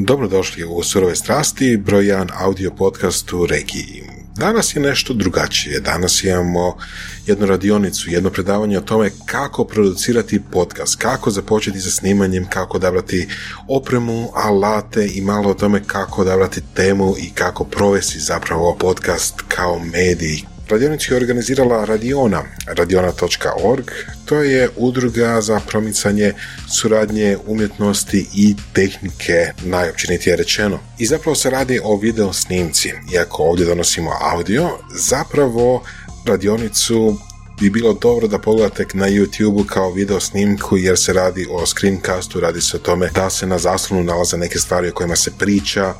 [0.00, 4.02] Dobrodošli u Surove strasti, broj jedan audio podcast u regiji.
[4.36, 5.80] Danas je nešto drugačije.
[5.80, 6.76] Danas imamo
[7.26, 13.28] jednu radionicu, jedno predavanje o tome kako producirati podcast, kako započeti sa snimanjem, kako odabrati
[13.68, 19.78] opremu, alate i malo o tome kako odabrati temu i kako provesti zapravo podcast kao
[19.78, 23.90] medij Radionicu je organizirala Radiona, radiona.org.
[24.24, 26.32] To je udruga za promicanje
[26.80, 30.78] suradnje umjetnosti i tehnike, najopćenitije rečeno.
[30.98, 32.92] I zapravo se radi o video snimci.
[33.14, 35.82] Iako ovdje donosimo audio, zapravo
[36.26, 37.18] radionicu
[37.60, 42.40] bi bilo dobro da pogledate na YouTube kao video snimku jer se radi o screencastu,
[42.40, 45.94] radi se o tome da se na zaslonu nalaze neke stvari o kojima se priča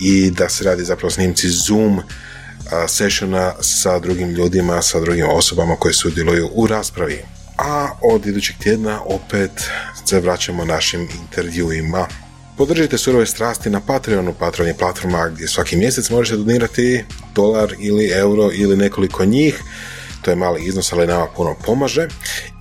[0.00, 2.00] i da se radi zapravo snimci Zoom
[2.88, 7.22] sessiona sa drugim ljudima, sa drugim osobama koji sudjeluju u raspravi.
[7.58, 9.50] A od idućeg tjedna opet
[10.04, 12.06] se vraćamo našim intervjuima.
[12.56, 14.34] Podržite surove strasti na Patreonu.
[14.38, 19.62] Patreon je platforma gdje svaki mjesec možete donirati dolar ili euro ili nekoliko njih.
[20.22, 22.08] To je mali iznos, ali nama puno pomaže.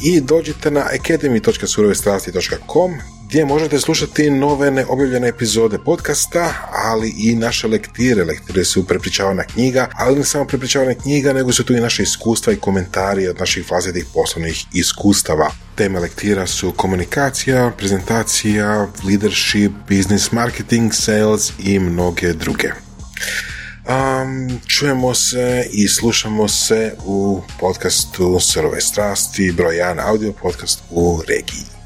[0.03, 8.23] I dođite na academy.surovestrasti.com gdje možete slušati nove neobjavljene epizode podcasta, ali i naše lektire.
[8.23, 12.53] Lektire su prepričavana knjiga, ali ne samo prepričavana knjiga, nego su tu i naše iskustva
[12.53, 15.51] i komentari od naših vlastitih poslovnih iskustava.
[15.75, 22.67] Teme lektira su komunikacija, prezentacija, leadership, business marketing, sales i mnoge druge.
[22.69, 31.21] Um, čujemo se i slušamo se u podcastu Srove strasti, broj 1 audio podcast u
[31.27, 31.78] regiji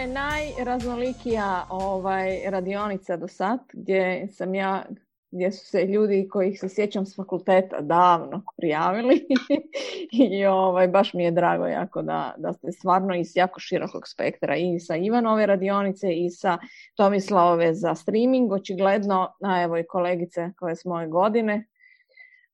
[0.00, 4.84] je najraznolikija ovaj, radionica do sad, gdje sam ja
[5.32, 9.26] gdje su se ljudi kojih se sjećam s fakulteta davno prijavili.
[10.40, 14.56] I ovaj, baš mi je drago jako da, da ste stvarno iz jako širokog spektra
[14.56, 16.58] i sa Ivanove radionice i sa
[16.94, 21.66] Tomislavove za streaming, očigledno, a evo i kolegice koje s moje godine,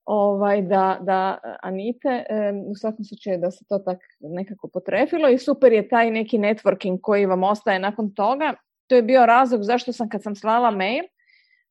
[0.06, 2.24] ovaj, da, da Anite,
[2.66, 6.98] u svakom slučaju da se to tak nekako potrefilo i super je taj neki networking
[7.02, 8.54] koji vam ostaje nakon toga.
[8.86, 11.04] To je bio razlog zašto sam kad sam slala mail,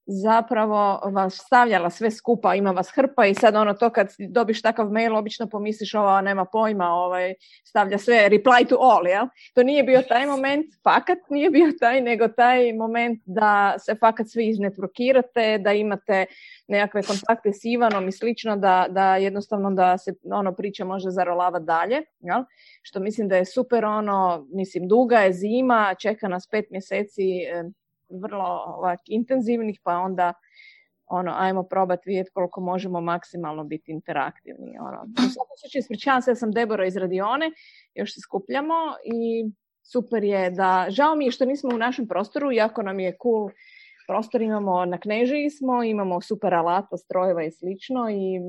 [0.07, 4.89] zapravo vas stavljala sve skupa, ima vas hrpa i sad ono to kad dobiš takav
[4.89, 7.33] mail obično pomisliš ova nema pojma, ovaj,
[7.63, 9.25] stavlja sve reply to all, jel?
[9.53, 14.27] To nije bio taj moment, fakat nije bio taj, nego taj moment da se fakat
[14.29, 16.25] svi iznetworkirate, da imate
[16.67, 21.59] nekakve kontakte s Ivanom i slično, da, da jednostavno da se ono priča može zarolava
[21.59, 22.43] dalje, jel?
[22.81, 27.23] što mislim da je super ono, mislim duga je zima, čeka nas pet mjeseci
[28.09, 30.33] vrlo ovak, intenzivnih, pa onda
[31.07, 34.77] ono, ajmo probati vidjeti koliko možemo maksimalno biti interaktivni.
[34.79, 35.01] Ono.
[35.03, 37.51] U svakom slučaju, ispričavam se, ja sam Debora iz Radione,
[37.95, 38.73] još se skupljamo
[39.03, 39.51] i
[39.83, 43.49] super je da, žao mi je što nismo u našem prostoru, jako nam je cool
[44.07, 48.39] prostor, imamo na Knežiji smo, imamo super alata, strojeva i slično i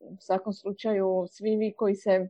[0.00, 2.28] u svakom slučaju svi vi koji se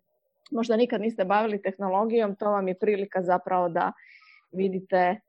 [0.51, 3.93] možda nikad niste bavili tehnologijom, to vam je prilika zapravo da
[4.53, 5.21] vidite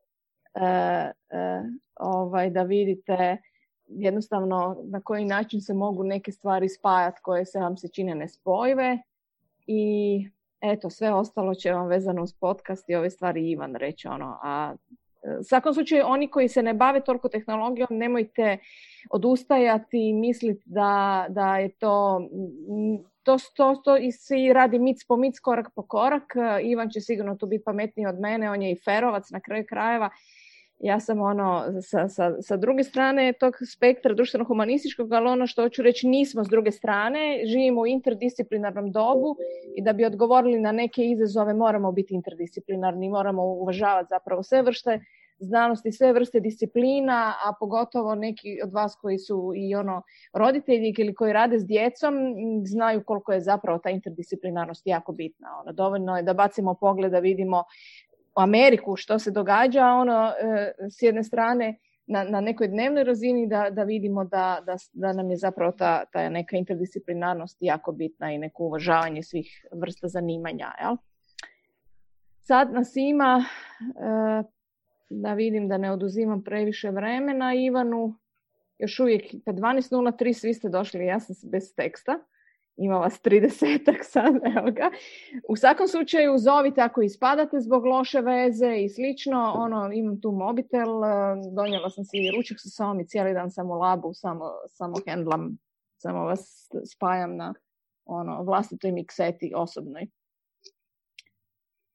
[0.56, 1.64] E, e,
[1.96, 3.38] ovaj, da vidite
[3.88, 8.98] jednostavno na koji način se mogu neke stvari spajati koje se vam se čine nespojive
[9.68, 10.30] i
[10.62, 14.76] eto sve ostalo će vam vezano uz podcast i ove stvari Ivan reći ono, a
[15.40, 18.58] u svakom slučaju oni koji se ne bave toliko tehnologijom nemojte
[19.10, 22.22] odustajati i misliti da, da je to
[23.26, 26.34] to, to, to i svi radi mic po mic, korak po korak.
[26.64, 30.10] Ivan će sigurno tu biti pametniji od mene, on je i ferovac na kraju krajeva
[30.80, 35.82] ja sam ono sa, sa, sa druge strane tog spektra društveno-humanističkog, ali ono što hoću
[35.82, 39.36] reći nismo s druge strane, živimo u interdisciplinarnom dobu
[39.76, 45.00] i da bi odgovorili na neke izazove moramo biti interdisciplinarni, moramo uvažavati zapravo sve vrste
[45.40, 50.02] znanosti, sve vrste disciplina, a pogotovo neki od vas koji su i ono
[50.34, 52.14] roditelji ili koji rade s djecom
[52.66, 55.48] znaju koliko je zapravo ta interdisciplinarnost jako bitna.
[55.62, 57.64] Ono, dovoljno je da bacimo pogled da vidimo
[58.36, 61.78] Ameriku što se događa ono e, s jedne strane
[62.08, 66.06] na, na nekoj dnevnoj razini da, da vidimo da, da, da, nam je zapravo ta,
[66.06, 70.72] ta neka interdisciplinarnost jako bitna i neko uvažavanje svih vrsta zanimanja.
[70.82, 70.96] Jel?
[72.40, 73.46] Sad nas ima,
[73.80, 74.44] e,
[75.10, 78.16] da vidim da ne oduzimam previše vremena, Ivanu,
[78.80, 82.20] još uvijek 12.03 svi ste došli, ja sam bez teksta
[82.78, 84.92] ima vas 30 sad, evo ga.
[85.50, 91.04] U svakom slučaju zovite ako ispadate zbog loše veze i slično, ono, imam tu mobitel,
[91.04, 91.08] e,
[91.56, 95.58] donijela sam si ručak sa sobom i cijeli dan sam u labu, samo, samo hendlam,
[95.98, 97.54] samo vas spajam na
[98.06, 100.08] ono, vlastitoj mikseti osobnoj.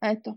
[0.01, 0.37] Eto.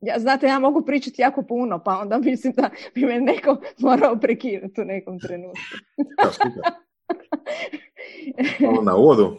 [0.00, 4.16] ja, znate, ja mogu pričati jako puno, pa onda mislim da bi me neko morao
[4.20, 5.60] prekinuti u nekom trenutku.
[8.60, 9.36] ja, na uvodu.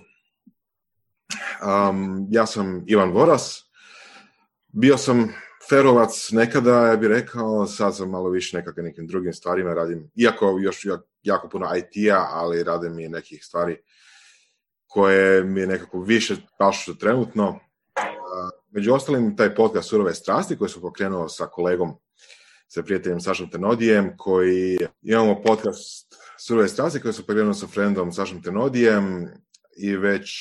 [1.89, 3.63] Um, ja sam Ivan Voras.
[4.67, 5.33] Bio sam
[5.69, 10.57] ferovac nekada, ja bih rekao, sad sam malo više nekakve nekim drugim stvarima radim, iako
[10.61, 10.85] još
[11.23, 13.77] jako puno IT-a, ali radim i nekih stvari
[14.87, 17.59] koje mi je nekako više pašu trenutno.
[18.69, 21.93] Među ostalim, taj podcast Surove strasti koji sam pokrenuo sa kolegom,
[22.67, 26.15] sa prijateljem Sašom Tenodijem, koji imamo podcast
[26.47, 29.27] Surove strasti koji sam pokrenuo sa friendom Sašom Tenodijem
[29.77, 30.31] i već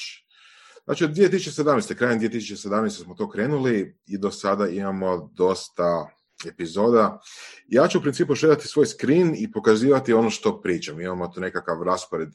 [0.84, 1.94] Znači od 2017.
[1.94, 3.04] krajem 2017.
[3.04, 6.08] smo to krenuli i do sada imamo dosta
[6.46, 7.20] epizoda.
[7.68, 11.00] Ja ću u principu šedati svoj screen i pokazivati ono što pričam.
[11.00, 12.28] Imamo tu nekakav raspored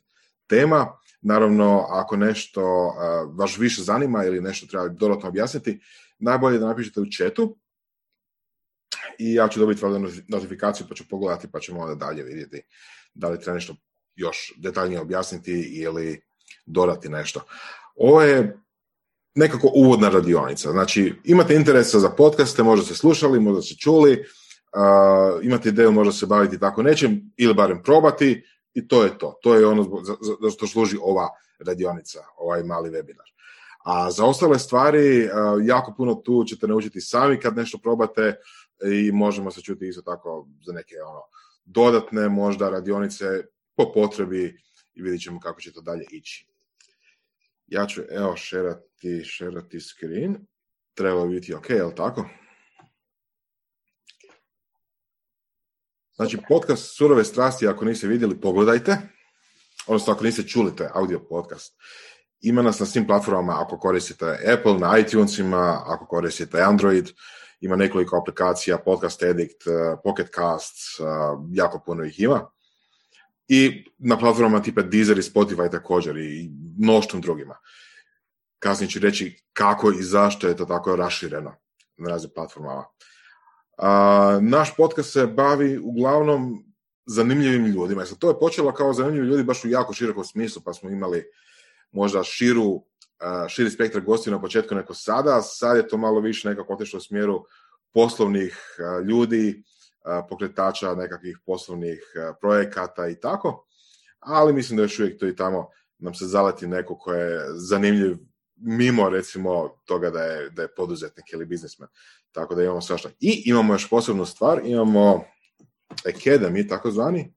[0.48, 0.98] tema.
[1.22, 5.80] Naravno, ako nešto uh, vas više zanima ili nešto treba dodatno objasniti,
[6.20, 7.58] najbolje da napišete u chatu
[9.20, 9.82] i ja ću dobiti
[10.28, 12.62] notifikaciju pa ću pogledati pa ćemo onda dalje vidjeti
[13.16, 13.76] da li treba nešto
[14.16, 16.22] još detaljnije objasniti ili
[16.66, 17.42] dodati nešto.
[17.96, 18.60] Ovo je
[19.36, 20.72] nekako uvodna radionica.
[20.72, 26.14] Znači, imate interesa za podcaste, možda ste slušali, možda ste čuli, uh, imate ideju možda
[26.14, 29.40] se baviti tako nečim ili barem probati i to je to.
[29.42, 30.16] To je ono za,
[30.52, 31.30] što služi ova
[31.60, 33.36] radionica, ovaj mali webinar.
[33.86, 35.30] A za ostale stvari,
[35.64, 38.36] jako puno tu ćete naučiti sami kad nešto probate
[38.92, 41.22] i možemo se čuti isto tako za neke ono,
[41.66, 43.26] dodatne možda radionice
[43.76, 44.62] po potrebi
[44.94, 46.48] i vidjet ćemo kako će to dalje ići.
[47.68, 50.36] Ja ću, evo, šerati, šerati screen.
[50.94, 52.30] Treba biti ok, jel tako?
[56.16, 58.98] Znači, podcast Surove strasti, ako niste vidjeli, pogledajte.
[59.88, 61.76] Odnosno, ako niste čuli, to je audio podcast.
[62.42, 67.10] Ima nas na svim platformama, ako koristite Apple, na iTunesima, ako koristite Android,
[67.66, 71.04] ima nekoliko aplikacija, Podcast Addict, eh, Pocket Casts, eh,
[71.52, 72.50] jako puno ih ima.
[73.48, 77.58] I na platformama tipa Deezer i Spotify također i mnoštvom drugima.
[78.60, 81.56] Kasnije ću reći kako i zašto je to tako rašireno
[81.98, 82.86] na raznim platformama.
[84.42, 86.66] Naš podcast se bavi uglavnom
[87.06, 88.06] zanimljivim ljudima.
[88.06, 91.24] Sad, to je počelo kao zanimljivi ljudi baš u jako širokom smislu, pa smo imali
[91.92, 92.84] možda širu,
[93.50, 97.02] širi spektar gostiju na početku neko sada, sad je to malo više nekako otišlo u
[97.02, 97.46] smjeru
[97.94, 98.58] poslovnih
[99.08, 99.64] ljudi,
[100.30, 102.02] pokretača nekakvih poslovnih
[102.42, 103.66] projekata i tako,
[104.20, 108.18] ali mislim da još uvijek to i tamo nam se zaleti neko ko je zanimljiv
[108.56, 111.90] mimo recimo toga da je, da je poduzetnik ili biznismen.
[112.32, 113.10] Tako da imamo svašta.
[113.20, 115.24] I imamo još posebnu stvar, imamo
[116.06, 117.34] Academy, takozvani.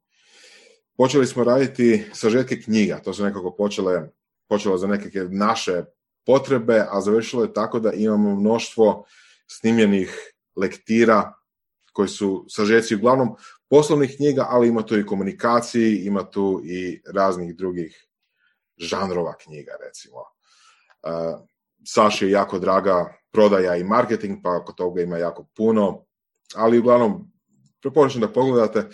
[0.96, 4.08] Počeli smo raditi sažetke knjiga, to su nekako počele,
[4.48, 5.84] počelo za neke naše
[6.26, 9.04] potrebe, a završilo je tako da imamo mnoštvo
[9.46, 11.32] snimljenih lektira
[11.92, 13.36] koji su sažeci uglavnom
[13.70, 18.06] poslovnih knjiga, ali ima tu i komunikaciji, ima tu i raznih drugih
[18.76, 20.18] žanrova knjiga, recimo.
[20.18, 21.40] Uh,
[21.86, 26.04] Saši je jako draga prodaja i marketing, pa oko toga ima jako puno,
[26.54, 27.32] ali uglavnom
[27.80, 28.88] preporučujem da pogledate,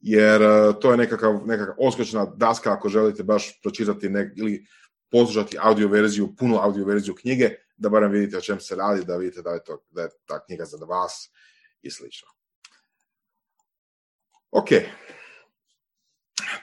[0.00, 4.66] jer uh, to je nekakav, nekakav oskočna daska ako želite baš pročitati nek, ili
[5.10, 9.16] poslušati audio verziju, punu audio verziju knjige, da barem vidite o čem se radi, da
[9.16, 11.30] vidite da je, to, da je ta knjiga za vas
[11.82, 12.28] i slično.
[14.50, 14.68] Ok,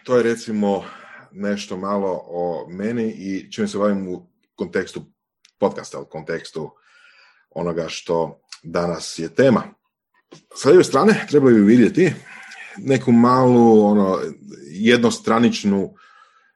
[0.03, 0.85] to je recimo
[1.31, 5.01] nešto malo o meni i čim se bavim u kontekstu
[5.59, 6.71] podcasta, u kontekstu
[7.49, 9.63] onoga što danas je tema.
[10.55, 12.13] S lijeve strane trebaju bi vidjeti
[12.77, 14.19] neku malu ono,
[14.69, 15.95] jednostraničnu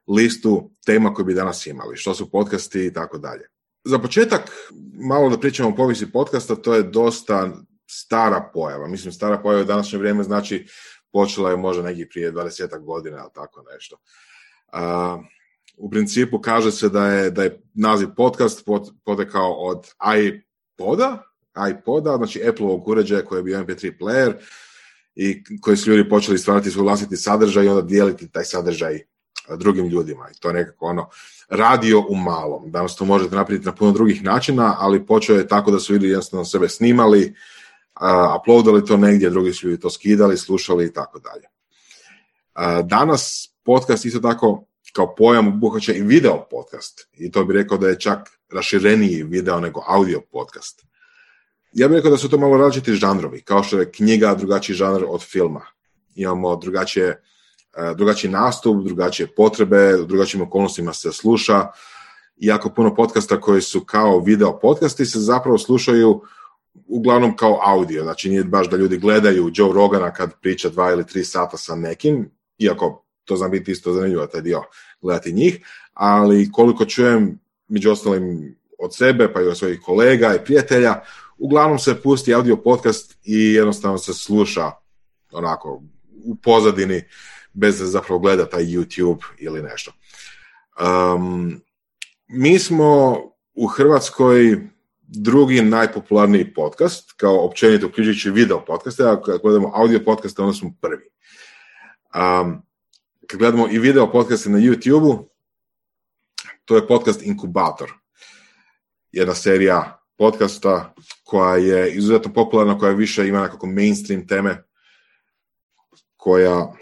[0.08, 3.48] listu tema koje bi danas imali, što su podcasti i tako dalje.
[3.84, 4.50] Za početak,
[5.08, 7.52] malo da pričamo o povijesti podcasta, to je dosta
[7.90, 8.88] stara pojava.
[8.88, 10.66] Mislim, stara pojava u današnje vrijeme znači
[11.12, 13.96] počela je možda neki prije 20 godina ili tako nešto.
[14.72, 15.24] Uh,
[15.76, 18.64] u principu kaže se da je, da je naziv podcast
[19.04, 19.86] potekao od
[20.18, 21.22] iPoda,
[21.70, 24.32] iPoda, znači Apple-ovog uređaja koji je bio MP3 player
[25.14, 29.00] i koji su ljudi počeli stvarati svoj vlastiti sadržaj i onda dijeliti taj sadržaj
[29.56, 30.28] drugim ljudima.
[30.30, 31.08] I to nekako ono
[31.48, 32.70] radio u malom.
[32.70, 36.08] Danas to možete napraviti na puno drugih načina, ali počeo je tako da su ljudi
[36.08, 37.34] jednostavno sebe snimali,
[38.40, 41.46] uploadali to negdje, drugi su ljudi to skidali, slušali i tako dalje.
[42.82, 47.88] Danas podcast isto tako kao pojam obuhvaća i video podcast i to bi rekao da
[47.88, 48.18] je čak
[48.52, 50.86] rašireniji video nego audio podcast.
[51.72, 55.04] Ja bih rekao da su to malo različiti žanrovi, kao što je knjiga drugačiji žanr
[55.08, 55.66] od filma.
[56.14, 57.22] Imamo drugačije,
[57.96, 61.66] drugačiji nastup, drugačije potrebe, u drugačijim okolnostima se sluša.
[62.36, 66.22] Jako puno podcasta koji su kao video podcasti se zapravo slušaju
[66.86, 71.06] uglavnom kao audio, znači nije baš da ljudi gledaju Joe Rogana kad priča dva ili
[71.06, 74.62] tri sata sa nekim, iako to zna biti isto zanimljivo taj dio
[75.00, 75.58] gledati njih,
[75.94, 81.00] ali koliko čujem među ostalim od sebe pa i od svojih kolega i prijatelja,
[81.38, 84.70] uglavnom se pusti audio podcast i jednostavno se sluša
[85.32, 85.82] onako
[86.24, 87.02] u pozadini
[87.56, 89.92] bez da zapravo gleda taj YouTube ili nešto.
[90.80, 91.60] Um,
[92.28, 93.16] mi smo
[93.54, 94.60] u Hrvatskoj
[95.08, 100.74] drugi najpopularniji podcast, kao općenito uključujući video podcaste, a kad gledamo audio podcaste, onda smo
[100.80, 101.08] prvi.
[102.14, 102.62] Um,
[103.26, 105.28] kad gledamo i video podcaste na YouTube-u,
[106.64, 107.92] to je podcast Inkubator.
[109.12, 110.94] Jedna serija podcasta
[111.24, 114.64] koja je izuzetno popularna, koja više ima nekako mainstream teme,
[116.16, 116.72] koja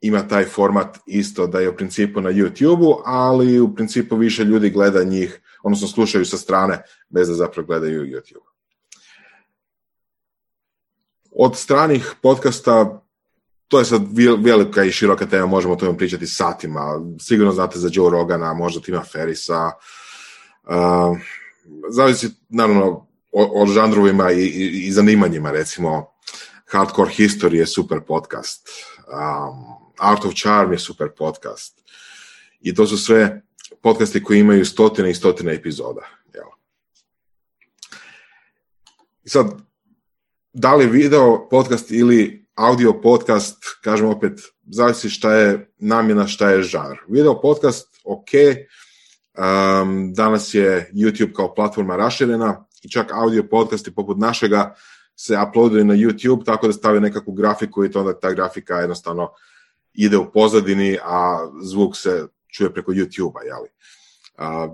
[0.00, 4.70] ima taj format isto da je u principu na YouTube-u, ali u principu više ljudi
[4.70, 8.48] gleda njih, odnosno slušaju sa strane, bez da zapravo gledaju YouTube.
[11.30, 13.02] Od stranih podcasta,
[13.68, 14.02] to je sad
[14.38, 17.00] velika i široka tema, možemo o tome pričati satima.
[17.20, 19.70] Sigurno znate za Joe Rogana, možda Tima Ferisa.
[20.64, 21.18] Uh,
[21.90, 23.66] zavisi, naravno, o,
[24.32, 26.06] i, i, i zanimanjima, recimo
[26.66, 28.68] Hardcore History je super podcast.
[29.08, 31.80] Um, Art of Charm je super podcast.
[32.60, 33.42] I to su sve
[33.82, 36.18] podcasti koji imaju stotine i stotine epizoda.
[39.28, 39.46] I sad,
[40.52, 46.62] da li video podcast ili audio podcast, kažem opet, zavisi šta je namjena, šta je
[46.62, 46.98] žar.
[47.08, 48.30] Video podcast, ok,
[49.38, 54.74] um, danas je YouTube kao platforma raširena i čak audio podcasti poput našega
[55.16, 59.30] se uploaduje na YouTube tako da stavi nekakvu grafiku i to onda ta grafika jednostavno
[59.94, 62.26] ide u pozadini, a zvuk se
[62.56, 63.68] čuje preko YouTube-a, jeli.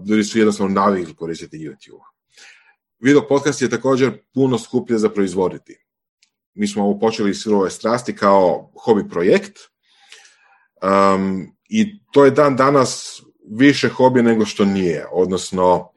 [0.09, 2.04] Ljudi su jednostavno navikli koristiti YouTube.
[2.99, 5.78] Video podcast je također puno skuplje za proizvoditi.
[6.54, 9.59] Mi smo ovo počeli sirove strasti kao hobi projekt
[10.83, 15.90] um, i to je dan danas više hobi nego što nije, odnosno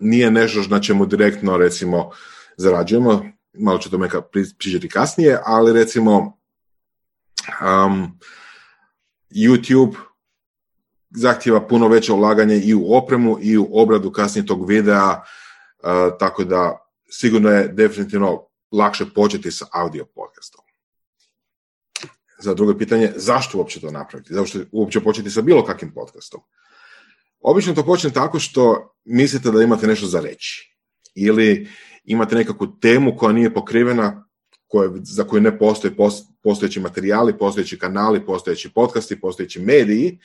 [0.00, 2.10] nije nešto na čemu direktno recimo
[2.56, 4.22] zarađujemo, malo ću to meka
[4.58, 6.38] pričati kasnije, ali recimo
[7.62, 8.18] um,
[9.34, 9.94] YouTube
[11.10, 16.44] zahtjeva puno veće ulaganje i u opremu i u obradu kasnije tog videa, uh, tako
[16.44, 16.78] da
[17.10, 20.64] sigurno je definitivno lakše početi sa audio podcastom.
[22.38, 24.34] Za drugo pitanje, zašto uopće to napraviti?
[24.34, 26.40] Zašto uopće početi sa bilo kakvim podcastom?
[27.40, 30.76] Obično to počne tako što mislite da imate nešto za reći.
[31.14, 31.68] Ili
[32.04, 34.24] imate nekakvu temu koja nije pokrivena
[34.66, 35.96] koje, za koju ne postoje
[36.42, 40.18] postojeći materijali, postojeći kanali, postojeći podcasti, postojeći mediji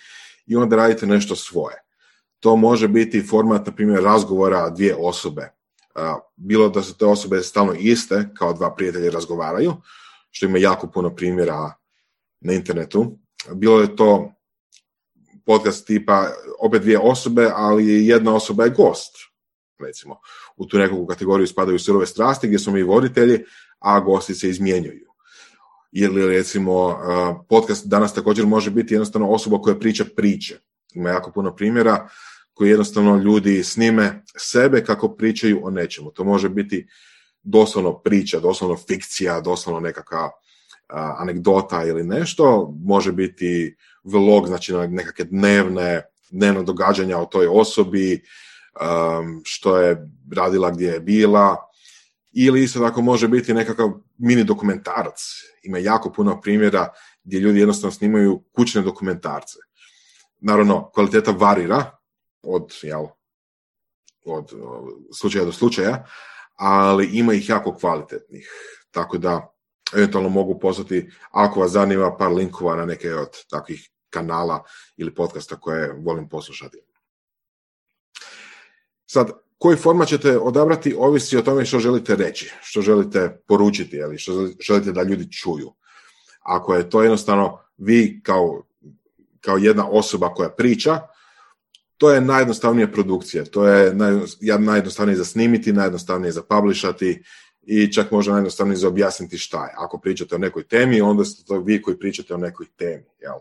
[0.46, 1.76] i onda radite nešto svoje.
[2.40, 5.50] To može biti format, na primjer, razgovora dvije osobe.
[6.36, 9.74] Bilo da su te osobe stalno iste, kao dva prijatelja razgovaraju,
[10.32, 11.74] što ima jako puno primjera
[12.40, 13.18] na internetu.
[13.54, 14.34] Bilo je to
[15.46, 16.28] podcast tipa
[16.60, 19.16] opet dvije osobe, ali jedna osoba je gost,
[19.80, 20.20] recimo.
[20.56, 23.44] U tu nekakvu kategoriju spadaju surove strasti, gdje smo mi voditelji,
[23.80, 25.07] a gosti se izmjenjuju.
[25.92, 26.98] Ili recimo
[27.50, 30.60] podcast danas također može biti jednostavno osoba koja priča priče.
[30.94, 32.10] Ima jako puno primjera
[32.54, 36.12] koji jednostavno ljudi snime sebe kako pričaju o nečemu.
[36.12, 36.88] To može biti
[37.44, 40.30] doslovno priča, doslovno fikcija, doslovno nekakva
[41.18, 42.74] anegdota ili nešto.
[42.84, 48.24] Može biti vlog, znači nekakve dnevne, dnevno događanja o toj osobi,
[49.44, 51.56] što je radila, gdje je bila,
[52.40, 55.22] ili isto tako može biti nekakav mini dokumentarac.
[55.64, 59.58] Ima jako puno primjera gdje ljudi jednostavno snimaju kućne dokumentarce.
[60.40, 61.98] Naravno, kvaliteta varira
[62.42, 63.06] od, jel,
[64.26, 64.52] od
[65.20, 66.06] slučaja do slučaja,
[66.56, 68.50] ali ima ih jako kvalitetnih.
[68.92, 69.54] Tako da,
[69.94, 74.64] eventualno mogu poslati, ako vas zanima, par linkova na neke od takvih kanala
[74.98, 76.78] ili podcasta koje volim poslušati.
[79.06, 84.18] Sad, koji format ćete odabrati ovisi o tome što želite reći, što želite poručiti, ili
[84.18, 85.74] što želite da ljudi čuju.
[86.42, 88.64] Ako je to jednostavno vi kao,
[89.42, 91.00] kao jedna osoba koja priča,
[91.98, 94.14] to je najjednostavnija produkcija, to je naj,
[94.60, 97.24] najjednostavnije za snimiti, najjednostavnije za publishati
[97.62, 99.74] i čak možda najjednostavnije za objasniti šta je.
[99.78, 103.06] Ako pričate o nekoj temi, onda ste to vi koji pričate o nekoj temi.
[103.20, 103.40] Jel?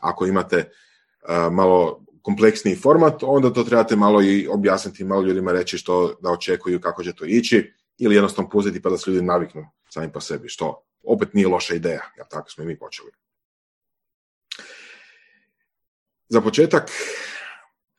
[0.00, 5.78] Ako imate uh, malo kompleksniji format, onda to trebate malo i objasniti, malo ljudima reći
[5.78, 9.66] što da očekuju, kako će to ići, ili jednostavno pustiti pa da se ljudi naviknu
[9.88, 13.10] sami po sebi, što opet nije loša ideja, jer tako smo i mi počeli.
[16.28, 16.90] Za početak,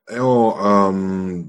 [0.10, 1.46] evo, um,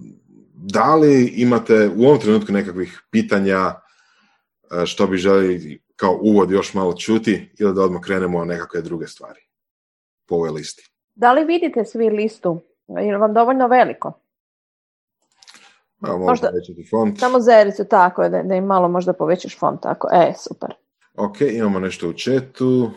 [0.54, 6.74] da li imate u ovom trenutku nekakvih pitanja e, što bi želi kao uvod još
[6.74, 9.40] malo čuti ili da odmah krenemo na nekakve druge stvari
[10.26, 10.95] po ovoj listi?
[11.16, 12.60] Da li vidite svi listu?
[12.88, 14.12] Je vam dovoljno veliko?
[16.00, 16.50] A, možda
[16.90, 17.20] font.
[17.20, 20.08] Samo zericu, tako je, da, da im malo možda povećaš font, tako.
[20.12, 20.74] E, super.
[21.14, 22.90] Ok, imamo nešto u četu.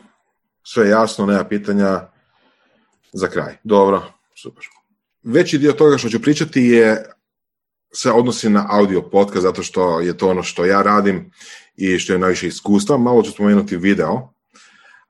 [0.64, 2.00] Sve jasno, nema pitanja.
[3.14, 3.58] Za kraj.
[3.64, 4.02] Dobro,
[4.44, 4.64] super.
[5.24, 7.06] Veći dio toga što ću pričati je
[7.94, 11.32] se odnosi na audio podcast, zato što je to ono što ja radim
[11.76, 12.98] i što je najviše iskustva.
[12.98, 14.34] Malo ću spomenuti video,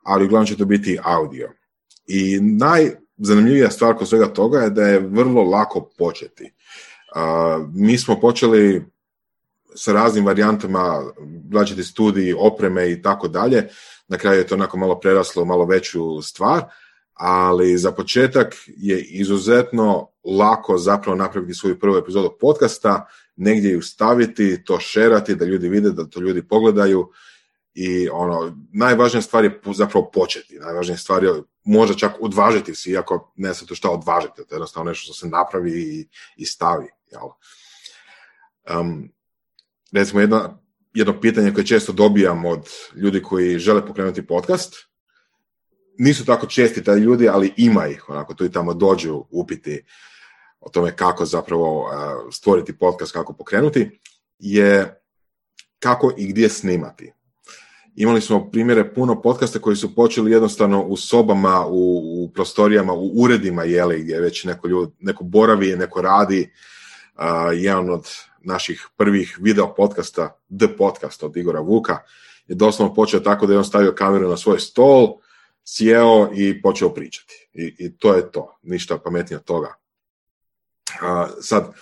[0.04, 1.50] ali uglavnom će to biti audio.
[2.10, 6.51] I najzanimljivija stvar kod svega toga je da je vrlo lako početi.
[7.74, 8.86] mi smo počeli
[9.75, 11.04] sa raznim varijantama,
[11.54, 13.68] različiti studiji, opreme i tako dalje.
[14.08, 16.63] Na kraju je to onako malo preraslo, malo veću stvar,
[17.13, 24.63] ali za početak je izuzetno lako zapravo napraviti svoju prvu epizodu podcasta, negdje ju staviti,
[24.63, 27.12] to šerati, da ljudi vide, da to ljudi pogledaju
[27.82, 31.32] i ono, najvažnija stvar je zapravo početi, najvažnija stvar je
[31.64, 35.14] možda čak odvažiti se, iako ne se to šta odvažiti, to je jednostavno nešto što
[35.14, 36.88] se napravi i, i stavi.
[37.12, 37.30] Jel?
[38.80, 39.12] Um,
[39.92, 40.60] recimo jedno,
[40.94, 44.76] jedno pitanje koje često dobijam od ljudi koji žele pokrenuti podcast,
[45.98, 49.86] nisu tako česti taj ljudi, ali ima ih, onako tu i tamo dođu upiti
[50.60, 51.92] o tome kako zapravo uh,
[52.34, 54.00] stvoriti podcast, kako pokrenuti,
[54.40, 55.02] je
[55.80, 57.19] kako i gdje snimati.
[57.96, 63.12] Imali smo primjere puno podcasta koji su počeli jednostavno u sobama, u, u prostorijama, u
[63.15, 66.53] uredima, jeli, gdje već neko, ljud, neko boravi, neko radi.
[67.15, 68.10] Uh, jedan od
[68.41, 71.98] naših prvih video podcasta, The Podcast od Igora Vuka,
[72.48, 75.17] je doslovno počeo tako da je on stavio kameru na svoj stol,
[75.63, 77.50] sjeo i počeo pričati.
[77.53, 79.75] I, i to je to, ništa pametnije od toga.
[81.01, 81.74] Uh, sad, uh,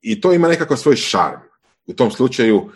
[0.00, 1.40] I to ima nekakav svoj šarm.
[1.86, 2.70] U tom slučaju,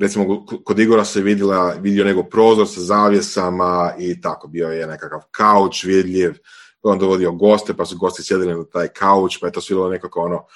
[0.00, 5.20] recimo, kod Igora se vidjela, vidio nego prozor sa zavjesama i tako, bio je nekakav
[5.30, 6.34] kauč vidljiv,
[6.82, 10.20] on dovodio goste, pa su gosti sjedili na taj kauč, pa je to sve nekako
[10.20, 10.46] ono,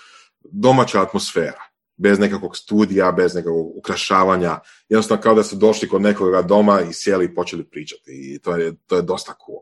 [0.45, 1.63] domaća atmosfera.
[1.97, 6.93] Bez nekakvog studija, bez nekakvog ukrašavanja, jednostavno kao da su došli kod nekoga doma i
[6.93, 8.11] sjeli i počeli pričati.
[8.11, 9.59] I to je, to je dosta cool.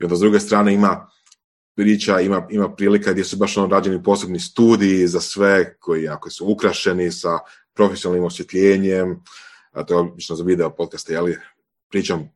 [0.00, 1.10] I onda s druge strane ima
[1.76, 6.30] priča, ima, ima prilika gdje su baš ono rađeni posebni studiji za sve koji ako
[6.30, 7.38] su ukrašeni sa
[7.74, 9.22] profesionalnim osvjetljenjem,
[9.72, 11.38] a to je obično za video podcaste, ali
[11.90, 12.30] pričam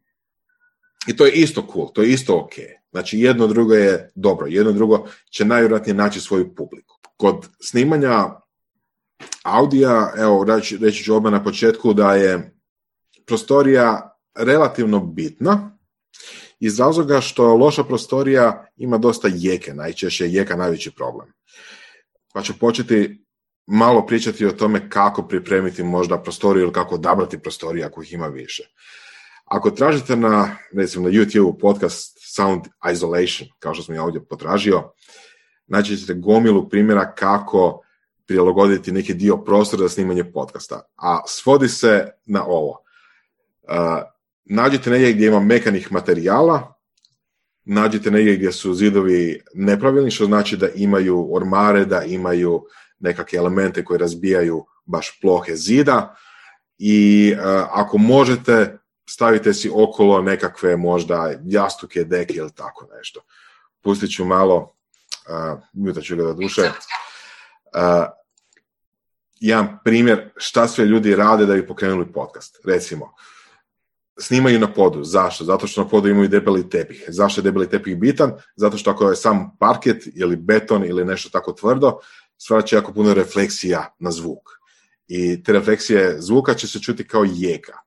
[1.07, 2.53] i to je isto cool, to je isto ok.
[2.91, 6.95] Znači jedno drugo je dobro, jedno drugo će najvjerojatnije naći svoju publiku.
[7.17, 8.31] Kod snimanja
[9.43, 12.55] Audija, evo reći, reći ću odmah na početku da je
[13.27, 15.79] prostorija relativno bitna
[16.61, 21.33] iz razloga što loša prostorija ima dosta jeke, najčešće je jeka najveći problem.
[22.33, 23.25] Pa ću početi
[23.71, 28.27] malo pričati o tome kako pripremiti možda prostoriju ili kako odabrati prostorije ako ih ima
[28.27, 28.63] više.
[29.45, 34.93] Ako tražite na, recimo na YouTube podcast Sound Isolation, kao što sam ja ovdje potražio,
[35.67, 37.83] naći ćete gomilu primjera kako
[38.27, 40.81] prilagoditi neki dio prostora za snimanje podcasta.
[40.97, 42.83] A svodi se na ovo.
[43.63, 44.03] Uh,
[44.45, 46.75] nađite negdje gdje ima mekanih materijala,
[47.65, 52.65] nađite negdje gdje su zidovi nepravilni, što znači da imaju ormare, da imaju
[53.01, 56.17] nekakve elemente koji razbijaju baš plohe zida
[56.79, 63.21] i uh, ako možete stavite si okolo nekakve možda jastuke, deke ili tako nešto.
[63.83, 64.75] Pustit ću malo,
[65.95, 66.63] uh, ću ga do duše.
[66.63, 66.71] Uh,
[69.41, 72.57] jedan primjer šta sve ljudi rade da bi pokrenuli podcast.
[72.65, 73.15] Recimo,
[74.19, 75.05] snimaju na podu.
[75.05, 75.45] Zašto?
[75.45, 77.05] Zato što na podu imaju debeli tepih.
[77.09, 78.33] Zašto je debeli tepih bitan?
[78.57, 81.99] Zato što ako je sam parket ili beton ili nešto tako tvrdo,
[82.39, 84.49] stvara će jako puno refleksija na zvuk.
[85.09, 87.79] I te refleksije zvuka će se čuti kao jeka.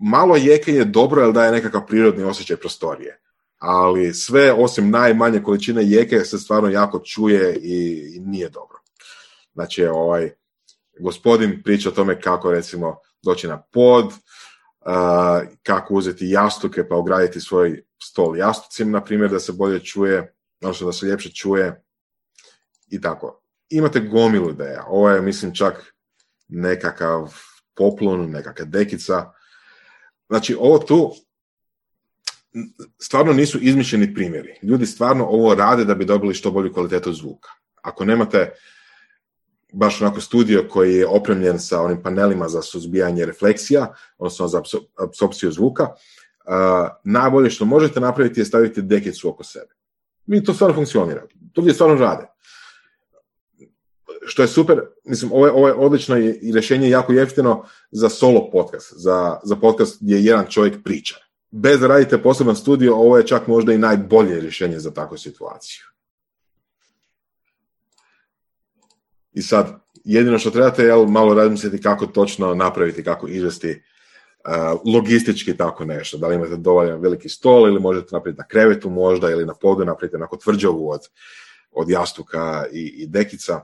[0.00, 3.20] Malo jeke je dobro jer daje nekakav prirodni osjećaj prostorije.
[3.58, 8.78] Ali sve osim najmanje količine jeke se stvarno jako čuje i, i nije dobro.
[9.54, 10.30] Znači, ovaj,
[11.00, 14.12] gospodin priča o tome kako recimo doći na pod, uh,
[15.62, 20.86] kako uzeti jastuke pa ugraditi svoj stol jastucima, na primjer, da se bolje čuje, odnosno
[20.86, 21.82] da se ljepše čuje
[22.90, 23.42] i tako.
[23.70, 24.84] Imate gomilu ideja.
[24.88, 25.94] Ovo je, mislim, čak
[26.48, 27.34] nekakav
[27.74, 29.32] poplun, nekakva dekica.
[30.28, 31.14] Znači, ovo tu
[32.98, 34.58] stvarno nisu izmišljeni primjeri.
[34.62, 37.50] Ljudi stvarno ovo rade da bi dobili što bolju kvalitetu zvuka.
[37.82, 38.52] Ako nemate
[39.72, 44.62] baš onako studio koji je opremljen sa onim panelima za suzbijanje refleksija, odnosno za
[45.08, 49.74] apsorpciju zvuka, uh, najbolje što možete napraviti je staviti dekicu oko sebe.
[50.26, 51.22] I to stvarno funkcionira.
[51.52, 52.26] To gdje stvarno rade.
[54.26, 58.50] Što je super, mislim, ovo je, ovo je odlično i rješenje jako jeftino za solo
[58.50, 61.16] podcast, za, za podcast gdje jedan čovjek priča.
[61.50, 65.80] Bez da radite poseban studio, ovo je čak možda i najbolje rješenje za takvu situaciju.
[69.32, 75.56] I sad, jedino što trebate je malo razmisliti kako točno napraviti, kako izvesti uh, logistički
[75.56, 76.18] tako nešto.
[76.18, 79.84] Da li imate dovoljan veliki stol ili možete napraviti na krevetu možda ili na podu
[79.84, 81.00] napraviti onako tvrđavu od,
[81.70, 83.60] od jastuka i, i dekica.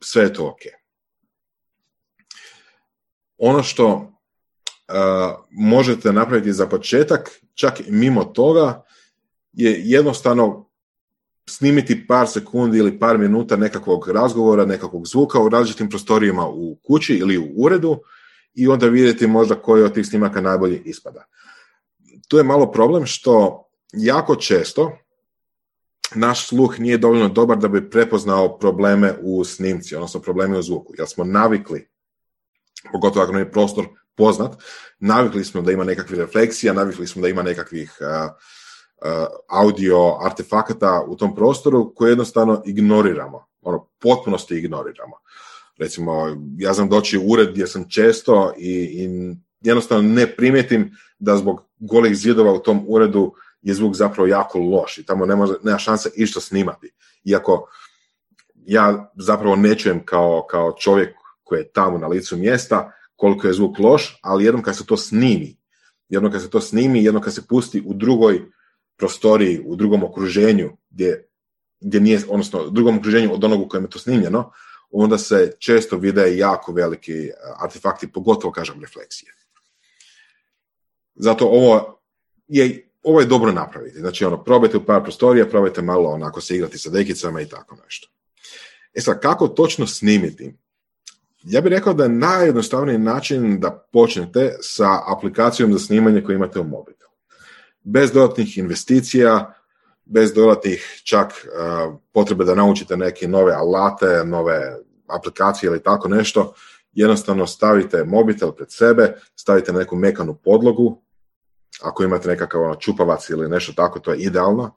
[0.00, 0.60] Sve je to ok.
[3.38, 4.12] Ono što
[5.50, 8.84] možete napraviti za početak, čak i mimo toga,
[9.52, 10.70] je jednostavno
[11.48, 17.14] snimiti par sekundi ili par minuta nekakvog razgovora, nekakvog zvuka u različitim prostorijama u kući
[17.14, 17.98] ili u uredu
[18.54, 21.24] i onda vidjeti možda koji od tih snimaka najbolje ispada.
[22.28, 24.98] Tu je malo problem što jako često
[26.14, 30.94] naš sluh nije dovoljno dobar da bi prepoznao probleme u snimci, odnosno probleme u zvuku,
[30.98, 31.88] jer smo navikli,
[32.92, 34.62] pogotovo ako nam je prostor poznat,
[34.98, 38.30] navikli smo da ima nekakvih refleksija, navikli smo da ima nekakvih uh,
[39.02, 39.06] Uh,
[39.48, 45.16] audio artefakata u tom prostoru koje jednostavno ignoriramo, ono, potpunosti ignoriramo.
[45.78, 49.08] Recimo, ja znam doći u ured gdje sam često i, i
[49.60, 54.98] jednostavno ne primijetim da zbog golih zidova u tom uredu je zvuk zapravo jako loš
[54.98, 56.92] i tamo nema, nema šanse išta snimati.
[57.24, 57.68] Iako
[58.54, 63.52] ja zapravo ne čujem kao, kao čovjek koji je tamo na licu mjesta koliko je
[63.52, 65.56] zvuk loš, ali jednom kad se to snimi,
[66.08, 68.40] jednom kad se to snimi, jednom kad se pusti u drugoj
[68.96, 71.28] prostoriji, u drugom okruženju, gdje,
[71.80, 74.52] gdje nije, odnosno u drugom okruženju od onog u kojem je to snimljeno,
[74.90, 79.32] onda se često vide jako veliki eh, artefakti, pogotovo, kažem, refleksije.
[81.14, 82.00] Zato ovo
[82.48, 83.98] je, ovo je dobro napraviti.
[83.98, 87.76] Znači, ono, probajte u par prostorija, probajte malo onako se igrati sa dekicama i tako
[87.84, 88.08] nešto.
[88.94, 90.54] E sad, kako točno snimiti?
[91.42, 96.60] Ja bih rekao da je najjednostavniji način da počnete sa aplikacijom za snimanje koju imate
[96.60, 97.00] u mobilu
[97.82, 99.54] bez dodatnih investicija,
[100.04, 106.54] bez dodatnih čak uh, potrebe da naučite neke nove alate, nove aplikacije ili tako nešto,
[106.92, 111.02] jednostavno stavite mobitel pred sebe, stavite na neku mekanu podlogu,
[111.82, 114.74] ako imate nekakav ono, čupavac ili nešto tako, to je idealno,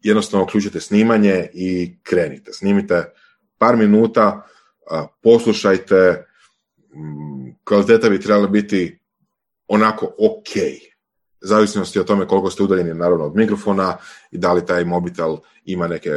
[0.00, 2.52] jednostavno uključite snimanje i krenite.
[2.52, 3.04] Snimite
[3.58, 4.46] par minuta,
[5.22, 6.26] poslušajte,
[6.94, 8.98] um, kvaliteta bi trebala biti
[9.68, 10.54] onako ok
[11.40, 13.96] zavisnosti o tome koliko ste udaljeni naravno od mikrofona
[14.30, 16.10] i da li taj mobitel ima neke,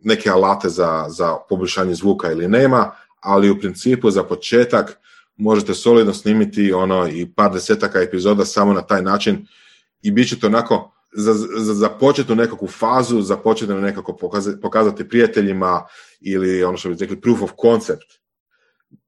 [0.00, 4.98] neke alate za, za poboljšanje zvuka ili nema, ali u principu za početak
[5.42, 9.46] možete solidno snimiti ono i par desetaka epizoda samo na taj način
[10.02, 15.08] i bit ćete onako za, za, za početnu nekakvu fazu, za početnu nekako pokazati, pokazati
[15.08, 15.86] prijateljima
[16.20, 18.12] ili ono što bi rekli proof of concept,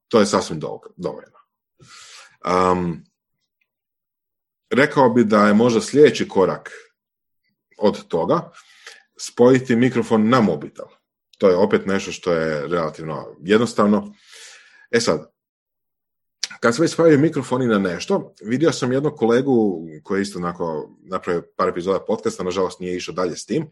[0.08, 0.60] to je sasvim
[0.96, 1.38] dovoljno.
[2.72, 3.04] Um,
[4.70, 6.70] rekao bi da je možda sljedeći korak
[7.78, 8.50] od toga
[9.20, 10.86] spojiti mikrofon na mobitel.
[11.38, 14.14] To je opet nešto što je relativno jednostavno.
[14.90, 15.33] E sad,
[16.64, 20.90] kad se već spavaju mikrofoni na nešto, vidio sam jednog kolegu koji je isto onako
[21.02, 23.70] napravio par epizoda podcasta, nažalost nije išao dalje s tim,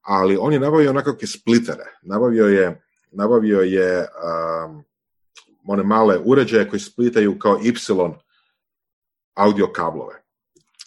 [0.00, 1.84] ali on je nabavio onakve splitere.
[2.02, 4.84] Nabavio je, nabavio je um,
[5.66, 7.72] one male uređaje koji splitaju kao Y
[9.34, 10.14] audio kablove.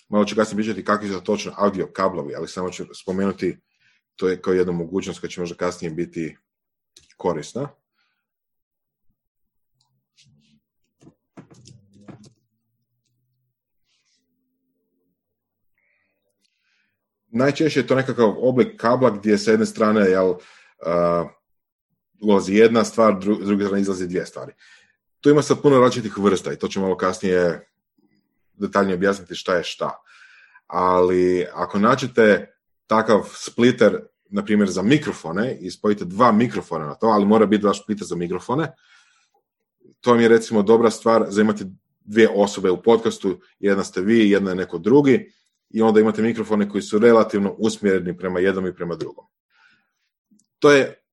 [0.10, 3.58] Malo ću kasnije pričati kakvi su točno audio kablovi, ali samo ću spomenuti,
[4.16, 6.38] to je kao jedna mogućnost koja će možda kasnije biti
[7.18, 7.70] korisna.
[17.32, 20.38] Najčešće je to nekakav oblik kabla gdje sa jedne strane jel, uh,
[22.22, 24.54] ulazi jedna stvar, s druge strane izlazi dvije stvari.
[25.22, 27.68] Tu ima sad puno različitih vrsta i to ću malo kasnije
[28.54, 30.02] detaljnije objasniti šta je šta.
[30.68, 32.56] Ali ako nađete
[32.88, 37.62] takav splitter, na primjer za mikrofone, i spojite dva mikrofona na to, ali mora biti
[37.62, 38.72] dva splitter za mikrofone,
[40.02, 41.66] to mi je recimo dobra stvar za imati
[42.00, 45.32] dvije osobe u podcastu, jedna ste vi, jedna je neko drugi,
[45.70, 49.26] i onda imate mikrofone koji su relativno usmjereni prema jednom i prema drugom.
[50.60, 51.04] To je,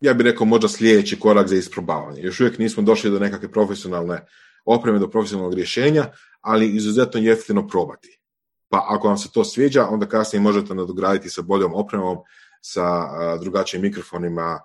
[0.00, 2.22] ja bih rekao, možda sljedeći korak za isprobavanje.
[2.22, 4.26] Još uvijek nismo došli do nekakve profesionalne
[4.64, 6.06] opreme, do profesionalnog rješenja,
[6.40, 8.20] ali izuzetno jeftino probati.
[8.68, 12.18] Pa ako vam se to sviđa, onda kasnije možete nadograditi sa boljom opremom,
[12.60, 14.60] sa drugačijim mikrofonima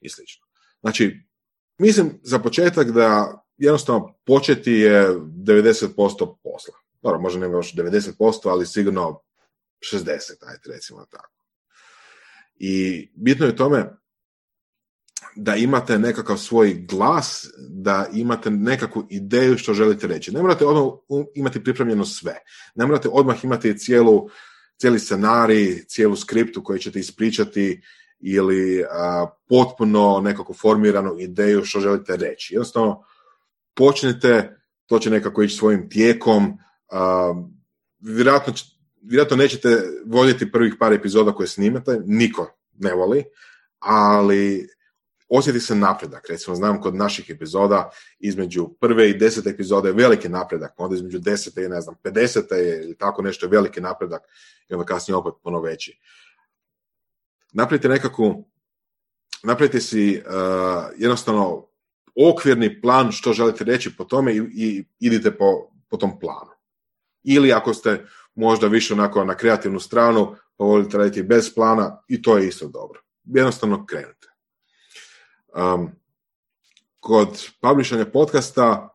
[0.00, 0.22] i sl.
[0.80, 1.26] Znači,
[1.78, 6.74] mislim za početak da jednostavno početi je 90% posla.
[7.02, 9.20] Dobro, možda ne još 90%, ali sigurno
[9.92, 10.06] 60,
[10.46, 11.46] ajde recimo tako.
[12.56, 14.00] I bitno je tome
[15.36, 20.32] da imate nekakav svoj glas, da imate nekakvu ideju što želite reći.
[20.32, 20.92] Ne morate odmah
[21.34, 22.34] imati pripremljeno sve.
[22.74, 24.28] Ne morate odmah imati cijelu,
[24.76, 27.82] cijeli scenarij, cijelu skriptu koju ćete ispričati
[28.18, 28.84] ili
[29.48, 32.54] potpuno nekako formiranu ideju što želite reći.
[32.54, 33.04] Jednostavno,
[33.74, 36.58] počnite, to će nekako ići svojim tijekom,
[38.00, 38.52] vjerojatno,
[39.02, 43.24] vjerojatno nećete voljeti prvih par epizoda koje snimate, niko ne voli,
[43.78, 44.68] ali
[45.28, 46.28] osjeti se napredak.
[46.28, 51.18] Recimo, znam kod naših epizoda između prve i desete epizode je veliki napredak, onda između
[51.18, 52.54] desete i ne znam, 50.
[52.54, 54.22] je ili tako nešto je veliki napredak
[54.68, 56.00] i onda kasnije opet puno veći.
[57.52, 58.50] Napravite nekakvu,
[59.42, 60.32] napravite si uh,
[60.96, 61.66] jednostavno
[62.30, 66.50] okvirni plan što želite reći po tome i, i idite po, po tom planu.
[67.22, 72.22] Ili ako ste možda više onako na kreativnu stranu, pa volite raditi bez plana i
[72.22, 73.00] to je isto dobro.
[73.24, 74.28] Jednostavno krenute.
[75.54, 75.90] Um,
[77.00, 78.88] kod publishanja podcasta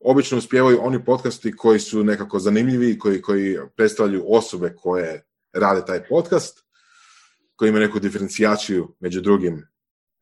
[0.00, 6.08] obično uspijevaju oni podcasti koji su nekako zanimljivi, koji, koji predstavljaju osobe koje rade taj
[6.08, 6.58] podcast,
[7.56, 9.68] koji imaju neku diferencijaciju među drugim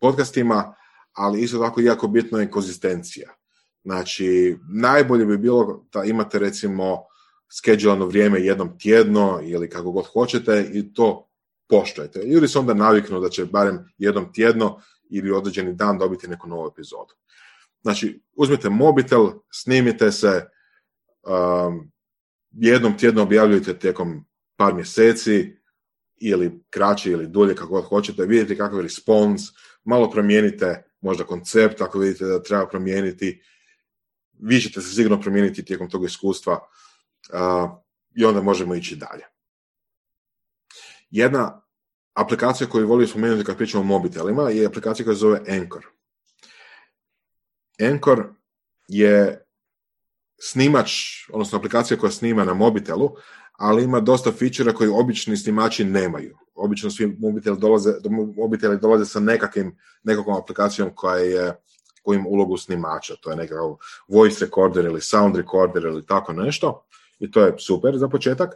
[0.00, 0.74] podcastima,
[1.12, 3.34] ali isto tako jako bitno je konzistencija.
[3.84, 7.04] Znači, najbolje bi bilo da imate recimo
[7.50, 11.28] skedžulano vrijeme jednom tjedno ili kako god hoćete i to
[11.68, 12.22] poštujete.
[12.22, 16.66] Ljudi se onda naviknu da će barem jednom tjedno ili određeni dan dobiti neku novu
[16.66, 17.14] epizodu.
[17.82, 20.44] Znači, uzmite mobitel, snimite se,
[21.28, 21.90] um,
[22.50, 24.24] jednom tjedno objavljujete tijekom
[24.56, 25.56] par mjeseci
[26.16, 29.42] ili kraće ili dulje kako god hoćete, vidite kakav je respons,
[29.84, 33.42] malo promijenite možda koncept ako vidite da treba promijeniti,
[34.40, 36.52] vi ćete se sigurno promijeniti tijekom tog iskustva
[37.32, 37.70] uh,
[38.14, 39.24] i onda možemo ići dalje.
[41.10, 41.62] Jedna
[42.14, 45.86] aplikacija koju volio spomenuti kad pričamo o mobitelima je aplikacija koja se zove Anchor.
[47.80, 48.34] Anchor
[48.88, 49.44] je
[50.40, 50.90] snimač,
[51.32, 53.10] odnosno aplikacija koja snima na mobitelu,
[53.52, 56.38] ali ima dosta fičera koji obični snimači nemaju.
[56.54, 57.92] Obično svi mobiteli dolaze,
[58.36, 61.54] mobiteli dolaze sa nekakvim, nekakvom aplikacijom koja je
[62.08, 63.16] kojim ulogu snimača.
[63.20, 63.76] To je nekakav
[64.08, 66.86] voice recorder ili sound recorder ili tako nešto.
[67.18, 68.54] I to je super za početak.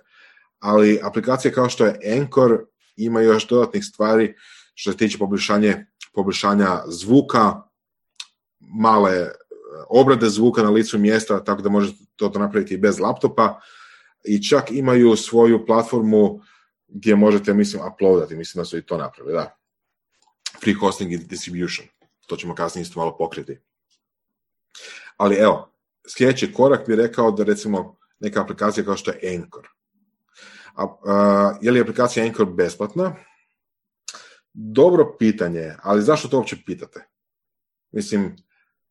[0.58, 2.64] Ali aplikacije kao što je Anchor
[2.96, 4.34] ima još dodatnih stvari
[4.74, 7.62] što se tiče poboljšanje, poboljšanja zvuka,
[8.60, 9.30] male e,
[9.88, 13.60] obrade zvuka na licu mjesta, tako da možete to napraviti i bez laptopa
[14.24, 16.40] i čak imaju svoju platformu
[16.88, 19.56] gdje možete, mislim, uploadati, mislim da su i to napravili, da.
[20.60, 21.88] Free hosting i distribution.
[22.32, 23.58] To ćemo kasnije isto malo pokriti.
[25.16, 25.72] Ali evo,
[26.08, 29.68] sljedeći korak bi rekao da recimo neka aplikacija kao što je Anchor.
[30.74, 33.14] A, a, je li aplikacija Anchor besplatna?
[34.52, 37.08] Dobro pitanje, ali zašto to uopće pitate?
[37.90, 38.36] Mislim,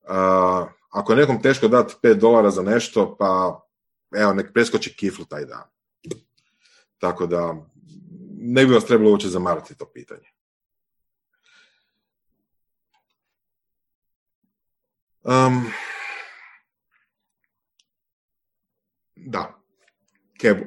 [0.08, 3.62] a, ako je nekom teško dati 5 dolara za nešto, pa
[4.16, 5.64] evo, nek preskoči kiflu taj dan.
[6.98, 7.56] Tako da,
[8.38, 10.41] ne bi vas trebalo uopće zamarati to pitanje.
[15.24, 15.72] Um,
[19.16, 19.62] da,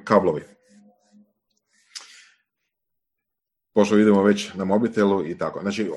[0.04, 0.54] kablovi.
[3.74, 5.60] pošto vidimo već na mobitelu i tako.
[5.60, 5.90] Znači,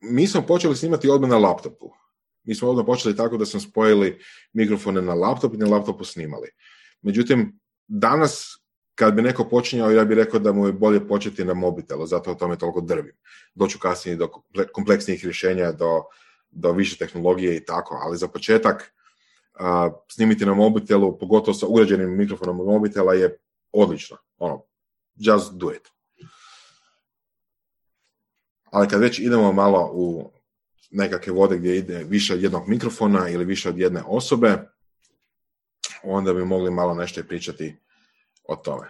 [0.00, 1.90] mi smo počeli snimati odmah na laptopu.
[2.44, 4.18] Mi smo odmah počeli tako da smo spojili
[4.52, 6.48] mikrofone na laptop i na laptopu snimali.
[7.02, 8.62] Međutim, danas
[8.94, 12.30] kad bi neko počinjao, ja bih rekao da mu je bolje početi na mobitelu, zato
[12.30, 13.16] o tome toliko drvim.
[13.54, 14.30] Doću kasnije do
[14.72, 16.02] kompleksnijih rješenja, do,
[16.56, 18.94] do više tehnologije i tako, ali za početak
[19.60, 23.38] uh, snimiti na mobitelu, pogotovo sa uređenim mikrofonom mobitela je
[23.72, 24.16] odlično.
[24.38, 24.62] Ono,
[25.16, 25.96] just do it
[28.76, 30.32] ali kad već idemo malo u
[30.90, 34.58] nekakve vode gdje ide više od jednog mikrofona ili više od jedne osobe,
[36.02, 37.76] onda bi mogli malo nešto pričati
[38.48, 38.86] o tome.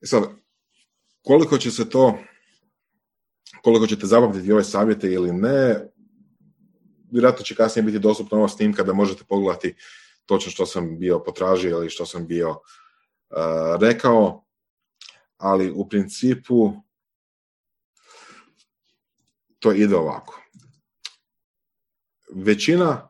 [0.00, 0.22] I sad,
[1.22, 2.18] koliko će se to,
[3.66, 5.88] koliko ćete zapamtiti ove savjete ili ne,
[7.10, 9.74] vjerojatno će kasnije biti dostupna ova snimka da možete pogledati
[10.26, 14.44] točno što sam bio potražio ili što sam bio uh, rekao
[15.36, 16.72] ali u principu
[19.58, 20.42] to ide ovako.
[22.34, 23.08] Većina,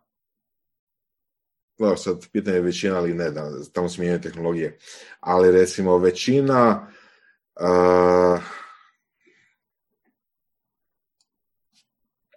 [1.79, 4.79] evo sad pitanje je većina ali ne, da tamo smijene tehnologije,
[5.21, 6.89] ali recimo većina
[7.61, 8.66] uh,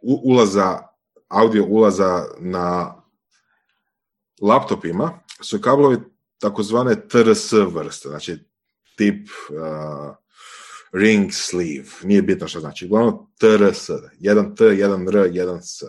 [0.02, 0.88] ulaza,
[1.28, 2.96] audio ulaza na
[4.42, 5.98] laptopima su kablovi
[6.40, 8.38] takozvane TRS vrste, znači
[8.96, 10.16] tip uh,
[10.94, 15.84] ring sleeve, nije bitno što znači, uglavnom TRS, jedan T, jedan R, jedan S.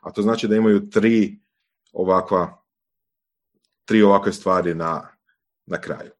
[0.00, 1.40] A to znači da imaju tri
[1.92, 2.62] ovakva,
[3.84, 5.08] tri ovakve stvari na,
[5.66, 6.10] na kraju.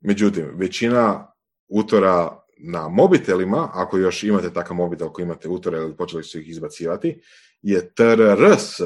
[0.00, 1.32] Međutim, većina
[1.68, 6.48] utora na mobitelima, ako još imate takav mobitel koji imate utore ili počeli su ih
[6.48, 7.20] izbacivati,
[7.62, 8.80] je TRRS.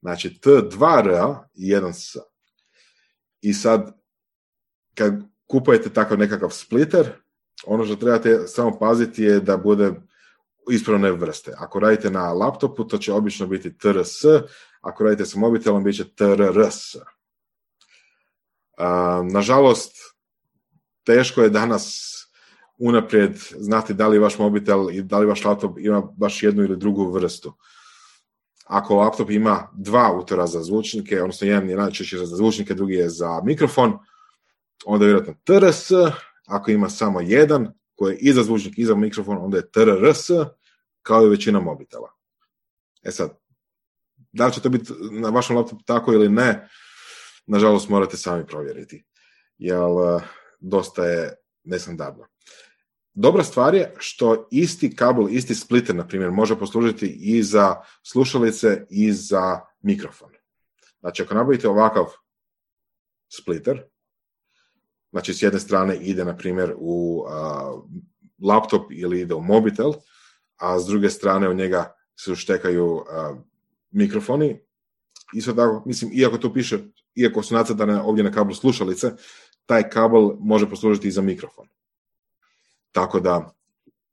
[0.00, 2.18] Znači T2R i 1S.
[3.40, 3.98] I sad,
[4.94, 7.12] kad kupujete takav nekakav splitter,
[7.66, 9.92] ono što trebate samo paziti je da bude
[10.70, 11.52] ispravne vrste.
[11.58, 14.24] Ako radite na laptopu, to će obično biti TRS,
[14.80, 16.96] ako radite sa mobitelom, bit će TRRS.
[19.32, 19.96] nažalost,
[21.04, 22.17] teško je danas
[22.78, 26.76] unaprijed znati da li vaš mobitel i da li vaš laptop ima baš jednu ili
[26.76, 27.54] drugu vrstu.
[28.64, 33.08] Ako laptop ima dva utora za zvučnike, odnosno jedan je najčešće za zvučnike, drugi je
[33.08, 33.98] za mikrofon,
[34.84, 35.90] onda je vjerojatno TRS,
[36.46, 40.30] ako ima samo jedan koji je i za zvučnik i za mikrofon, onda je TRS,
[41.02, 42.12] kao i većina mobitela.
[43.02, 43.38] E sad,
[44.32, 46.68] da li će to biti na vašem laptopu tako ili ne,
[47.46, 49.04] nažalost morate sami provjeriti.
[49.58, 50.20] Jer eh,
[50.60, 52.26] dosta je nestandardno.
[53.20, 58.86] Dobra stvar je što isti kabel, isti splitter, na primjer, može poslužiti i za slušalice
[58.90, 60.30] i za mikrofon.
[61.00, 62.04] Znači, ako nabavite ovakav
[63.28, 63.82] splitter,
[65.10, 67.24] znači s jedne strane ide, na primjer, u
[68.42, 69.92] laptop ili ide u mobitel,
[70.56, 73.04] a s druge strane u njega se uštekaju
[73.90, 74.60] mikrofoni.
[75.34, 76.78] Isto tako, mislim, iako tu piše,
[77.14, 79.12] iako su nacrtane ovdje na kablu slušalice,
[79.66, 81.68] taj kabel može poslužiti i za mikrofon.
[82.92, 83.54] Tako da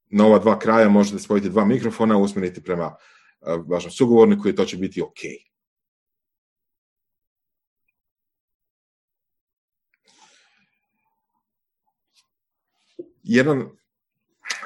[0.10, 2.96] na ova dva kraja možete spojiti dva mikrofona, usmjeriti prema e,
[3.68, 5.20] vašem sugovorniku i to će biti ok.
[13.28, 13.70] Jedan,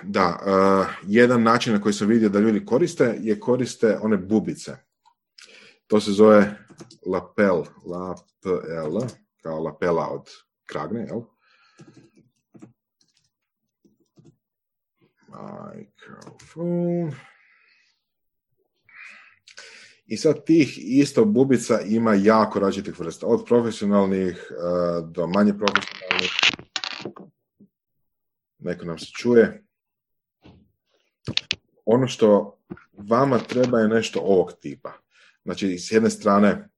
[0.04, 4.78] da, uh, jedan način na koji sam vidio da ljudi koriste je koriste one bubice.
[5.88, 6.58] To se zove
[7.06, 9.02] lapel, lapel,
[9.42, 10.30] kao lapela od
[10.66, 11.22] kragne, jel?
[15.30, 17.12] Microphone.
[20.06, 26.32] I sad tih isto bubica ima jako različitih vrsta, od profesionalnih uh, do manje profesionalnih.
[28.60, 29.64] Neko nam se čuje.
[31.86, 32.58] Ono što
[32.94, 34.94] vama treba je nešto ovog tipa.
[35.44, 36.70] Znači, s jedne strane,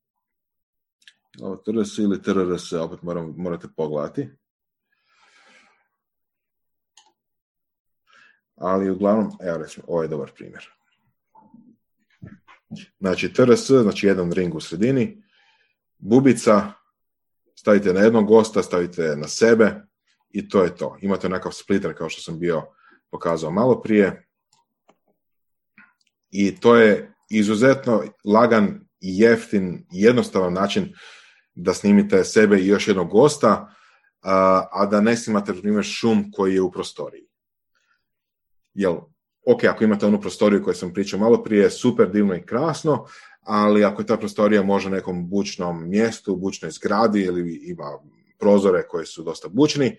[1.41, 4.29] ovo TRS ili TRRS, opet moram, morate pogledati.
[8.61, 10.69] Ali uglavnom, evo recimo, ovo je dobar primjer.
[12.99, 15.23] Znači TRS, znači jedan ring u sredini,
[15.97, 16.71] bubica,
[17.55, 19.81] stavite na jednog gosta, stavite na sebe
[20.29, 20.97] i to je to.
[21.01, 22.63] Imate onakav splitter kao što sam bio
[23.11, 24.27] pokazao malo prije.
[26.31, 30.93] I to je izuzetno lagan i jeftin jednostavan način
[31.55, 33.73] da snimite sebe i još jednog gosta,
[34.71, 37.30] a da ne snimate, primjer, šum koji je u prostoriji
[38.73, 38.95] jel,
[39.45, 43.05] ok, ako imate onu prostoriju koju sam pričao malo prije, super divno i krasno,
[43.41, 47.99] ali ako je ta prostorija može nekom bučnom mjestu, bučnoj zgradi ili ima
[48.39, 49.97] prozore koji su dosta bučni,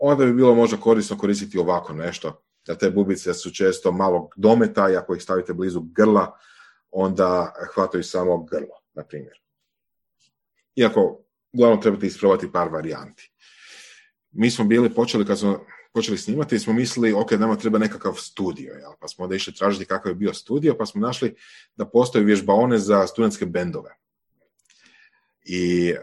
[0.00, 2.42] onda bi bilo možda korisno koristiti ovako nešto.
[2.66, 6.38] Da te bubice su često malog dometa i ako ih stavite blizu grla,
[6.90, 9.40] onda hvataju samo grlo, na primjer.
[10.76, 13.32] Iako, uglavnom trebate isprobati par varijanti.
[14.30, 18.72] Mi smo bili počeli kad smo počeli snimati smo mislili, ok, nama treba nekakav studio,
[18.72, 18.92] jel?
[19.00, 21.34] pa smo onda išli tražiti kakav je bio studio, pa smo našli
[21.76, 23.96] da postoje vježbaone za studentske bendove.
[25.44, 25.94] I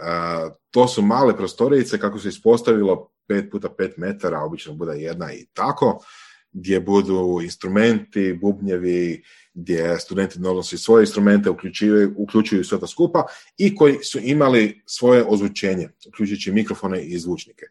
[0.72, 5.46] to su male prostorice, kako se ispostavilo, 5 puta 5 metara, obično bude jedna i
[5.54, 6.04] tako,
[6.52, 9.24] gdje budu instrumenti, bubnjevi,
[9.54, 13.26] gdje studenti donose svoje instrumente, uključuju, uključuju sve to skupa
[13.58, 17.66] i koji su imali svoje ozvučenje, uključujući mikrofone i zvučnike.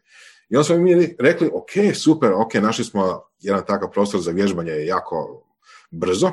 [0.49, 4.71] I onda smo mi rekli, ok, super, ok, našli smo jedan takav prostor za vježbanje
[4.71, 5.45] jako
[5.91, 6.31] brzo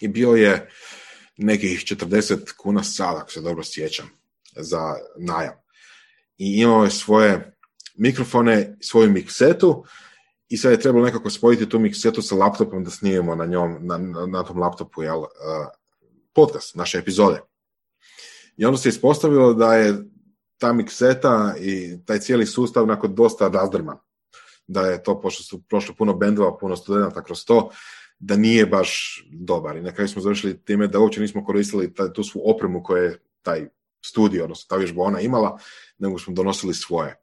[0.00, 0.70] i bio je
[1.36, 4.10] nekih 40 kuna sad, ako se dobro sjećam,
[4.56, 5.54] za najam.
[6.38, 7.56] I imao je svoje
[7.96, 9.84] mikrofone, svoju miksetu
[10.48, 13.98] i sad je trebalo nekako spojiti tu miksetu sa laptopom da snimimo na njom, na,
[14.26, 15.28] na tom laptopu, jel, uh,
[16.34, 17.40] podcast, naše epizode.
[18.56, 19.94] I onda se ispostavilo da je
[20.60, 23.96] ta mikseta i taj cijeli sustav nakon dosta razdrman.
[24.66, 27.70] Da je to, pošto su prošlo puno bendova, puno studenta kroz to,
[28.18, 29.76] da nije baš dobar.
[29.76, 33.18] I na smo završili time da uopće nismo koristili taj, tu svu opremu koju je
[33.42, 33.68] taj
[34.04, 35.58] studio, odnosno ta vježba ona imala,
[35.98, 37.16] nego smo donosili svoje.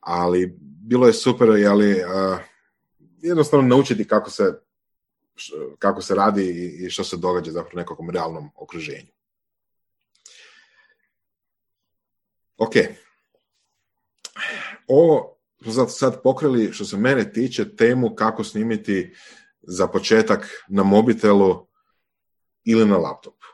[0.00, 1.96] ali bilo je super, ali
[3.22, 4.60] jednostavno naučiti kako se,
[5.78, 9.12] kako se radi i što se događa zapravo u nekakvom realnom okruženju.
[12.62, 12.72] Ok.
[14.88, 15.38] Ovo
[15.72, 19.14] smo sad pokrili, što se mene tiče, temu kako snimiti
[19.62, 21.66] za početak na mobitelu
[22.64, 23.46] ili na laptopu.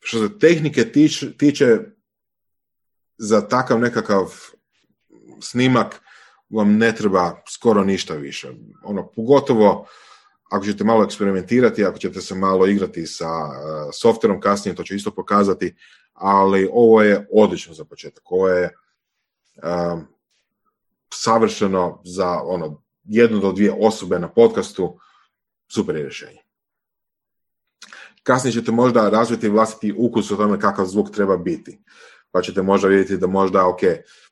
[0.00, 0.92] što se tehnike
[1.38, 1.78] tiče
[3.18, 4.34] za takav nekakav
[5.40, 6.00] snimak
[6.50, 8.48] vam ne treba skoro ništa više.
[8.84, 9.88] Ono, pogotovo
[10.48, 13.52] ako ćete malo eksperimentirati, ako ćete se malo igrati sa uh,
[13.92, 15.74] softverom kasnije, to ću isto pokazati,
[16.12, 18.32] ali ovo je odlično za početak.
[18.32, 18.70] Ovo je
[19.62, 20.06] um,
[21.14, 24.98] savršeno za ono, jednu do dvije osobe na podcastu,
[25.72, 26.40] super je rješenje.
[28.22, 31.78] Kasnije ćete možda razviti vlastiti ukus o tome kakav zvuk treba biti.
[32.30, 33.80] Pa ćete možda vidjeti da možda, ok,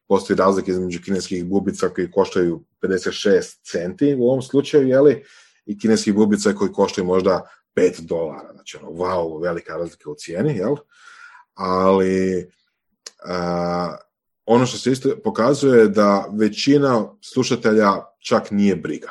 [0.08, 5.24] postoji razlika između kineskih bubica koji koštaju 56 centi u ovom slučaju, jeli,
[5.66, 8.52] i kineskih bubica koji koštaju možda 5 dolara.
[8.52, 10.76] Znači, ono, wow, velika razlika u cijeni, jel?
[11.54, 12.50] Ali,
[14.46, 19.10] ono što se isto pokazuje da većina slušatelja čak nije briga.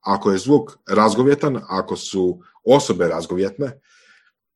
[0.00, 3.80] Ako je zvuk razgovjetan, ako su osobe razgovjetne,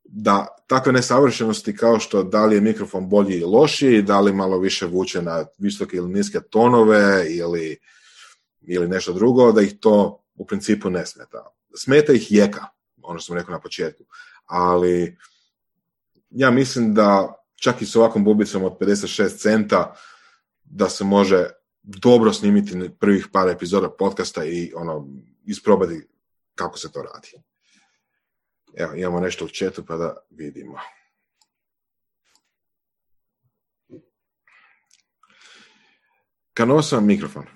[0.05, 4.59] da takve nesavršenosti kao što da li je mikrofon bolji ili lošiji, da li malo
[4.59, 7.79] više vuče na visoke ili niske tonove ili,
[8.61, 11.53] ili nešto drugo, da ih to u principu ne smeta.
[11.75, 12.67] Smeta ih jeka,
[13.03, 14.05] ono što sam rekao na početku,
[14.45, 15.19] ali
[16.31, 19.95] ja mislim da čak i s ovakvom bubicom od 56 centa
[20.65, 21.49] da se može
[21.83, 25.09] dobro snimiti prvih par epizoda podcasta i ono
[25.45, 26.09] isprobati
[26.55, 27.33] kako se to radi.
[28.75, 30.79] Evo, imamo nešto u četu pa da vidimo.
[36.55, 37.47] Kanosa mikrofon.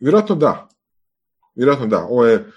[0.00, 0.68] Vjerojatno da.
[1.54, 2.04] Vjerojatno da.
[2.04, 2.52] Ovo je,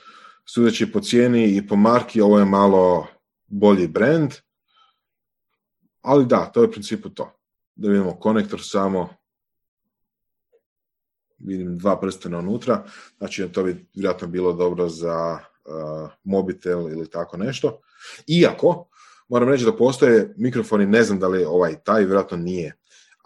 [0.46, 3.08] sudeći po cijeni i po marki, ovo je malo
[3.48, 4.32] bolji brand.
[6.02, 7.40] Ali da, to je u principu to.
[7.76, 9.10] Da vidimo konektor samo.
[11.40, 12.84] Vidim dva prstena unutra.
[13.18, 17.80] Znači, to bi vjerojatno bilo dobro za uh, mobitel ili tako nešto.
[18.28, 18.88] Iako,
[19.30, 22.78] moram reći da postoje mikrofoni, ne znam da li je ovaj taj, vjerojatno nije,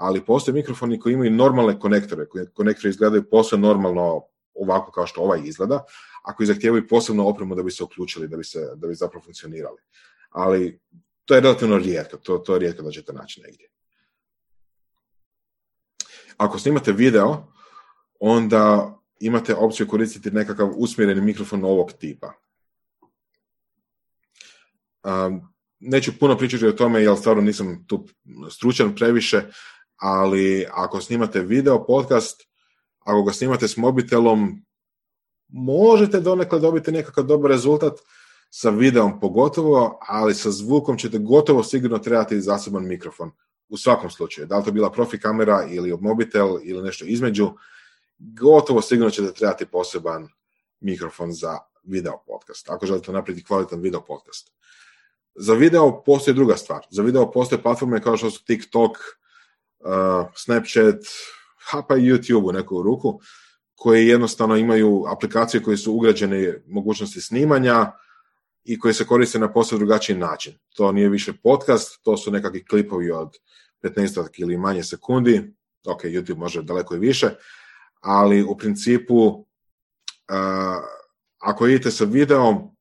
[0.01, 4.21] ali postoje mikrofoni koji imaju normalne konektore, koji konektori izgledaju posve normalno
[4.53, 5.83] ovako kao što ovaj izgleda,
[6.23, 9.23] a koji zahtijevaju posebnu opremu da bi se uključili, da bi, se, da bi zapravo
[9.23, 9.77] funkcionirali.
[10.29, 10.79] Ali
[11.25, 13.67] to je relativno rijetko, to, to je rijetko da ćete naći negdje.
[16.37, 17.47] Ako snimate video,
[18.19, 22.33] onda imate opciju koristiti nekakav usmjereni mikrofon ovog tipa.
[25.03, 28.07] Um, neću puno pričati o tome, jer stvarno nisam tu
[28.49, 29.41] stručan previše,
[30.01, 32.41] ali ako snimate video podcast,
[32.99, 34.65] ako ga snimate s mobitelom,
[35.47, 37.93] možete donekle dobiti nekakav dobar rezultat,
[38.49, 43.31] sa videom pogotovo, ali sa zvukom ćete gotovo sigurno trebati zaseban mikrofon.
[43.69, 47.51] U svakom slučaju, da li to bila profi kamera ili mobitel ili nešto između,
[48.19, 50.27] gotovo sigurno ćete trebati poseban
[50.79, 54.51] mikrofon za video podcast, ako želite napraviti kvalitetan video podcast.
[55.35, 56.85] Za video postoji druga stvar.
[56.89, 58.97] Za video postoje platforme kao što su TikTok,
[59.83, 60.95] uh, Snapchat,
[61.87, 63.19] pa i YouTube u neku ruku,
[63.75, 67.91] koji jednostavno imaju aplikacije koje su ugrađene mogućnosti snimanja
[68.63, 70.53] i koje se koriste na posve drugačiji način.
[70.75, 73.29] To nije više podcast, to su nekakvi klipovi od
[73.83, 75.53] 15 ili manje sekundi,
[75.87, 77.29] ok, YouTube može daleko i više,
[78.01, 79.45] ali u principu uh,
[81.39, 82.75] ako idete sa videom,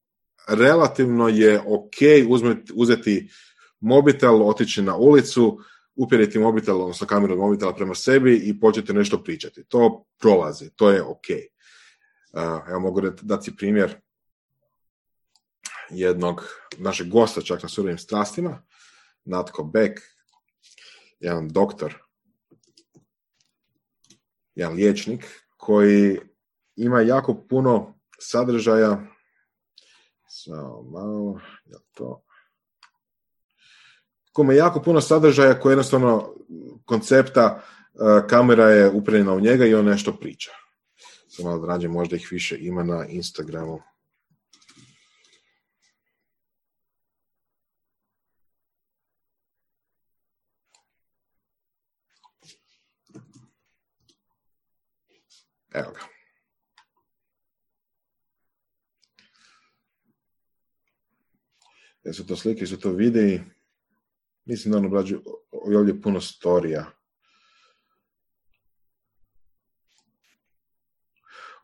[0.49, 1.97] relativno je ok
[2.75, 3.31] uzeti
[3.81, 5.59] mobitel, otići na ulicu,
[6.01, 9.65] upjeriti mobitel, odnosno kameru mobitela prema sebi i početi nešto pričati.
[9.65, 11.27] To prolazi, to je ok.
[12.33, 14.01] Uh, evo mogu dati primjer
[15.91, 16.45] jednog
[16.79, 18.63] našeg gosta čak na surovim strastima,
[19.25, 20.01] Natko Beck,
[21.21, 21.95] jedan doktor
[24.55, 25.27] jedan liječnik
[25.57, 26.19] koji
[26.77, 29.07] ima jako puno sadržaja
[30.29, 32.25] samo malo, je to
[34.41, 36.35] kome jako puno sadržaja koji jednostavno
[36.85, 40.51] koncepta e, kamera je uprenjena u njega i on nešto priča.
[41.29, 43.81] Samo malo da možda ih više ima na Instagramu.
[55.75, 56.01] Evo ga.
[62.05, 63.60] Jesu to slike, su to videi?
[64.51, 65.21] Mislim da on obrađuje
[65.51, 66.87] ovdje puno storija.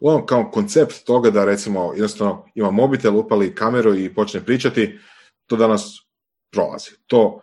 [0.00, 4.98] Uglavnom, kao koncept toga da recimo jednostavno ima mobitel, upali kameru i počne pričati,
[5.46, 5.82] to danas
[6.50, 6.90] prolazi.
[7.06, 7.40] To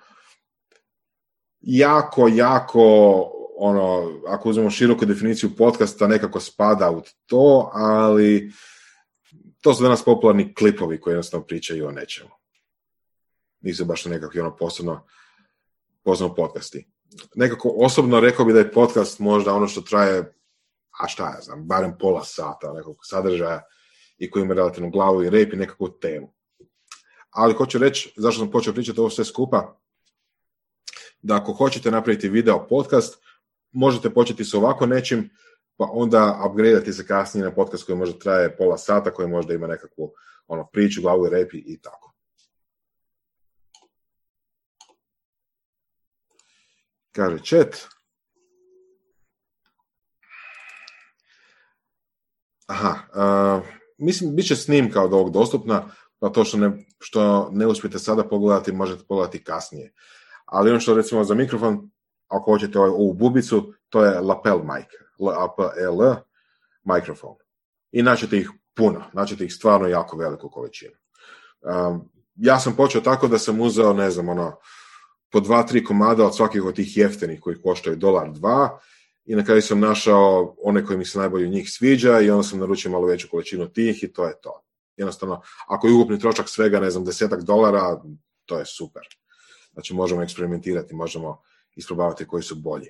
[1.62, 2.82] jako, jako
[3.58, 8.52] ono, ako uzmemo široku definiciju podcasta, nekako spada u to, ali
[9.62, 12.30] to su danas popularni klipovi koji jednostavno pričaju o nečemu.
[13.62, 15.06] Nisu baš nekakvi ono posebno,
[16.04, 16.88] posebno podcasti.
[17.36, 20.34] Nekako osobno rekao bi da je podcast možda ono što traje,
[21.00, 23.62] a šta ja znam, barem pola sata nekog sadržaja
[24.18, 26.34] i koji ima relativno glavu i rep i nekakvu temu.
[27.30, 29.80] Ali hoću reći, zašto sam počeo pričati ovo sve skupa,
[31.22, 33.24] da ako hoćete napraviti video podcast,
[33.72, 35.30] možete početi s ovako nečim,
[35.78, 39.68] pa onda upgradeati se kasnije na podcast koji možda traje pola sata, koji možda ima
[39.68, 40.14] nekakvu
[40.48, 42.13] ono, priču, glavu i repi i tako.
[47.16, 47.88] Kaže chat.
[52.68, 53.62] Aha,
[53.98, 55.90] mislim, bit će snimka od ovog dostupna,
[56.20, 59.94] pa to što ne, što ne uspijete sada pogledati, možete pogledati kasnije.
[60.46, 61.92] Ali ono što recimo za mikrofon,
[62.28, 64.88] ako hoćete ovu bubicu, to je lapel mic,
[65.20, 66.16] L-A-P-E-L,
[66.84, 67.36] mikrofon.
[67.92, 70.96] I naćete ih puno, naćete ih stvarno jako veliku količinu.
[72.36, 74.58] Ja sam počeo tako da sam uzeo, ne znam, ono,
[75.34, 78.80] po dva, tri komada od svakih od tih jeftinih koji koštaju dolar dva
[79.26, 82.60] i na kraju sam našao one koji mi se najbolje njih sviđa i onda sam
[82.60, 84.62] naručio malo veću količinu tih i to je to.
[84.98, 88.02] Jednostavno, ako je ukupni trošak svega, ne znam, desetak dolara,
[88.46, 89.02] to je super.
[89.74, 91.42] Znači možemo eksperimentirati, možemo
[91.76, 92.88] isprobavati koji su bolji.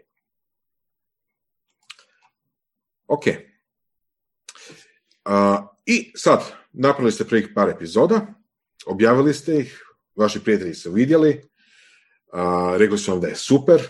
[3.07, 3.23] Ok.
[5.85, 8.25] I sad, napravili ste prvih par epizoda,
[8.85, 9.83] objavili ste ih,
[10.15, 11.52] vaši prijatelji su vidjeli,
[12.77, 13.81] rekli su vam da je super.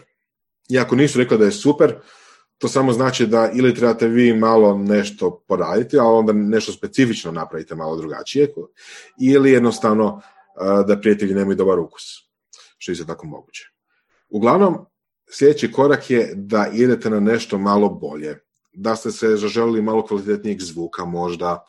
[0.70, 1.96] I ako nisu rekli da je super,
[2.58, 7.76] to samo znači da ili trebate vi malo nešto poraditi, a onda nešto specifično napravite
[7.76, 8.54] malo drugačije,
[9.22, 10.22] ili jednostavno
[10.88, 12.04] da prijatelji nemaju dobar ukus,
[12.78, 13.70] što je tako moguće.
[14.30, 14.86] Uglavnom,
[15.30, 18.40] sljedeći korak je da idete na nešto malo bolje,
[18.74, 21.66] da ste se zaželili malo kvalitetnijeg zvuka možda,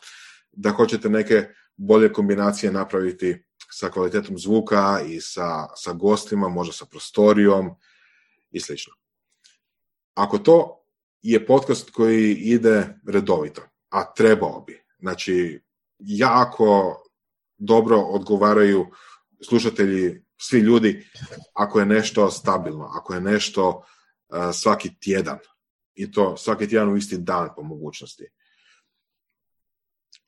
[0.51, 1.43] da hoćete neke
[1.77, 3.45] bolje kombinacije napraviti
[3.75, 7.75] sa kvalitetom zvuka i sa, sa gostima, možda sa prostorijom
[8.51, 8.93] i slično.
[10.13, 10.85] Ako to
[11.21, 15.61] je podcast koji ide redovito, a trebao bi, znači
[15.99, 17.01] jako
[17.57, 18.85] dobro odgovaraju
[19.49, 21.07] slušatelji, svi ljudi,
[21.53, 25.39] ako je nešto stabilno, ako je nešto uh, svaki tjedan,
[25.95, 28.27] i to svaki tjedan u isti dan po mogućnosti.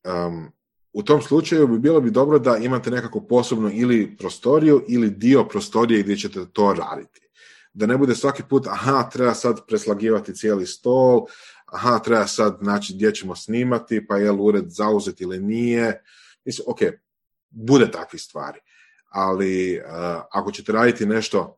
[0.03, 0.56] Um,
[0.97, 5.43] u tom slučaju bi bilo bi dobro da imate nekako posebno ili prostoriju ili dio
[5.43, 7.21] prostorije gdje ćete to raditi.
[7.73, 11.25] Da ne bude svaki put, aha, treba sad preslagivati cijeli stol,
[11.65, 16.03] aha, treba sad znači gdje ćemo snimati, pa je li ured zauzet ili nije.
[16.45, 16.79] Mislim, ok,
[17.49, 18.59] bude takvih stvari.
[19.09, 19.85] Ali uh,
[20.31, 21.57] ako ćete raditi nešto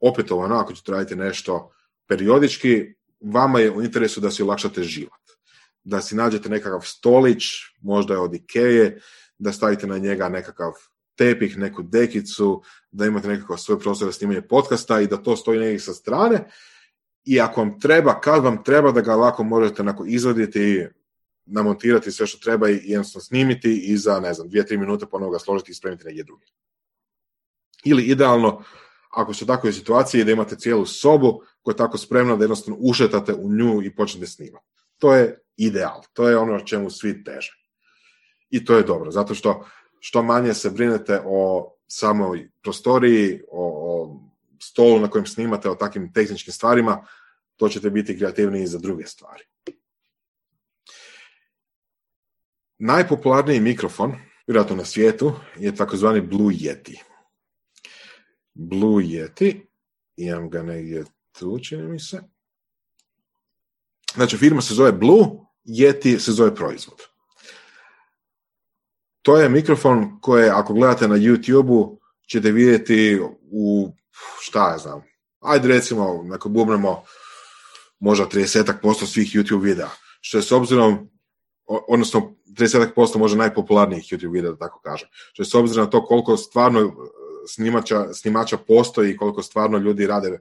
[0.00, 1.70] opetovano, ako ćete raditi nešto
[2.08, 5.20] periodički, vama je u interesu da si olakšate život
[5.84, 7.44] da si nađete nekakav stolić,
[7.82, 9.00] možda je od Ikeje,
[9.38, 10.72] da stavite na njega nekakav
[11.16, 15.58] tepih, neku dekicu, da imate nekakav svoj prostor za snimanje podcasta i da to stoji
[15.58, 16.44] negdje sa strane.
[17.24, 20.86] I ako vam treba, kad vam treba, da ga lako možete onako izvaditi,
[21.46, 25.32] namontirati sve što treba i jednostavno snimiti i za, ne znam, dvije, tri minute ponovno
[25.32, 26.46] ga složiti i spremiti negdje drugi.
[27.84, 28.62] Ili idealno,
[29.10, 33.34] ako su takve situacije da imate cijelu sobu koja je tako spremna da jednostavno ušetate
[33.34, 34.66] u nju i počnete snimati.
[35.00, 37.52] To je ideal, to je ono čemu svi teže.
[38.50, 39.64] I to je dobro, zato što
[40.00, 44.20] što manje se brinete o samoj prostoriji, o, o
[44.62, 47.06] stolu na kojem snimate, o takvim tehničkim stvarima,
[47.56, 49.44] to ćete biti kreativniji za druge stvari.
[52.78, 54.14] Najpopularniji mikrofon,
[54.46, 57.02] vjerojatno na svijetu, je takozvani Blue Yeti.
[58.54, 59.60] Blue Yeti,
[60.16, 61.04] imam ga negdje
[61.38, 62.20] tu, čini mi se.
[64.14, 65.26] Znači, firma se zove Blue,
[65.64, 67.02] Yeti se zove proizvod.
[69.22, 72.00] To je mikrofon koje, ako gledate na YouTube-u,
[72.30, 73.20] ćete vidjeti
[73.52, 73.92] u,
[74.40, 75.02] šta ja znam,
[75.40, 77.02] ajde recimo, ako bubnemo
[77.98, 79.88] možda 30% svih YouTube videa,
[80.20, 81.10] što je s obzirom,
[81.66, 86.04] odnosno 30% možda najpopularnijih YouTube videa, da tako kažem, što je s obzirom na to
[86.04, 86.90] koliko stvarno e,
[87.48, 90.38] snimača, snimača postoji i koliko stvarno ljudi rade e,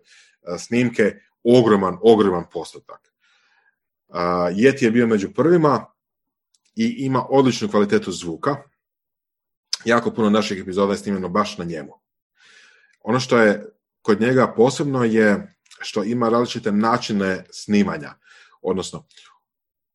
[0.57, 3.09] snimke, ogroman, ogroman postotak.
[4.51, 5.85] Yeti je bio među prvima
[6.75, 8.55] i ima odličnu kvalitetu zvuka.
[9.85, 11.93] Jako puno naših epizoda je snimljeno baš na njemu.
[13.01, 13.65] Ono što je
[14.01, 18.13] kod njega posebno je što ima različite načine snimanja.
[18.61, 19.07] Odnosno,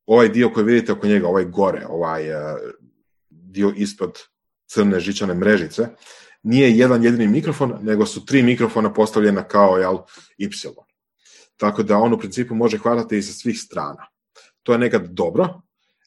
[0.05, 2.37] ovaj dio koji vidite oko njega, ovaj gore, ovaj uh,
[3.29, 4.19] dio ispod
[4.67, 5.87] crne žičane mrežice,
[6.43, 9.97] nije jedan jedini mikrofon, nego su tri mikrofona postavljena kao jel,
[10.37, 10.49] Y.
[11.57, 14.07] Tako da on u principu može hvatati i sa svih strana.
[14.63, 15.61] To je nekad dobro,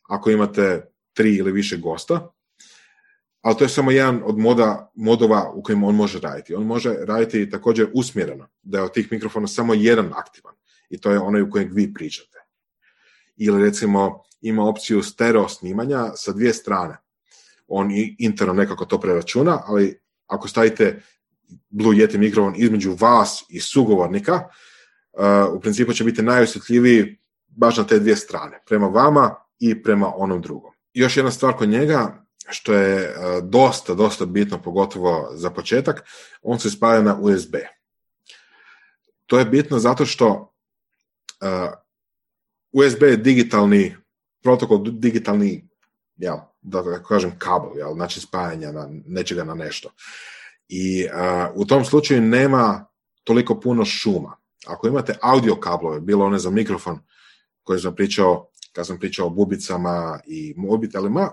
[0.08, 2.28] ako imate tri ili više gosta,
[3.40, 6.54] ali to je samo jedan od moda, modova u kojim on može raditi.
[6.54, 10.54] On može raditi također usmjereno, da je od tih mikrofona samo jedan aktivan
[10.90, 12.38] i to je onaj u kojem vi pričate.
[13.36, 16.96] Ili recimo ima opciju stereo snimanja sa dvije strane.
[17.66, 21.02] On interno nekako to preračuna, ali ako stavite
[21.68, 24.48] Blue Yeti mikrofon između vas i sugovornika,
[25.52, 30.42] u principu će biti najosjetljiviji baš na te dvije strane, prema vama i prema onom
[30.42, 30.72] drugom.
[30.94, 36.04] Još jedna stvar kod njega, što je e, dosta, dosta bitno, pogotovo za početak,
[36.42, 37.54] on se spaja na USB.
[39.26, 40.54] To je bitno zato što
[41.40, 41.72] uh,
[42.72, 43.96] USB je digitalni
[44.42, 45.68] protokol, digitalni,
[46.16, 49.90] ja, da kažem, kabel, jel, znači spajanja na nečega na nešto.
[50.68, 51.10] I uh,
[51.54, 52.86] u tom slučaju nema
[53.24, 54.36] toliko puno šuma.
[54.66, 56.98] Ako imate audio kablove, bilo one za mikrofon
[57.62, 61.30] koje sam pričao, kad sam pričao o bubicama i mobitelima,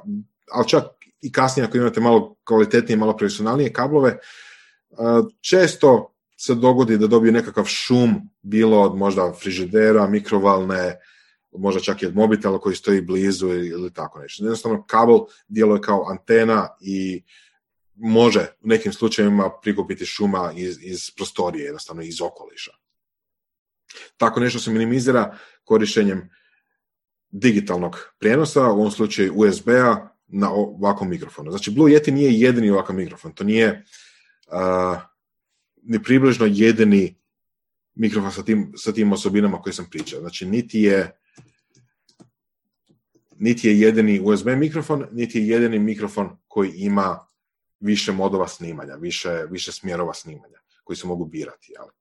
[0.52, 0.84] ali čak
[1.22, 4.18] i kasnije ako imate malo kvalitetnije, malo profesionalnije kablove,
[5.42, 11.00] često se dogodi da dobiju nekakav šum, bilo od možda frižidera, mikrovalne,
[11.52, 14.44] možda čak i od mobitela koji stoji blizu ili tako nešto.
[14.44, 17.24] Jednostavno, kabel djeluje kao antena i
[17.96, 22.72] može u nekim slučajevima prikupiti šuma iz, iz prostorije, jednostavno iz okoliša.
[24.18, 26.30] Tako nešto se minimizira korištenjem
[27.30, 31.52] digitalnog prijenosa, u ovom slučaju USB-a, na ovakvom mikrofonu.
[31.52, 33.86] Znači, Blue Yeti nije jedini ovakav mikrofon, to nije
[34.48, 35.02] uh,
[35.84, 37.16] ni približno jedini
[37.96, 40.20] mikrofon sa tim, sa tim osobinama koje sam pričao.
[40.20, 41.20] Znači, niti je
[43.38, 47.28] niti je jedini USB mikrofon, niti je jedini mikrofon koji ima
[47.80, 51.74] više modova snimanja, više, više smjerova snimanja koji se mogu birati.
[51.80, 51.92] Ali.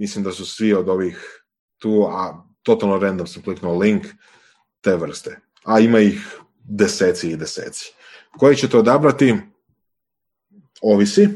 [0.00, 1.44] Mislim da su svi od ovih
[1.78, 4.06] tu, a totalno random sam kliknuo link,
[4.80, 5.40] te vrste.
[5.64, 7.92] A ima ih deseci i deseci.
[8.38, 9.36] Koji ćete odabrati?
[10.82, 11.28] Ovisi.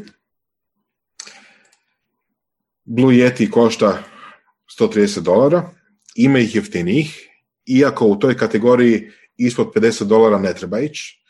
[2.84, 4.02] Blue Yeti košta
[4.80, 5.70] 130 dolara,
[6.14, 7.28] ima ih jeftinijih,
[7.66, 11.24] iako u toj kategoriji ispod 50 dolara ne treba ići,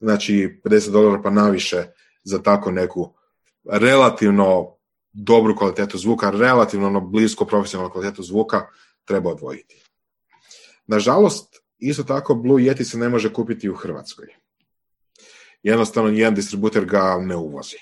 [0.00, 1.84] znači 50 dolara pa naviše
[2.24, 3.14] za tako neku
[3.70, 4.75] relativno
[5.16, 8.66] dobru kvalitetu zvuka, relativno ono blisko profesionalnu kvalitetu zvuka
[9.04, 9.82] treba odvojiti.
[10.86, 14.26] Nažalost, isto tako Blue Yeti se ne može kupiti u Hrvatskoj.
[15.62, 17.76] Jednostavno, jedan distributer ga ne uvozi.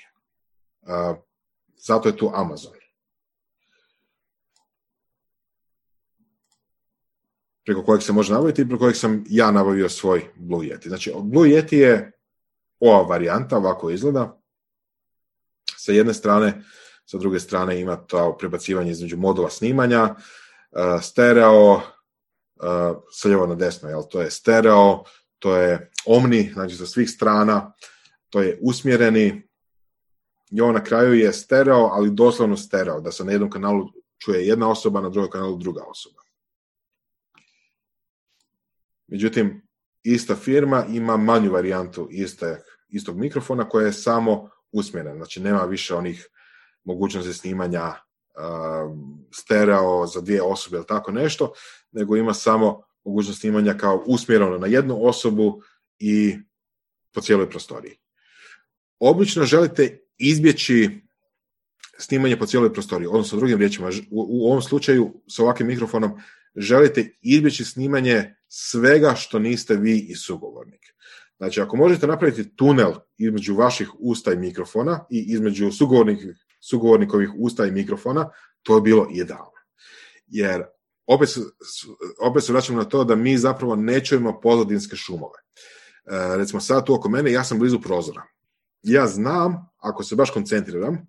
[0.81, 1.17] Uh,
[1.77, 2.73] zato je tu Amazon.
[7.65, 10.87] preko kojeg se može nabaviti i preko kojeg sam ja nabavio svoj Blue Yeti.
[10.87, 12.11] Znači, Blue Yeti je
[12.79, 14.41] ova varijanta, ovako izgleda.
[15.77, 16.63] Sa jedne strane,
[17.05, 20.15] sa druge strane ima to prebacivanje između modula snimanja,
[21.01, 21.81] stereo,
[23.11, 24.03] sa lijevo na desno, jel?
[24.11, 25.03] to je stereo,
[25.39, 27.73] to je omni, znači sa svih strana,
[28.29, 29.47] to je usmjereni,
[30.51, 34.47] i on na kraju je stereo, ali doslovno stereo, da se na jednom kanalu čuje
[34.47, 36.21] jedna osoba, na drugom kanalu druga osoba.
[39.07, 39.67] Međutim,
[40.03, 45.95] ista firma ima manju varijantu iste, istog mikrofona koja je samo usmjerena, znači nema više
[45.95, 46.27] onih
[46.85, 47.93] mogućnosti snimanja
[49.33, 51.53] stereo za dvije osobe ili tako nešto,
[51.91, 55.61] nego ima samo mogućnost snimanja kao usmjereno na jednu osobu
[55.99, 56.35] i
[57.13, 57.95] po cijeloj prostoriji.
[58.99, 60.89] Obično želite izbjeći
[61.97, 66.21] snimanje po cijeloj prostoriji, odnosno drugim riječima, u, ovom slučaju sa ovakvim mikrofonom
[66.55, 70.81] želite izbjeći snimanje svega što niste vi i sugovornik.
[71.37, 76.19] Znači, ako možete napraviti tunel između vaših usta i mikrofona i između sugovornik,
[76.69, 78.29] sugovornikovih usta i mikrofona,
[78.63, 79.51] to je bilo idealno.
[80.27, 80.63] Jer
[81.05, 81.29] opet,
[82.21, 85.39] opet se vraćamo na to da mi zapravo ne čujemo pozadinske šumove.
[86.05, 88.23] E, recimo sad tu oko mene, ja sam blizu prozora.
[88.83, 91.07] Ja znam, ako se baš koncentriram,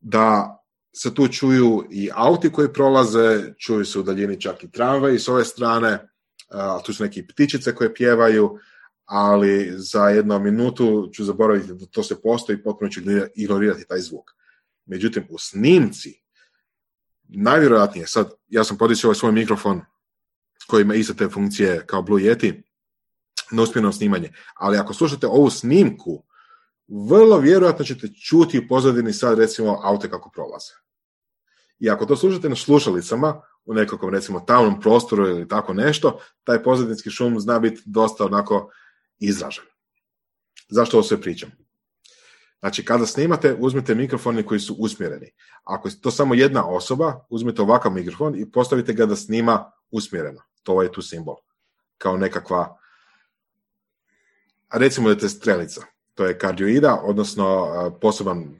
[0.00, 0.56] da
[0.96, 5.28] se tu čuju i auti koji prolaze, čuju se u daljini čak i tramvaj s
[5.28, 6.08] ove strane,
[6.50, 8.58] a tu su neki ptičice koje pjevaju,
[9.04, 13.00] ali za jednu minutu ću zaboraviti da to se postoji i potpuno ću
[13.34, 14.30] ignorirati taj zvuk.
[14.90, 16.22] Međutim, u snimci,
[17.28, 19.80] najvjerojatnije, sad, ja sam podići ovaj svoj mikrofon
[20.66, 22.62] koji ima iste te funkcije kao Blue Yeti,
[23.50, 26.24] na uspjeno snimanje, ali ako slušate ovu snimku,
[27.08, 30.72] vrlo vjerojatno ćete čuti u pozadini sad recimo aute kako prolaze.
[31.78, 36.62] I ako to slušate na slušalicama, u nekakvom recimo tamnom prostoru ili tako nešto, taj
[36.62, 38.70] pozadinski šum zna biti dosta onako
[39.18, 39.64] izražen.
[40.68, 41.50] Zašto ovo sve pričam?
[42.60, 45.30] Znači, kada snimate, uzmite mikrofoni koji su usmjereni.
[45.64, 50.42] Ako je to samo jedna osoba, uzmite ovakav mikrofon i postavite ga da snima usmjereno.
[50.62, 51.36] To je tu simbol.
[51.98, 52.78] Kao nekakva,
[54.72, 55.82] recimo da je strelica.
[56.14, 57.68] To je kardioida, odnosno
[58.00, 58.56] poseban,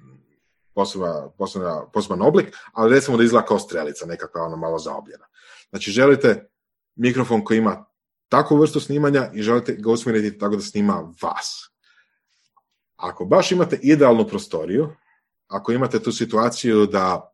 [0.74, 5.26] poseba, poseban oblik, ali recimo da izgleda kao strelica, nekakva ono malo zaobljena.
[5.70, 6.48] Znači, želite
[6.96, 7.84] mikrofon koji ima
[8.28, 11.69] takvu vrstu snimanja i želite ga usmjeriti tako da snima vas.
[13.00, 14.88] Ako baš imate idealnu prostoriju,
[15.48, 17.32] ako imate tu situaciju da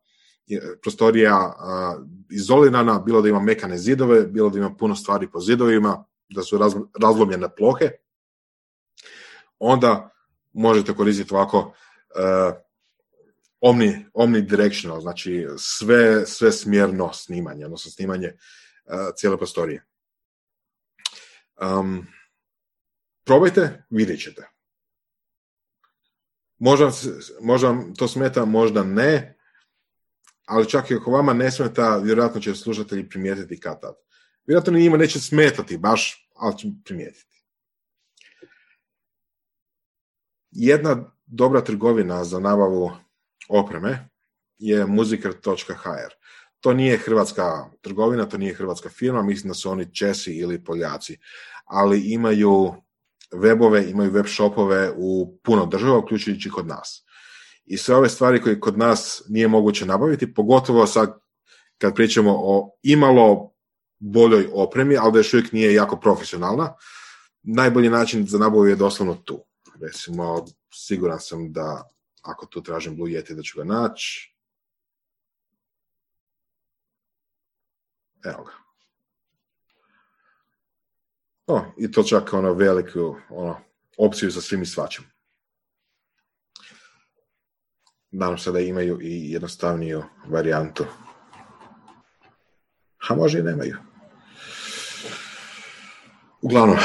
[0.81, 1.53] prostorija
[2.29, 6.59] izolirana, bilo da ima mekane zidove, bilo da ima puno stvari po zidovima, da su
[7.01, 7.91] razlomljene plohe,
[9.59, 10.09] onda
[10.53, 12.55] možete koristiti ovako uh,
[13.61, 19.85] omni, omnidirectional, znači sve, sve smjerno snimanje, odnosno snimanje uh, cijele prostorije.
[21.61, 22.07] Um,
[23.25, 24.56] probajte, vidjet ćete.
[26.59, 26.91] Možda,
[27.41, 29.37] možda to smeta, možda ne,
[30.45, 33.95] ali čak i ako vama ne smeta, vjerojatno će slušatelji primijetiti kad tad.
[34.45, 37.43] Vjerojatno njima neće smetati baš, ali će primijetiti.
[40.51, 42.91] Jedna dobra trgovina za nabavu
[43.49, 44.09] opreme
[44.57, 46.13] je muziker.hr.
[46.59, 51.17] To nije hrvatska trgovina, to nije hrvatska firma, mislim da su oni Česi ili Poljaci,
[51.65, 52.73] ali imaju
[53.31, 57.03] webove, imaju web shopove u puno država, uključujući kod nas.
[57.65, 61.19] I sve ove stvari koje kod nas nije moguće nabaviti, pogotovo sad
[61.77, 63.53] kad pričamo o imalo
[63.99, 66.73] boljoj opremi, ali da još uvijek nije jako profesionalna,
[67.43, 69.43] najbolji način za nabavu je doslovno tu.
[69.81, 74.35] Recimo, siguran sam da ako tu tražim Blue Yeti da ću ga naći.
[78.25, 78.66] Evo ga.
[81.47, 83.59] O, I to čak ono veliku ono,
[83.97, 85.05] opciju za svim i svačim.
[88.11, 90.85] Nadam se da imaju i jednostavniju varijantu.
[93.09, 93.77] A može i nemaju.
[96.41, 96.77] Uglavnom,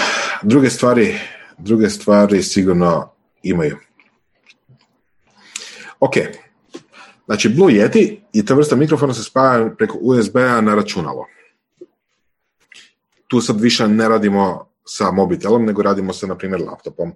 [0.43, 1.19] druge stvari,
[1.59, 3.79] druge stvari sigurno imaju.
[6.01, 6.13] Ok,
[7.25, 11.27] znači Blue Yeti i ta vrsta mikrofona se spaja preko USB-a na računalo
[13.33, 17.13] tu sad više ne radimo sa mobitelom, nego radimo sa, na primjer, laptopom.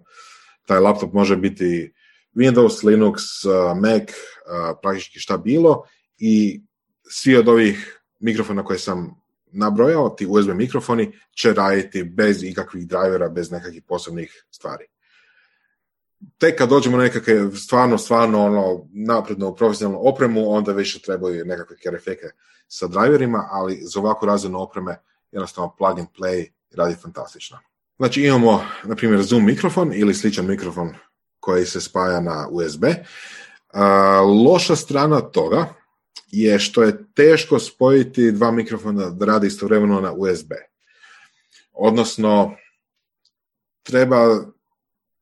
[0.66, 1.92] Taj laptop može biti
[2.34, 5.82] Windows, Linux, uh, Mac, uh, praktički šta bilo
[6.18, 6.62] i
[7.10, 9.20] svi od ovih mikrofona koje sam
[9.52, 14.84] nabrojao, ti USB mikrofoni, će raditi bez ikakvih drivera, bez nekakvih posebnih stvari.
[16.38, 22.26] Tek kad dođemo nekakve stvarno, stvarno ono, naprednu profesionalnu opremu, onda više trebaju nekakve kerefeke
[22.68, 24.96] sa driverima, ali za ovakvu razinu opreme
[25.36, 27.58] jednostavno plug and play radi fantastično.
[27.96, 30.94] Znači imamo, na primjer, Zoom mikrofon ili sličan mikrofon
[31.40, 32.84] koji se spaja na USB.
[34.44, 35.74] loša strana toga
[36.26, 40.52] je što je teško spojiti dva mikrofona da radi istovremeno na USB.
[41.72, 42.56] Odnosno,
[43.82, 44.26] treba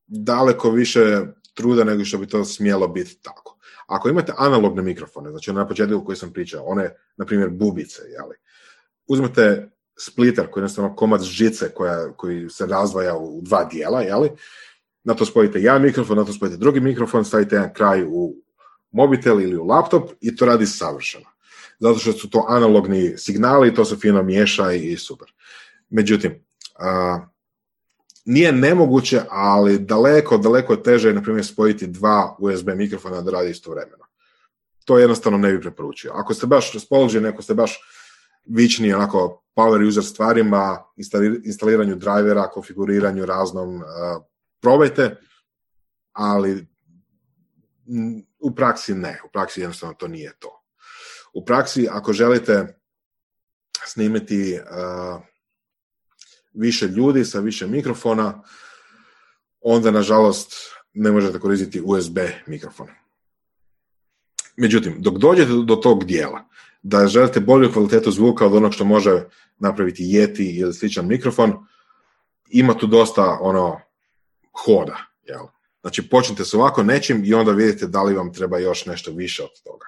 [0.07, 1.21] daleko više
[1.53, 3.57] truda nego što bi to smjelo biti tako.
[3.87, 8.35] Ako imate analogne mikrofone, znači na početku koji sam pričao, one, na primjer, bubice, jeli,
[9.07, 14.31] uzmete splitter koji je jednostavno komad žice koja, koji se razvaja u dva dijela, jeli?
[15.05, 18.35] na to spojite jedan mikrofon, na to spojite drugi mikrofon, stavite jedan kraj u
[18.91, 21.25] mobitel ili u laptop i to radi savršeno.
[21.79, 25.33] Zato što su to analogni signali i to se fino miješa i, super.
[25.89, 26.45] Međutim,
[28.25, 33.49] nije nemoguće, ali daleko, daleko je teže, na primjer, spojiti dva USB mikrofona da radi
[33.49, 34.05] istovremeno.
[34.85, 36.11] To jednostavno ne bi preporučio.
[36.13, 37.79] Ako ste baš raspoloženi, ako ste baš
[38.45, 40.83] vični onako power user stvarima,
[41.43, 43.83] instaliranju drivera, konfiguriranju raznom, uh,
[44.61, 45.21] probajte,
[46.13, 46.67] ali
[48.39, 50.61] u praksi ne, u praksi jednostavno to nije to.
[51.33, 52.79] U praksi, ako želite
[53.85, 55.21] snimiti uh,
[56.53, 58.43] više ljudi sa više mikrofona,
[59.61, 60.53] onda nažalost
[60.93, 62.17] ne možete koristiti USB
[62.47, 62.87] mikrofon.
[64.57, 66.45] Međutim, dok dođete do tog dijela,
[66.87, 69.23] da želite bolju kvalitetu zvuka od onog što može
[69.59, 71.53] napraviti Yeti ili sličan mikrofon,
[72.49, 73.79] ima tu dosta ono
[74.65, 74.97] hoda.
[75.23, 75.45] Jel?
[75.81, 79.43] Znači počnite s ovako nečim i onda vidite da li vam treba još nešto više
[79.43, 79.85] od toga.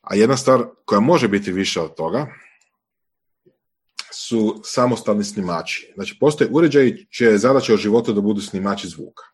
[0.00, 2.26] A jedna stvar koja može biti više od toga
[4.12, 5.92] su samostalni snimači.
[5.94, 9.24] Znači postoje uređaji čije je zadaća u životu da budu snimači zvuka.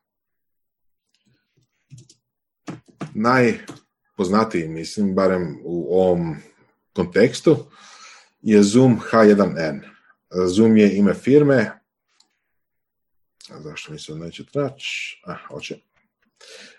[3.15, 3.59] Naj
[4.15, 6.37] najpoznatiji, mislim, barem u ovom
[6.93, 7.57] kontekstu,
[8.43, 9.81] je Zoom H1N.
[10.47, 11.81] Zoom je ime firme,
[13.51, 15.23] a zašto mi se neće traći?
[15.27, 15.79] A, hoće.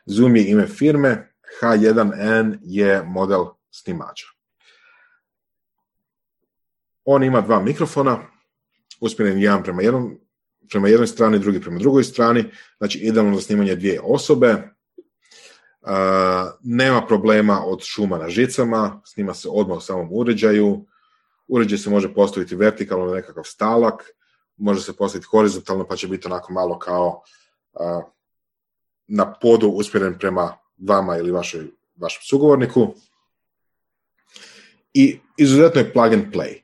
[0.06, 4.26] Zoom je ime firme, H1N je model snimača.
[7.06, 8.28] On ima dva mikrofona,
[9.00, 10.20] usmjeren jedan prema, jednom,
[10.70, 12.46] prema jednoj strani, drugi prema drugoj strani,
[12.78, 14.75] znači idealno za snimanje dvije osobe,
[16.64, 20.86] nema problema od šuma na žicama, snima se odmah u samom uređaju,
[21.48, 24.04] uređaj se može postaviti vertikalno na nekakav stalak,
[24.58, 27.22] može se postaviti horizontalno pa će biti onako malo kao
[29.08, 32.94] na podu usmjeren prema vama ili vašoj, vašem sugovorniku.
[34.94, 36.62] I izuzetno je plug and play.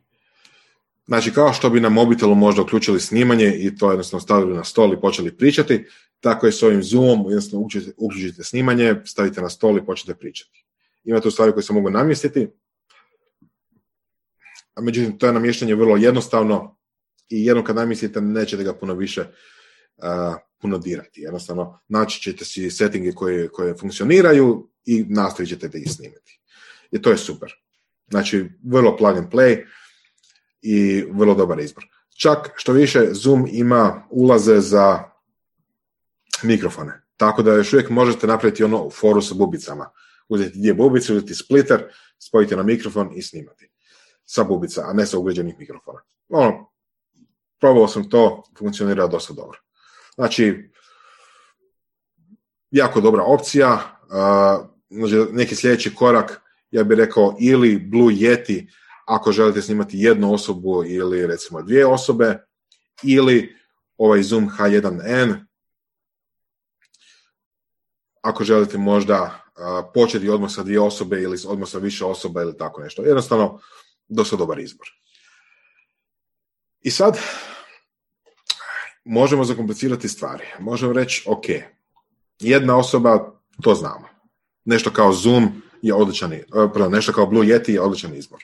[1.07, 4.93] Znači, kao što bi na mobitelu možda uključili snimanje i to jednostavno stavili na stol
[4.93, 5.85] i počeli pričati,
[6.21, 10.65] tako je s ovim Zoomom, jednostavno uključite, uključite snimanje, stavite na stol i počnete pričati.
[11.03, 12.47] Ima tu stvari koje se mogu namjestiti,
[14.73, 16.77] a međutim, to je namještanje vrlo jednostavno
[17.29, 21.21] i jednom kad namjestite, nećete ga puno više uh, puno dirati.
[21.21, 26.39] Jednostavno, naći ćete si settinge koje, koje funkcioniraju i nastavit ćete da ih snimati.
[26.91, 27.53] I to je super.
[28.09, 29.65] Znači, vrlo plug and play
[30.61, 31.83] i vrlo dobar izbor.
[32.17, 35.10] Čak što više Zoom ima ulaze za
[36.43, 37.01] mikrofone.
[37.17, 39.89] Tako da još uvijek možete napraviti ono foru sa bubicama.
[40.29, 41.83] Uzeti dvije bubice, uzeti splitter,
[42.19, 43.69] spojiti na mikrofon i snimati.
[44.25, 45.99] Sa bubica, a ne sa ugrađenih mikrofona.
[46.29, 46.71] Ono,
[47.59, 49.59] probao sam to, funkcionira dosta dobro.
[50.15, 50.71] Znači,
[52.71, 53.99] jako dobra opcija.
[54.89, 58.67] Znači, neki sljedeći korak, ja bih rekao, ili Blue Yeti,
[59.07, 62.45] ako želite snimati jednu osobu ili recimo dvije osobe,
[63.03, 63.55] ili
[63.97, 65.45] ovaj Zoom H1N,
[68.21, 69.41] ako želite možda
[69.93, 73.01] početi odmah sa dvije osobe ili odmah sa više osoba ili tako nešto.
[73.01, 73.59] Jednostavno,
[74.07, 74.87] dosta dobar izbor.
[76.81, 77.19] I sad,
[79.05, 80.45] možemo zakomplicirati stvari.
[80.59, 81.45] Možemo reći, ok,
[82.39, 84.07] jedna osoba, to znamo.
[84.65, 88.43] Nešto kao Zoom je odličan, e, pardon, nešto kao Blue Yeti je odličan izbor.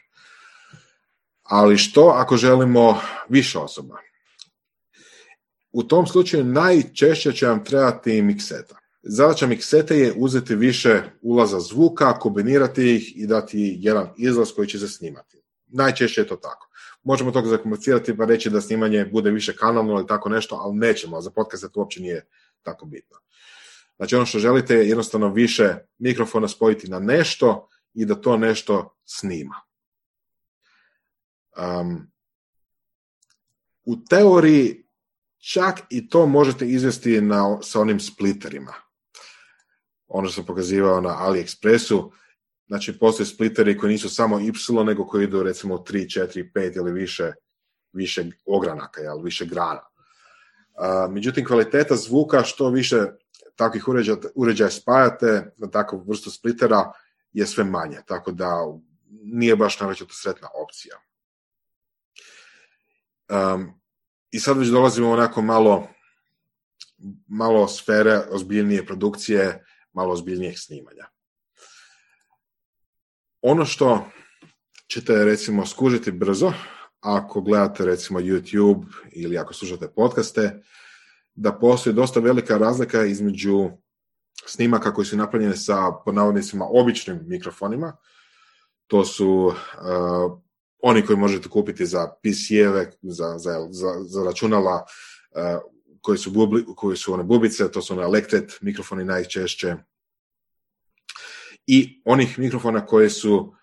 [1.43, 3.97] Ali što ako želimo više osoba?
[5.71, 8.78] U tom slučaju najčešće će vam trebati mikseta.
[9.10, 14.80] Zadaća miksete je uzeti više ulaza zvuka, kombinirati ih i dati jedan izlaz koji će
[14.80, 15.38] se snimati.
[15.68, 16.70] Najčešće je to tako.
[17.03, 21.22] Možemo to zakomplicirati pa reći da snimanje bude više kanalno ili tako nešto, ali nećemo,
[21.22, 22.28] za podcast to uopće nije
[22.62, 23.18] tako bitno.
[23.95, 28.97] Znači ono što želite je jednostavno više mikrofona spojiti na nešto i da to nešto
[29.05, 29.55] snima.
[31.58, 32.12] Um,
[33.86, 34.84] u teoriji
[35.53, 38.87] čak i to možete izvesti na, sa onim splitterima.
[40.08, 42.12] Ono što sam pokazivao na AliExpressu,
[42.68, 46.91] znači postoje splitteri koji nisu samo Y, nego koji idu recimo 3, 4, 5 ili
[46.91, 47.34] više,
[47.93, 49.82] više ogranaka, jel, više grana.
[49.82, 52.97] Uh, međutim, kvaliteta zvuka što više
[53.55, 56.91] takvih uređaja, uređaja spajate na takvu vrstu splittera
[57.34, 58.66] je sve manje, tako da
[59.24, 60.95] nije baš to sretna opcija.
[63.30, 63.82] Um,
[64.32, 65.88] I sad već dolazimo onako malo
[67.28, 71.06] malo sfere ozbiljnije produkcije, malo ozbiljnijeg snimanja.
[73.42, 74.06] Ono što
[74.88, 76.54] ćete recimo skužiti brzo,
[77.00, 80.64] ako gledate recimo YouTube ili ako slušate podcaste,
[81.36, 83.70] da postoji dosta velika razlika između
[84.46, 87.98] snimaka koji su napravljeni sa navodnicima običnim mikrofonima.
[88.88, 89.54] To su uh,
[90.84, 94.86] oni koji možete kupiti za PC-eve, za, za, za, za računala
[95.32, 95.76] uh,
[96.08, 99.76] koji su, bubli, koji su one bubice, to su one elektret mikrofoni najčešće.
[101.68, 103.53] I onih mikrofona koje su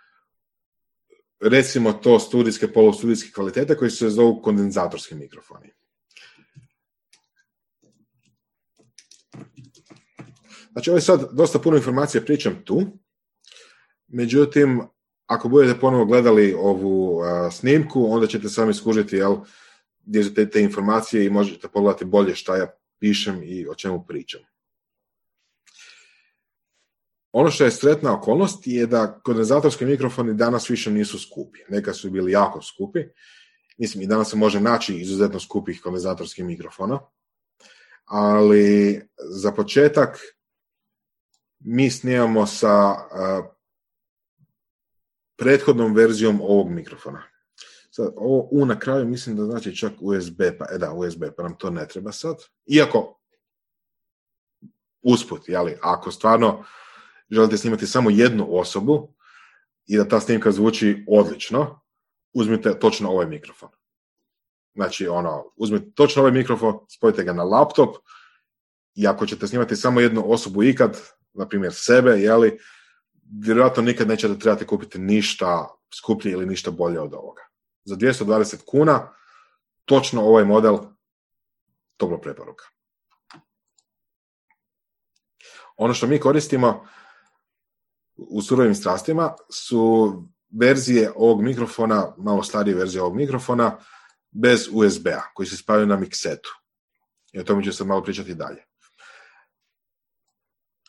[1.40, 5.72] recimo to studijske, polustudijske kvalitete koji se zovu kondenzatorski mikrofoni.
[10.72, 12.82] Znači, ovo sad dosta puno informacija pričam tu,
[14.06, 14.82] međutim,
[15.26, 17.22] ako budete ponovo gledali ovu
[17.52, 19.36] snimku, onda ćete sami skužiti jel,
[20.06, 24.40] gdje te, informacije i možete pogledati bolje šta ja pišem i o čemu pričam.
[27.32, 31.58] Ono što je sretna okolnost je da kondenzatorski mikrofoni danas više nisu skupi.
[31.68, 33.00] Neka su bili jako skupi.
[33.78, 37.00] Mislim, i danas se može naći izuzetno skupih kondenzatorskih mikrofona.
[38.04, 40.18] Ali za početak
[41.58, 42.94] mi snijamo sa
[45.36, 47.22] prethodnom verzijom ovog mikrofona.
[47.96, 51.42] Sad, ovo U na kraju mislim da znači čak USB, pa e da, USB, pa
[51.42, 52.36] nam to ne treba sad.
[52.66, 53.20] Iako,
[55.02, 56.64] usput, jeli, ako stvarno
[57.30, 59.14] želite snimati samo jednu osobu
[59.86, 61.80] i da ta snimka zvuči odlično,
[62.32, 63.68] uzmite točno ovaj mikrofon.
[64.74, 67.96] Znači, ono, uzmite točno ovaj mikrofon, spojite ga na laptop
[68.94, 71.00] i ako ćete snimati samo jednu osobu ikad,
[71.32, 72.58] na primjer sebe, jeli,
[73.40, 77.53] vjerojatno nikad nećete trebati kupiti ništa skuplje ili ništa bolje od ovoga.
[77.84, 79.12] Za 220 kuna,
[79.84, 80.78] točno ovaj model,
[81.96, 82.64] toplo preporuka.
[85.76, 86.86] Ono što mi koristimo
[88.16, 90.12] u surovim strastima su
[90.60, 93.78] verzije ovog mikrofona, malo starije verzije ovog mikrofona,
[94.30, 96.50] bez USB-a, koji se spavaju na miksetu.
[97.32, 98.64] I o tome ću se malo pričati dalje.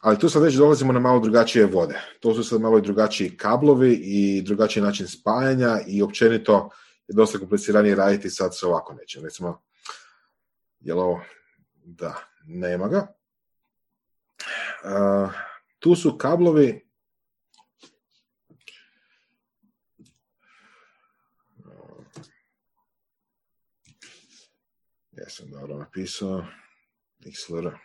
[0.01, 2.01] Ali tu sad već dolazimo na malo drugačije vode.
[2.19, 6.69] To su sad malo i drugačiji kablovi i drugačiji način spajanja i općenito
[7.07, 9.23] je dosta kompliciranije raditi sad sa ovako nečem.
[9.23, 9.63] Recimo,
[10.79, 11.21] jel ovo?
[11.83, 13.07] Da, nema ga.
[15.79, 16.85] tu su kablovi
[25.17, 26.45] Ja sam dobro napisao
[27.19, 27.84] XLR.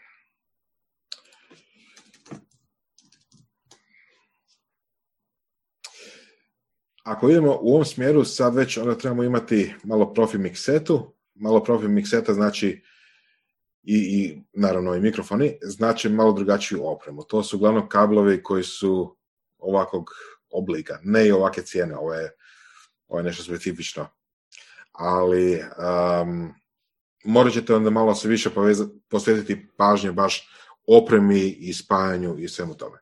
[7.10, 11.14] Ako idemo u ovom smjeru, sad već onda trebamo imati malo profi miksetu.
[11.34, 12.82] Malo profi mikseta znači
[13.82, 17.22] i, i naravno i mikrofoni, znači malo drugačiju opremu.
[17.22, 19.16] To su uglavnom kablovi koji su
[19.58, 20.10] ovakvog
[20.50, 22.30] oblika, ne i ovake cijene, ovo je,
[23.08, 24.06] ovo je nešto specifično.
[24.92, 26.54] Ali um,
[27.24, 28.50] morat ćete onda malo se više
[29.08, 30.48] posvetiti pažnje baš
[30.86, 32.98] opremi i spajanju i svemu tome.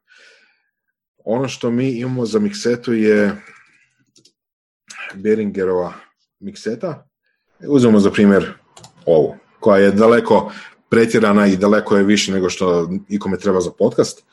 [1.16, 3.36] Ono što mi imamo za miksetu je
[5.14, 5.92] Beringerova
[6.40, 7.08] mikseta.
[7.68, 8.52] Uzmemo za primjer
[9.06, 10.52] ovu, koja je daleko
[10.88, 14.24] pretjerana i daleko je više nego što ikome treba za podcast.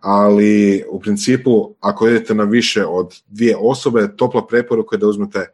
[0.00, 5.46] Ali u principu, ako idete na više od dvije osobe, topla preporuka je da uzmete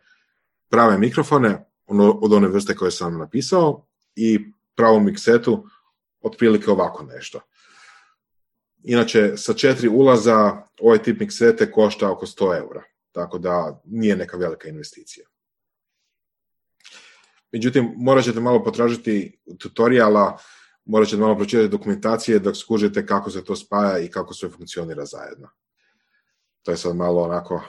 [0.68, 3.86] prave mikrofone, ono, od one vrste koje sam napisao
[4.16, 5.64] i pravom miksetu
[6.20, 7.40] otprilike ovako nešto.
[8.82, 12.82] Inače, sa četiri ulaza ovaj tip miksete košta oko 100 eura,
[13.12, 15.26] tako da nije neka velika investicija.
[17.52, 20.38] Međutim, morat ćete malo potražiti tutoriala,
[20.84, 25.04] morat ćete malo pročitati dokumentacije dok skužite kako se to spaja i kako sve funkcionira
[25.04, 25.48] zajedno.
[26.62, 27.62] To je sad malo onako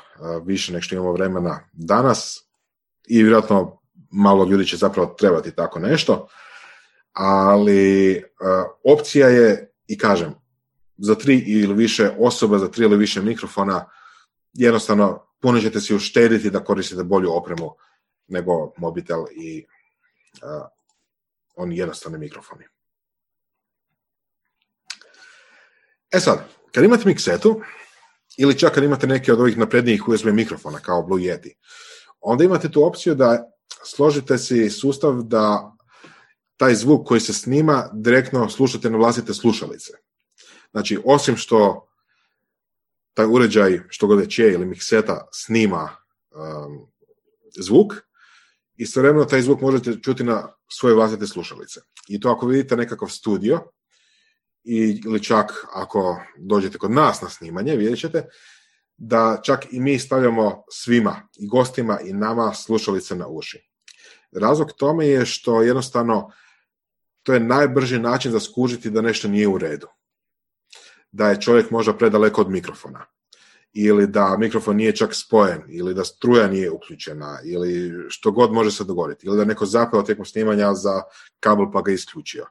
[0.46, 2.40] više nek što imamo vremena danas
[3.08, 3.82] i vjerojatno
[4.12, 6.28] malo ljudi će zapravo trebati tako nešto,
[7.14, 8.24] ali e,
[8.84, 10.34] opcija je, i kažem,
[10.98, 13.86] za tri ili više osoba, za tri ili više mikrofona,
[14.54, 17.76] jednostavno puno ćete si uštediti da koristite bolju opremu
[18.28, 19.66] nego mobitel i
[20.44, 20.68] uh,
[21.56, 22.66] oni jednostavni mikrofoni.
[26.12, 27.62] E sad, kad imate miksetu,
[28.38, 31.54] ili čak kad imate neke od ovih naprednijih USB mikrofona kao Blue Yeti,
[32.20, 33.52] onda imate tu opciju da
[33.84, 35.72] složite si sustav da
[36.58, 39.94] taj zvuk koji se snima direktno slušate na vlastite slušalice.
[40.72, 41.91] Znači, osim što
[43.14, 45.90] taj uređaj, što god je ili mikseta, snima
[46.32, 46.88] um,
[47.60, 47.94] zvuk,
[48.78, 51.80] istovremeno taj zvuk možete čuti na svoje vlastite slušalice.
[52.08, 53.72] I to ako vidite nekakav studio,
[54.64, 58.26] ili čak ako dođete kod nas na snimanje, vidjet ćete
[58.98, 63.70] da čak i mi stavljamo svima, i gostima i nama slušalice na uši.
[64.32, 66.32] Razlog tome je što jednostavno
[67.24, 69.88] to je najbrži način za skužiti da nešto nije u redu.
[71.12, 73.06] Da je čovjek možda predaleko od mikrofona
[73.74, 78.72] ili da mikrofon nije čak spojen, ili da struja nije uključena, ili što god može
[78.72, 81.02] se dogoditi, ili da neko zapeo tijekom snimanja za
[81.40, 82.46] kabel pa ga isključio.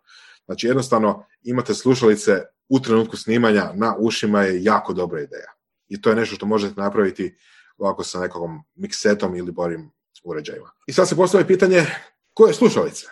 [0.44, 5.52] Znači jednostavno imate slušalice u trenutku snimanja na ušima je jako dobra ideja.
[5.88, 7.36] I to je nešto što možete napraviti
[7.78, 9.90] ovako sa nekom miksetom ili borim
[10.24, 10.70] uređajima.
[10.86, 11.86] I sad se postavlja pitanje
[12.34, 13.06] koje slušalice?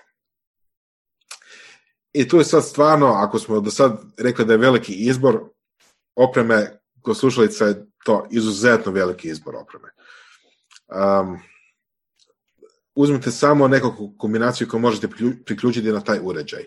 [2.12, 5.40] I tu je sad stvarno, ako smo do sad rekli da je veliki izbor
[6.14, 9.88] opreme, kod slušalica je to izuzetno veliki izbor opreme.
[10.88, 11.38] Um,
[12.94, 15.08] uzmite samo nekakvu kombinaciju koju možete
[15.44, 16.64] priključiti na taj uređaj.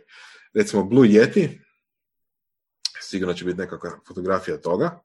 [0.54, 1.62] Recimo Blue Yeti,
[3.02, 5.00] sigurno će biti nekakva fotografija toga,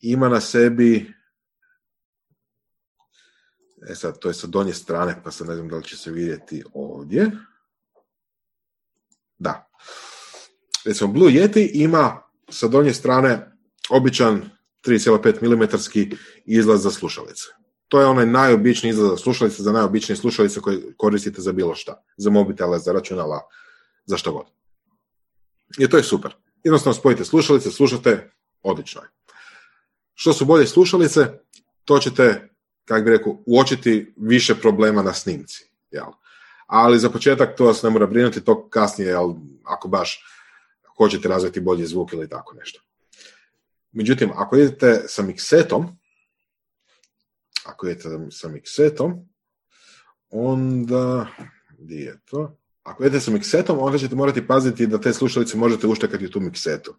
[0.00, 1.14] ima na sebi
[3.88, 6.10] E sad, to je sa donje strane, pa sad ne znam da li će se
[6.10, 7.30] vidjeti ovdje.
[9.38, 9.70] Da.
[10.84, 13.56] Recimo, Blue Yeti ima sa donje strane
[13.90, 14.50] običan
[14.86, 15.62] 3,5 mm
[16.44, 17.44] izlaz za slušalice.
[17.88, 22.02] To je onaj najobičniji izlaz za slušalice, za najobičnije slušalice koje koristite za bilo šta.
[22.16, 23.40] Za mobitele, za računala,
[24.06, 24.46] za što god.
[25.78, 26.34] I to je super.
[26.64, 28.30] Jednostavno spojite slušalice, slušate
[28.62, 29.08] odlično je.
[30.14, 31.26] Što su bolje slušalice,
[31.84, 32.48] to ćete,
[32.84, 35.70] kako bi rekao, uočiti više problema na snimci.
[35.90, 36.06] Jel?
[36.66, 39.34] Ali za početak to vas ne mora brinuti, to kasnije, jel,
[39.64, 40.24] ako baš
[40.96, 42.80] hoćete razviti bolji zvuk ili tako nešto.
[43.92, 45.98] Međutim, ako idete sa miksetom,
[47.64, 49.28] ako idete sa miksetom,
[50.30, 51.26] onda,
[51.78, 52.56] gdje je to?
[52.82, 56.40] Ako idete sa miksetom, onda ćete morati paziti da te slušalice možete uštekati u tu
[56.40, 56.94] miksetu.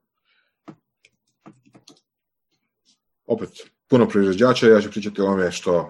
[3.26, 3.50] Opet,
[3.88, 5.90] puno proizvođača, ja ću pričati o ovome što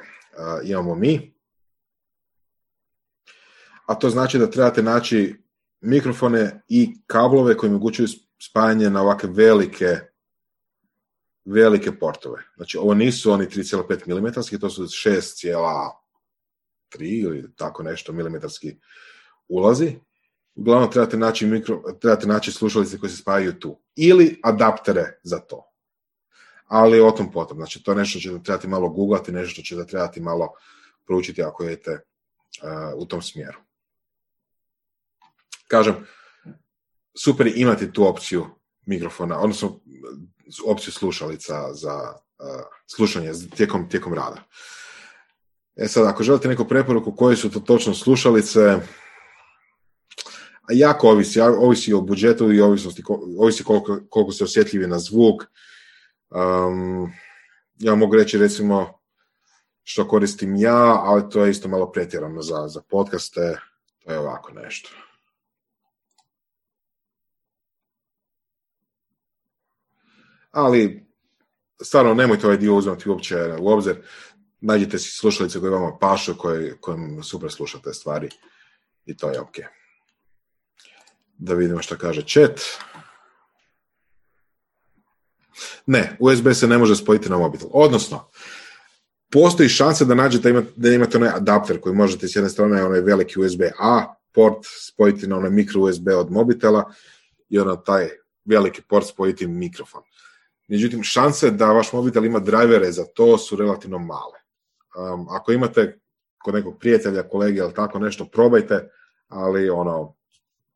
[0.63, 1.34] imamo mi.
[3.85, 5.35] A to znači da trebate naći
[5.81, 8.07] mikrofone i kablove koji omogućuju
[8.39, 9.99] spajanje na ovakve velike
[11.45, 12.43] velike portove.
[12.55, 14.25] Znači, ovo nisu oni 3,5 mm,
[14.59, 15.89] to su 6,3
[16.99, 18.75] ili tako nešto milimetarski
[19.47, 19.95] ulazi.
[20.55, 23.79] Uglavnom trebate naći, mikro, trebate naći slušalice koje se spajaju tu.
[23.95, 25.71] Ili adaptere za to.
[26.67, 27.57] Ali o tom potom.
[27.57, 30.53] Znači, to je nešto ćete trebati malo googlati, nešto što ćete trebati malo
[31.05, 31.99] proučiti ako idete uh,
[32.95, 33.64] u tom smjeru.
[35.67, 35.95] Kažem,
[37.23, 38.45] super imati tu opciju
[38.85, 39.79] mikrofona, odnosno
[40.67, 42.61] opciju slušalica za uh,
[42.95, 44.43] slušanje tijekom, tijekom rada.
[45.75, 48.79] E sad, ako želite neku preporuku koje su to točno slušalice,
[50.61, 53.03] a jako ovisi, ovisi o budžetu i ovisnosti,
[53.39, 55.43] ovisi koliko, koliko ste osjetljivi na zvuk.
[56.29, 57.11] Um,
[57.79, 58.99] ja mogu reći recimo
[59.83, 63.59] što koristim ja, ali to je isto malo pretjerano za, za podcaste,
[63.99, 64.89] to je ovako nešto.
[70.55, 71.07] Ali
[71.81, 73.95] stvarno nemojte ovaj dio uzmati uopće u obzir.
[74.61, 78.29] Nađite si slušalice koje vama pašu, koje, kojim super slušate stvari
[79.05, 79.55] i to je ok.
[81.37, 82.61] Da vidimo što kaže chat.
[85.85, 87.67] Ne, USB se ne može spojiti na mobitel.
[87.71, 88.29] Odnosno,
[89.31, 93.39] postoji šansa da nađete da imate onaj adapter koji možete s jedne strane onaj veliki
[93.39, 96.93] USB-A port spojiti na onaj mikro USB od mobitela
[97.49, 98.09] i onda taj
[98.45, 100.01] veliki port spojiti mikrofon.
[100.67, 104.39] Međutim, šanse da vaš mobitel ima drajvere za to su relativno male.
[104.95, 105.99] Um, ako imate
[106.37, 108.89] kod nekog prijatelja, kolege ili tako nešto, probajte,
[109.27, 110.15] ali ono,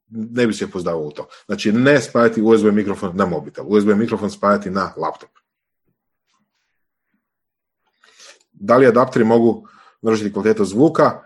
[0.10, 1.28] ne bi se pozdavao u to.
[1.46, 5.30] Znači, ne spajati USB mikrofon na mobitel, USB mikrofon spajati na laptop.
[8.52, 9.68] Da li adapteri mogu
[10.02, 11.24] narušiti kvalitetu zvuka?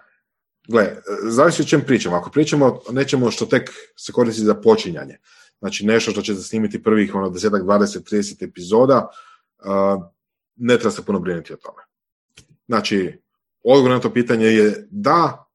[0.68, 2.16] Gle, zavisi o čem pričamo.
[2.16, 5.18] Ako pričamo o nečemu što tek se koristi za počinjanje,
[5.64, 9.07] znači nešto što ćete snimiti prvih ono, 10, 20, 30 epizoda,
[9.66, 10.03] uh,
[10.55, 11.82] ne treba se puno brinuti o tome.
[12.68, 13.22] Znači,
[13.64, 15.45] odgovor na to pitanje je da,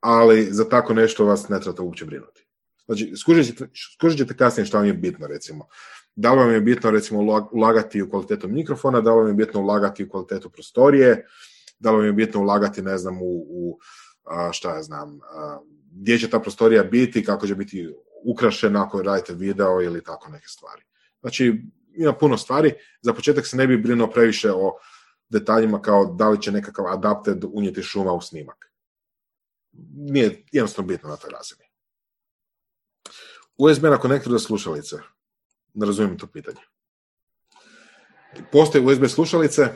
[0.00, 2.46] ali za tako nešto vas ne trebate uopće brinuti.
[2.86, 5.66] Znači, skužit ćete, kasnije što vam je bitno, recimo.
[6.16, 9.60] Da li vam je bitno, recimo, ulagati u kvalitetu mikrofona, da li vam je bitno
[9.60, 11.26] ulagati u kvalitetu prostorije,
[11.78, 13.78] da li vam je bitno ulagati, ne znam, u, u
[14.52, 15.20] šta ja znam,
[15.92, 17.94] gdje će ta prostorija biti, kako će biti
[18.24, 20.82] ukrašena ako radite video ili tako neke stvari.
[21.20, 21.62] Znači,
[21.94, 22.74] ima puno stvari.
[23.00, 24.78] Za početak se ne bi brinuo previše o
[25.28, 28.70] detaljima kao da li će nekakav adapter unijeti šuma u snimak.
[29.92, 31.64] Nije jednostavno bitno na toj razini.
[33.56, 34.96] USB na konektor za slušalice.
[35.74, 36.60] Ne razumijem to pitanje.
[38.52, 39.68] Postoje USB slušalice.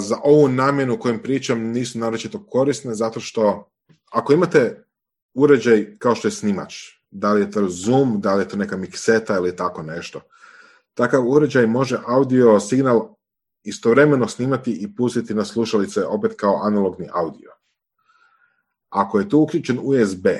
[0.00, 3.70] za ovu namjenu kojem pričam nisu naročito korisne zato što
[4.10, 4.84] ako imate
[5.34, 6.74] uređaj kao što je snimač,
[7.10, 10.20] da li je to Zoom, da li je to neka mikseta ili tako nešto.
[10.94, 13.14] Takav uređaj može audio signal
[13.62, 17.50] istovremeno snimati i pustiti na slušalice opet kao analogni audio.
[18.88, 20.32] Ako je tu uključen USB, uh,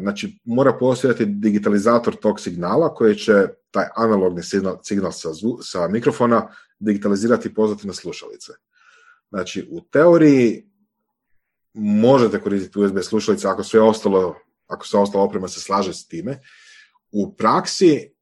[0.00, 5.28] znači mora postojati digitalizator tog signala koji će taj analogni signal, signal sa,
[5.62, 6.48] sa mikrofona
[6.78, 8.52] digitalizirati i pozvati na slušalice.
[9.30, 10.69] Znači, u teoriji
[11.74, 14.34] možete koristiti USB slušalice ako sve ostalo,
[14.66, 16.40] ako sve ostalo oprema se slaže s time.
[17.12, 18.12] U praksi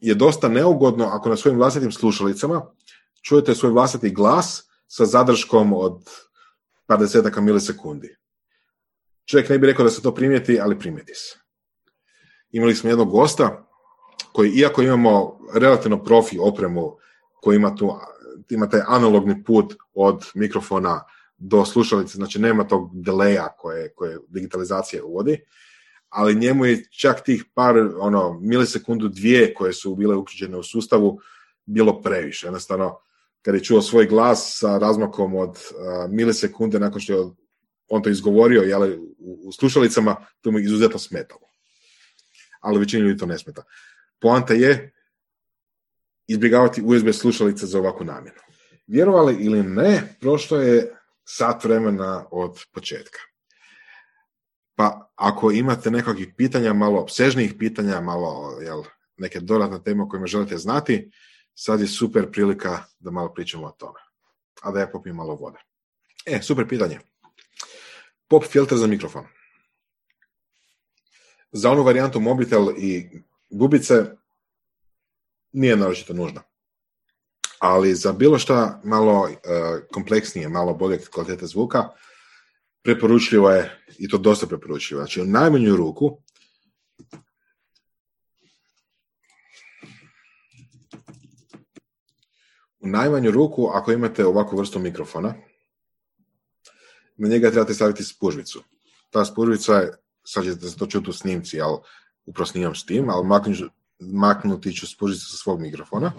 [0.00, 2.62] je dosta neugodno ako na svojim vlastitim slušalicama
[3.22, 6.02] čujete svoj vlastiti glas sa zadrškom od
[6.86, 8.16] par desetaka milisekundi.
[9.24, 11.38] Čovjek ne bi rekao da se to primijeti, ali primijeti se.
[12.50, 13.68] Imali smo jednog gosta
[14.32, 16.96] koji, iako imamo relativno profi opremu
[17.40, 17.98] koji ima, tu,
[18.50, 21.04] ima taj analogni put od mikrofona
[21.40, 25.40] do slušalice, znači nema tog delaya koje, koje digitalizacija uvodi,
[26.08, 31.20] ali njemu je čak tih par ono, milisekundu dvije koje su bile uključene u sustavu
[31.66, 32.46] bilo previše.
[32.46, 32.98] Jednostavno,
[33.42, 37.30] kad je čuo svoj glas sa razmakom od uh, milisekunde nakon što je
[37.88, 38.82] on to izgovorio jel,
[39.18, 41.40] u, u slušalicama, to mu izuzetno smetalo.
[42.60, 43.62] Ali većini ljudi to ne smeta.
[44.20, 44.92] Poanta je
[46.26, 48.38] izbjegavati USB slušalice za ovakvu namjenu.
[48.86, 50.99] Vjerovali ili ne, prošlo je
[51.36, 53.18] sat vremena od početka.
[54.74, 58.82] Pa ako imate nekakvih pitanja, malo obsežnijih pitanja, malo jel,
[59.16, 61.10] neke dodatne teme o kojima želite znati,
[61.54, 64.00] sad je super prilika da malo pričamo o tome.
[64.62, 65.58] A da ja popijem malo vode.
[66.26, 67.00] E, super pitanje.
[68.28, 69.26] Pop filter za mikrofon.
[71.52, 74.04] Za onu varijantu mobitel i gubice
[75.52, 76.42] nije naročito nužna.
[77.60, 79.30] Ali za bilo šta malo uh,
[79.92, 81.88] kompleksnije, malo bolje kvalitete zvuka,
[82.82, 85.02] preporučljivo je, i to dosta preporučljivo.
[85.02, 86.18] Znači, u najmanju ruku,
[92.80, 95.34] u najmanju ruku, ako imate ovakvu vrstu mikrofona,
[97.16, 98.62] na njega trebate staviti spužvicu.
[99.10, 99.92] Ta spužvica je,
[100.24, 101.78] sad ćete to čuti u snimci, ali
[102.26, 103.28] upravo snimam s tim, ali
[104.00, 106.12] maknuti ću spužvicu sa svog mikrofona.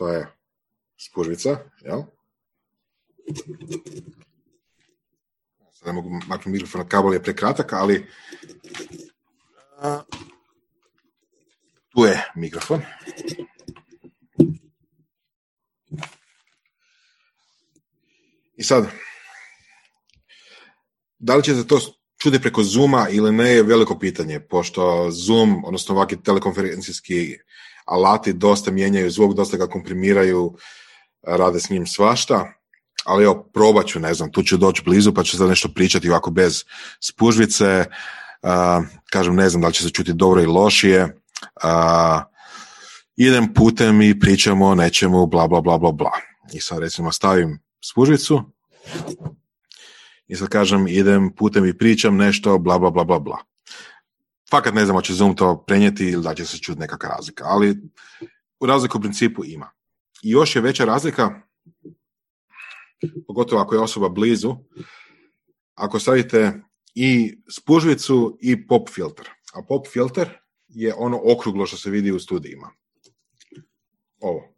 [0.00, 0.24] To je
[0.96, 2.02] spužvica, jel?
[5.72, 8.06] Sad ne mogu maknuti mikrofon, kabel je prekratak, ali
[11.92, 12.82] tu je mikrofon.
[18.56, 18.88] I sad,
[21.18, 21.78] da li će se to
[22.16, 27.36] čuti preko Zooma ili ne je veliko pitanje, pošto Zoom, odnosno ovakvi telekonferencijski
[27.90, 30.56] alati dosta mijenjaju zvuk, dosta ga komprimiraju,
[31.22, 32.52] rade s njim svašta,
[33.04, 36.10] ali evo, probat ću, ne znam, tu ću doći blizu pa ću sad nešto pričati
[36.10, 36.64] ovako bez
[37.00, 37.84] spužvice,
[38.42, 42.22] uh, kažem, ne znam da li će se čuti dobro i lošije, uh,
[43.16, 46.12] idem putem i pričamo o nečemu, bla, bla, bla, bla, bla.
[46.52, 48.42] I sad recimo stavim spužvicu
[50.28, 53.49] i sad kažem idem putem i pričam nešto, bla, bla, bla, bla, bla.
[54.50, 57.76] Fakat ne znam će Zoom to prenijeti ili da će se čuti nekakva razlika, ali
[58.60, 59.70] u razliku u principu ima.
[60.22, 61.40] I još je veća razlika,
[63.26, 64.56] pogotovo ako je osoba blizu,
[65.74, 66.60] ako stavite
[66.94, 69.28] i spužvicu i pop filter.
[69.52, 72.70] A pop filter je ono okruglo što se vidi u studijima.
[74.20, 74.54] Ovo.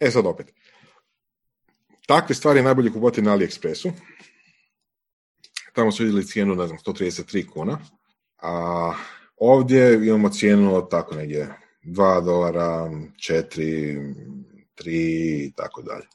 [0.00, 0.54] E sad opet.
[2.06, 3.92] Takve stvari je najbolje kupovati na AliExpressu.
[5.72, 7.78] Tamo su vidjeli cijenu, ne znam, 133 kuna.
[8.42, 8.92] A
[9.36, 11.54] ovdje imamo cijenu od tako negdje
[11.84, 14.14] 2 dolara, 4,
[14.76, 14.90] 3
[15.46, 16.06] i tako dalje.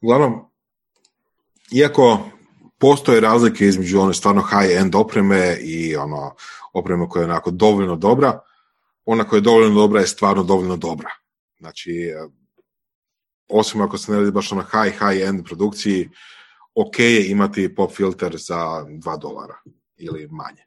[0.00, 0.50] Uglavnom,
[1.72, 2.20] iako
[2.78, 6.34] postoje razlike između one stvarno high-end opreme i ono
[6.72, 8.40] opreme koja je onako dovoljno dobra,
[9.04, 11.10] ona koja je dovoljno dobra je stvarno dovoljno dobra.
[11.58, 12.12] Znači,
[13.48, 16.10] osim ako se ne radi baš na high, high end produkciji,
[16.82, 19.56] ok je imati pop filter za 2 dolara
[19.96, 20.64] ili manje.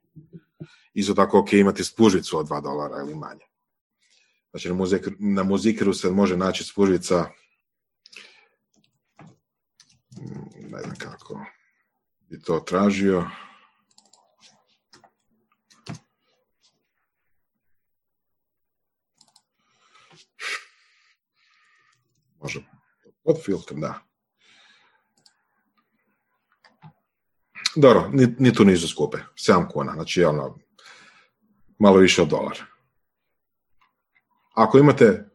[0.93, 3.45] Isto tako ok imati spužicu od 2 dolara ili manje.
[4.51, 7.25] Znači na, muzik, na muzikeru se može naći spužica
[10.71, 11.45] ne znam kako
[12.29, 13.27] bi to tražio.
[22.39, 22.63] Može.
[23.23, 24.10] Pod filtrom, da.
[27.75, 29.17] Dobro, ni, ni tu nisu skupe.
[29.35, 30.59] 7 kuna, znači ono,
[31.79, 32.65] malo više od dolara.
[34.55, 35.29] Ako imate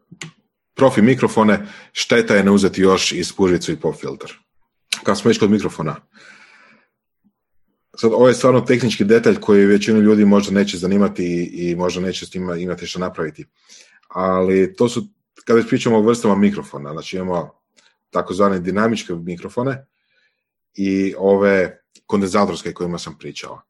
[0.74, 4.32] profi mikrofone, šteta je ne uzeti još i spužicu i pop filter.
[5.04, 5.96] Kad smo već kod mikrofona,
[7.96, 12.00] sad ovo je stvarno tehnički detalj koji većinu ljudi možda neće zanimati i, i možda
[12.00, 13.46] neće s tim imati što napraviti.
[14.08, 15.06] Ali to su
[15.44, 17.52] kada pričamo o vrstama mikrofona, znači imamo
[18.10, 19.86] takozvane dinamičke mikrofone
[20.74, 23.60] i ove kondenzatorske kojima sam pričao.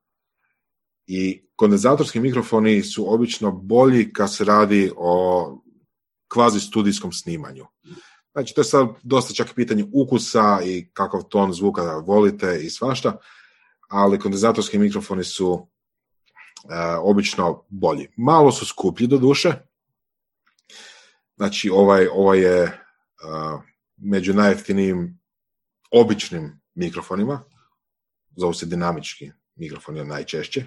[1.06, 5.62] I kondenzatorski mikrofoni su obično bolji kad se radi o
[6.28, 7.66] kvazi studijskom snimanju.
[8.32, 13.16] Znači, to je sad dosta čak pitanje ukusa i kakav ton zvuka volite i svašta,
[13.88, 15.66] ali kondenzatorski mikrofoni su
[16.70, 18.08] e, obično bolji.
[18.16, 19.52] Malo su skuplji do duše,
[21.36, 23.60] Znači, ovaj, ovaj je uh,
[23.96, 25.20] među najjeftinijim
[25.90, 27.44] običnim mikrofonima,
[28.36, 30.64] zovu se dinamički mikrofoni najčešće.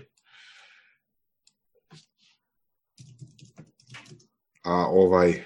[4.63, 5.43] A ovaj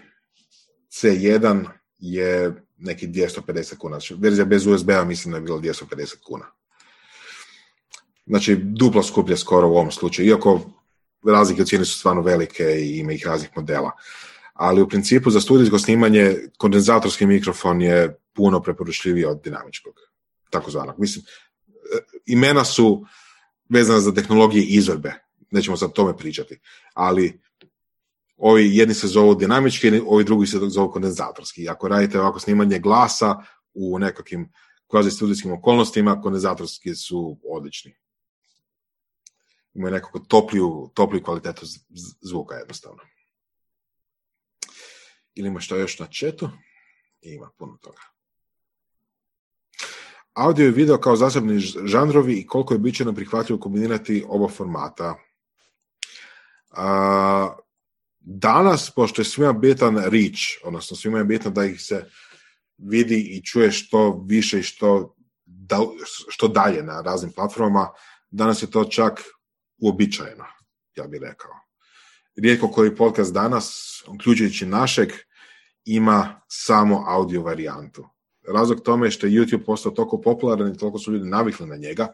[0.91, 1.67] C1
[1.97, 3.99] je neki 250 kuna.
[3.99, 6.45] Znači, verzija bez USB-a mislim da je bila 250 kuna.
[8.25, 10.61] Znači, duplo skuplje skoro u ovom slučaju, iako
[11.27, 13.91] razlike u cijeni su stvarno velike i ima ih raznih modela.
[14.53, 19.93] Ali u principu za studijsko snimanje kondenzatorski mikrofon je puno preporučljiviji od dinamičkog,
[20.49, 20.95] takozvanog.
[20.99, 21.25] Mislim,
[22.25, 23.05] imena su
[23.69, 25.13] vezana za tehnologije izvedbe.
[25.51, 26.59] nećemo sad tome pričati,
[26.93, 27.41] ali
[28.37, 31.69] ovi jedni se zovu dinamički, ovi drugi se zovu kondenzatorski.
[31.69, 33.35] Ako radite ovako snimanje glasa
[33.73, 34.51] u nekakvim
[34.87, 37.95] kvazi studijskim okolnostima, kondenzatorski su odlični.
[39.73, 41.65] Imaju nekako topliju, topliju kvalitetu
[42.21, 43.01] zvuka jednostavno.
[45.35, 46.49] Ili ima što još na četu?
[47.21, 48.12] Ima puno toga.
[50.33, 55.15] Audio i video kao zasebni žanrovi i koliko je bićeno prihvatljivo kombinirati oba formata.
[58.19, 62.05] Danas, pošto je svima bitan reach, odnosno svima je bitno da ih se
[62.77, 65.15] vidi i čuje što više i što,
[66.29, 67.89] što dalje na raznim platformama,
[68.31, 69.21] danas je to čak
[69.77, 70.45] uobičajeno,
[70.95, 71.51] ja bih rekao.
[72.35, 75.09] Rijetko koji podcast danas, uključujući našeg,
[75.85, 78.09] ima samo audio varijantu.
[78.47, 81.75] Razlog tome je što je YouTube postao toliko popularan i toliko su ljudi navikli na
[81.75, 82.07] njega,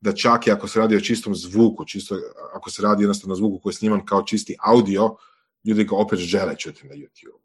[0.00, 2.16] da čak i ako se radi o čistom zvuku, čisto,
[2.54, 5.16] ako se radi jednostavno zvuku koji je sniman kao čisti audio,
[5.64, 7.40] ljudi ga opet žele čuti na YouTube.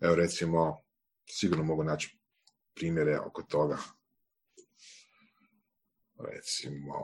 [0.00, 0.82] Evo recimo,
[1.26, 2.18] sigurno mogu naći
[2.74, 3.78] primjere oko toga.
[6.18, 6.94] Recimo...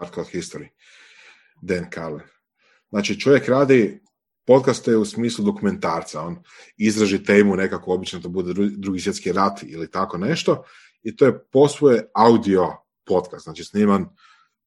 [0.00, 0.68] Hardcore History.
[1.62, 2.26] Dan Carlin.
[2.90, 4.00] Znači, čovjek radi
[4.46, 6.22] podcaste u smislu dokumentarca.
[6.22, 6.36] On
[6.76, 10.64] izraži temu nekako, obično to bude drugi svjetski rat ili tako nešto.
[11.02, 13.44] I to je posvoje audio podcast.
[13.44, 14.08] Znači, sniman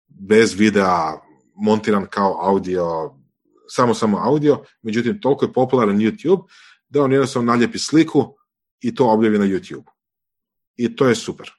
[0.08, 1.14] bez videa,
[1.56, 3.16] montiran kao audio,
[3.68, 4.64] samo samo audio.
[4.82, 6.44] Međutim, toliko je popularan YouTube
[6.90, 8.36] da on jednostavno naljepi sliku
[8.82, 9.86] i to objavi na YouTube.
[10.76, 11.52] I to je super.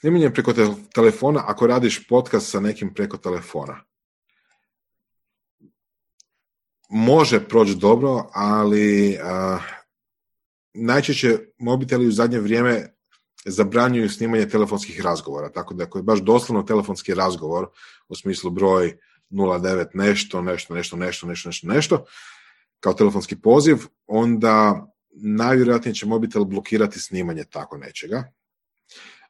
[0.00, 0.52] Snimanje preko
[0.94, 3.80] telefona, ako radiš podcast sa nekim preko telefona,
[6.88, 9.18] može proći dobro, ali
[10.74, 12.94] najčešće mobiteli u zadnje vrijeme
[13.44, 17.66] zabranjuju snimanje telefonskih razgovora, tako da ako je baš doslovno telefonski razgovor,
[18.08, 18.98] u smislu broj
[19.30, 22.04] 09 nešto, nešto, nešto, nešto, nešto, nešto, nešto,
[22.80, 28.32] kao telefonski poziv, onda najvjerojatnije će mobitel blokirati snimanje tako nečega.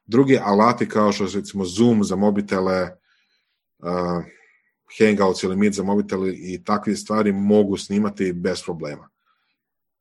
[0.05, 2.89] Drugi alati kao što su recimo Zoom za mobitele,
[3.79, 4.23] uh,
[4.99, 9.09] Hangouts ili Meet za mobitele i takve stvari mogu snimati bez problema.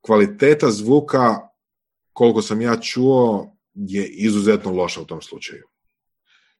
[0.01, 1.39] Kvaliteta zvuka,
[2.13, 5.65] koliko sam ja čuo, je izuzetno loša u tom slučaju.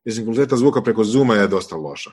[0.05, 2.11] Mislim, kvaliteta zvuka preko Zooma je dosta loša.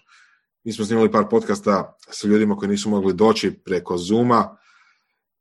[0.63, 4.57] Mi smo snimali par podcasta sa ljudima koji nisu mogli doći preko Zooma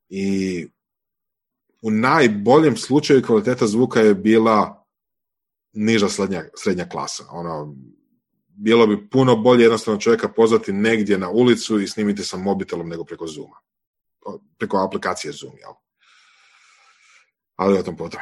[0.09, 0.67] i
[1.83, 4.76] u najboljem slučaju kvaliteta zvuka je bila
[5.77, 7.25] niža srednja, srednja klasa.
[7.31, 7.75] Ono,
[8.49, 13.05] bilo bi puno bolje jednostavno čovjeka pozvati negdje na ulicu i snimiti sa mobitelom nego
[13.05, 13.57] preko Zooma.
[14.59, 15.73] Preko aplikacije Zoom, jel?
[17.57, 18.21] Ali o tom potom.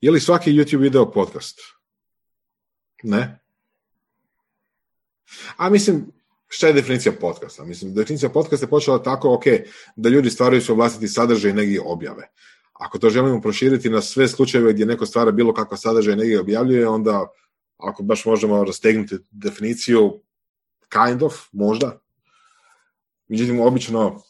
[0.00, 1.60] Je li svaki YouTube video podcast?
[3.02, 3.40] Ne.
[5.56, 6.12] A mislim,
[6.52, 7.64] šta je definicija podcasta?
[7.64, 9.44] Mislim, definicija podcasta je počela tako, ok,
[9.96, 12.28] da ljudi stvaraju svoj vlastiti sadržaj i negdje objave.
[12.72, 16.40] Ako to želimo proširiti na sve slučajeve gdje neko stvara bilo kakva sadržaj i negdje
[16.40, 17.28] objavljuje, onda
[17.76, 20.22] ako baš možemo rastegnuti definiciju,
[20.92, 22.00] kind of, možda.
[23.28, 24.22] Međutim, obično,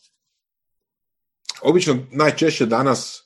[1.62, 3.24] obično najčešće danas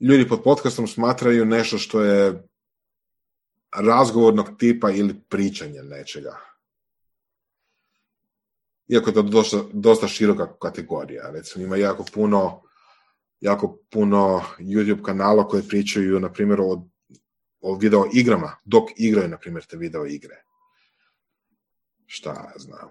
[0.00, 2.48] ljudi pod podcastom smatraju nešto što je
[3.76, 6.49] razgovornog tipa ili pričanje nečega.
[8.92, 11.30] Iako je to dosta, dosta široka kategorija.
[11.30, 12.62] Recimo ima jako puno
[13.40, 16.88] jako puno YouTube kanala koji pričaju, na primjer, o,
[17.60, 20.42] o video igrama, dok igraju, na primjer, te video igre.
[22.06, 22.88] Šta znam.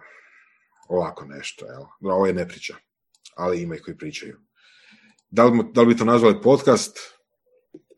[0.90, 1.82] Ovako nešto, jel?
[2.02, 2.76] Ovo je ne priča,
[3.36, 4.38] ali ima ih koji pričaju.
[5.30, 6.98] Da li, da li bi to nazvali podcast?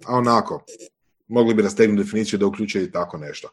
[0.05, 0.63] A onako,
[1.27, 3.49] mogli bi rastegnuti definiciju da uključuje i tako nešto.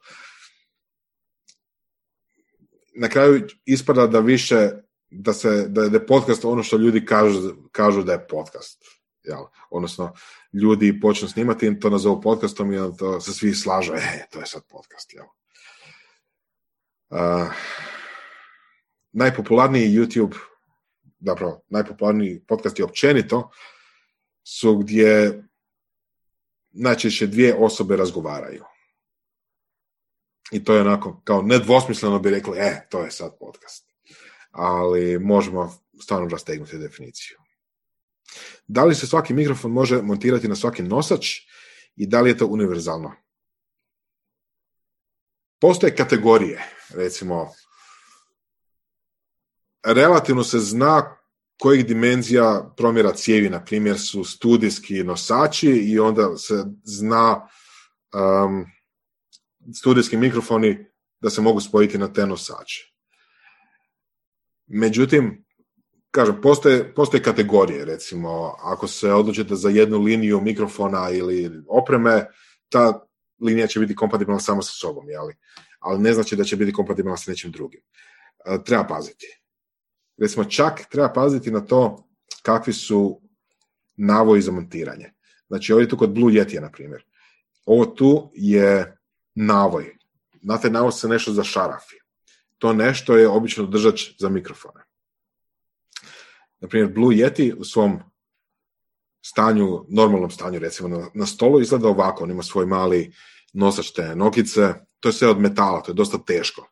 [3.01, 4.71] Na kraju ispada da više
[5.11, 8.85] da, se, da je podcast ono što ljudi kažu, kažu da je podcast.
[9.23, 9.45] Jel?
[9.71, 10.13] Odnosno,
[10.53, 14.47] ljudi počnu snimati i to nazovu podcastom i to se svi slažu, e, to je
[14.47, 15.15] sad podcast.
[15.15, 15.25] Jel?
[17.11, 17.53] Uh,
[19.13, 20.37] najpopularniji YouTube,
[21.21, 23.51] zapravo, najpopularniji podcasti općenito
[24.45, 25.43] su gdje
[26.71, 28.65] najčešće dvije osobe razgovaraju.
[30.53, 33.89] I to je onako, kao nedvosmisleno bi rekli, e, to je sad podcast
[34.51, 37.37] ali možemo stvarno rastegnuti definiciju.
[38.67, 41.37] Da li se svaki mikrofon može montirati na svaki nosač
[41.97, 43.13] i da li je to univerzalno?
[45.61, 46.65] postoje kategorije,
[46.95, 47.53] recimo,
[49.87, 51.17] relativno se zna
[51.61, 57.49] kojih dimenzija promjera cijevi, na primjer, su studijski nosači i onda se zna
[58.15, 58.67] um,
[59.75, 60.87] studijski mikrofoni
[61.21, 62.93] da se mogu spojiti na te nosače.
[64.67, 65.45] Međutim,
[66.11, 72.27] kažem, postoje, postoje kategorije, recimo, ako se odlučite za jednu liniju mikrofona ili opreme,
[72.69, 73.07] ta
[73.41, 75.35] linija će biti kompatibilna samo sa sobom, jeli?
[75.81, 77.81] ali ne znači da će biti kompatibilna sa nečim drugim.
[78.47, 79.27] E, treba paziti.
[80.21, 82.09] Recimo, čak treba paziti na to
[82.43, 83.21] kakvi su
[83.97, 85.13] navoji za montiranje.
[85.49, 87.05] Znači, ovdje tu kod Blue Yeti, na primjer.
[87.67, 88.98] Ovo tu je
[89.39, 89.97] navoj.
[90.43, 91.97] Na taj navoj se nešto zašarafi.
[92.59, 94.85] To nešto je obično držač za mikrofone.
[96.61, 98.01] Na primjer, Blue Yeti u svom
[99.23, 102.25] stanju, normalnom stanju, recimo na, na stolu, izgleda ovako.
[102.25, 103.13] On ima svoj mali
[103.53, 104.75] nosač te nogice.
[105.01, 106.69] To je sve od metala, to je dosta teško.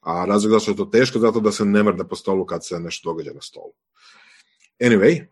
[0.00, 2.80] A razlog zašto je to teško, zato da se ne mrda po stolu kad se
[2.80, 3.72] nešto događa na stolu.
[4.80, 5.26] Anyway,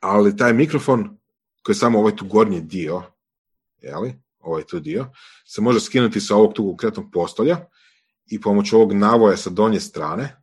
[0.00, 1.18] ali taj mikrofon,
[1.62, 3.02] koji je samo ovaj tu gornji dio,
[3.78, 5.06] jeli, ovaj tu dio,
[5.46, 7.56] se može skinuti sa ovog tu konkretnog postolja
[8.26, 10.42] i pomoću ovog navoja sa donje strane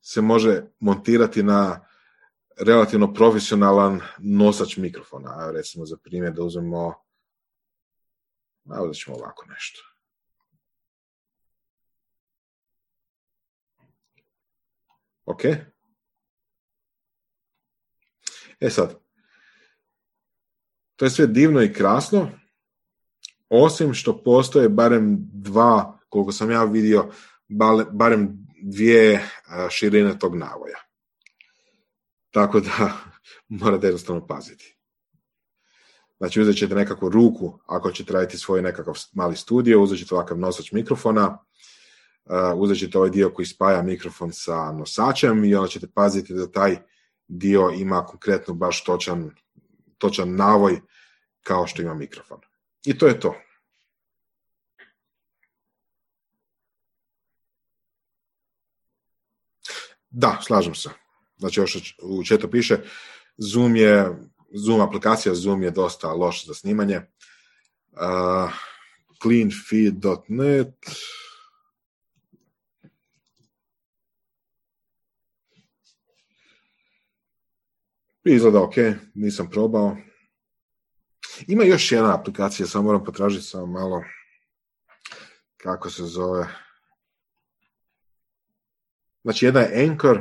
[0.00, 1.86] se može montirati na
[2.60, 5.50] relativno profesionalan nosač mikrofona.
[5.50, 6.94] Recimo za primjer da uzmemo,
[8.64, 9.80] da ćemo ovako nešto.
[15.24, 15.44] Ok?
[18.60, 18.98] E sad,
[20.96, 22.30] to je sve divno i krasno,
[23.50, 27.10] osim što postoje barem dva, koliko sam ja vidio,
[27.92, 29.30] barem dvije
[29.70, 30.78] širine tog navoja.
[32.30, 32.92] Tako da
[33.60, 34.76] morate jednostavno paziti.
[36.18, 40.38] Znači uzet ćete nekakvu ruku, ako ćete raditi svoj nekakav mali studio, uzet ćete ovakav
[40.38, 41.38] nosač mikrofona,
[42.56, 46.76] uzet ćete ovaj dio koji spaja mikrofon sa nosačem i onda ćete paziti da taj
[47.28, 49.30] dio ima konkretno baš točan,
[49.98, 50.80] točan navoj
[51.42, 52.49] kao što ima mikrofon.
[52.86, 53.34] I to je to.
[60.10, 60.90] Da, slažem se.
[61.38, 62.78] Znači, još u četu piše,
[63.36, 64.16] Zoom je,
[64.54, 67.00] Zoom aplikacija Zoom je dosta loša za snimanje.
[69.22, 70.74] Cleanfeed.net
[78.24, 78.74] Izgleda ok,
[79.14, 79.96] nisam probao.
[81.46, 84.04] Ima još jedna aplikacija, samo moram potražiti samo malo
[85.56, 86.48] kako se zove.
[89.22, 90.20] Znači, jedna je Anchor,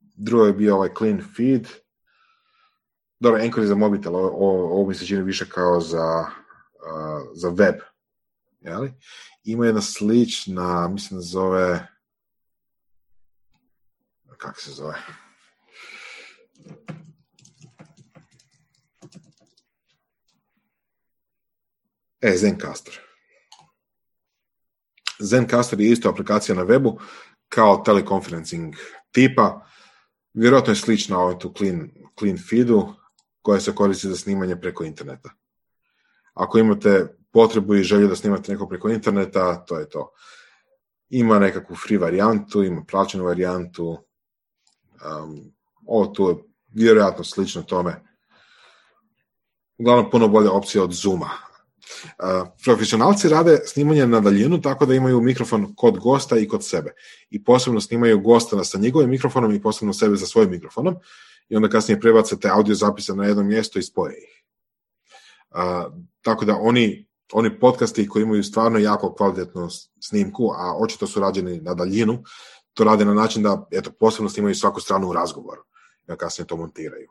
[0.00, 1.68] drugo je bio ovaj Clean Feed.
[3.20, 7.74] Dobro, Anchor je za mobitel, ovo, mi se čini više kao za, uh, za web.
[8.60, 8.92] Jeli?
[9.44, 11.88] Ima jedna slična, mislim da zove
[14.38, 14.94] kako se zove?
[22.20, 22.94] E, Zencaster.
[25.20, 26.98] Zencaster je isto aplikacija na webu
[27.48, 28.74] kao teleconferencing
[29.12, 29.66] tipa.
[30.32, 32.94] Vjerojatno je slična ovoj tu clean, clean feedu
[33.42, 35.30] koja se koristi za snimanje preko interneta.
[36.34, 40.10] Ako imate potrebu i želju da snimate neko preko interneta, to je to.
[41.08, 43.88] Ima nekakvu free varijantu, ima plaćenu varijantu.
[43.88, 45.52] Um,
[45.86, 46.36] ovo tu je
[46.68, 48.02] vjerojatno slično tome.
[49.78, 51.30] Uglavnom puno bolja opcija od Zuma,
[52.64, 56.92] Profesionalci rade snimanje na daljinu tako da imaju mikrofon kod gosta i kod sebe.
[57.30, 60.96] I posebno snimaju gosta sa njegovim mikrofonom i posebno sebe za svojim mikrofonom
[61.48, 64.44] i onda kasnije prebace te audio zapise na jedno mjesto i spoje ih.
[66.22, 69.68] tako da oni, oni podcasti koji imaju stvarno jako kvalitetnu
[70.00, 72.22] snimku, a očito su rađeni na daljinu,
[72.74, 75.62] to rade na način da eto, posebno snimaju svaku stranu u razgovoru
[76.08, 77.08] i kasnije to montiraju.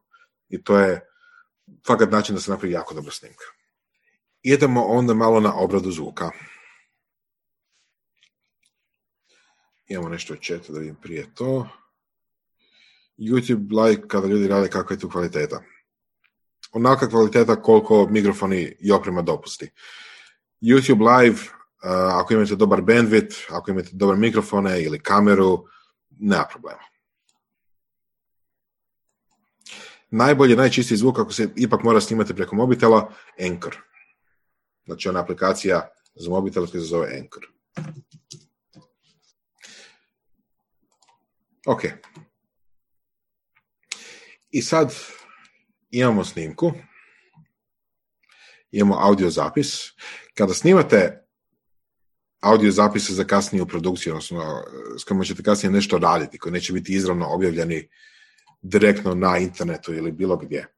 [0.49, 1.01] I to je
[1.87, 3.45] fakat način da se napravi jako dobra snimka.
[4.49, 6.29] Idemo onda malo na obradu zvuka.
[9.87, 11.67] Imamo nešto u chatu da vidim prije to.
[13.17, 15.63] YouTube like kada ljudi rade kakva je tu kvaliteta.
[16.71, 19.69] Onaka kvaliteta koliko mikrofoni i oprema dopusti.
[20.61, 21.39] YouTube live,
[22.11, 25.65] ako imate dobar bandwidth, ako imate dobar mikrofone ili kameru,
[26.09, 26.83] nema problema.
[30.09, 33.86] Najbolje, najčistiji zvuk ako se ipak mora snimati preko mobitela, Anchor.
[34.87, 37.43] Znači ona aplikacija za mobitel koja se zove Anchor.
[41.67, 41.81] Ok.
[44.49, 44.93] I sad
[45.89, 46.71] imamo snimku,
[48.71, 49.83] imamo audio zapis.
[50.33, 51.27] Kada snimate
[52.41, 54.63] audio zapise za kasniju produkciju, odnosno
[54.99, 57.89] s kojima ćete kasnije nešto raditi, koji neće biti izravno objavljeni
[58.61, 60.76] direktno na internetu ili bilo gdje.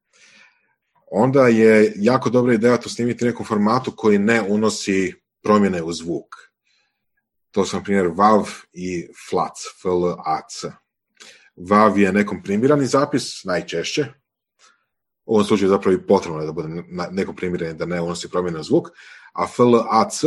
[1.11, 5.13] Onda je jako dobra ideja to snimiti nekom formatu koji ne unosi
[5.43, 6.35] promjene u zvuk.
[7.51, 10.73] To su, na primjer, WAV i FLAC, FLAC.
[11.55, 14.05] WAV je nekomprimirani zapis, najčešće.
[15.25, 18.63] U ovom slučaju zapravo i potrebno je da bude nekomprimirani, da ne unosi promjene u
[18.63, 18.87] zvuk.
[19.33, 20.23] A FLAC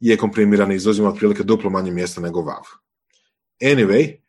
[0.00, 2.64] je komprimirani, izuzima otprilike duplo manje mjesta nego WAV.
[3.62, 4.20] Anyway,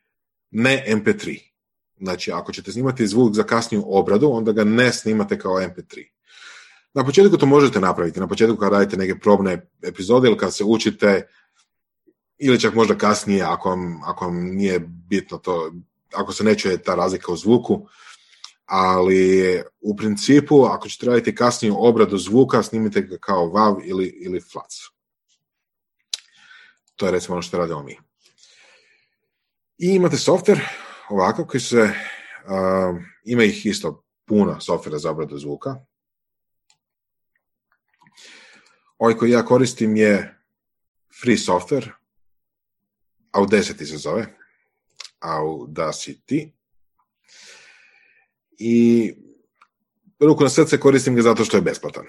[0.52, 1.51] ne MP3.
[2.02, 6.08] Znači, ako ćete snimati zvuk za kasniju obradu, onda ga ne snimate kao MP3.
[6.94, 10.64] Na početku to možete napraviti, na početku kad radite neke probne epizode ili kad se
[10.64, 11.28] učite,
[12.38, 14.80] ili čak možda kasnije ako vam, ako vam nije
[15.10, 15.72] bitno to,
[16.14, 17.88] ako se ne čuje ta razlika u zvuku,
[18.66, 24.42] ali u principu ako ćete raditi kasniju obradu zvuka, snimite ga kao WAV ili, ili
[24.42, 24.76] FLAC.
[26.96, 27.98] To je recimo ono što radimo mi.
[29.78, 30.62] I imate software
[31.12, 35.76] ovakav koji se, uh, ima ih isto puno softvera za obradu zvuka.
[38.98, 40.38] Ovaj koji ja koristim je
[41.22, 41.90] free software,
[43.32, 44.26] Audacity se zove,
[45.22, 46.52] Audacity.
[48.60, 49.14] I
[50.20, 52.06] ruku na srce koristim ga zato što je besplatan.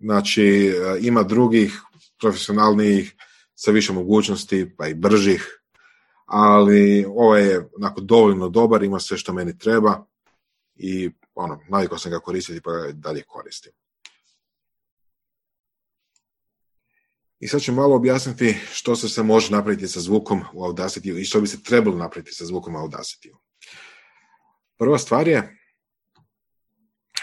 [0.00, 1.80] Znači, ima drugih
[2.20, 3.14] profesionalnih
[3.54, 5.59] sa više mogućnosti, pa i bržih,
[6.32, 10.06] ali ovaj je onako dovoljno dobar, ima sve što meni treba
[10.76, 13.72] i ono, navikao sam ga koristiti pa ga dalje koristim.
[17.38, 21.24] I sad ću malo objasniti što se se može napraviti sa zvukom u Audacity i
[21.24, 23.34] što bi se trebalo napraviti sa zvukom u Audacity.
[24.78, 25.58] Prva stvar je,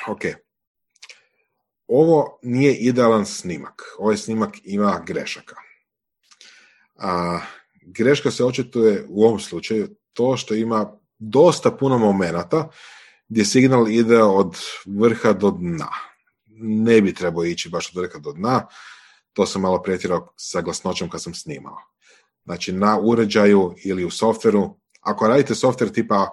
[0.07, 0.21] ok,
[1.87, 3.81] ovo nije idealan snimak.
[3.99, 5.55] Ovaj snimak ima grešaka.
[6.95, 7.39] A,
[7.87, 12.69] greška se očituje u ovom slučaju to što ima dosta puno momenata
[13.27, 14.55] gdje signal ide od
[14.85, 15.89] vrha do dna.
[16.59, 18.67] Ne bi trebao ići baš od vrha do dna,
[19.33, 21.77] to sam malo pretjerao sa glasnoćom kad sam snimao.
[22.45, 26.29] Znači na uređaju ili u softveru, ako radite softver tipa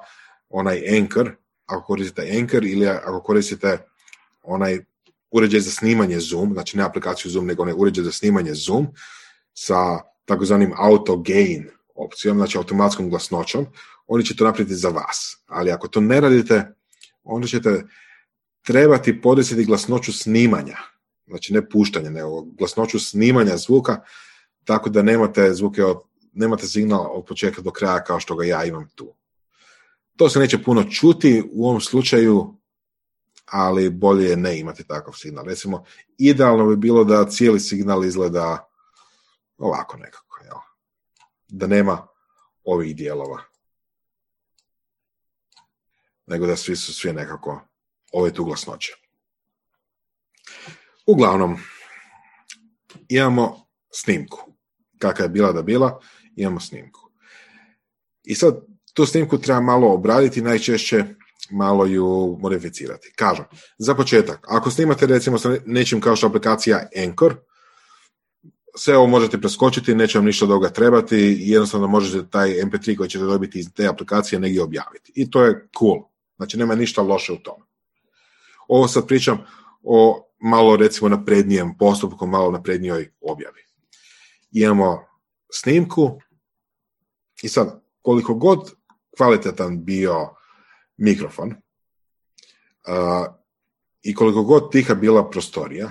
[0.49, 1.37] onaj Anchor,
[1.67, 3.79] ako koristite Anchor ili ako koristite
[4.43, 4.79] onaj
[5.31, 8.87] uređaj za snimanje Zoom, znači ne aplikaciju Zoom, nego onaj uređaj za snimanje Zoom
[9.55, 13.67] sa takozvanim auto gain opcijom, znači automatskom glasnoćom,
[14.07, 15.37] oni će to napraviti za vas.
[15.47, 16.75] Ali ako to ne radite,
[17.23, 17.85] onda ćete
[18.63, 20.77] trebati podesiti glasnoću snimanja,
[21.27, 24.01] znači ne puštanje, nego glasnoću snimanja zvuka,
[24.65, 25.97] tako da nemate zvuke od,
[26.33, 29.15] nemate signal od početka do kraja kao što ga ja imam tu.
[30.17, 32.55] To se neće puno čuti u ovom slučaju,
[33.47, 35.45] ali bolje je ne imati takav signal.
[35.45, 35.85] Recimo,
[36.19, 38.69] idealno bi bilo da cijeli signal izgleda
[39.59, 40.59] ovako nekako, jel?
[41.49, 42.07] da nema
[42.65, 43.43] ovih dijelova.
[46.27, 47.61] Nego da svi su svi nekako
[48.13, 48.93] ove tu glasnoće.
[51.07, 51.57] Uglavnom,
[53.09, 54.39] imamo snimku.
[54.99, 56.01] Kakva je bila da bila,
[56.37, 57.01] imamo snimku.
[58.23, 58.55] I sad
[58.95, 61.05] tu snimku treba malo obraditi, najčešće
[61.51, 63.13] malo ju modificirati.
[63.17, 63.45] Kažem,
[63.79, 67.37] za početak, ako snimate recimo sa nečim kao što aplikacija Anchor,
[68.77, 73.25] sve ovo možete preskočiti, neće vam ništa doga trebati jednostavno možete taj MP3 koji ćete
[73.25, 75.13] dobiti iz te aplikacije negdje objaviti.
[75.15, 76.03] I to je cool.
[76.37, 77.65] Znači nema ništa loše u tome.
[78.69, 79.47] Ovo sad pričam
[79.83, 83.61] o malo recimo naprednijem postupku, malo naprednijoj objavi.
[84.53, 85.05] Imamo
[85.53, 86.21] snimku
[87.43, 88.71] i sad koliko god
[89.17, 90.29] kvalitetan bio
[90.97, 93.35] mikrofon uh,
[94.03, 95.91] i koliko god tiha bila prostorija,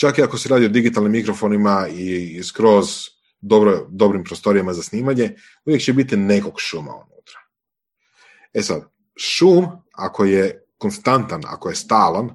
[0.00, 2.88] čak i ako se radi o digitalnim mikrofonima i skroz
[3.40, 7.38] dobro, dobrim prostorijama za snimanje, uvijek će biti nekog šuma unutra.
[8.54, 12.30] E sad, šum, ako je konstantan, ako je stalan,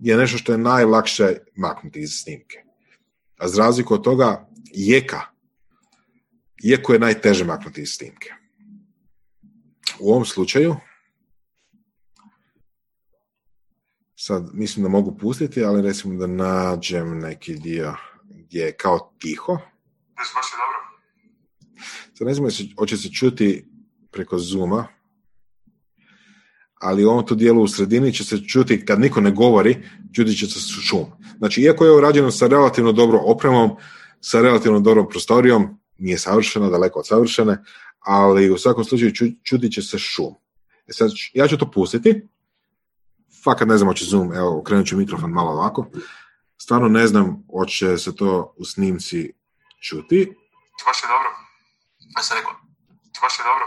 [0.00, 2.62] je nešto što je najlakše maknuti iz snimke.
[3.38, 5.20] A za razliku od toga, jeka,
[6.62, 8.34] jeku je najteže maknuti iz snimke.
[10.00, 10.76] U ovom slučaju,
[14.20, 17.94] Sad mislim da mogu pustiti, ali recimo da nađem neki dio
[18.28, 19.52] gdje je kao tiho.
[19.52, 19.68] Dobro.
[22.14, 23.68] Sad ne znam hoće se čuti
[24.10, 24.86] preko Zuma,
[26.74, 30.34] ali u ovom tu dijelu u sredini će se čuti, kad niko ne govori, čuti
[30.34, 31.06] će se šum.
[31.38, 33.70] Znači, iako je urađeno sa relativno dobrom opremom,
[34.20, 37.64] sa relativno dobrom prostorijom, nije savršeno, daleko od savršene,
[37.98, 39.12] ali u svakom slučaju
[39.44, 40.34] čuti će se šum.
[40.88, 42.28] E sad, ja ću to pustiti,
[43.44, 45.86] fakat ne znam hoće zoom, evo okrenut ću mikrofon malo ovako,
[46.58, 49.32] stvarno ne znam hoće se to u snimci
[49.80, 50.34] čuti.
[50.86, 51.30] Baš je dobro.
[52.16, 52.52] A sam rekao.
[53.22, 53.64] Baš je dobro.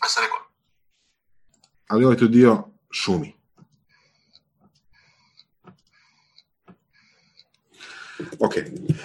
[0.00, 0.38] A sam rekao.
[1.88, 3.38] Ali ovaj tu dio šumi.
[8.40, 8.54] Ok,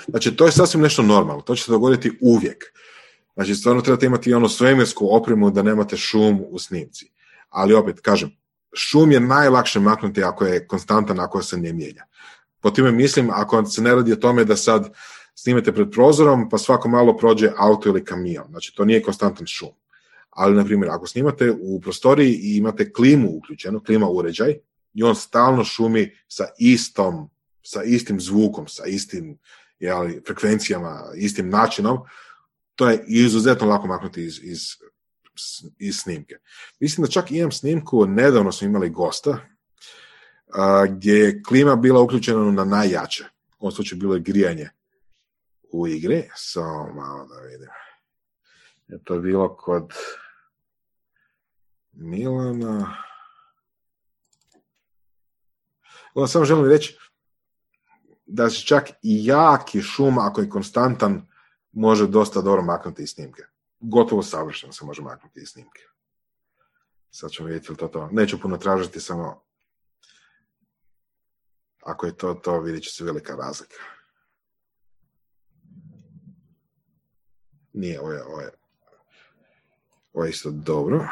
[0.07, 2.63] znači to je sasvim nešto normalno, to će se dogoditi uvijek.
[3.33, 7.11] Znači stvarno trebate imati ono svemirsku opremu da nemate šum u snimci.
[7.49, 8.37] Ali opet, kažem,
[8.75, 12.05] šum je najlakše maknuti ako je konstantan, ako se ne mijenja.
[12.61, 14.89] Po time mislim, ako se ne radi o tome da sad
[15.35, 18.45] snimete pred prozorom, pa svako malo prođe auto ili kamion.
[18.49, 19.69] Znači, to nije konstantan šum.
[20.29, 24.55] Ali, na primjer, ako snimate u prostoriji i imate klimu uključenu, klima uređaj,
[24.93, 27.29] i on stalno šumi sa istom,
[27.63, 29.37] sa istim zvukom, sa istim
[29.79, 31.99] jeli, frekvencijama, istim načinom,
[32.75, 34.61] to je izuzetno lako maknuti iz, iz,
[35.79, 36.35] iz snimke.
[36.79, 39.37] Mislim da čak imam snimku, nedavno smo imali gosta,
[40.89, 43.23] gdje je klima bila uključena na najjače.
[43.59, 44.69] U ovom slučaju bilo je grijanje
[45.71, 46.29] u igri.
[46.35, 47.69] Samo malo da vidim.
[48.87, 49.93] Je to bilo kod
[51.91, 52.97] Milana.
[56.13, 56.97] Onda samo želim reći
[58.25, 61.27] da se čak i jaki šum, ako je konstantan,
[61.71, 63.43] može dosta dobro maknuti iz snimke.
[63.83, 65.81] Gotovo savršeno se može maknuti iz snimke.
[67.11, 68.09] Sad ćemo vidjeti li to to.
[68.11, 69.43] Neću puno tražiti, samo
[71.85, 73.75] ako je to to, vidjet će se velika razlika.
[77.73, 78.23] Nije, ovo je,
[80.13, 81.07] ovo je, isto dobro.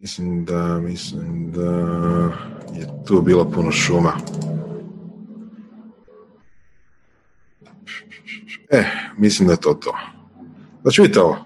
[0.00, 1.70] Mislim da, mislim da
[2.74, 4.12] je tu bilo puno šuma.
[8.70, 8.84] E,
[9.16, 9.98] mislim da je to to.
[10.82, 11.44] Znači vidite ovo.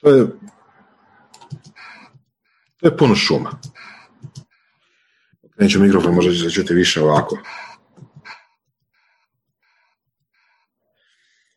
[0.00, 0.26] To je,
[2.76, 3.50] to je puno šuma.
[5.58, 7.38] Neću mikrofon, možda će se čuti više ovako.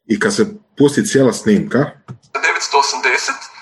[0.08, 0.46] I kad se
[0.78, 1.92] pusti cijela snimka...
[2.34, 3.58] 980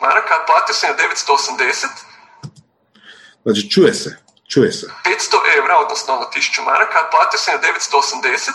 [0.00, 1.86] maraka, platio sam na 980.
[3.42, 4.16] Znači, čuje se,
[4.48, 4.86] čuje se.
[4.86, 4.92] 500
[5.58, 8.50] evra, odnosno 1000 maraka, platio sam na 980.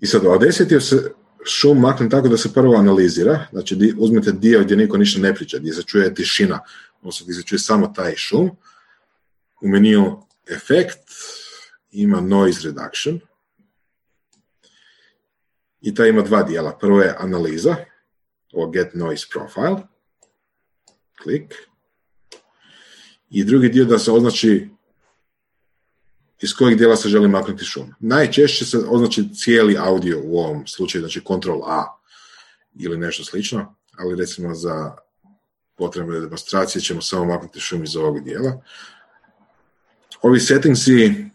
[0.00, 1.12] I sad, odesjetio se
[1.44, 5.34] šum maknem tako da se prvo analizira, znači di, uzmete dio gdje niko ništa ne
[5.34, 6.60] priča, gdje se čuje tišina,
[7.00, 8.50] odnosno gdje se čuje samo taj šum.
[9.62, 10.98] U meniju efekt
[11.90, 13.20] ima noise reduction,
[15.82, 16.78] i ta ima dva dijela.
[16.78, 17.76] Prvo je analiza,
[18.52, 19.82] ovo get noise profile,
[21.22, 21.54] klik,
[23.30, 24.68] i drugi dio da se označi
[26.40, 27.94] iz kojeg dijela se želi maknuti šum.
[28.00, 31.98] Najčešće se označi cijeli audio u ovom slučaju, znači Ctrl A
[32.74, 34.96] ili nešto slično, ali recimo za
[35.76, 38.62] potrebe demonstracije ćemo samo maknuti šum iz ovog dijela.
[40.22, 41.31] Ovi settingsi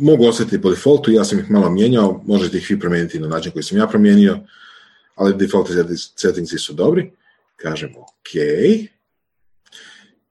[0.00, 3.52] mogu ostati po defaultu, ja sam ih malo mijenjao, možete ih vi promijeniti na način
[3.52, 4.38] koji sam ja promijenio,
[5.14, 5.68] ali default
[6.16, 7.12] settingsi su dobri.
[7.56, 8.34] Kažemo OK.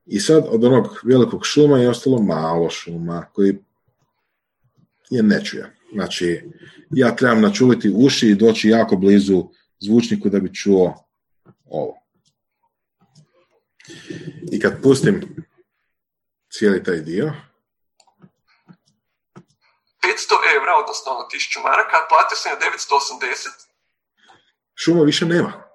[0.05, 3.57] I sad od onog velikog šuma je ostalo malo šuma koji
[5.09, 5.75] je ne čuje.
[5.93, 6.41] Znači,
[6.91, 11.05] ja trebam načuliti uši i doći jako blizu zvučniku da bi čuo
[11.65, 11.95] ovo.
[14.51, 15.21] I kad pustim
[16.49, 17.33] cijeli taj dio,
[20.03, 23.69] 500 evra, odnosno 1000 maraka, platio sam na 980.
[24.75, 25.69] Šuma više nema.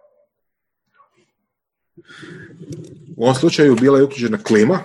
[3.17, 4.81] U ovom slučaju bila je uključena klima.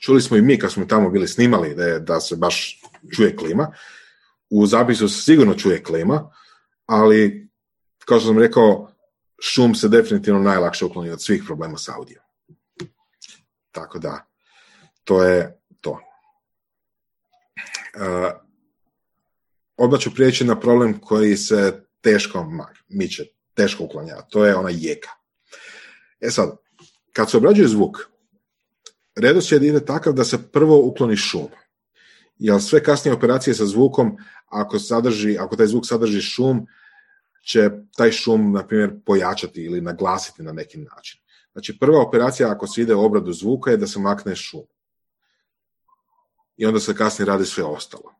[0.00, 2.80] Čuli smo i mi kad smo tamo bili snimali da, je, da se baš
[3.16, 3.72] čuje klima.
[4.50, 6.30] U zapisu se sigurno čuje klima,
[6.86, 7.48] ali
[8.04, 8.92] kao što sam rekao,
[9.40, 12.22] šum se definitivno najlakše ukloni od svih problema s audio.
[13.70, 14.26] Tako da,
[15.04, 15.57] to je
[19.76, 22.46] odmah ću prijeći na problem koji se teško
[22.88, 23.24] miče,
[23.54, 25.10] teško uklanja, to je ona jeka.
[26.20, 26.56] E sad,
[27.12, 27.98] kad se obrađuje zvuk,
[29.16, 31.48] redoslijed ide takav da se prvo ukloni šum.
[32.38, 34.16] Jer sve kasnije operacije sa zvukom,
[34.46, 36.66] ako, sadrži, ako taj zvuk sadrži šum,
[37.46, 41.20] će taj šum, na primjer, pojačati ili naglasiti na neki način.
[41.52, 44.66] Znači, prva operacija ako se ide u obradu zvuka je da se makne šum
[46.58, 48.14] i onda se kasnije radi sve ostalo.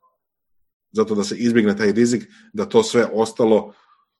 [0.90, 3.74] Zato da se izbjegne taj rizik da to sve ostalo,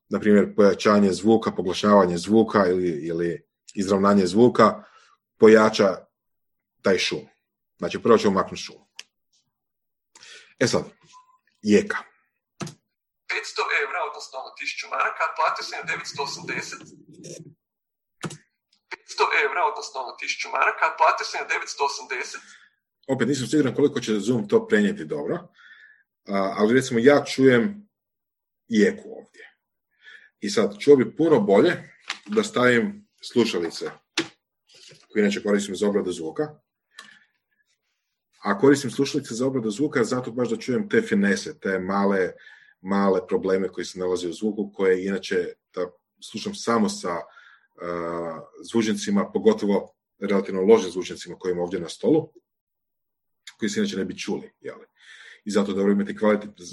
[0.09, 4.85] na primjer pojačanje zvuka, poglašavanje zvuka ili, ili izravnanje zvuka,
[5.39, 5.97] pojača
[6.83, 7.27] taj šum.
[7.79, 8.77] Znači prvo ćemo maknuti šum.
[10.59, 10.85] E sad,
[11.63, 11.99] jeka.
[12.59, 12.67] 500
[13.85, 17.09] evra, odnosno 1000 maraka, platio sam je 980.
[18.91, 22.68] 500 evra, odnosno 1000 maraka, platio sam je 980.
[23.09, 25.49] Opet nisam siguran koliko će Zoom to prenijeti dobro,
[26.29, 27.89] ali recimo ja čujem
[28.69, 29.55] jeku ovdje.
[30.41, 31.73] I sad, čuo bi puno bolje
[32.27, 33.91] da stavim slušalice
[35.13, 36.61] koje inače koristim za obradu zvuka.
[38.43, 42.33] A koristim slušalice za obradu zvuka zato baš da čujem te finese, te male,
[42.81, 45.91] male probleme koji se nalaze u zvuku, koje inače da
[46.31, 47.23] slušam samo sa uh,
[48.71, 52.33] zvučnicima, pogotovo relativno ložim zvučnicima koji imam ovdje na stolu,
[53.59, 54.53] koji se inače ne bi čuli.
[54.61, 54.87] Jeli?
[55.45, 56.65] I zato dobro imati kvalitetne,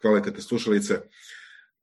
[0.00, 1.00] kvalitetne slušalice,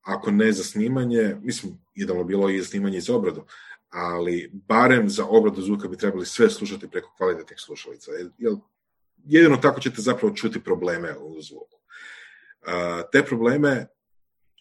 [0.02, 3.46] ako ne za snimanje, mislim, idealno bilo i za snimanje i za obradu,
[3.90, 8.12] ali barem za obradu zvuka bi trebali sve slušati preko kvalitetnih slušalica.
[8.38, 8.56] Jer
[9.26, 11.80] jedino tako ćete zapravo čuti probleme u zvuku.
[13.12, 13.88] Te probleme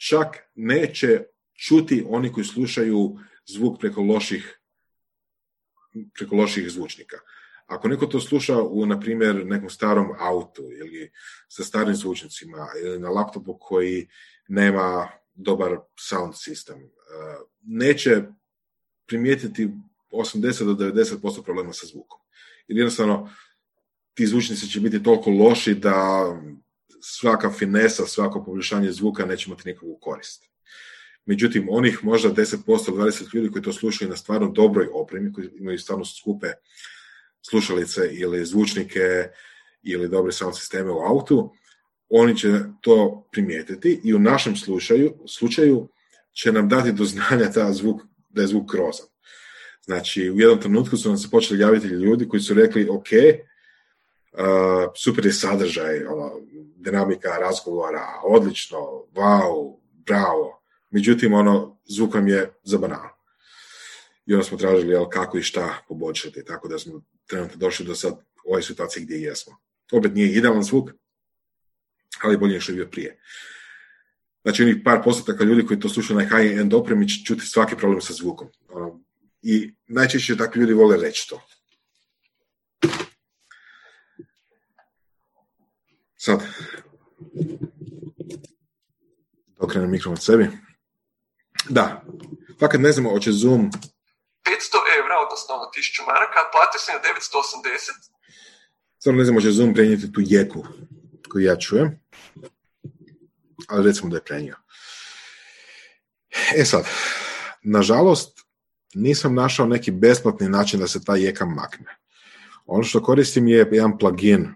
[0.09, 1.25] čak neće
[1.55, 4.59] čuti oni koji slušaju zvuk preko loših
[6.15, 7.17] preko loših zvučnika.
[7.73, 11.11] Ako neko to sluša u, na primjer, nekom starom autu ili
[11.49, 14.09] sa starim zvučnicima ili na laptopu koji
[14.49, 16.89] nema dobar sound system,
[17.63, 18.23] neće
[19.07, 19.71] primijetiti
[20.13, 22.21] 80 do 90% problema sa zvukom.
[22.69, 23.31] Jer jednostavno
[24.15, 26.27] ti zvučnici će biti toliko loši da
[27.01, 30.45] svaka finesa, svako poboljšanje zvuka neće imati nikakvu korist.
[31.25, 35.49] Međutim, onih možda 10% ili 20 ljudi koji to slušaju na stvarno dobroj opremi, koji
[35.59, 36.47] imaju stvarno skupe
[37.51, 39.29] slušalice ili zvučnike
[39.83, 41.53] ili dobre sound sisteme u autu,
[42.09, 45.89] oni će to primijetiti i u našem slučaju, slučaju
[46.33, 49.07] će nam dati do znanja ta zvuk, da je zvuk grozan.
[49.85, 53.07] Znači, u jednom trenutku su nam se počeli javiti ljudi koji su rekli, ok,
[54.33, 56.31] uh, super je sadržaj, ono,
[56.77, 58.79] dinamika razgovora, odlično,
[59.15, 60.63] wow, bravo.
[60.91, 63.12] Međutim, ono, zvuk vam je za banal.
[64.27, 67.95] I onda smo tražili jel, kako i šta poboljšati, tako da smo trenutno došli do
[67.95, 69.57] sad ove situacije gdje jesmo.
[69.93, 70.91] Opet nije idealan zvuk,
[72.23, 73.21] ali bolje što je bio prije.
[74.43, 78.13] Znači, onih par postotaka ljudi koji to slušaju na high-end opremi čuti svaki problem sa
[78.13, 78.49] zvukom.
[78.69, 79.01] Ono,
[79.43, 81.43] I najčešće takvi ljudi vole reći to.
[86.17, 86.43] Sad,
[89.59, 90.49] okrenem mikrofon sebi.
[91.69, 92.05] Da,
[92.61, 93.71] fakat ne znamo, hoće Zoom...
[94.45, 98.13] 500 evra, odnosno 1000 maraka, platio sam je 980.
[98.99, 100.67] Stvarno ne znamo, hoće Zoom prenijeti tu jeku
[101.31, 102.01] koju ja čujem,
[103.69, 104.57] ali recimo da je prenio.
[106.57, 106.85] E sad,
[107.63, 108.41] nažalost,
[108.95, 111.97] nisam našao neki besplatni način da se ta jeka makne.
[112.67, 114.55] Ono što koristim je jedan plugin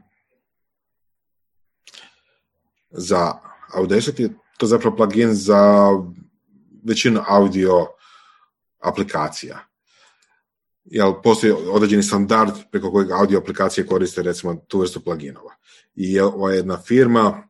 [2.90, 3.32] za
[3.74, 5.90] Audacity, to je zapravo plugin za
[6.84, 7.86] većinu audio
[8.78, 9.66] aplikacija.
[10.86, 15.54] Jel, postoji određeni standard preko kojeg audio aplikacije koriste recimo tu vrstu pluginova.
[15.94, 17.48] I ova jedna firma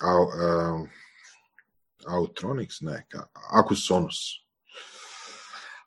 [0.00, 0.26] Au,
[2.06, 3.06] Autronics, ne,
[3.50, 4.16] Acusonus.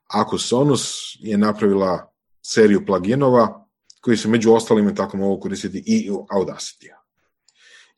[0.07, 3.67] Acusonus je napravila seriju pluginova
[4.01, 6.89] koji se među ostalim tako mogu koristiti i u Audacity.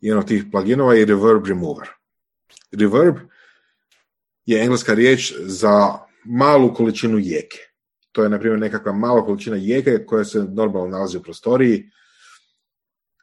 [0.01, 1.87] Jedan od tih pluginova je Reverb Remover.
[2.71, 3.15] Reverb
[4.45, 7.57] je engleska riječ za malu količinu jeke.
[8.17, 11.91] To je, na primjer, nekakva mala količina jeke koja se normalno nalazi u prostoriji,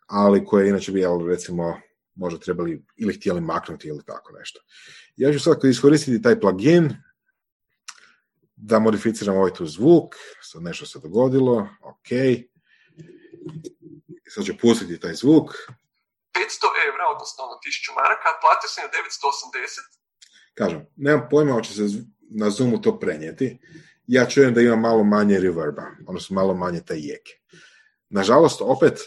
[0.07, 1.81] ali koje inače bi, recimo,
[2.15, 4.61] možda trebali ili htjeli maknuti ili tako nešto.
[5.17, 6.97] Ja ću sad iskoristiti taj plugin
[8.57, 12.09] da modificiram ovaj tu zvuk, sad nešto se dogodilo, ok.
[14.29, 15.51] Sad ću pustiti taj zvuk.
[15.51, 15.71] 500
[16.89, 19.99] evra, odnosno 1000 maraka, platio sam je 980.
[20.55, 21.83] Kažem, nemam pojma hoće se
[22.31, 23.59] na Zoomu to prenijeti.
[24.07, 27.33] Ja čujem da ima malo manje reverba, odnosno malo manje te jeke.
[28.09, 29.01] Nažalost, opet,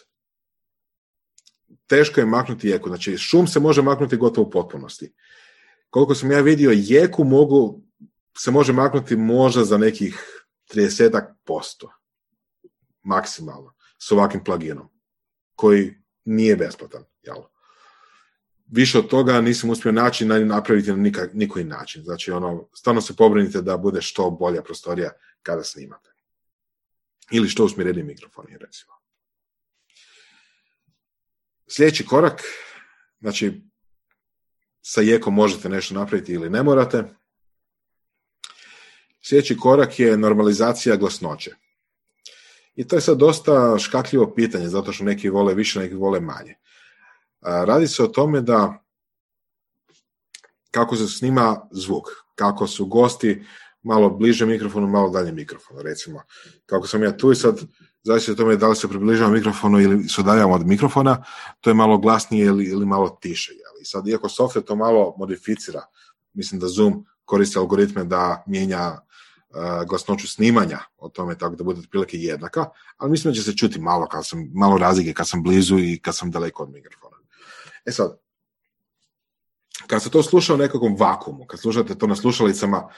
[1.88, 2.90] teško je maknuti jeku.
[2.90, 5.14] Znači, šum se može maknuti gotovo u potpunosti.
[5.90, 7.82] Koliko sam ja vidio, jeku mogu,
[8.38, 10.44] se može maknuti možda za nekih
[10.74, 11.92] 30 posto.
[13.04, 13.74] Maksimalno.
[14.00, 14.90] S ovakvim pluginom.
[15.56, 15.96] Koji
[16.26, 17.04] nije besplatan.
[17.22, 17.36] Jel?
[18.68, 22.04] Više od toga nisam uspio naći na napraviti na nikak, nikoji način.
[22.04, 25.12] Znači, ono, stvarno se pobrinite da bude što bolja prostorija
[25.42, 26.10] kada snimate.
[27.32, 28.94] Ili što usmjereni mikrofoni, recimo.
[31.68, 32.44] Sljedeći korak,
[33.20, 33.62] znači,
[34.82, 37.04] sa jekom možete nešto napraviti ili ne morate.
[39.22, 41.56] Sljedeći korak je normalizacija glasnoće.
[42.76, 46.56] I to je sad dosta škakljivo pitanje, zato što neki vole više, neki vole manje.
[47.42, 48.84] Radi se o tome da
[50.72, 52.06] kako se snima zvuk,
[52.36, 53.46] kako su gosti
[53.84, 56.22] malo bliže mikrofonu, malo dalje mikrofonu, recimo.
[56.66, 57.60] Kako sam ja tu i sad,
[58.04, 61.24] zavisi o tome da li se približava mikrofonu ili se udaljamo od mikrofona,
[61.62, 63.54] to je malo glasnije ili, ili malo tiše.
[63.82, 65.82] I sad, iako software to malo modificira,
[66.34, 69.00] mislim da Zoom koristi algoritme da mijenja
[69.88, 72.66] glasnoću snimanja o tome tako da bude otprilike jednaka,
[72.98, 76.00] ali mislim da će se čuti malo, kad sam, malo razlike kad sam blizu i
[76.00, 77.17] kad sam daleko od mikrofona.
[77.88, 78.18] E sad,
[79.88, 82.90] kad se to sluša u nekakvom vakumu, kad slušate to na slušalicama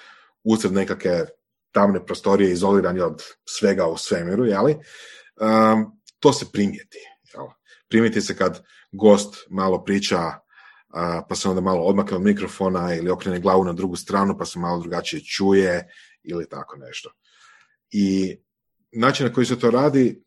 [0.43, 1.25] usred nekakve
[1.71, 6.97] tamne prostorije, izolirani od svega u svemiru, jeli, um, to se primijeti.
[7.33, 7.45] Jel?
[7.87, 10.31] Primijeti se kad gost malo priča,
[11.29, 14.59] pa se onda malo odmakne od mikrofona ili okrene glavu na drugu stranu pa se
[14.59, 15.87] malo drugačije čuje
[16.23, 17.11] ili tako nešto.
[17.91, 18.37] I
[18.91, 20.23] način na koji se to radi,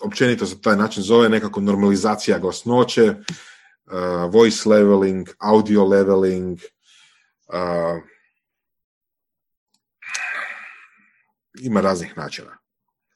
[0.00, 6.58] općenito se taj način zove nekako normalizacija glasnoće, uh, voice leveling, audio leveling,
[7.48, 8.02] uh,
[11.60, 12.58] ima raznih načina.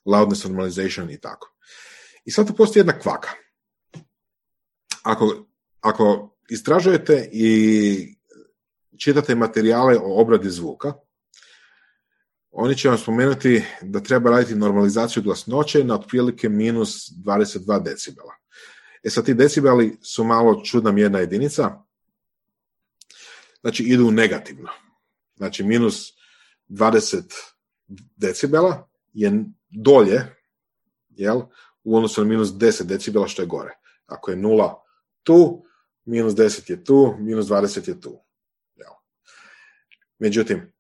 [0.05, 1.55] Loudness normalization i tako.
[2.25, 3.31] I sad tu postoji jedna kvaka.
[5.03, 5.47] Ako,
[5.81, 8.17] ako istražujete i
[8.99, 10.93] čitate materijale o obradi zvuka,
[12.57, 18.35] oni će vam spomenuti da treba raditi normalizaciju glasnoće na otprilike minus 22 decibela.
[19.03, 21.83] E sad ti decibeli su malo čudna mjerna jedinica,
[23.61, 24.69] znači idu negativno.
[25.37, 26.13] Znači minus
[26.69, 27.23] 20
[28.17, 30.37] decibela je dolje,
[31.09, 31.43] jel,
[31.85, 33.79] u odnosu na minus 10 decibela što je gore.
[34.07, 34.83] Ako je nula
[35.23, 35.65] tu,
[36.05, 38.21] minus 10 je tu, minus 20 je tu.
[38.77, 38.93] Jel.
[40.19, 40.74] Međutim,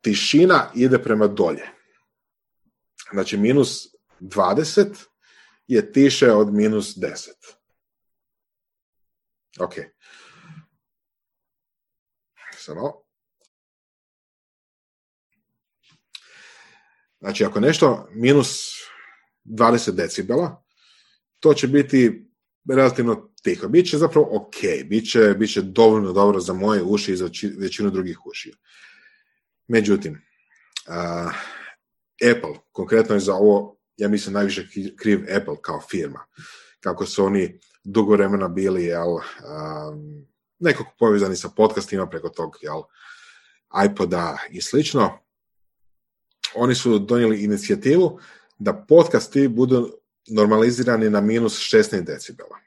[0.00, 1.68] tišina ide prema dolje.
[3.12, 3.86] Znači, minus
[4.20, 4.86] 20
[5.66, 7.28] je tiše od minus 10.
[9.60, 9.74] Ok.
[12.56, 12.92] Samo.
[17.20, 18.70] Znači, ako nešto minus
[19.44, 20.64] 20 decibela,
[21.40, 22.26] to će biti
[22.68, 23.68] relativno tiho.
[23.68, 28.56] Biće zapravo ok, biće, biće dovoljno dobro za moje uši i za većinu drugih ušija.
[29.70, 30.12] Međutim,
[30.88, 31.32] uh,
[32.30, 34.66] Apple, konkretno je za ovo, ja mislim, najviše
[34.96, 36.26] kriv Apple kao firma.
[36.80, 40.26] Kako su oni dugo vremena bili, jel, um,
[40.58, 42.82] nekako povezani sa podcastima preko tog, jel,
[43.86, 45.18] iPoda i slično.
[46.54, 48.18] Oni su donijeli inicijativu
[48.58, 49.92] da podcasti budu
[50.28, 52.58] normalizirani na minus 16 decibela.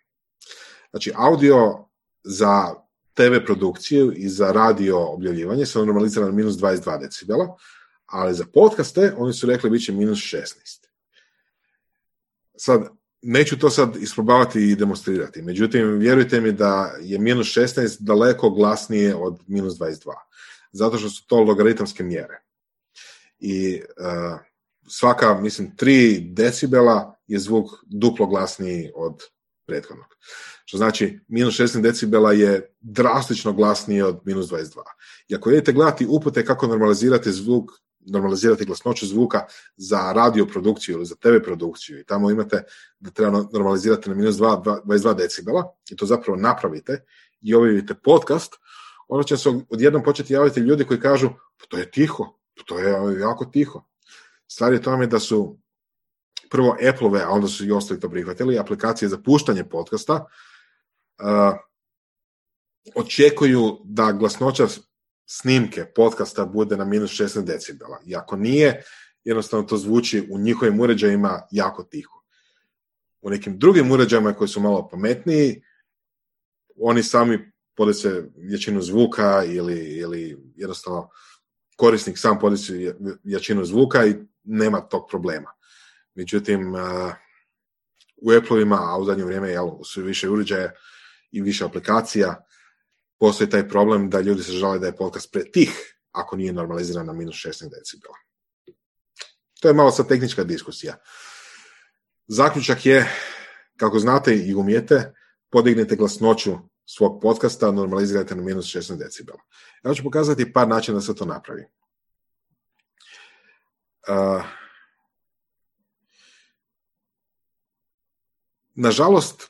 [0.90, 1.86] Znači, audio
[2.24, 2.83] za
[3.14, 7.58] TV produkciju i za radio objavljivanje su normalizirani na minus 22 decibela,
[8.06, 10.88] ali za podcaste oni su rekli bit će minus 16.
[12.58, 12.88] Sad,
[13.22, 19.16] neću to sad isprobavati i demonstrirati, međutim, vjerujte mi da je minus 16 daleko glasnije
[19.16, 20.14] od minus 22,
[20.72, 22.42] zato što su to logaritamske mjere.
[23.40, 24.40] I uh,
[24.88, 29.22] svaka, mislim, 3 decibela je zvuk duplo glasniji od
[29.66, 30.08] prethodnog.
[30.66, 34.82] Što znači, minus 16 decibela je drastično glasniji od minus 22.
[35.28, 39.46] I ako idete gledati upute kako normalizirati zvuk, normalizirati glasnoću zvuka
[39.78, 42.64] za radio produkciju ili za TV produkciju i tamo imate
[43.00, 47.06] da treba normalizirati na minus 2, 22 decibela i to zapravo napravite
[47.42, 48.54] i objavite podcast,
[49.08, 53.20] onda će se odjednom početi javiti ljudi koji kažu, pa to je tiho, to je
[53.20, 53.84] jako tiho.
[54.48, 55.58] Stvar je tome da su
[56.50, 61.58] prvo Apple-ove, a onda su i ostali to prihvatili, aplikacije za puštanje podcasta, uh,
[62.96, 64.68] očekuju da glasnoća
[65.26, 68.00] snimke podcasta bude na minus 16 decibela.
[68.06, 68.84] I ako nije,
[69.24, 72.24] jednostavno to zvuči u njihovim uređajima jako tiho.
[73.22, 75.62] U nekim drugim uređajima koji su malo pametniji,
[76.78, 81.10] oni sami podese jačinu zvuka ili, ili jednostavno
[81.76, 82.94] korisnik sam podese
[83.24, 85.52] jačinu zvuka i nema tog problema.
[86.16, 86.76] Međutim,
[88.22, 90.72] u Apple-ovima, a u zadnje vrijeme jel, su više uređaja
[91.32, 92.46] i više aplikacija,
[93.20, 97.14] postoji taj problem da ljudi se žale da je podcast pretih ako nije normaliziran na
[97.14, 98.16] minus 16 decibela.
[99.62, 100.96] To je malo sad tehnička diskusija.
[102.28, 103.10] Zaključak je,
[103.78, 105.14] kako znate i umijete,
[105.50, 109.40] podignite glasnoću svog podcasta, normalizirajte na minus 16 decibela.
[109.84, 111.66] Ja ću pokazati par načina da se to napravi.
[114.08, 114.44] Uh,
[118.76, 119.50] nažalost,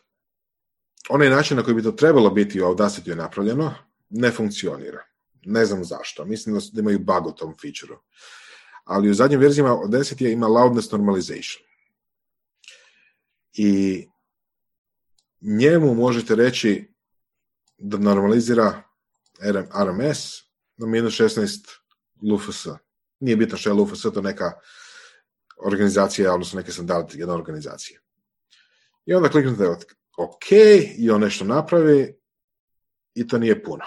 [1.10, 3.74] onaj način na koji bi to trebalo biti u Audacity je napravljeno,
[4.10, 5.04] ne funkcionira.
[5.46, 6.26] Ne znam zašto.
[6.26, 7.98] Mislim da imaju bug u tom featureu.
[8.84, 11.64] Ali u zadnjim verzijama Audacity ima loudness normalization.
[13.54, 14.08] i
[15.42, 16.94] njemu možete reći
[17.78, 18.84] da normalizira
[19.86, 20.34] RMS
[20.78, 21.60] na minus 16
[22.32, 22.68] LUFS.
[23.20, 24.52] Nije bitno što je LUFS, to je neka
[25.66, 28.00] organizacija, odnosno neke standard jedna organizacija.
[29.06, 29.68] I onda kliknete
[30.18, 30.52] OK
[30.98, 32.16] i on nešto napravi
[33.16, 33.86] i to nije puno.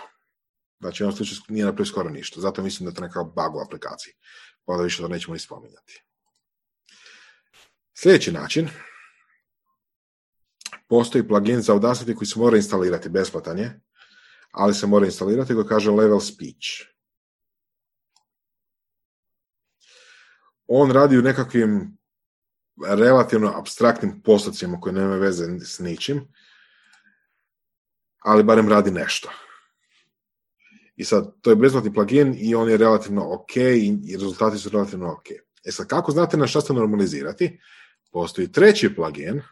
[0.80, 2.40] Znači, on slučaju nije napravio skoro ništa.
[2.40, 4.14] Zato mislim da je to neka bug u aplikaciji.
[4.64, 6.02] Pa onda više to nećemo ni spominjati.
[7.94, 8.68] Sljedeći način.
[10.88, 13.80] Postoji plugin za Audacity koji se mora instalirati, besplatan je,
[14.51, 16.66] ali se mora instalirati koji kaže Level Speech.
[20.66, 21.98] On radi u nekakvim
[22.84, 26.28] relativno abstraktnim postocima koji nemaju veze s ničim,
[28.18, 29.30] ali barem radi nešto.
[30.96, 35.12] I sad, to je besplatni plugin i on je relativno ok i rezultati su relativno
[35.12, 35.26] ok.
[35.64, 37.60] E sad, kako znate na šta ste normalizirati?
[38.12, 39.42] Postoji treći plugin,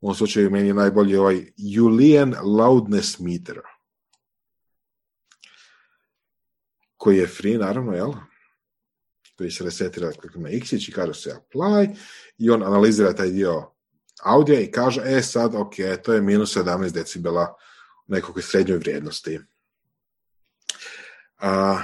[0.00, 3.60] u ovom slučaju meni je najbolji ovaj Julian Loudness Meter,
[6.96, 8.12] koji je free, naravno, jel?
[9.38, 11.96] Koji se resetira na x i kaže se apply
[12.38, 13.72] i on analizira taj dio
[14.22, 17.54] audija i kaže, e sad, ok, to je minus 17 decibela
[18.08, 19.40] u nekakvoj srednjoj vrijednosti.
[21.38, 21.82] A,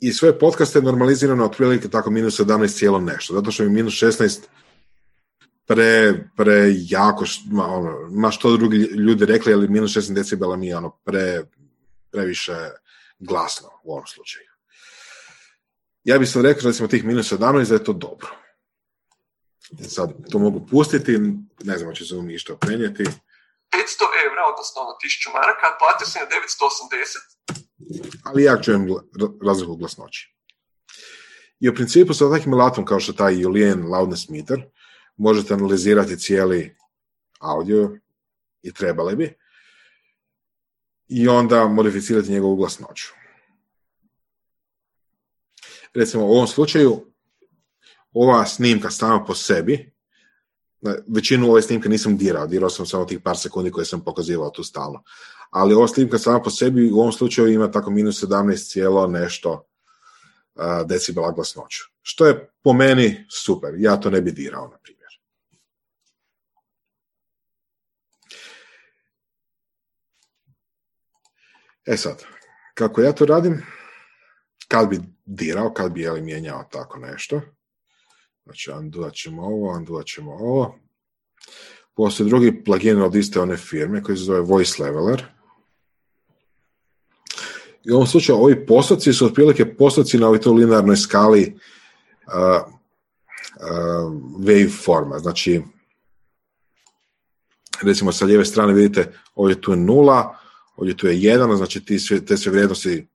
[0.00, 3.94] I sve podcaste je normalizirano otprilike tako minus 17 cijelo nešto, zato što je minus
[3.94, 4.40] 16
[5.66, 10.66] pre, pre jako, ma, ono, ma što drugi ljudi rekli, ali minus 16 decibela mi
[10.66, 11.44] je ono pre,
[12.10, 12.56] previše
[13.18, 14.53] glasno u ovom slučaju.
[16.04, 18.28] Ja bih sad rekao da smo tih minus 17 da je to dobro.
[19.88, 21.18] Sad to mogu pustiti,
[21.64, 23.02] ne znam će se mi išta prenijeti.
[23.02, 23.10] 500
[24.26, 28.14] evra, odnosno 1000 maraka, platio sam je 980.
[28.24, 28.86] Ali ja čujem
[29.46, 30.34] razliku glasnoći.
[31.60, 34.62] I u principu sa takvim alatom kao što taj Julian Loudness Meter,
[35.16, 36.76] možete analizirati cijeli
[37.40, 37.98] audio
[38.62, 39.38] i trebali bi
[41.08, 43.23] i onda modificirati njegovu glasnoću.
[45.94, 47.06] Recimo u ovom slučaju
[48.12, 49.94] ova snimka sama po sebi
[51.06, 54.64] većinu ove snimke nisam dirao, dirao sam samo tih par sekundi koje sam pokazivao tu
[54.64, 55.02] stalno.
[55.50, 59.66] Ali ova snimka sama po sebi u ovom slučaju ima tako minus 17 cijelo nešto
[60.86, 61.82] decibela glasnoću.
[62.02, 65.20] Što je po meni super, ja to ne bi dirao, na primjer.
[71.86, 72.22] E sad,
[72.74, 73.62] kako ja to radim,
[74.68, 77.40] kad bi dirao, kad bi jeli mijenjao tako nešto,
[78.44, 80.78] znači undoat ćemo ovo, undoat ćemo ovo,
[81.94, 85.24] postoji drugi plugin od iste one firme koji se zove Voice Leveler,
[87.84, 91.54] i u ovom slučaju ovi postoci su otprilike postoci na ovoj to linearnoj skali
[92.26, 95.18] uh, uh, wave forma.
[95.18, 95.62] Znači,
[97.82, 100.38] recimo sa lijeve strane vidite ovdje tu je nula,
[100.76, 103.06] ovdje tu je jedan, znači ti sve, te sve vrijednosti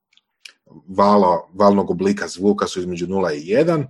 [0.88, 3.86] vala, valnog oblika zvuka su između 0 i 1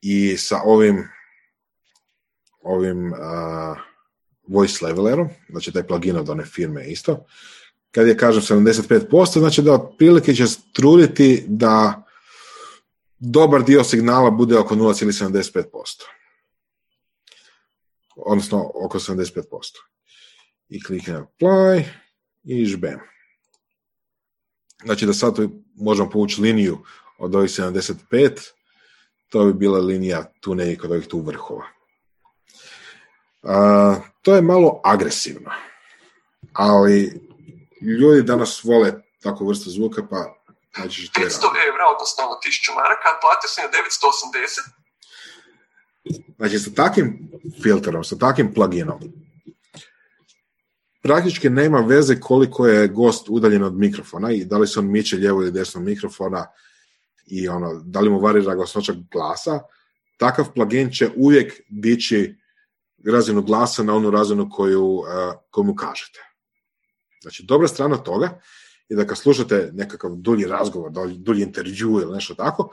[0.00, 1.08] i sa ovim
[2.62, 3.18] ovim uh,
[4.48, 7.26] voice levelerom, znači taj plugin od one firme isto,
[7.90, 12.04] kad je kažem 75%, znači da otprilike će truditi da
[13.18, 15.64] dobar dio signala bude oko 0,75%.
[18.16, 19.42] Odnosno oko 75%.
[20.68, 21.84] I kliknem apply
[22.44, 23.00] i žbem.
[24.84, 25.34] Znači da sad
[25.74, 26.78] možemo povući liniju
[27.18, 28.50] od ovih 75,
[29.28, 31.64] to bi bila linija tu negdje kod ovih tu vrhova.
[33.42, 35.50] A, to je malo agresivno,
[36.52, 37.20] ali
[38.00, 38.92] ljudi danas vole
[39.22, 40.34] takvu vrstu zvuka, pa
[40.76, 41.22] znači 500
[41.68, 44.78] evra, odnosno 1000 maraka, platio sam je 980.
[46.36, 47.30] Znači, sa takvim
[47.62, 49.00] filterom, sa takvim pluginom,
[51.02, 55.16] praktički nema veze koliko je gost udaljen od mikrofona i da li se on miče
[55.16, 56.46] lijevo ili desno mikrofona
[57.26, 59.60] i ono, da li mu varira glasnoća glasa,
[60.16, 62.34] takav plugin će uvijek dići
[63.06, 65.06] razinu glasa na onu razinu koju, uh,
[65.50, 66.20] koju mu kažete.
[67.22, 68.40] Znači, dobra strana toga
[68.88, 72.70] je da kad slušate nekakav dulji razgovor, dulji intervju ili nešto tako,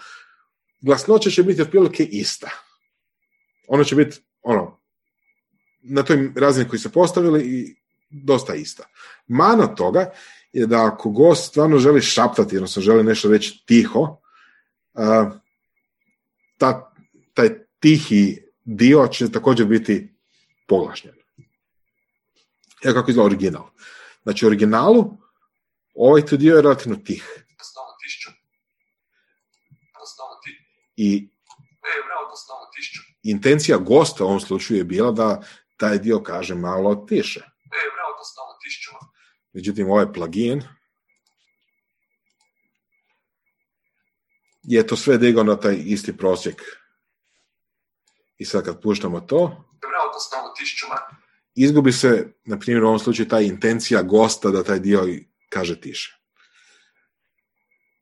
[0.82, 2.50] glasnoća će biti otprilike ista.
[3.68, 4.80] Ono će biti ono,
[5.84, 7.76] na toj razini koji se postavili i
[8.24, 8.84] dosta ista.
[9.28, 10.12] Mana toga
[10.54, 14.18] je da ako gost stvarno želi šaptati, odnosno želi nešto reći tiho,
[16.58, 16.94] ta,
[17.34, 20.16] taj tihi dio će također biti
[20.68, 21.16] poglašnjen.
[22.84, 23.64] Evo kako izgleda original.
[24.24, 25.18] Znači, u originalu
[25.96, 27.46] ovaj tu dio je relativno tih.
[30.98, 31.30] I,
[33.24, 35.42] intencija gosta u ovom slučaju je bila da
[35.78, 37.40] taj dio kaže malo tiše.
[37.40, 38.92] E, bravo, to stalno tišću.
[39.56, 40.64] Međutim, ovaj plugin
[44.64, 46.62] je to sve digao na taj isti prosjek.
[48.38, 49.66] I sad kad puštamo to,
[51.56, 55.08] izgubi se, na primjer u ovom slučaju, ta intencija gosta da taj dio
[55.50, 56.20] kaže tiše.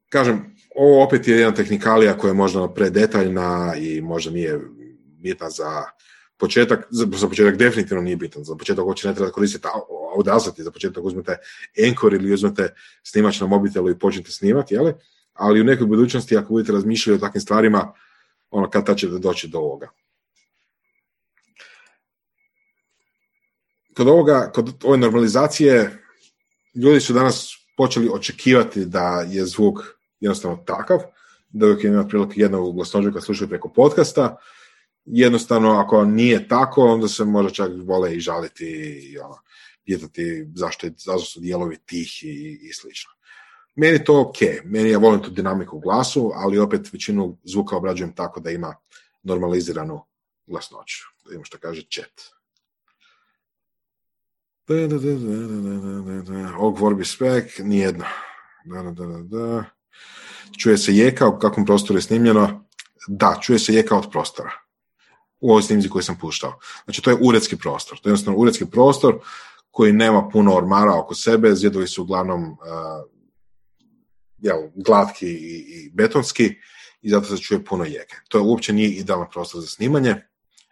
[0.10, 4.60] Kažem, ovo opet je jedna tehnikalija koja je možda predetaljna i možda nije
[5.22, 5.84] bitna za
[6.38, 9.68] početak, za, za početak definitivno nije bitan, za početak uopće ne treba koristiti
[10.18, 11.38] Audacity, za početak uzmete
[11.88, 12.74] Anchor ili uzmete
[13.04, 14.94] snimač na mobitelu i počnete snimati, jeli?
[15.34, 17.94] ali u nekoj budućnosti ako budete razmišljali o takvim stvarima,
[18.52, 19.90] ono kad tad ćete doći do ovoga.
[23.96, 26.04] Kod ovoga, kod ove normalizacije,
[26.76, 29.80] ljudi su danas počeli očekivati da je zvuk
[30.20, 31.00] jednostavno takav,
[31.50, 34.38] da uvijek ima prilike jednog glasnođa kad slušaju preko podcasta,
[35.06, 38.66] jednostavno ako nije tako, onda se može čak vole i žaliti
[39.12, 39.38] i ono,
[39.86, 43.12] pitati zašto, je, zašto su dijelovi tih i, i slično.
[43.76, 47.78] Meni je to ok, meni ja volim tu dinamiku u glasu, ali opet većinu zvuka
[47.78, 48.76] obrađujem tako da ima
[49.24, 50.06] normaliziranu
[50.48, 51.04] glasnoću.
[51.26, 52.22] Da što kaže chat.
[56.58, 58.06] Ovog Vorbi spec, nijedno.
[58.66, 59.64] Da, da, da, da.
[60.58, 62.66] Čuje se jeka, u kakvom prostoru je snimljeno?
[63.08, 64.52] Da, čuje se jeka od prostora.
[65.40, 66.60] U ovoj snimci koju sam puštao.
[66.84, 68.00] Znači, to je uredski prostor.
[68.00, 69.20] To je jednostavno uredski prostor
[69.74, 72.58] koji nema puno ormara oko sebe, zidovi su uglavnom uh,
[74.38, 76.56] jel, glatki i, i betonski
[77.02, 78.16] i zato se čuje puno jeke.
[78.28, 80.16] To je uopće nije idealan prostor za snimanje,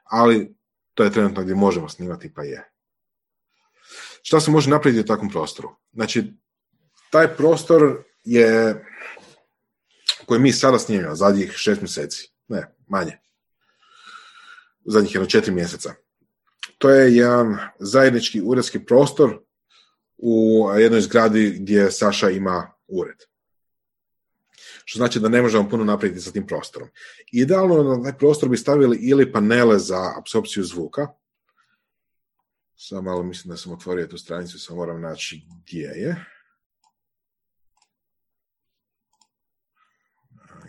[0.04, 0.56] ali
[0.94, 2.70] to je trenutno gdje možemo snimati, pa je.
[4.24, 5.76] Šta se može napraviti u takvom prostoru?
[5.94, 6.34] Znači,
[7.10, 8.86] taj prostor je
[10.26, 13.18] koji mi sada snimamo zadnjih šest mjeseci, ne, manje,
[14.86, 15.94] zadnjih jedno četiri mjeseca.
[16.82, 19.40] To je jedan zajednički uredski prostor
[20.18, 23.18] u jednoj zgradi gdje Saša ima ured.
[24.86, 26.90] Što znači da ne možemo puno napraviti sa tim prostorom.
[27.32, 31.08] Idealno na taj prostor bi stavili ili panele za apsorpciju zvuka.
[32.76, 36.26] Samo malo mislim da sam otvorio tu stranicu, samo moram naći gdje je.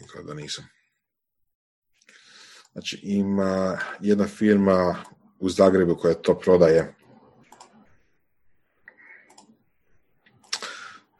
[0.04, 0.64] Izgleda da nisam.
[2.72, 5.04] Znači ima jedna firma
[5.42, 6.94] u Zagrebu koja to prodaje.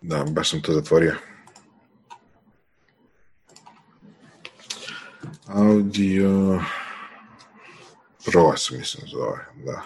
[0.01, 1.15] Da, baš sam to zatvorio.
[5.47, 6.61] Audio
[8.25, 9.83] Pro se mislim zove, da.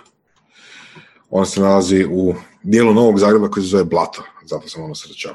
[1.30, 5.34] On se nalazi u dijelu Novog Zagreba koji se zove Blato, zato sam ono srećao.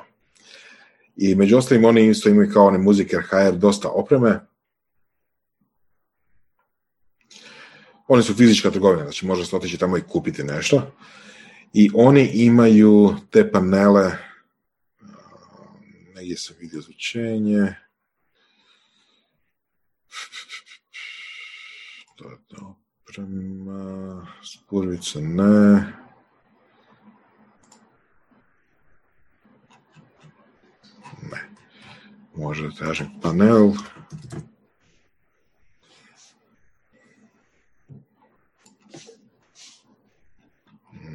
[1.17, 4.50] I među ostalim oni isto imaju kao one muzike HR dosta opreme.
[8.13, 10.91] Oni su fizička trgovina, znači može se otići tamo i kupiti nešto.
[11.73, 14.11] I oni imaju te panele,
[16.15, 17.75] negdje sam vidio zvučenje,
[22.47, 22.77] to
[23.09, 25.93] oprema, spurvice ne.
[31.31, 31.49] Ne.
[32.35, 33.71] Može da tražim panel.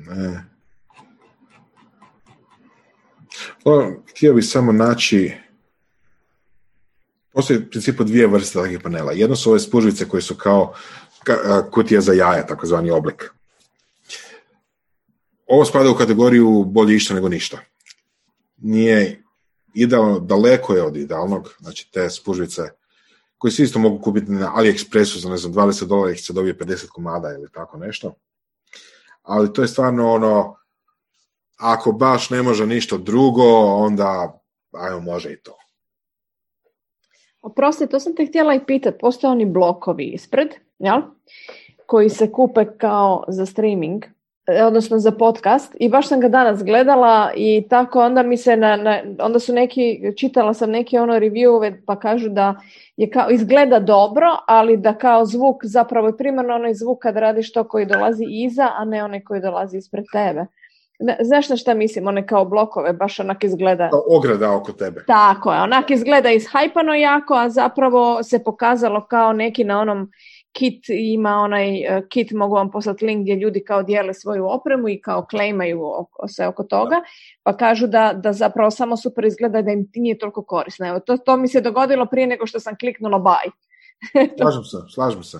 [0.06, 0.44] Ne.
[3.64, 5.32] O, htio bih samo naći
[7.36, 9.12] Postoji u principu dvije vrste takvih panela.
[9.12, 10.74] Jedno su ove spužvice koje su kao
[11.24, 13.30] ka- kutija za jaja, takozvani oblik.
[15.46, 17.58] Ovo spada u kategoriju bolje išta nego ništa.
[18.56, 19.22] Nije
[19.74, 22.62] idealno, daleko je od idealnog, znači te spužvice
[23.38, 26.58] koje se isto mogu kupiti na AliExpressu za ne znam 20 dolara ih se dobije
[26.58, 28.14] 50 komada ili tako nešto.
[29.27, 30.57] Ali to je stvarno ono,
[31.59, 34.40] ako baš ne može ništa drugo, onda
[34.73, 35.57] ajmo može i to.
[37.43, 38.98] Oprosti, to sam te htjela i pitati.
[38.98, 40.48] Postoje oni blokovi ispred,
[40.78, 41.03] jel?
[41.86, 44.05] Koji se kupe kao za streaming,
[44.66, 48.77] odnosno za podcast i baš sam ga danas gledala i tako onda mi se na,
[48.77, 52.55] na- onda su neki, čitala sam neke ono reviewove pa kažu da
[52.97, 57.52] je kao, izgleda dobro, ali da kao zvuk zapravo je primarno onaj zvuk kad radiš
[57.52, 60.47] to koji dolazi iza, a ne onaj koji dolazi ispred tebe.
[61.20, 63.90] Znaš na šta mislim, one kao blokove, baš onak izgleda.
[63.90, 65.05] Kao ograda oko tebe.
[65.06, 70.10] Tako je, onak izgleda ishajpano jako, a zapravo se pokazalo kao neki na onom
[70.56, 74.88] kit ima onaj e, kit, mogu vam poslati link gdje ljudi kao dijele svoju opremu
[74.88, 76.96] i kao klejmaju oko, se oko toga,
[77.42, 80.88] pa kažu da, da zapravo samo super izgleda da im nije toliko korisno.
[80.88, 83.50] Evo, to, to mi se dogodilo prije nego što sam kliknula buy.
[84.40, 85.38] Slažem se, slažem se.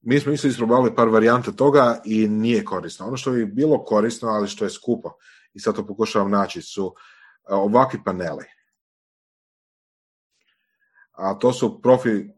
[0.00, 3.06] mi smo isto isprobavali par varijanta toga i nije korisno.
[3.06, 5.12] Ono što bi bilo korisno, ali što je skupo,
[5.54, 6.94] i sad to pokušavam naći, su
[7.50, 8.44] e, ovakvi paneli.
[11.12, 12.35] A to su profi,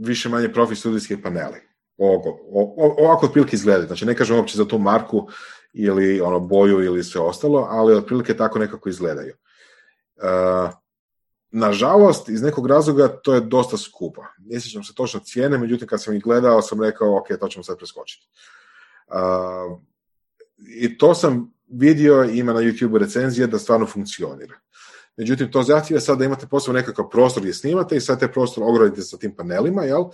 [0.00, 1.60] više manje profi studijski paneli.
[1.96, 2.38] Ovako,
[2.98, 3.86] ovako otprilike izgledaju.
[3.86, 5.28] Znači, ne kažem uopće za tu marku
[5.72, 9.34] ili ono boju ili sve ostalo, ali otprilike tako nekako izgledaju.
[10.16, 10.70] Uh,
[11.52, 14.22] Nažalost, iz nekog razloga to je dosta skupo.
[14.38, 17.62] Ne sjećam se točno cijene, međutim kad sam ih gledao sam rekao ok, to ćemo
[17.62, 18.28] sad preskočiti.
[19.06, 19.78] Uh,
[20.68, 24.54] I to sam vidio, ima na YouTube recenzije da stvarno funkcionira.
[25.20, 28.64] Međutim, to zahtjeva sad da imate posebno nekakav prostor gdje snimate i sad taj prostor
[28.64, 30.04] ogradite sa tim panelima, jel?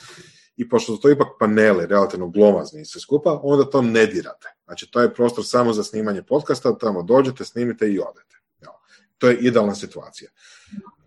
[0.57, 4.49] I pošto su to ipak paneli relativno glomazni i sve skupa, onda to ne dirate.
[4.65, 8.37] Znači, to je prostor samo za snimanje podcasta, tamo dođete, snimite i odete.
[8.61, 8.73] Jel?
[9.19, 10.31] To je idealna situacija.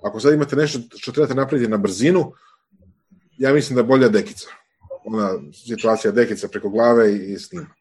[0.02, 2.34] Ako sad imate nešto što trebate napraviti na brzinu,
[3.38, 4.48] ja mislim da je bolja dekica.
[5.06, 7.79] Ona situacija dekica preko glave i snima.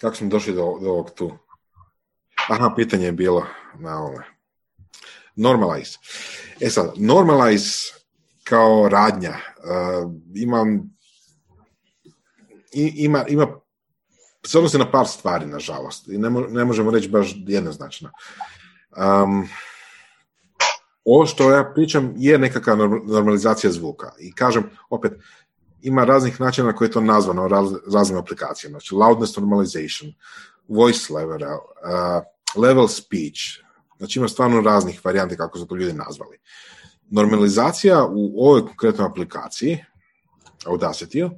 [0.00, 1.38] Kako smo došli do, do ovog tu?
[2.48, 3.46] Aha, pitanje je bilo
[3.78, 4.24] na ove.
[5.36, 5.98] Normalize.
[6.60, 7.70] E sad, normalize
[8.44, 10.90] kao radnja uh, imam
[12.72, 13.46] ima, ima
[14.46, 18.10] se odnosi na par stvari, nažalost, i ne, ne možemo reći baš jednoznačno.
[18.96, 19.48] Um,
[21.04, 22.74] ovo što ja pričam je nekakva
[23.06, 24.12] normalizacija zvuka.
[24.18, 25.12] I kažem, opet,
[25.82, 28.72] ima raznih načina na koje je to nazvano raz, raznim aplikacijama.
[28.72, 30.12] Znači, loudness normalization,
[30.68, 32.22] voice level, uh,
[32.62, 33.40] level speech.
[33.98, 36.38] Znači, ima stvarno raznih varijanti kako su to ljudi nazvali.
[37.10, 39.84] Normalizacija u ovoj konkretnoj aplikaciji,
[40.66, 41.30] Audacity,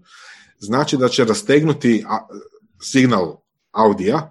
[0.59, 2.05] znači da će rastegnuti
[2.81, 3.37] signal
[3.73, 4.31] audija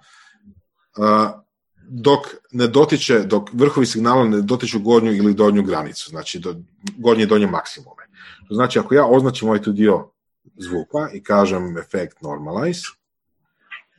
[1.89, 2.19] dok
[2.51, 6.55] ne dotiče, dok vrhovi signala ne dotiču gornju ili donju granicu, znači do,
[6.97, 8.00] gornje i donje maksimume.
[8.49, 10.11] Znači ako ja označim ovaj tu dio
[10.55, 12.81] zvuka i kažem efekt normalize,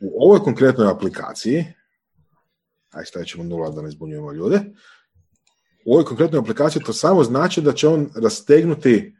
[0.01, 1.65] u ovoj konkretnoj aplikaciji,
[2.91, 4.61] aj stavit ćemo nula da ne zbunjujemo ljude,
[5.85, 9.15] u ovoj konkretnoj aplikaciji to samo znači da će on rastegnuti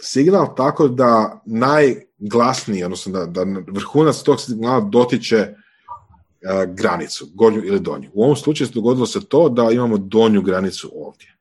[0.00, 7.80] signal tako da najglasniji, odnosno da, da vrhunac tog signala dotiče uh, granicu, gornju ili
[7.80, 8.10] donju.
[8.14, 11.37] U ovom slučaju se dogodilo se to da imamo donju granicu ovdje.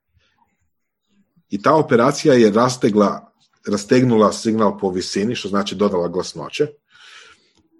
[1.49, 3.31] I ta operacija je rastegla,
[3.67, 6.67] rastegnula signal po visini, što znači dodala glasnoće,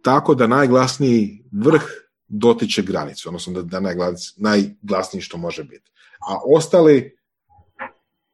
[0.01, 1.83] tako da najglasniji vrh
[2.27, 3.93] dotiče granicu, odnosno da, da
[4.37, 5.91] najglasniji što može biti.
[6.29, 7.17] A ostali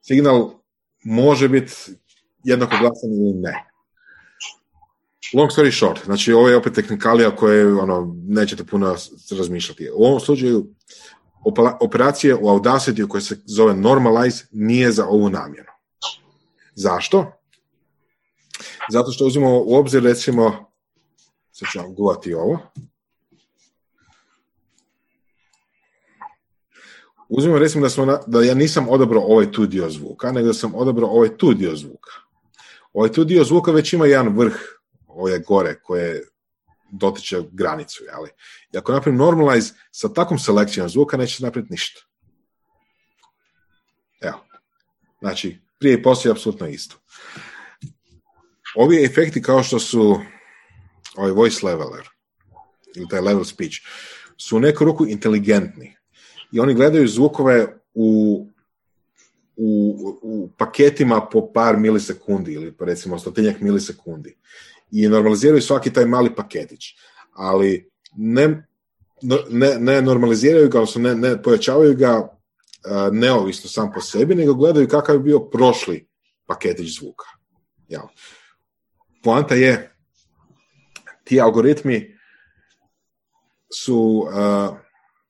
[0.01, 0.51] signal
[1.03, 1.73] može biti
[2.43, 3.73] jednako glasan ili ne.
[5.33, 8.95] Long story short, znači ovo je opet tehnikalija koje ono, nećete puno
[9.37, 9.89] razmišljati.
[9.95, 10.67] U ovom slučaju
[11.79, 15.69] operacije u Audacity koje se zove Normalize nije za ovu namjenu.
[16.75, 17.31] Zašto?
[18.89, 20.71] Zato što uzimamo u obzir recimo,
[21.51, 22.59] sad ću vam guvati ovo,
[27.29, 30.75] uzmimo recimo da, smo da ja nisam odabrao ovaj tu dio zvuka, nego da sam
[30.75, 32.11] odabrao ovaj tu dio zvuka.
[32.93, 34.53] Ovaj tu dio zvuka već ima jedan vrh,
[35.07, 36.32] ove gore, koje
[36.93, 38.03] dotiče granicu.
[38.03, 38.29] Jeli?
[38.73, 42.01] I ako napravim normalize sa takvom selekcijom zvuka, neće napraviti ništa.
[44.21, 44.45] Evo.
[45.19, 46.95] Znači, prije i poslije apsolutno isto.
[48.75, 50.19] Ovi efekti kao što su
[51.15, 52.09] ovaj voice leveler
[52.95, 53.75] ili taj level speech
[54.37, 55.95] su u neku ruku inteligentni
[56.51, 58.47] i oni gledaju zvukove u
[59.55, 64.37] u, u paketima po par milisekundi ili recimo stotinjak milisekundi
[64.93, 66.81] i normaliziraju svaki taj mali paketić,
[67.31, 68.67] ali ne,
[69.49, 72.27] ne, ne normaliziraju ga, odnosno ne, ne pojačavaju ga uh,
[73.11, 76.07] neovisno sam po sebi, nego gledaju kakav je bio prošli
[76.47, 77.25] paketić zvuka.
[77.87, 78.07] Ja.
[79.23, 79.95] Poanta je,
[81.23, 82.17] ti algoritmi
[83.73, 84.77] su uh,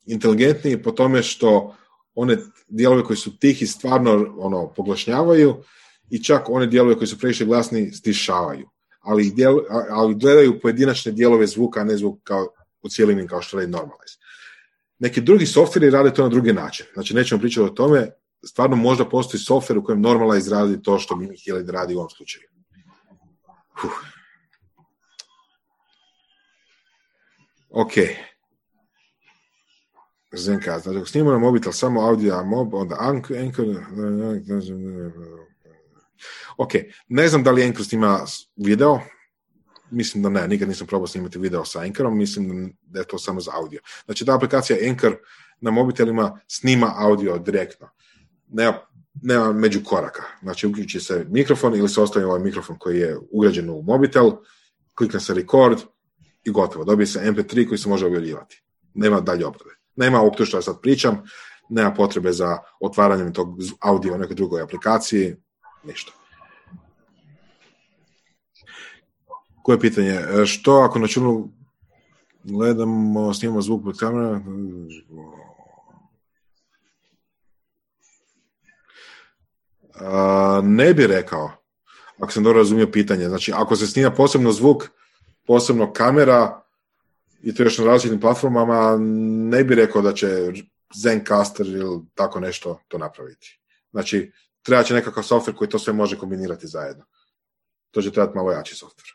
[0.06, 1.76] inteligentni po tome što
[2.16, 2.38] one
[2.68, 5.64] dijelove koji su tihi stvarno ono, poglašnjavaju
[6.10, 8.70] i čak one dijelove koji su previše glasni stišavaju.
[9.04, 9.60] Ali, djel,
[9.90, 12.48] ali gledaju pojedinačne dijelove zvuka, a ne zvuk kao
[12.82, 14.18] u cijelini kao što radi Normalize.
[15.00, 16.86] Neki drugi softveri rade to na drugi način.
[16.94, 18.10] Znači, nećemo pričati o tome,
[18.46, 21.98] stvarno možda postoji softver u kojem Normalize radi to što mi htjeli da radi u
[21.98, 22.44] ovom slučaju.
[23.86, 23.92] Uf.
[27.70, 27.92] Ok.
[30.32, 33.36] Zenka, znači ako snimamo mobitel samo audio, a mob, onda Anchor,
[36.58, 36.72] ok,
[37.08, 38.26] ne znam da li Anchor snima
[38.56, 39.00] video,
[39.92, 43.42] mislim da ne, nikad nisam probao snimati video sa Anchorom, mislim da je to samo
[43.42, 43.82] za audio.
[44.06, 45.16] Znači ta aplikacija Anchor
[45.62, 47.90] na mobitelima snima audio direktno.
[48.48, 48.80] Nema
[49.22, 50.24] nema među koraka.
[50.42, 54.32] Znači, uključi se mikrofon ili se ostavi ovaj mikrofon koji je ugrađen u mobitel,
[54.96, 55.80] klikne se record
[56.44, 56.86] i gotovo.
[56.86, 58.64] Dobije se MP3 koji se može objavljivati.
[58.94, 59.76] Nema dalje obrade.
[59.96, 61.24] Nema ovog što ja sad pričam,
[61.70, 65.36] nema potrebe za otvaranjem tog audio u nekoj drugoj aplikaciji,
[65.84, 66.12] ništa.
[69.64, 70.10] Koje pitanje?
[70.10, 71.50] E, što ako na čunu
[72.44, 74.42] gledamo, snimamo zvuk pod kamera?
[80.64, 81.52] ne bi rekao,
[82.20, 83.26] ako sam dobro razumio pitanje.
[83.26, 84.84] Znači, ako se snima posebno zvuk,
[85.48, 86.64] posebno kamera,
[87.44, 88.98] i to još na različitim platformama,
[89.50, 90.28] ne bi rekao da će
[90.96, 93.60] Zencaster ili tako nešto to napraviti.
[93.92, 94.32] Znači,
[94.64, 97.06] treba će nekakav software koji to sve može kombinirati zajedno.
[97.92, 99.14] To će trebati malo jači software.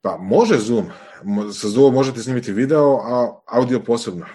[0.00, 0.90] Pa može Zoom.
[1.52, 4.26] Sa Zoom možete snimiti video, a audio posebno.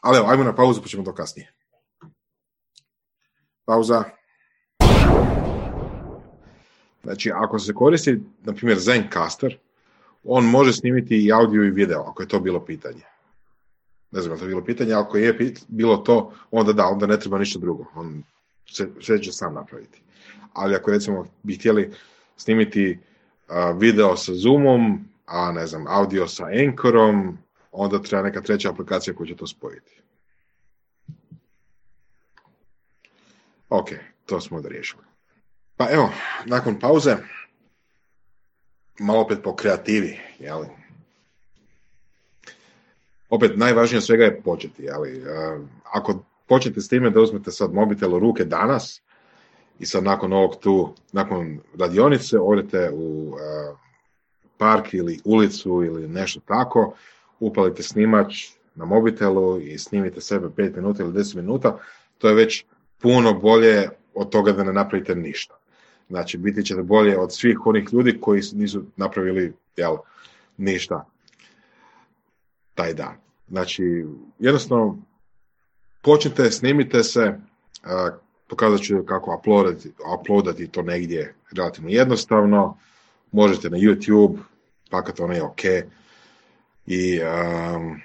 [0.00, 1.52] Ali evo, ajmo na pauzu, pa ćemo to kasnije.
[3.64, 4.04] Pauza.
[7.02, 9.58] Znači, ako se koristi, na primjer, Zencaster,
[10.24, 13.15] on može snimiti i audio i video, ako je to bilo pitanje.
[14.16, 17.58] Ne znam, je bilo pitanje, ako je bilo to, onda da, onda ne treba ništa
[17.58, 17.84] drugo.
[17.94, 18.22] On
[18.70, 20.02] se, sve će sam napraviti.
[20.52, 21.92] Ali ako recimo bi htjeli
[22.36, 22.98] snimiti
[23.78, 27.38] video sa Zoomom, a ne znam, audio sa Anchorom,
[27.72, 30.00] onda treba neka treća aplikacija koja će to spojiti.
[33.68, 33.88] Ok,
[34.26, 35.02] to smo da riješili.
[35.76, 36.12] Pa evo,
[36.44, 37.16] nakon pauze,
[38.98, 40.85] malo opet po kreativi, jeli?
[43.30, 45.18] Opet, najvažnije svega je početi, jeli?
[45.18, 45.58] E,
[45.92, 49.02] ako počnete s time da uzmete sad mobitel u ruke danas
[49.78, 53.74] i sad nakon ovog tu, nakon radionice, odete u e,
[54.58, 56.94] park ili ulicu ili nešto tako,
[57.40, 61.78] upalite snimač na mobitelu i snimite sebe 5 minuta ili 10 minuta,
[62.18, 62.64] to je već
[62.98, 65.54] puno bolje od toga da ne napravite ništa.
[66.08, 69.96] Znači, biti ćete bolje od svih onih ljudi koji nisu napravili jel,
[70.56, 71.15] ništa
[72.76, 73.16] taj dan.
[73.48, 74.04] Znači,
[74.38, 74.98] jednostavno,
[76.02, 77.34] počnite, snimite se,
[78.48, 82.78] pokazat ću kako uploadati, uploadati to negdje relativno jednostavno,
[83.32, 84.36] možete na YouTube,
[84.90, 85.64] pakat ono je ok,
[86.86, 88.00] i um,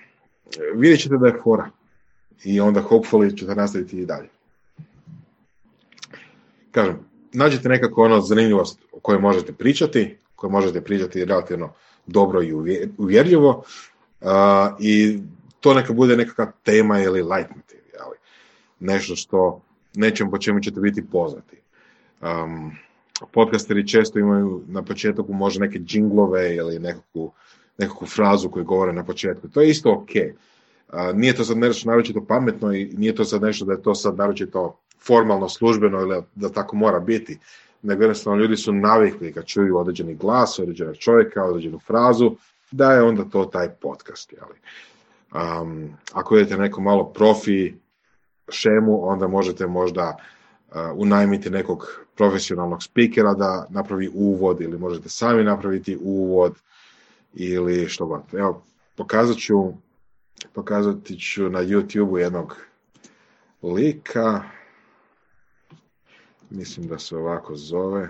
[0.76, 1.70] vidjet ćete da je fora.
[2.44, 4.30] I onda hopefully ćete nastaviti i dalje.
[6.72, 7.00] Kažem,
[7.34, 11.74] nađete nekako ono zanimljivost o kojoj možete pričati, kojoj možete pričati relativno
[12.08, 12.54] dobro i
[12.98, 13.64] uvjerljivo
[14.80, 15.20] i
[15.60, 18.18] to neka bude nekakva tema ili leitmotiv, ali
[18.80, 19.62] nešto što
[19.96, 21.58] nečem po čemu ćete biti poznati.
[22.22, 22.72] Um,
[23.32, 27.32] podcasteri često imaju na početku možda neke džinglove ili nekakvu,
[27.78, 29.48] nekakvu frazu koju govore na početku.
[29.48, 30.10] To je isto ok.
[31.14, 34.18] nije to sad nešto naročito pametno i nije to sad nešto da je to sad
[34.18, 37.40] naročito formalno, službeno ili da tako mora biti,
[37.82, 42.36] nego jednostavno ljudi su navikli kad čuju određeni glas, određenog čovjeka, određenu frazu,
[42.72, 44.34] da je onda to taj podcast.
[44.34, 44.60] Jeli.
[45.62, 47.74] Um, ako idete neko malo profi
[48.50, 50.18] šemu, onda možete možda
[50.70, 56.56] uh, unajmiti nekog profesionalnog spikera da napravi uvod ili možete sami napraviti uvod
[57.34, 58.22] ili što god.
[58.34, 58.64] Evo,
[58.96, 59.74] pokazat ću,
[60.54, 62.58] pokazati ću na YouTube jednog
[63.64, 64.44] lika,
[66.50, 68.10] mislim da se ovako zove,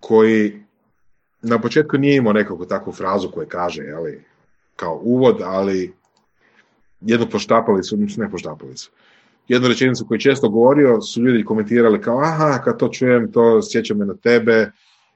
[0.00, 0.62] koji
[1.42, 4.24] na početku nije imao nekakvu takvu frazu koju kaže, jeli,
[4.76, 5.92] kao uvod, ali
[7.00, 8.90] jednu poštapalicu, ne poštapalicu,
[9.48, 13.62] jednu rečenicu koju je često govorio, su ljudi komentirali kao, aha, kad to čujem, to
[13.62, 14.70] sjeća me na tebe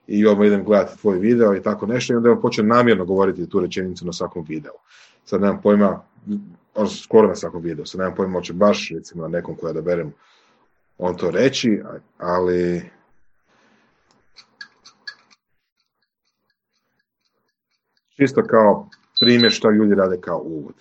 [0.06, 3.48] i odmah idem gledati tvoj video i tako nešto i onda on počeo namjerno govoriti
[3.48, 4.72] tu rečenicu na svakom videu.
[5.24, 6.02] Sad nemam pojma,
[6.74, 9.80] on skoro na svakom videu, sad nemam pojma, hoće baš recimo na nekom koja da
[9.80, 10.12] berem
[10.98, 11.82] on to reći,
[12.18, 12.82] ali
[18.16, 18.88] čisto kao
[19.20, 20.74] primjer što ljudi rade kao uvod.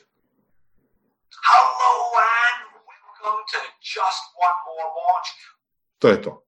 [5.99, 6.45] To je to.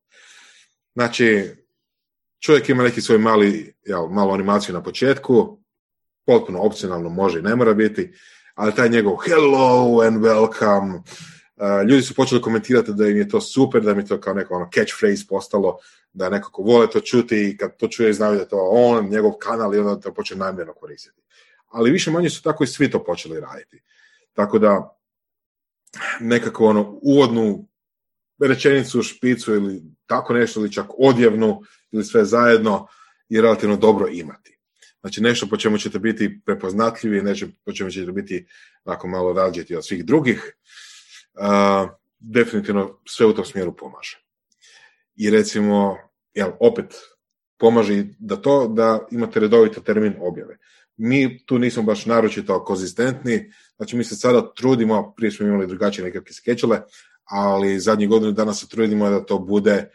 [0.94, 1.56] Znači,
[2.40, 5.60] čovjek ima neki svoj mali, ja, malu animaciju na početku,
[6.26, 8.14] potpuno opcionalno može i ne mora biti,
[8.56, 11.02] ali taj njegov hello and welcome,
[11.90, 14.56] ljudi su počeli komentirati da im je to super, da im je to kao neko
[14.56, 15.78] ono catchphrase postalo,
[16.14, 19.32] da nekako vole to čuti i kad to čuje znaju da je to on, njegov
[19.32, 21.22] kanal i onda to počne namjerno koristiti.
[21.68, 23.82] Ali više manje su tako i svi to počeli raditi.
[24.34, 24.98] Tako da
[26.20, 27.68] nekako ono uvodnu
[28.40, 31.62] rečenicu, špicu ili tako nešto ili čak odjevnu
[31.92, 32.88] ili sve zajedno
[33.30, 34.60] je relativno dobro imati.
[35.00, 38.48] Znači nešto po čemu ćete biti prepoznatljivi, nešto po čemu ćete biti
[39.06, 40.56] malo različiti od svih drugih,
[42.20, 44.22] definitivno sve u tom smjeru pomaže.
[45.16, 45.98] I recimo,
[46.34, 46.96] jel, opet,
[47.58, 50.58] pomaže da to da imate redovito termin objave.
[50.98, 56.06] Mi tu nismo baš naročito konzistentni, znači mi se sada trudimo, prije smo imali drugačije
[56.06, 56.82] nekakve skečele,
[57.24, 59.92] ali zadnjih godinu dana se trudimo da to bude,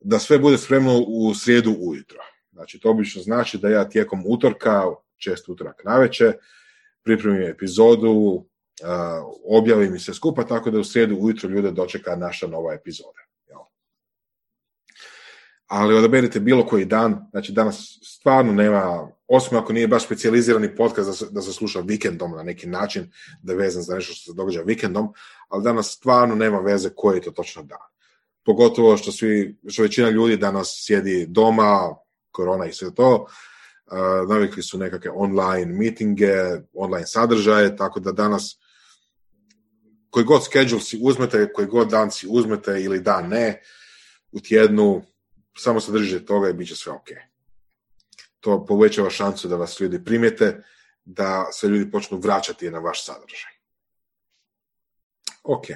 [0.00, 2.18] da sve bude spremno u srijedu ujutro.
[2.52, 4.82] Znači to obično znači da ja tijekom utorka,
[5.16, 6.32] često utorak naveče,
[7.02, 8.46] pripremim epizodu,
[9.44, 13.22] objavim i sve skupa, tako da u srijedu ujutro ljude dočeka naša nova epizoda.
[15.72, 21.30] Ali odaberite bilo koji dan, znači danas stvarno nema, osim ako nije baš specijalizirani podcast
[21.30, 23.10] da se, sluša vikendom na neki način,
[23.42, 25.08] da je vezan za nešto što se događa vikendom,
[25.48, 27.88] ali danas stvarno nema veze koji je to točno dan.
[28.44, 31.94] Pogotovo što, svi, što većina ljudi danas sjedi doma,
[32.30, 33.26] korona i sve to,
[34.28, 36.34] navikli su nekakve online mitinge,
[36.74, 38.58] online sadržaje, tako da danas
[40.10, 43.62] koji god schedule si uzmete, koji god dan si uzmete ili dan ne,
[44.32, 45.02] u tjednu,
[45.56, 47.08] samo se držite toga i bit će sve ok.
[48.40, 50.62] To povećava šansu da vas ljudi primijete,
[51.04, 53.52] da se ljudi počnu vraćati na vaš sadržaj.
[55.42, 55.66] Ok.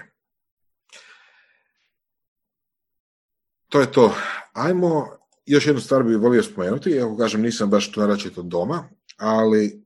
[3.68, 4.14] To je to.
[4.52, 9.84] Ajmo, još jednu stvar bih volio spomenuti, iako kažem nisam baš to naročito doma, ali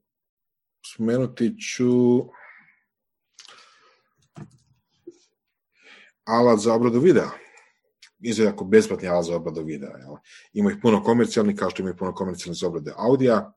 [0.93, 2.21] spomenuti ću
[6.23, 7.29] alat za obradu videa.
[8.19, 9.97] Izgleda besplatni alat za obradu videa.
[9.97, 10.15] Jel?
[10.53, 13.53] Ima ih puno komercijalnih, kao što ima puno komercijalnih za obrade audija,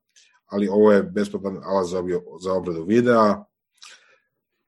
[0.46, 2.02] ali ovo je besplatan alat za,
[2.40, 3.44] za obradu videa.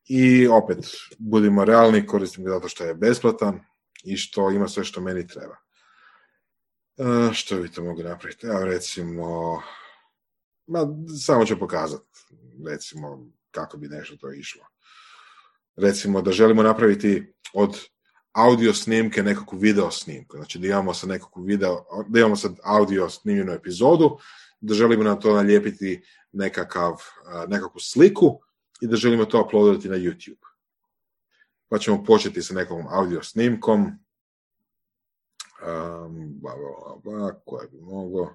[0.09, 0.79] I opet,
[1.19, 3.61] budimo realni, koristim ga zato što je besplatan
[4.05, 5.65] i što ima sve što meni treba.
[7.32, 8.47] Što bi to mogli napraviti?
[8.47, 9.62] Evo recimo,
[10.66, 10.86] ma,
[11.24, 12.18] samo ću pokazati,
[12.66, 14.64] recimo, kako bi nešto to išlo.
[15.77, 17.78] Recimo da želimo napraviti od
[18.32, 20.36] audio snimke nekakvu video snimku.
[20.36, 24.18] Znači da imamo sad nekakvu video, da imamo sad audio snimljenu epizodu,
[24.60, 26.02] da želimo na to nalijepiti
[26.32, 26.94] nekakav,
[27.48, 28.40] nekakvu sliku
[28.81, 30.47] i da želimo to uploadati na YouTube.
[31.68, 34.06] Pa ćemo početi sa nekakvom audio snimkom.
[35.66, 38.34] Um, ba, ba, ba, koje bi mogo?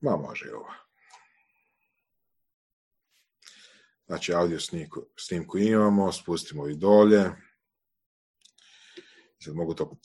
[0.00, 0.66] Ma može i.
[4.06, 7.30] Znači audio snimku, snimku imamo, spustimo i dolje.
[9.38, 9.96] Sad mogu to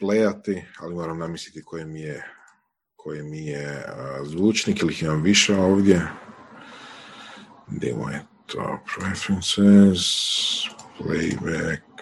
[0.00, 2.24] plejati, ali moram namisliti koji mi je,
[2.96, 3.86] koji mi je
[4.24, 6.08] zvučnik ili ih imam više ovdje.
[7.66, 8.78] Gdje je to?
[8.94, 10.04] Preferences,
[10.98, 11.93] playback.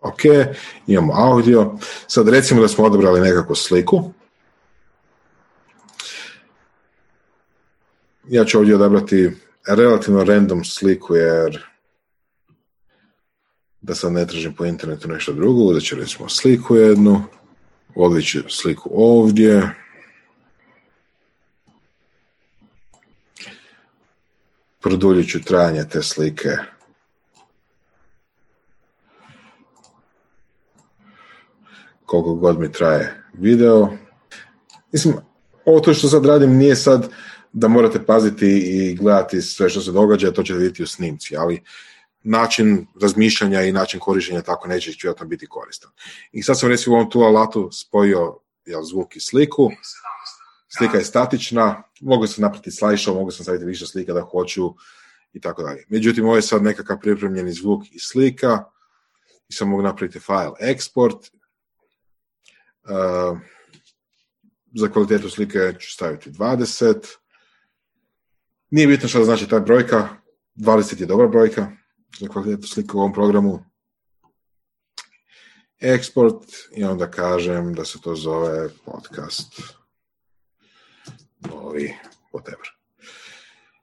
[0.00, 0.20] Ok,
[0.86, 1.78] imamo audio.
[2.06, 4.10] Sad recimo da smo odabrali nekakvu sliku.
[8.28, 9.30] Ja ću ovdje odabrati
[9.68, 11.64] relativno random sliku jer
[13.80, 17.22] da sad ne tražim po internetu nešto drugo, uzet ću recimo sliku jednu,
[17.94, 19.74] ovdje ću sliku ovdje,
[24.80, 26.56] produljit ću trajanje te slike
[32.08, 33.88] koliko god mi traje video.
[34.92, 35.14] Mislim,
[35.64, 37.08] ovo to što sad radim nije sad
[37.52, 41.62] da morate paziti i gledati sve što se događa, to ćete vidjeti u snimci, ali
[42.22, 45.90] način razmišljanja i način korištenja tako neće vjerojatno biti koristan.
[46.32, 49.70] I sad sam recimo u ovom tu alatu spojio jel, zvuk i sliku.
[50.78, 54.74] Slika je statična, mogu se napraviti slideshow, mogu sam staviti više slika da hoću
[55.32, 55.84] i tako dalje.
[55.88, 58.64] Međutim, ovo je sad nekakav pripremljeni zvuk i slika
[59.48, 61.37] i sam mogu napraviti file export.
[64.74, 66.94] Za kvalitetu slike ću staviti 20.
[68.70, 70.08] Nije bitno što znači ta brojka,
[70.56, 71.72] 20 je dobra brojka
[72.20, 73.64] za kvalitetu slike u ovom programu.
[75.80, 76.44] Export
[76.76, 79.62] i onda kažem da se to zove podcast
[81.40, 81.94] novi
[82.32, 82.68] whatever.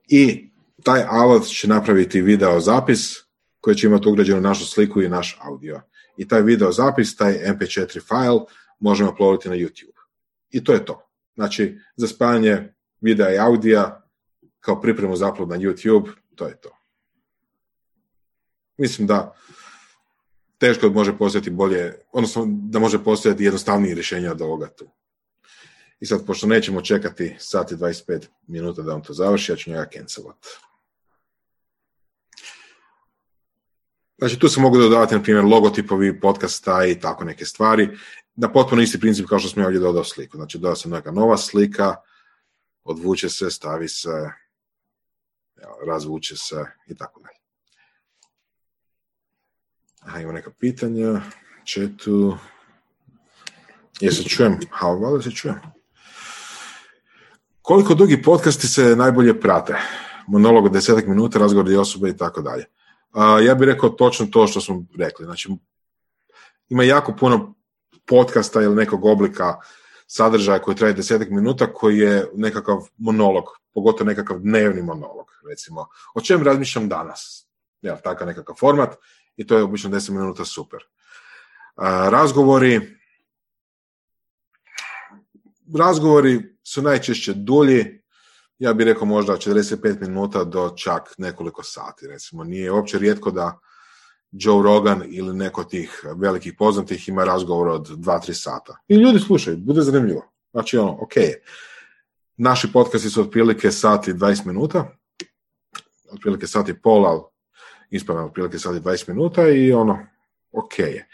[0.07, 0.51] I
[0.83, 3.15] taj alat će napraviti video zapis
[3.61, 5.81] koji će imati ugrađenu našu sliku i naš audio.
[6.17, 8.39] I taj video zapis, taj mp4 file
[8.85, 9.97] možemo uploaditi na YouTube.
[10.49, 11.01] I to je to.
[11.35, 14.01] Znači, za spajanje videa i audija
[14.59, 16.69] kao pripremu za upload na YouTube, to je to.
[18.77, 19.35] Mislim da
[20.57, 24.87] teško može postojati bolje, odnosno da može postojati jednostavnije rješenje od ovoga tu.
[25.99, 29.85] I sad, pošto nećemo čekati sati 25 minuta da on to završi, ja ću njega
[29.93, 30.45] cancelat.
[34.17, 37.97] Znači tu se mogu dodavati, na primjer, logotipovi podcasta i tako neke stvari.
[38.35, 40.37] Na potpuno isti princip kao što smo ovdje dodao sliku.
[40.37, 41.95] Znači doda se neka nova slika,
[42.83, 44.29] odvuče se, stavi se,
[45.87, 47.37] razvuče se i tako dalje.
[49.99, 51.21] Aha, ima neka pitanja,
[51.63, 52.37] četu.
[53.99, 54.59] Jesi čujem?
[54.71, 55.55] Ha, valjda se čujem.
[57.61, 59.75] Koliko dugi podcasti se najbolje prate?
[60.27, 62.65] Monolog od desetak minuta, razgovor i osobe i tako dalje.
[63.45, 65.25] Ja bih rekao točno to što smo rekli.
[65.25, 65.49] Znači,
[66.69, 67.55] ima jako puno
[68.05, 69.55] podcasta ili nekog oblika
[70.07, 75.87] sadržaja koji traje desetak minuta koji je nekakav monolog, pogotovo nekakav dnevni monolog, recimo.
[76.15, 77.47] O čem razmišljam danas?
[77.81, 78.95] Ja, takav nekakav format
[79.35, 80.79] i to je obično 10 minuta super.
[82.09, 82.95] razgovori
[85.73, 88.01] razgovori su najčešće dulji,
[88.57, 92.07] ja bih rekao možda 45 minuta do čak nekoliko sati.
[92.07, 93.59] Recimo, nije uopće rijetko da
[94.37, 98.77] Joe Rogan ili neko tih velikih poznatih ima razgovor od 2-3 sata.
[98.87, 100.31] I ljudi slušaju, bude zanimljivo.
[100.51, 101.13] Znači, ono, ok.
[102.37, 104.97] Naši podcasti su otprilike sati 20 minuta,
[106.11, 107.21] otprilike sati i pol, ali
[107.89, 109.99] ispravno otprilike sati 20 minuta i ono,
[110.51, 111.07] ok je.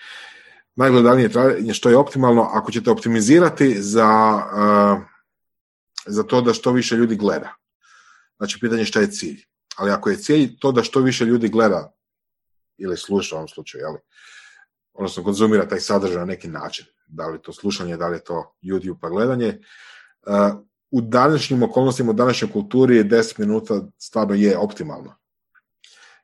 [0.76, 5.02] Najgledanije trajanje što je optimalno, ako ćete optimizirati za, uh,
[6.06, 7.56] za to da što više ljudi gleda.
[8.38, 9.43] Znači, pitanje šta je cilj.
[9.76, 11.91] Ali ako je cilj to da što više ljudi gleda
[12.81, 13.99] ili sluša u ovom slučaju, jeli?
[14.93, 18.55] odnosno konzumira taj sadržaj na neki način, da li to slušanje, da li je to
[18.63, 19.59] YouTube pa gledanje,
[20.27, 25.15] uh, u današnjim okolnostima, u današnjoj kulturi 10 minuta stvarno je optimalno.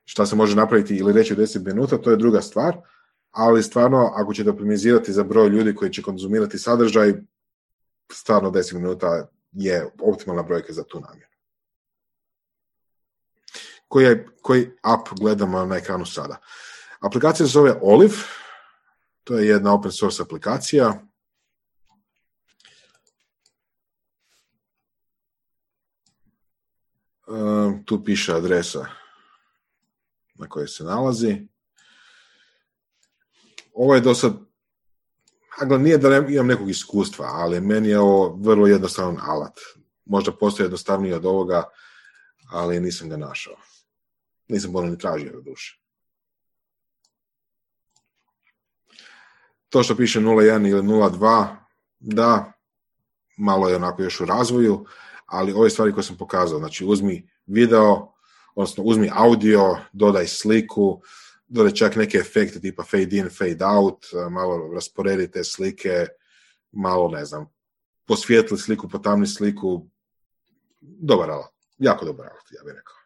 [0.04, 2.76] Šta se može napraviti ili reći u 10 minuta, to je druga stvar,
[3.30, 7.14] ali stvarno ako ćete optimizirati za broj ljudi koji će konzumirati sadržaj,
[8.12, 11.37] stvarno 10 minuta je optimalna brojka za tu namjeru.
[13.88, 16.36] Koji, koji app gledamo na ekranu sada?
[17.00, 18.16] Aplikacija se zove Olive,
[19.24, 21.08] to je jedna open source aplikacija.
[27.28, 28.86] Ehm, tu piše adresa
[30.34, 31.48] na kojoj se nalazi.
[33.74, 34.32] Ovo je do sad,
[35.80, 39.58] nije da imam nekog iskustva, ali meni je ovo vrlo jednostavan alat.
[40.04, 41.64] Možda postoji jednostavniji od ovoga,
[42.50, 43.56] ali nisam ga našao.
[44.48, 45.80] Nisam bolno ni tražio do duše.
[49.68, 51.56] To što piše 0.1 ili 0.2,
[52.00, 52.52] da,
[53.36, 54.86] malo je onako još u razvoju,
[55.26, 58.12] ali ove stvari koje sam pokazao, znači uzmi video,
[58.54, 61.02] odnosno uzmi audio, dodaj sliku,
[61.48, 66.06] dodaj čak neke efekte tipa fade in, fade out, malo rasporedi te slike,
[66.72, 67.46] malo, ne znam,
[68.06, 69.86] posvijetli sliku, potamni sliku,
[70.80, 72.97] dobar alat, jako dobar alat, ja bih rekao.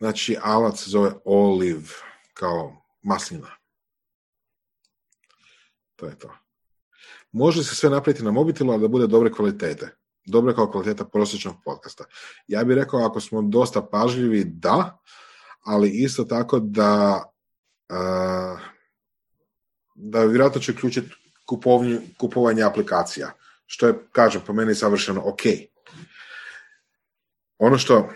[0.00, 1.88] Znači, alat se zove olive,
[2.34, 3.48] kao maslina.
[5.96, 6.34] To je to.
[7.32, 9.96] Može se sve napraviti na mobitelu, ali da bude dobre kvalitete.
[10.24, 12.04] Dobre kao kvaliteta prosječnog podcasta.
[12.46, 14.98] Ja bih rekao, ako smo dosta pažljivi, da,
[15.64, 17.24] ali isto tako da
[19.94, 21.14] da vjerojatno će uključiti
[22.18, 23.32] kupovanje aplikacija,
[23.66, 25.40] što je, kažem, po meni savršeno ok.
[27.58, 28.08] Ono što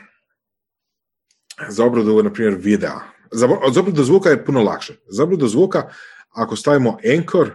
[1.68, 3.00] za obradu, na primjer, videa,
[3.32, 4.94] za, za obradu zvuka je puno lakše.
[5.08, 5.90] Za obradu zvuka,
[6.30, 7.50] ako stavimo Anchor,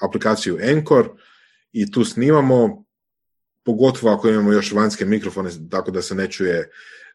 [0.00, 1.08] aplikaciju Anchor
[1.72, 2.84] i tu snimamo,
[3.64, 6.70] pogotovo ako imamo još vanjske mikrofone, tako da se ne čuje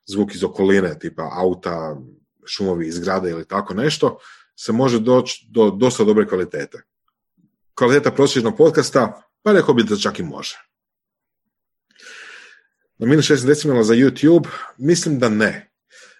[0.05, 1.97] zvuk iz okoline, tipa auta,
[2.45, 4.17] šumovi iz grada ili tako nešto,
[4.55, 6.83] se može doći do dosta dobre kvalitete.
[7.75, 10.57] Kvaliteta prosječnog podcasta, pa rekao bi da čak i može.
[12.97, 15.66] Na minus 60 decimala za YouTube, mislim da ne.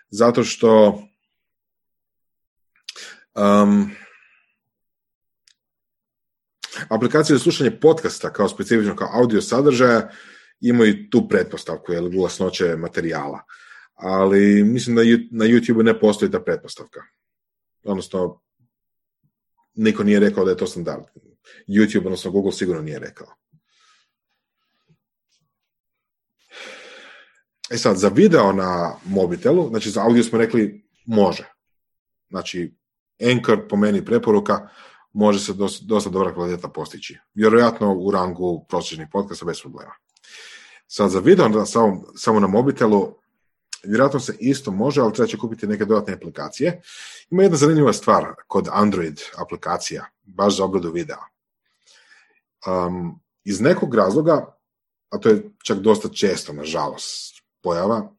[0.10, 1.04] Zato što
[3.36, 3.92] um,
[6.90, 10.10] Aplikacije za slušanje podcasta kao specifično kao audio sadržaja
[10.62, 13.42] imaju tu pretpostavku, jer glasnoće materijala.
[13.94, 15.02] Ali mislim da
[15.32, 17.00] na YouTube ne postoji ta pretpostavka.
[17.84, 18.42] Odnosno,
[19.76, 21.04] niko nije rekao da je to standard.
[21.68, 23.28] YouTube, odnosno Google sigurno nije rekao.
[27.70, 31.54] E sad, za video na mobitelu, znači za audio smo rekli može.
[32.30, 32.76] Znači,
[33.32, 34.70] Anchor po meni preporuka,
[35.14, 37.18] može se dosta, dosta dobra kvaliteta postići.
[37.34, 39.92] Vjerojatno u rangu prosječnih podcasta bez problema.
[40.88, 43.16] Sad za video samo, samo na mobitelu,
[43.84, 46.82] vjerojatno se isto može, ali treba će kupiti neke dodatne aplikacije.
[47.30, 51.24] Ima jedna zanimljiva stvar kod Android aplikacija, baš za obradu videa.
[52.68, 54.58] Um, iz nekog razloga,
[55.10, 57.37] a to je čak dosta često, nažalost,
[57.68, 58.14] pojava.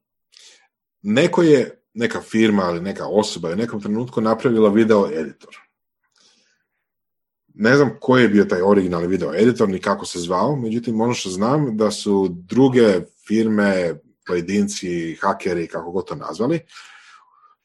[1.03, 5.57] Neko je, neka firma ili neka osoba je u nekom trenutku napravila video editor.
[7.55, 11.15] Ne znam koji je bio taj originalni video editor ni kako se zvao, međutim ono
[11.15, 13.95] što znam da su druge firme,
[14.27, 16.61] pojedinci, hakeri, kako god to nazvali,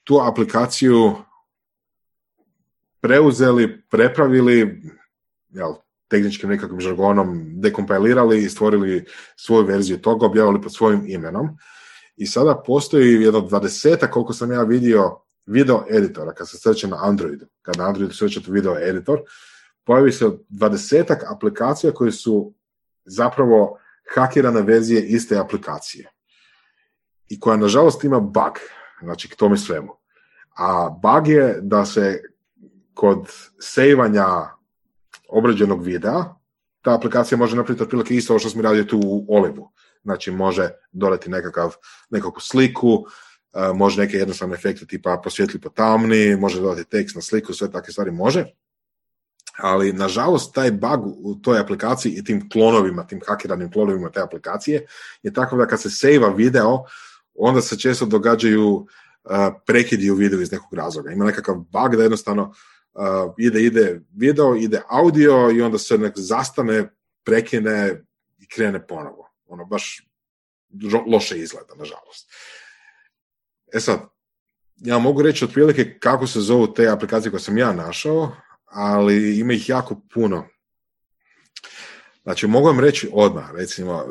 [0.04, 1.16] tu aplikaciju
[3.02, 4.82] preuzeli, prepravili,
[5.50, 5.74] jel,
[6.08, 9.06] tehničkim nekakvim žargonom dekompilirali i stvorili
[9.36, 11.58] svoju verziju toga, objavili pod svojim imenom.
[12.16, 16.98] I sada postoji jedno dvadesetak, koliko sam ja vidio, video editora, kad se sreće na
[17.02, 17.46] Androidu.
[17.62, 19.20] Kad na Androidu srećete video editor,
[19.86, 22.54] pojavi se dvadesetak aplikacija koje su
[23.06, 23.78] zapravo
[24.16, 26.10] hakirane verzije iste aplikacije.
[27.30, 28.60] I koja, nažalost, ima bug,
[29.02, 29.94] znači k tome svemu.
[30.58, 32.22] A bug je da se
[32.94, 33.28] kod
[33.60, 34.28] sejvanja
[35.30, 36.24] obrađenog videa,
[36.82, 39.72] ta aplikacija može napraviti otprilike isto što smo radili tu u Olivu.
[40.04, 41.76] Znači može dodati nekakav,
[42.10, 43.06] nekakvu sliku,
[43.54, 47.72] e, može neke jednostavne efekte tipa posvjetli po tamni, može dodati tekst na sliku, sve
[47.72, 48.46] takve stvari može.
[49.58, 54.86] Ali, nažalost, taj bug u toj aplikaciji i tim klonovima, tim hakiranim klonovima te aplikacije
[55.24, 56.84] je takav da kad se sejva video,
[57.36, 58.86] onda se često događaju uh,
[59.66, 61.12] prekidi u videu iz nekog razloga.
[61.12, 62.54] Ima nekakav bug da jednostavno
[62.94, 66.90] uh, ide, ide video, ide audio i onda se nek zastane,
[67.24, 68.04] prekine
[68.38, 69.33] i krene ponovo.
[69.54, 70.08] Ono, baš
[71.08, 72.32] loše izgleda, nažalost.
[73.74, 74.00] E sad,
[74.76, 78.36] ja mogu reći otprilike kako se zovu te aplikacije koje sam ja našao,
[78.66, 80.48] ali ima ih jako puno.
[82.24, 84.06] Znači, mogu vam reći odmah, recimo,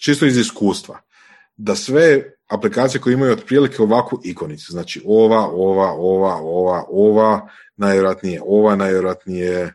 [0.00, 1.00] čisto iz iskustva,
[1.56, 8.42] da sve aplikacije koje imaju otprilike ovakvu ikonicu, znači ova, ova, ova, ova, ova, najvjerojatnije
[8.44, 9.74] ova, najvjerojatnije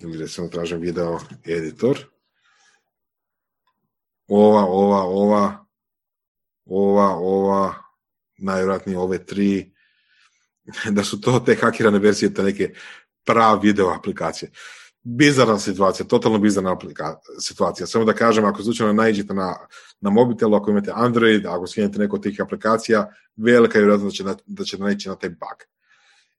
[0.00, 2.15] ili recimo tražim video editor,
[4.28, 5.66] ova, ova, ova,
[6.64, 7.74] ova, ova,
[8.38, 9.72] najvjerojatnije ove tri,
[10.96, 12.72] da su to te hakirane verzije, te neke
[13.24, 14.50] prav video aplikacije
[15.08, 16.76] bizarna situacija, totalno bizarna
[17.40, 17.86] situacija.
[17.86, 19.56] Samo da kažem, ako slučajno naiđete na,
[20.00, 24.34] na mobitelu, ako imate Android, ako skinete neko od tih aplikacija, velika je vjerojatnost da
[24.34, 25.62] će, da će naići na taj bug.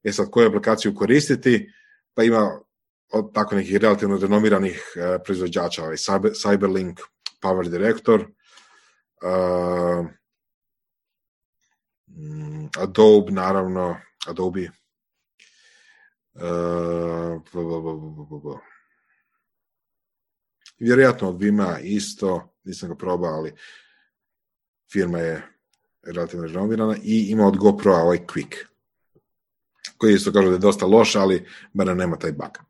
[0.04, 1.72] E sad, koju aplikaciju koristiti?
[2.14, 2.60] Pa ima
[3.12, 7.00] od tako nekih relativno renomiranih uh, proizvođača, ovaj Cyber, Cyberlink,
[7.40, 8.20] Power Director,
[9.22, 10.06] uh,
[12.76, 14.70] Adobe, naravno, Adobe,
[16.38, 17.42] Uh,
[20.78, 23.54] vjerojatno od Vima isto, nisam ga probao, ali
[24.92, 25.42] firma je
[26.02, 28.56] relativno renovirana i ima od GoPro ovaj Quick,
[29.96, 32.67] koji isto kaže da je dosta loš, ali bar nema taj bug.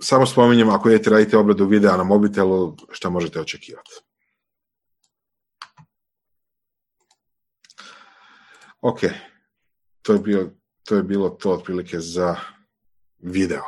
[0.00, 3.90] Samo spominjem, ako idete radite obradu videa na mobitelu, šta možete očekivati.
[8.80, 9.00] Ok,
[10.02, 10.50] to je bio
[10.86, 12.36] to je bilo to otprilike za
[13.18, 13.62] video.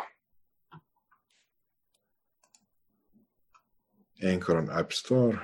[4.32, 5.38] Anchor on App Store.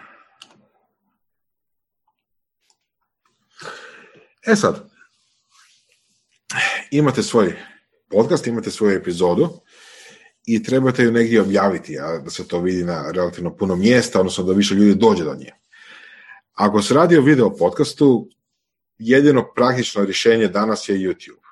[4.47, 4.91] E sad,
[6.91, 7.57] imate svoj
[8.11, 9.61] podcast, imate svoju epizodu
[10.47, 14.45] i trebate ju negdje objaviti, a da se to vidi na relativno puno mjesta, odnosno
[14.45, 15.53] da više ljudi dođe do nje.
[16.55, 18.29] Ako se radi o video podcastu,
[18.99, 21.45] jedino praktično rješenje danas je YouTube.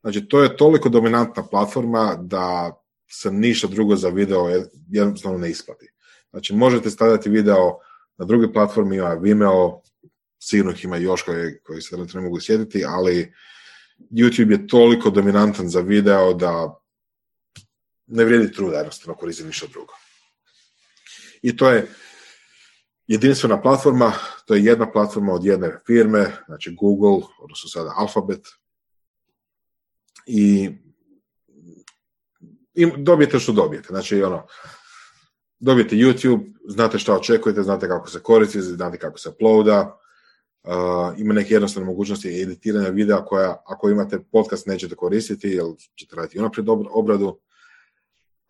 [0.00, 2.76] Znači, to je toliko dominantna platforma da
[3.10, 5.92] se ništa drugo za video jednostavno ne isplati.
[6.30, 7.78] Znači, možete stavljati video
[8.16, 9.80] na druge platforme, ima Vimeo,
[10.38, 13.32] sigurno ima još koji, koji se ne mogu sjetiti, ali
[14.10, 16.81] YouTube je toliko dominantan za video da
[18.12, 19.92] ne vrijedi truda jednostavno koristiti ništa drugo.
[21.42, 21.88] I to je
[23.06, 24.12] jedinstvena platforma,
[24.46, 28.40] to je jedna platforma od jedne firme, znači Google, odnosno sada Alphabet,
[30.26, 30.70] i,
[32.74, 33.88] i dobijete što dobijete.
[33.90, 34.46] Znači, ono,
[35.58, 39.98] dobijete YouTube, znate što očekujete, znate kako se koristi, znate kako se uploada,
[40.62, 45.64] uh, ima neke jednostavne mogućnosti editiranja videa koja, ako imate podcast, nećete koristiti, jer
[45.98, 47.40] ćete raditi unaprijed obradu,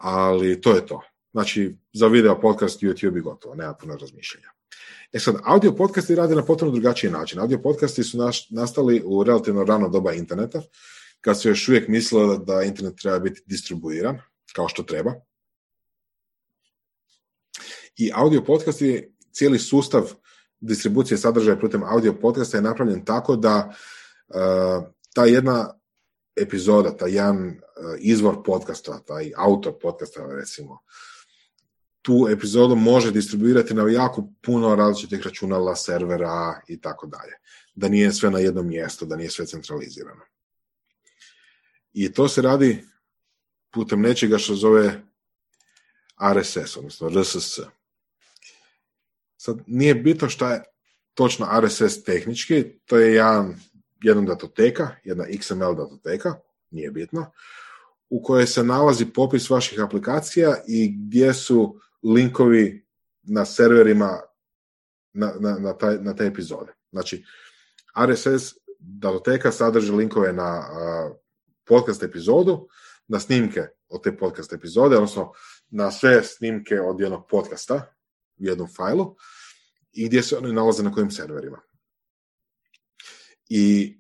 [0.03, 1.01] ali to je to.
[1.33, 4.49] Znači, za video podcast YouTube i gotovo, nema puno razmišljanja.
[5.13, 7.41] E sad, audio podcasti rade na potpuno drugačiji način.
[7.41, 10.63] Audio podcasti su naš, nastali u relativno rano doba interneta,
[11.21, 14.19] kad se još uvijek mislilo da internet treba biti distribuiran,
[14.55, 15.15] kao što treba.
[17.97, 20.13] I audio podcast je cijeli sustav
[20.61, 23.75] distribucije sadržaja putem audio podcasta je napravljen tako da
[24.29, 25.75] uh, ta jedna
[26.37, 27.55] epizoda, taj jedan uh,
[27.99, 30.79] izvor podcasta, taj autor podcasta recimo,
[32.03, 37.33] tu epizodu može distribuirati na jako puno različitih računala, servera i tako dalje.
[37.75, 40.23] Da nije sve na jednom mjestu, da nije sve centralizirano.
[41.93, 42.85] I to se radi
[43.71, 45.03] putem nečega što zove
[46.35, 47.61] RSS, odnosno RSS.
[49.37, 50.63] Sad, nije bitno šta je
[51.15, 53.61] točno RSS tehnički, to je jedan,
[54.03, 56.35] jedna datoteka, jedna XML datoteka,
[56.71, 57.33] nije bitno,
[58.11, 62.87] u kojoj se nalazi popis vaših aplikacija i gdje su linkovi
[63.23, 64.21] na serverima
[65.13, 66.73] na, na, na, taj, na te epizode.
[66.91, 67.25] Znači,
[68.07, 70.65] RSS datoteka sadrži linkove na
[71.65, 72.69] podcast epizodu,
[73.09, 75.33] na snimke od te podcast epizode, odnosno
[75.71, 77.95] na sve snimke od jednog podcasta
[78.41, 79.17] u jednom fajlu
[79.93, 81.61] i gdje se oni nalaze na kojim serverima.
[83.55, 83.99] I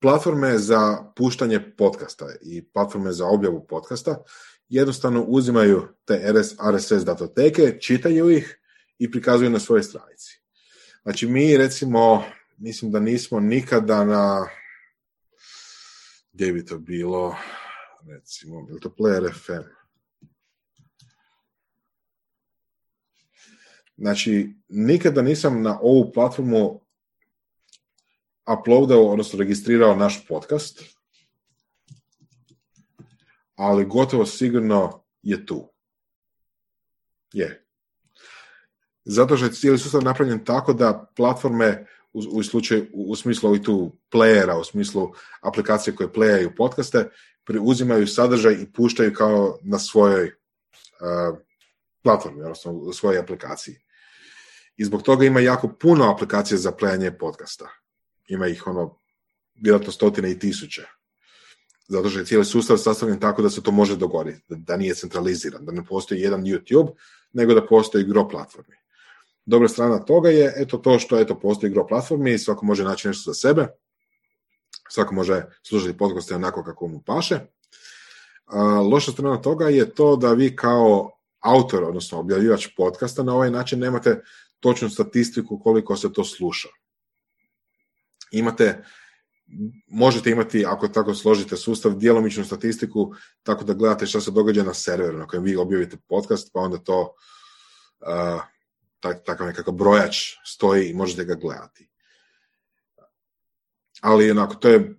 [0.00, 4.22] platforme za puštanje podcasta i platforme za objavu podcasta
[4.68, 6.32] jednostavno uzimaju te
[6.72, 8.60] RSS datoteke, čitaju ih
[8.98, 10.40] i prikazuju na svojoj stranici.
[11.02, 12.24] Znači mi recimo,
[12.56, 14.48] mislim da nismo nikada na
[16.32, 17.36] gdje bi to bilo,
[18.08, 19.68] recimo, je to Player FM?
[23.96, 26.85] Znači, nikada nisam na ovu platformu
[28.46, 30.82] uploadao, odnosno registrirao naš podcast,
[33.54, 35.72] ali gotovo sigurno je tu.
[37.32, 37.66] Je.
[39.04, 43.62] Zato što je cijeli sustav napravljen tako da platforme u, u slučaju, u, smislu i
[43.62, 47.10] tu playera, u smislu aplikacije koje playaju podcaste,
[47.44, 51.38] preuzimaju sadržaj i puštaju kao na svojoj uh,
[52.02, 53.76] platformi, odnosno u svojoj aplikaciji.
[54.76, 57.68] I zbog toga ima jako puno aplikacija za playanje podcasta.
[58.26, 58.98] Ima ih ono,
[59.54, 60.82] vjerojatno stotine i tisuće.
[61.88, 64.94] Zato što je cijeli sustav sastavljen tako da se to može dogoditi, da, da nije
[64.94, 66.92] centraliziran, da ne postoji jedan YouTube,
[67.32, 68.76] nego da postoji gro platformi.
[69.46, 73.08] Dobra strana toga je eto to što eto postoji gro platformi i svako može naći
[73.08, 73.66] nešto za sebe.
[74.90, 77.40] Svako može slušati podcaste onako kako mu paše.
[78.44, 83.50] A, loša strana toga je to da vi kao autor, odnosno objavljivač podcasta na ovaj
[83.50, 84.22] način nemate
[84.60, 86.68] točnu statistiku koliko se to sluša.
[88.30, 88.84] Imate,
[89.86, 94.74] možete imati, ako tako složite sustav, djelomičnu statistiku, tako da gledate što se događa na
[94.74, 97.14] serveru na kojem vi objavite podcast, pa onda to
[98.00, 98.42] uh,
[99.00, 101.88] tak, takav nekakav brojač stoji i možete ga gledati.
[104.00, 104.94] Ali onako, to je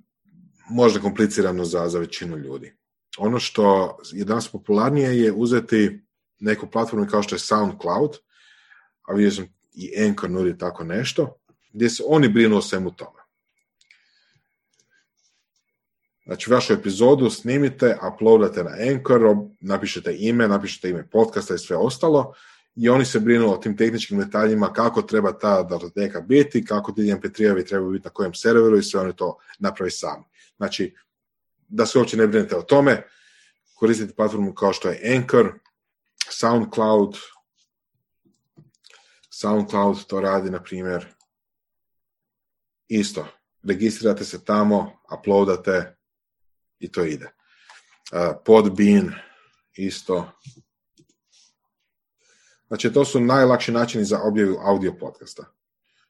[0.69, 2.73] možda komplicirano za, za većinu ljudi.
[3.17, 6.01] Ono što je danas popularnije je uzeti
[6.39, 8.17] neku platformu kao što je SoundCloud,
[9.07, 11.39] a vidio sam i Anchor nudi tako nešto,
[11.73, 13.16] gdje se oni brinu o svemu tome.
[16.27, 19.21] Znači, vašu epizodu snimite, uploadate na Anchor,
[19.59, 22.33] napišete ime, napišete ime podcasta i sve ostalo,
[22.75, 27.01] i oni se brinu o tim tehničkim detaljima kako treba ta datoteka biti, kako ti
[27.01, 30.23] MP3-ovi trebaju biti na kojem serveru i sve oni to napravi sami.
[30.57, 30.95] Znači,
[31.67, 33.03] da se uopće ne brinete o tome,
[33.75, 35.53] koristite platformu kao što je Anchor,
[36.29, 37.17] SoundCloud,
[39.29, 41.05] SoundCloud to radi, na primjer,
[42.87, 43.27] isto.
[43.63, 45.96] Registrirate se tamo, uploadate
[46.79, 47.29] i to ide.
[48.45, 49.13] Podbean,
[49.73, 50.31] isto.
[52.67, 55.45] Znači, to su najlakši načini za objavu audio podcasta.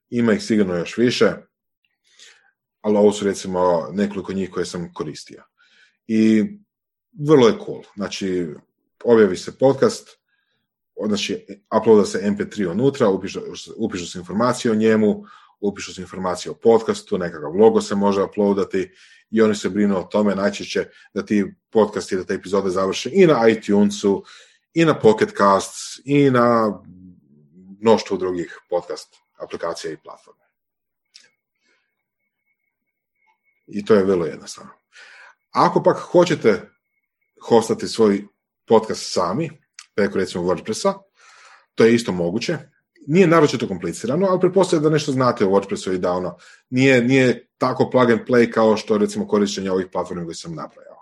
[0.10, 1.34] Ima ih sigurno još više,
[2.82, 5.44] ali ovo su recimo nekoliko njih koje sam koristio.
[6.08, 6.46] I
[7.28, 7.84] vrlo je cool.
[7.96, 8.48] Znači,
[9.04, 10.10] objavi se podcast,
[11.06, 11.46] znači,
[11.82, 13.40] uploada se MP3 unutra, upišu,
[13.78, 15.24] upišu se informacije o njemu,
[15.60, 18.92] upišu se informacije o podcastu, nekakav logo se može uploadati
[19.30, 23.28] i oni se brinu o tome najčešće da ti podcasti, da te epizode završe i
[23.28, 24.24] na iTunesu,
[24.74, 26.80] i na Pocket Casts, i na
[27.82, 30.44] mnoštvo drugih podcast aplikacija i platforme.
[33.68, 34.72] I to je vrlo jednostavno.
[35.52, 36.70] Ako pak hoćete
[37.42, 38.28] hostati svoj
[38.66, 39.62] podcast sami,
[39.96, 40.94] preko recimo WordPressa,
[41.76, 42.58] to je isto moguće.
[43.10, 46.38] Nije naročito komplicirano, ali pretpostavljam da nešto znate o WordPressu i da ono,
[46.70, 50.96] nije, nije tako plug and play kao što recimo korištenje ovih platformi koje sam napravio.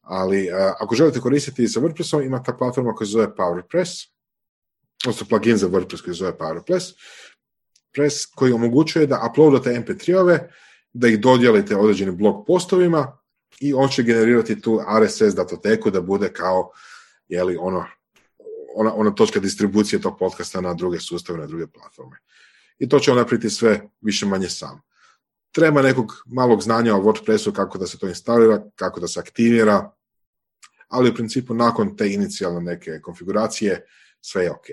[0.00, 0.48] Ali
[0.80, 4.08] ako želite koristiti sa WordPressom, ima ta platforma koja se zove PowerPress,
[5.04, 6.92] odnosno plugin za WordPress koji se zove PowerPress,
[7.92, 10.50] press koji omogućuje da uploadate MP3-ove,
[10.92, 13.18] da ih dodijelite određenim blog postovima
[13.60, 16.70] i on će generirati tu RSS datoteku da bude kao
[17.28, 17.84] jeli, ono,
[18.74, 22.16] ona, ona točka distribucije tog podcasta na druge sustave, na druge platforme.
[22.78, 24.82] I to će on napraviti sve više manje sam.
[25.52, 29.90] Treba nekog malog znanja o WordPressu, kako da se to instalira, kako da se aktivira,
[30.88, 33.86] ali u principu nakon te inicijalne neke konfiguracije
[34.20, 34.66] sve je ok.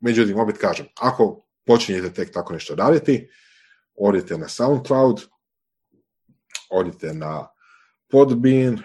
[0.00, 3.28] Međutim, opet kažem, ako počinjete tek tako nešto raditi,
[3.94, 5.20] odite na SoundCloud,
[6.70, 7.48] odite na
[8.10, 8.78] Podbean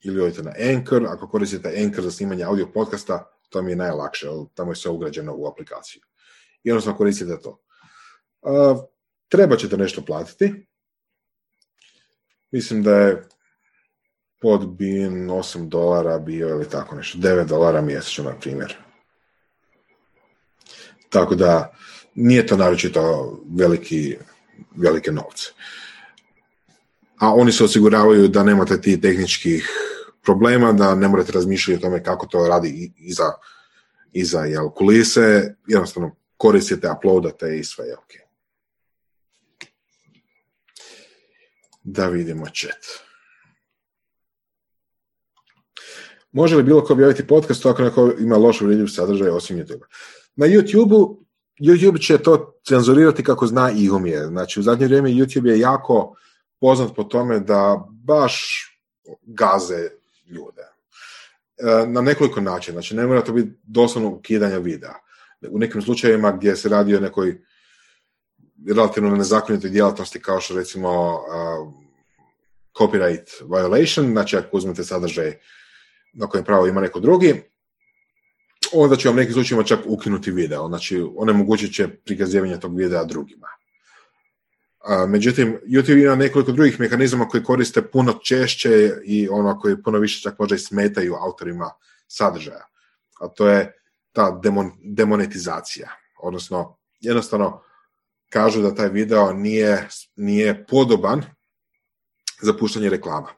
[0.00, 1.06] ili odite na Anchor.
[1.06, 5.34] Ako koristite Anchor za snimanje audio podcasta, to mi je najlakše, tamo je sve ugrađeno
[5.36, 6.02] u aplikaciju.
[6.62, 7.62] Jednostavno koristite to.
[8.40, 8.80] Uh,
[9.28, 10.66] treba ćete nešto platiti.
[12.50, 13.28] Mislim da je
[14.40, 18.76] Podbean 8 dolara bio ili tako nešto, 9 dolara mjesečno, na primjer.
[21.08, 21.74] Tako da
[22.14, 24.16] nije to naročito veliki,
[24.76, 25.50] velike novce.
[27.18, 29.87] A oni se osiguravaju da nemate ti tehničkih
[30.28, 33.32] problema, da ne morate razmišljati o tome kako to radi iza,
[34.12, 38.12] iza jel, kulise, jednostavno koristite, uploadate i sve je ok.
[41.82, 43.08] Da vidimo chat.
[46.32, 49.84] Može li bilo ko objaviti podcast ako neko ima loš uvredljiv sadržaj osim YouTube?
[50.36, 51.24] Na YouTube-u
[51.60, 54.26] YouTube će to cenzurirati kako zna i umije.
[54.26, 56.16] Znači, u zadnje vrijeme YouTube je jako
[56.60, 58.64] poznat po tome da baš
[59.22, 59.97] gaze
[60.28, 60.62] ljude.
[61.58, 62.74] E, na nekoliko načina.
[62.74, 64.94] Znači, ne mora to biti doslovno ukidanje videa.
[65.50, 67.38] U nekim slučajevima gdje se radi o nekoj
[68.68, 71.72] relativno nezakonitoj djelatnosti kao što recimo uh,
[72.78, 75.38] copyright violation, znači ako uzmete sadržaj
[76.12, 77.42] na kojem pravo ima neko drugi,
[78.72, 83.48] onda će vam nekim slučajima čak ukinuti video, znači onemogućit će prikazivanje tog videa drugima.
[85.08, 90.22] Međutim, YouTube ima nekoliko drugih mehanizama koji koriste puno češće i ono koji puno više
[90.22, 91.70] čak možda i smetaju autorima
[92.06, 92.66] sadržaja.
[93.20, 95.90] A to je ta demon, demonetizacija.
[96.22, 97.62] Odnosno, jednostavno
[98.28, 101.22] kažu da taj video nije, nije podoban
[102.42, 103.28] za puštanje reklama.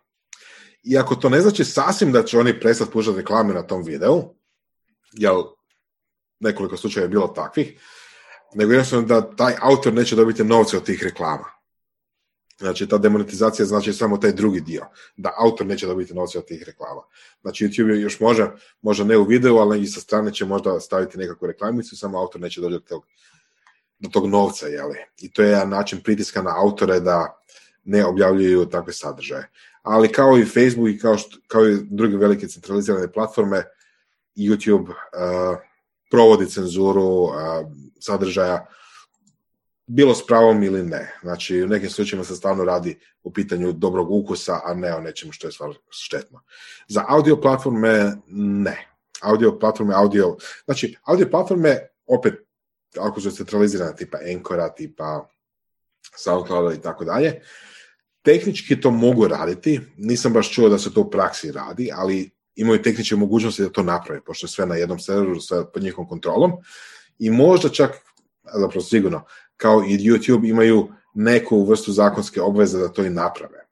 [0.84, 4.34] Iako to ne znači sasvim da će oni prestati puštati reklame na tom videu,
[5.12, 5.42] jel
[6.40, 7.80] nekoliko slučaja je bilo takvih,
[8.54, 11.44] nego jednostavno da taj autor neće dobiti novce od tih reklama.
[12.58, 16.62] Znači, ta demonetizacija znači samo taj drugi dio, da autor neće dobiti novce od tih
[16.66, 17.02] reklama.
[17.42, 18.50] Znači, YouTube još može,
[18.82, 22.40] možda ne u videu, ali i sa strane će možda staviti nekakvu reklamicu, samo autor
[22.40, 23.06] neće doći do tog,
[23.98, 24.98] do tog novca, jeli?
[25.20, 27.40] I to je jedan način pritiska na autore da
[27.84, 29.50] ne objavljuju takve sadržaje.
[29.82, 33.64] Ali kao i Facebook i kao, kao i druge velike centralizirane platforme,
[34.36, 35.58] YouTube uh,
[36.10, 37.28] provodi cenzuru
[38.00, 38.66] sadržaja
[39.86, 41.18] bilo s pravom ili ne.
[41.22, 45.32] Znači, u nekim slučajevima se stvarno radi o pitanju dobrog ukusa, a ne o nečemu
[45.32, 46.42] što je stvarno štetno.
[46.88, 48.86] Za audio platforme ne.
[49.20, 50.36] Audio platforme, audio...
[50.64, 52.34] Znači, audio platforme, opet,
[52.98, 55.28] ako su centralizirane, tipa Encora, tipa
[56.16, 57.42] SoundCloud i tako dalje,
[58.22, 59.80] tehnički to mogu raditi.
[59.96, 63.82] Nisam baš čuo da se to u praksi radi, ali imaju tehničke mogućnosti da to
[63.82, 66.52] naprave, pošto je sve na jednom serveru, sve pod njihovom kontrolom.
[67.18, 67.90] I možda čak,
[68.54, 69.24] zapravo sigurno,
[69.56, 73.66] kao i YouTube imaju neku vrstu zakonske obveze da to i naprave.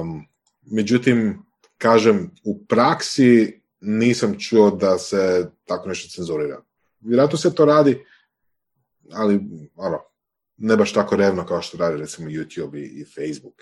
[0.00, 0.26] Um,
[0.62, 1.42] međutim,
[1.78, 6.62] kažem, u praksi nisam čuo da se tako nešto cenzurira.
[7.00, 8.04] Vjerojatno se to radi,
[9.12, 9.40] ali
[9.76, 9.98] ono,
[10.56, 13.54] ne baš tako revno kao što radi recimo YouTube i, i Facebook.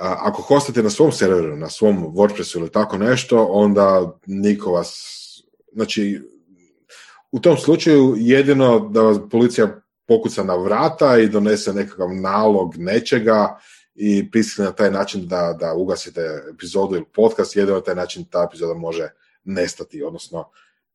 [0.00, 5.14] Ako hostate na svom serveru, na svom WordPressu ili tako nešto, onda niko vas,
[5.72, 6.20] znači
[7.32, 13.58] u tom slučaju jedino da vas policija pokuca na vrata i donese nekakav nalog nečega
[13.94, 18.24] i prisili na taj način da, da ugasite epizodu ili podcast, jedino na taj način
[18.24, 19.08] ta epizoda može
[19.44, 20.50] nestati, odnosno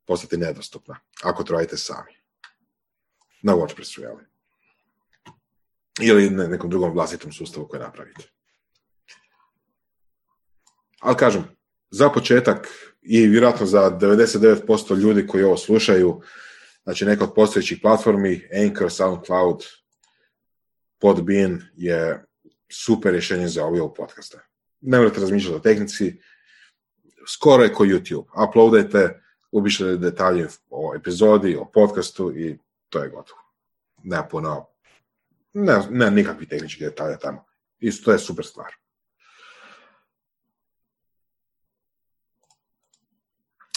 [0.06, 2.11] postati nedostupna, ako to sami.
[3.41, 4.15] Na WordPressu, jel?
[6.01, 8.23] Ili nekom drugom vlastitom sustavu koje napravite.
[11.03, 11.43] Ali kažem,
[11.91, 12.67] za početak
[13.01, 16.22] i vjerojatno za 99% ljudi koji ovo slušaju,
[16.83, 19.64] znači neka od postojećih platformi, Anchor, SoundCloud,
[20.99, 22.25] Podbean je
[22.72, 24.40] super rješenje za ove podcaste.
[24.82, 26.22] Ne morate razmišljati o tehnici,
[27.27, 28.48] skoro je ko YouTube.
[28.49, 32.57] Uploadajte, ubišite detalje o epizodi, o podcastu i
[32.90, 33.41] to je gotovo.
[34.03, 34.67] Nema puno,
[35.53, 37.45] nema, nema nikakvih tehničkih detalja tamo.
[37.80, 38.82] I to je super stvar.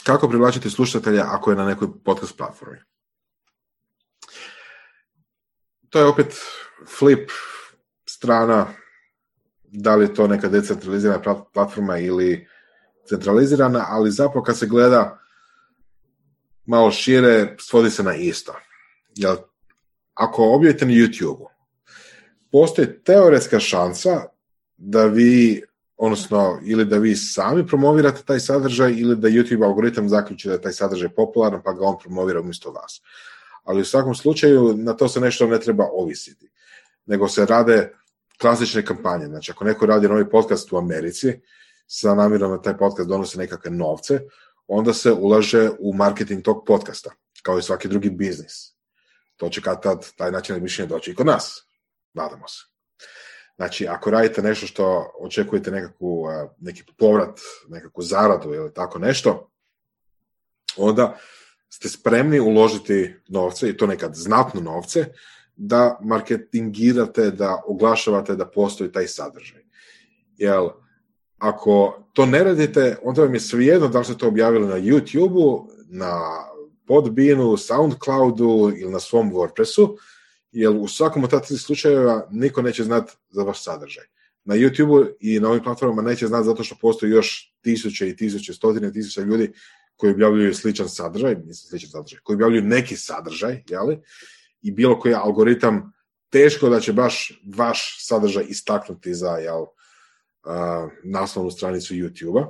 [0.07, 2.79] Kako privlačiti slušatelja ako je na nekoj podcast platformi?
[5.91, 6.35] To je opet
[6.99, 7.31] flip
[8.09, 8.67] strana,
[9.63, 12.49] da li je to neka decentralizirana platforma ili
[13.09, 15.19] centralizirana, ali zapravo kad se gleda
[16.67, 18.55] malo šire, svodi se na isto.
[19.15, 19.37] Jer
[20.15, 21.49] ako objavite na YouTube-u,
[22.53, 24.23] postoji teoretska šansa
[24.77, 25.63] da vi
[25.97, 30.63] Odnosno, ili da vi sami promovirate taj sadržaj ili da YouTube algoritam zaključi da je
[30.63, 33.03] taj sadržaj popularan pa ga on promovira umjesto vas.
[33.65, 36.51] Ali u svakom slučaju na to se nešto ne treba ovisiti.
[37.07, 37.93] Nego se rade
[38.41, 39.27] klasične kampanje.
[39.27, 41.41] Znači, ako neko radi novi podcast u Americi,
[41.87, 44.21] sa namjerom da taj podcast donosi nekakve novce,
[44.67, 47.11] onda se ulaže u marketing tog podcasta,
[47.43, 48.77] kao i svaki drugi biznis.
[49.37, 51.67] To će kad tad taj način mišljenja doći i kod nas.
[52.15, 52.76] Nadamo se.
[53.57, 56.27] Znači, ako radite nešto što očekujete nekakvu,
[56.61, 59.51] neki povrat, nekakvu zaradu ili tako nešto,
[60.77, 61.17] onda
[61.69, 65.05] ste spremni uložiti novce, i to nekad znatno novce,
[65.57, 69.63] da marketingirate, da oglašavate da postoji taj sadržaj.
[70.37, 70.69] Jel,
[71.39, 75.69] ako to ne radite, onda vam je svejedno da li ste to objavili na YouTube-u,
[75.89, 76.21] na
[76.87, 79.97] Podbeanu, Soundcloudu ili na svom WordPressu,
[80.57, 84.05] jer u svakom od ta tri slučajeva niko neće znati za vaš sadržaj.
[84.45, 88.53] Na YouTube i na ovim platformama neće znati zato što postoji još tisuće i tisuće,
[88.53, 89.53] stotine tisuća ljudi
[89.97, 93.99] koji objavljuju sličan sadržaj, mislim sličan sadržaj, koji objavljuju neki sadržaj, jeli?
[94.63, 95.93] i bilo koji algoritam
[96.31, 99.69] teško da će baš vaš sadržaj istaknuti za jel, uh,
[101.05, 102.47] naslovnu stranicu YouTube-a.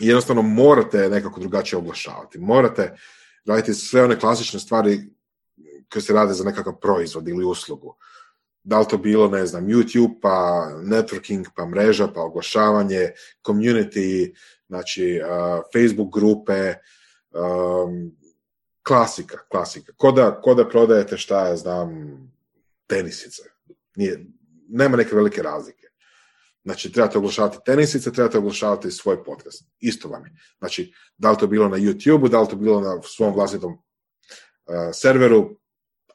[0.00, 2.38] Jednostavno morate nekako drugačije oglašavati.
[2.38, 2.96] Morate
[3.46, 5.15] raditi sve one klasične stvari
[5.92, 7.96] koje se rade za nekakav proizvod ili uslugu.
[8.62, 13.10] Da li to bilo, ne znam, YouTube, pa networking, pa mreža, pa oglašavanje,
[13.46, 14.34] community,
[14.68, 16.74] znači uh, Facebook grupe,
[17.30, 18.16] um,
[18.86, 19.92] klasika, klasika.
[20.42, 22.18] Ko da prodajete šta ja znam,
[22.86, 23.42] tenisice.
[23.96, 24.26] Nije,
[24.68, 25.86] nema neke velike razlike.
[26.64, 29.64] Znači, trebate oglašavati tenisice, trebate oglašavati svoj podcast.
[29.78, 30.32] Isto vam je.
[30.58, 34.74] Znači, da li to bilo na YouTube-u, da li to bilo na svom vlastitom uh,
[34.92, 35.56] serveru,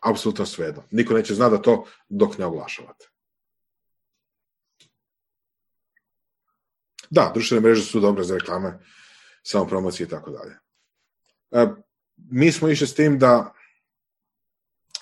[0.02, 0.84] apsolutno svejedno.
[0.92, 3.08] Niko neće znati da to dok ne oglašavate.
[7.10, 8.80] Da, društvene mreže su dobre za reklame,
[9.44, 10.58] samo promocije i tako dalje.
[11.50, 11.78] Uh,
[12.18, 13.54] mi smo išli s tim da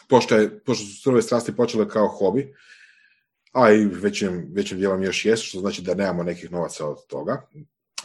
[0.09, 2.55] pošto, je, pošto su surove strasti počele kao hobi,
[3.51, 7.47] a i većim, većim dijelom još jesu, što znači da nemamo nekih novaca od toga,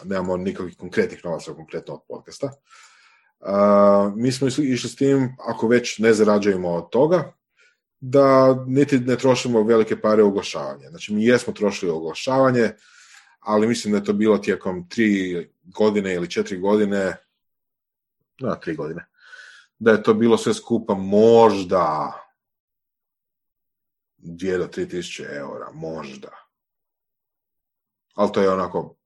[0.05, 2.53] nemamo nikakvih konkretnih novaca konkretno od podcasta.
[4.17, 7.33] Mi smo išli s tim, ako već ne zarađujemo od toga,
[8.01, 10.89] da niti ne trošimo velike pare u oglašavanje.
[10.89, 12.73] Znači, mi jesmo trošili oglašavanje,
[13.41, 17.17] ali mislim da je to bilo tijekom tri godine ili četiri godine,
[18.41, 19.07] na tri godine,
[19.79, 22.13] da je to bilo sve skupa možda
[24.19, 26.29] 2 do 3 tisuće eura, možda.
[28.15, 28.97] Ali to je onako,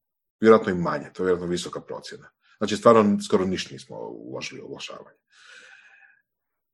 [0.41, 2.31] vjerojatno i manje, to je vjerojatno visoka procjena.
[2.59, 5.19] Znači, stvarno skoro ništa nismo uložili u oglašavanje.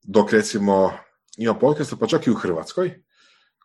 [0.02, 0.92] Dok recimo
[1.36, 3.02] ima podcaste, pa čak i u Hrvatskoj,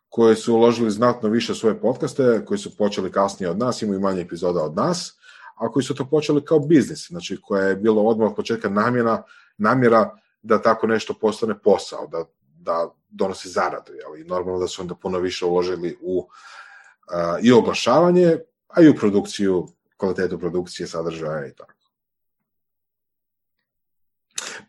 [0.10, 4.22] koji su uložili znatno više svoje podcaste, koji su počeli kasnije od nas, imaju manje
[4.22, 5.20] epizoda od nas,
[5.56, 9.24] a koji su to počeli kao biznis, znači koja je bilo odmah od početka namjena,
[9.58, 13.94] namjera da tako nešto postane posao, da, da donosi zaradu.
[13.94, 14.22] Jel?
[14.22, 18.96] I normalno da su onda puno više uložili u uh, i oglašavanje, a i u
[18.96, 19.68] produkciju,
[19.98, 21.79] kvalitetu produkcije, sadržaja i tako.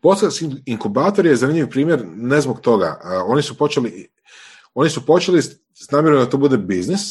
[0.01, 3.01] Podcast inkubator je zanimljiv primjer ne zbog toga.
[3.25, 4.09] Oni su počeli
[4.73, 5.41] oni su počeli
[5.73, 7.01] s namjerom da to bude biznis,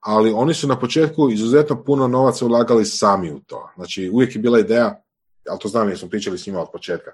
[0.00, 3.70] ali oni su na početku izuzetno puno novaca ulagali sami u to.
[3.76, 5.02] Znači, uvijek je bila ideja,
[5.48, 7.10] ali to znam jer smo pričali s njima od početka,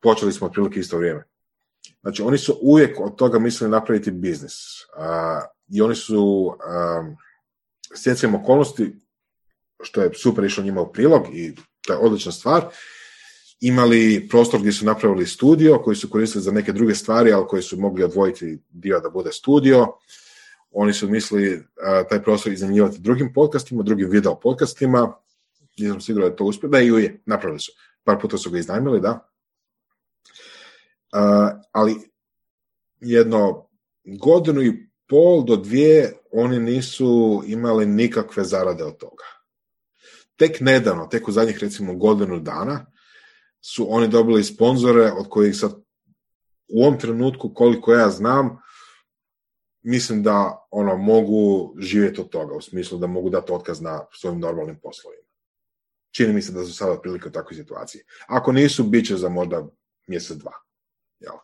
[0.00, 1.24] počeli smo otprilike isto vrijeme.
[2.02, 4.54] Znači, oni su uvijek od toga mislili napraviti biznis.
[5.68, 6.52] I oni su
[7.94, 8.96] stjecajem okolnosti,
[9.82, 11.54] što je super išlo njima u prilog i
[11.86, 12.64] to je odlična stvar,
[13.60, 17.62] imali prostor gdje su napravili studio koji su koristili za neke druge stvari, ali koji
[17.62, 19.86] su mogli odvojiti dio da bude studio.
[20.70, 21.62] Oni su mislili
[22.08, 25.14] taj prostor iznajmljivati drugim podcastima, drugim video podcastima.
[25.78, 26.68] Nisam siguran da je to uspio.
[26.68, 27.72] Da, i je, napravili su.
[28.04, 29.28] Par puta su ga iznajmili, da.
[31.72, 31.96] ali
[33.00, 33.68] jedno
[34.04, 39.24] godinu i pol do dvije oni nisu imali nikakve zarade od toga.
[40.36, 42.86] Tek nedavno, tek u zadnjih recimo godinu dana,
[43.60, 45.72] su oni dobili sponzore od kojih sad
[46.68, 48.58] u ovom trenutku koliko ja znam
[49.82, 54.40] mislim da ono mogu živjeti od toga u smislu da mogu dati otkaz na svojim
[54.40, 55.22] normalnim poslovima.
[56.10, 58.02] Čini mi se da su sada otprilike u takvoj situaciji.
[58.26, 59.66] Ako nisu, bit će za možda
[60.06, 60.52] mjesec, dva.
[61.18, 61.34] Jel?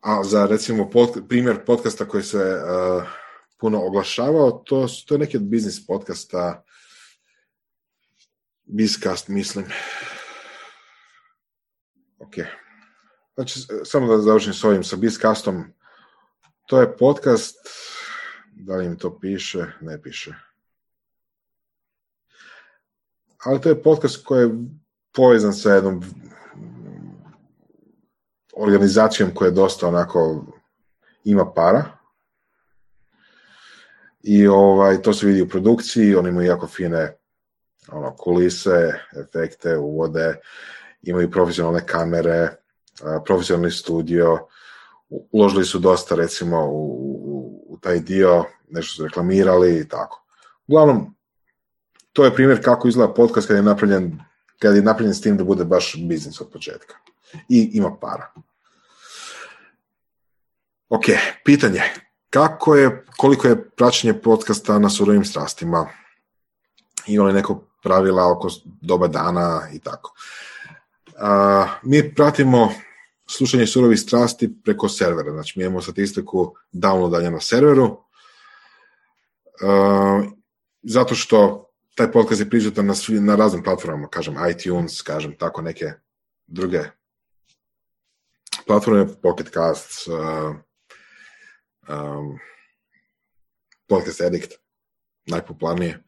[0.00, 3.02] A za recimo pod, primjer podcasta koji se uh,
[3.58, 6.64] puno oglašavao, to, to je neki od biznis podcasta
[8.72, 9.66] Bizcast, mislim.
[12.18, 12.34] Ok.
[13.34, 15.64] Znači, samo da završim s ovim, sa Bizcastom.
[16.66, 17.56] To je podcast
[18.60, 19.66] Da li im to piše?
[19.80, 20.34] Ne piše.
[23.44, 24.54] Ali to je podcast koji je
[25.12, 26.04] povezan sa jednom
[28.56, 30.46] organizacijom koja je dosta onako
[31.24, 31.84] ima para.
[34.22, 37.16] I ovaj, to se vidi u produkciji, oni imaju jako fine
[37.88, 40.40] ono, kulise, efekte, uvode,
[41.02, 42.48] imaju profesionalne kamere,
[43.24, 44.38] profesionalni studio,
[45.08, 46.84] uložili su dosta recimo u,
[47.24, 50.24] u, u taj dio, nešto su reklamirali i tako.
[50.66, 51.14] Uglavnom,
[52.12, 54.18] to je primjer kako izgleda podcast kad je napravljen,
[54.58, 56.94] kad je napravljen s tim da bude baš biznis od početka.
[57.48, 58.32] I ima para.
[60.88, 61.04] Ok,
[61.44, 61.82] pitanje.
[62.30, 65.88] Kako je, koliko je praćenje podcasta na surovim strastima?
[67.06, 70.14] Ima li neko pravila oko doba dana i tako?
[71.18, 72.72] A, mi pratimo
[73.30, 75.32] slušanje surovih strasti preko servera.
[75.32, 77.96] Znači, mi imamo statistiku downloadanja na serveru.
[79.62, 80.22] A,
[80.82, 85.92] zato što taj podcast je prisutan na, na raznim platformama, kažem iTunes, kažem tako neke
[86.46, 86.80] druge
[88.66, 90.56] platforme, Pocket Casts, uh,
[91.88, 92.38] um,
[93.88, 94.52] Podcast Addict,
[95.26, 96.02] najpopularnije.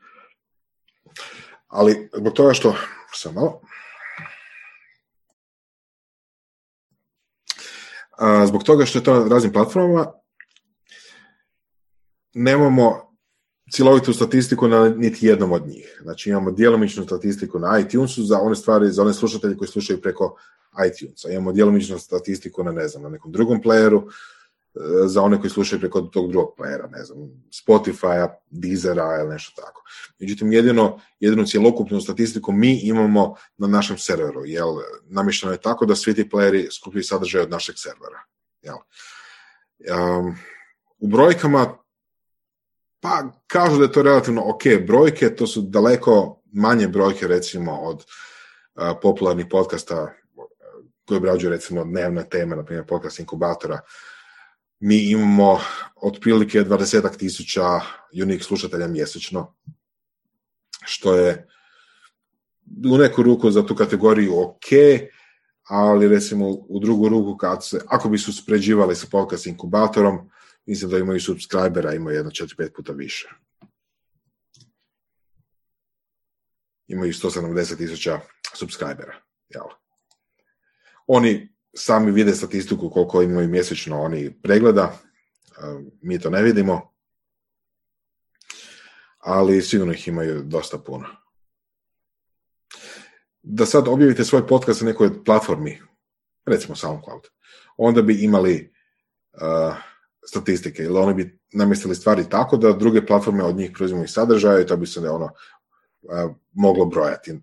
[1.72, 2.74] Ali zbog toga što,
[3.14, 3.60] sam malo,
[8.18, 10.12] a, zbog toga što je to na raznim platformama,
[12.34, 13.16] nemamo
[13.72, 16.00] cjelovitu statistiku na niti jednom od njih.
[16.02, 20.36] Znači imamo djelomičnu statistiku na iTunesu za one stvari, za one slušatelje koji slušaju preko
[20.88, 21.30] iTunesa.
[21.30, 24.10] Imamo djelomičnu statistiku na, ne znam, na nekom drugom playeru,
[25.06, 27.18] za one koji slušaju preko tog drugog playera, ne znam,
[27.50, 29.82] Spotify-a, Deezera ili nešto tako.
[30.18, 34.64] Međutim, jedino, jedinu cjelokupnu statistiku mi imamo na našem serveru, jer
[35.04, 38.22] namješteno je tako da svi ti playeri skupljaju sadržaj od našeg servera.
[38.62, 38.76] Jel?
[39.98, 40.36] Um,
[40.98, 41.78] u brojkama
[43.00, 47.96] pa kažu da je to relativno ok brojke, to su daleko manje brojke recimo od
[47.96, 50.12] uh, popularnih podcasta
[51.08, 53.80] koji obrađuju recimo dnevne teme, na primjer podcast inkubatora.
[54.84, 55.60] Mi imamo
[55.96, 57.80] otprilike 20 tisuća
[58.22, 59.54] unik slušatelja mjesečno,
[60.84, 61.48] što je
[62.90, 64.66] u neku ruku za tu kategoriju ok,
[65.68, 70.30] ali recimo u drugu ruku kad se, ako bi su spređivali sa podcast inkubatorom,
[70.66, 73.28] mislim da imaju subscribera, imaju jedno 4-5 puta više.
[76.86, 78.20] Imaju 170 tisuća
[78.54, 79.14] subscribera.
[79.48, 79.64] Jel?
[81.06, 84.98] Oni sami vide statistiku koliko imaju mjesečno oni pregleda,
[86.02, 86.92] mi to ne vidimo,
[89.18, 91.06] ali sigurno ih imaju dosta puno.
[93.42, 95.82] Da sad objavite svoj podcast na nekoj platformi,
[96.46, 97.22] recimo SoundCloud,
[97.76, 98.72] onda bi imali
[99.32, 99.74] uh,
[100.28, 104.66] statistike, ili oni bi namjestili stvari tako da druge platforme od njih preuzimaju sadržaje i
[104.66, 107.40] to bi se ono uh, moglo brojati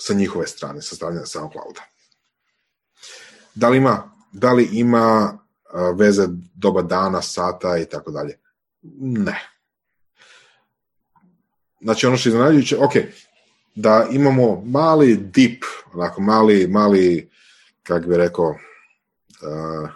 [0.00, 1.93] sa njihove strane, sa strane SoundClouda.
[3.54, 5.38] Da li ima, da li ima
[5.94, 8.38] veze doba dana, sata i tako dalje?
[9.00, 9.48] Ne.
[11.80, 12.92] Znači ono što je iznenađujuće, ok,
[13.74, 17.30] da imamo mali dip, onako mali, mali,
[17.82, 19.90] kako bi rekao, uh,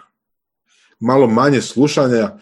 [0.99, 2.37] malo manje slušanja,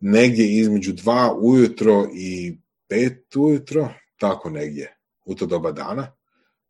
[0.00, 3.88] negdje između dva ujutro i pet ujutro,
[4.18, 6.12] tako negdje, u to doba dana,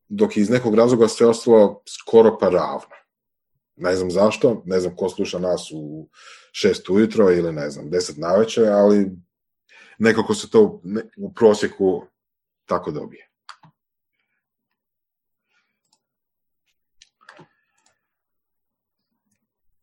[0.08, 2.99] dok je iz nekog razloga sve ostalo skoro pa ravno.
[3.79, 6.09] Ne znam zašto, ne znam ko sluša nas u
[6.53, 9.11] šest ujutro ili ne znam, deset navečer, ali
[9.99, 10.83] nekako se to
[11.17, 12.07] u prosjeku
[12.67, 13.29] tako dobije.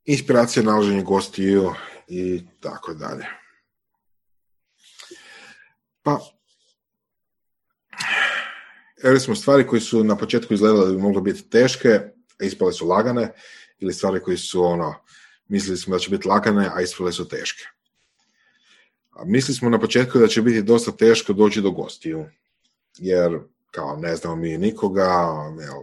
[0.05, 1.73] Inspiracija, nalaženje gostiju
[2.07, 3.25] i tako dalje.
[6.03, 6.19] Pa,
[9.03, 11.89] evo smo stvari koje su na početku izgledale da bi mogle biti teške,
[12.39, 13.33] a ispale su lagane,
[13.85, 14.93] ili stvari koje su ono,
[15.47, 17.63] mislili smo da će biti lagane, a ispale su teške.
[19.11, 22.25] A mislili smo na početku da će biti dosta teško doći do gostiju,
[22.97, 23.39] jer
[23.71, 25.29] kao ne znamo mi nikoga,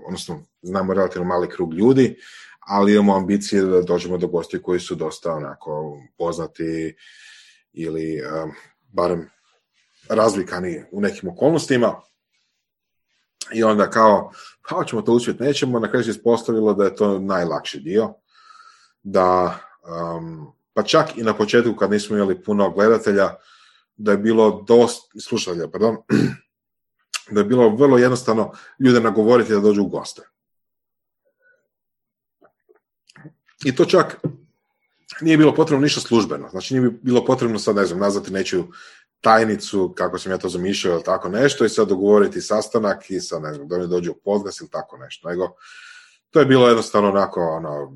[0.06, 2.16] odnosno znamo relativno mali krug ljudi,
[2.60, 6.96] ali imamo ambicije da dođemo do gostiju koji su dosta onako poznati
[7.72, 8.52] ili um,
[8.92, 9.30] barem
[10.08, 12.00] razlikani u nekim okolnostima.
[13.54, 14.32] I onda kao,
[14.62, 18.14] kao ćemo to uspjeti, nećemo, na kraju se ispostavilo da je to najlakši dio,
[19.02, 19.58] da
[20.16, 23.34] um, pa čak i na početku kad nismo imali puno gledatelja,
[23.96, 25.96] da je bilo dosta, slušatelja, pardon,
[27.32, 30.22] da je bilo vrlo jednostavno ljude nagovoriti da dođu u goste.
[33.64, 34.16] I to čak
[35.20, 36.48] nije bilo potrebno ništa službeno.
[36.50, 38.72] Znači nije bilo potrebno sad, ne znam, nazvati nečiju
[39.22, 43.42] tajnicu, kako sam ja to zamišljao ili tako nešto, i sad dogovoriti sastanak i sad,
[43.42, 45.28] ne znam, da mi dođe u podcast ili tako nešto.
[45.28, 45.50] Nego,
[46.30, 47.92] to je bilo jednostavno onako, ono,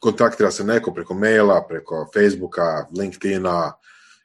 [0.00, 3.72] kontaktira se neko preko maila, preko Facebooka, LinkedIna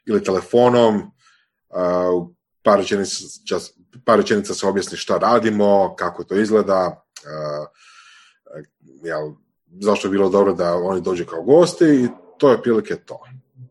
[0.06, 2.28] ili telefonom, uh,
[2.62, 3.58] par, rečenica,
[4.06, 7.68] rečenica se objasni šta radimo, kako to izgleda, uh,
[9.02, 9.32] jel,
[9.80, 13.20] zašto je bilo dobro da oni dođu kao gosti i to je prilike to.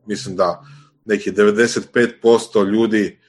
[0.05, 0.63] Mislim da
[1.05, 3.19] neki 95% ljudi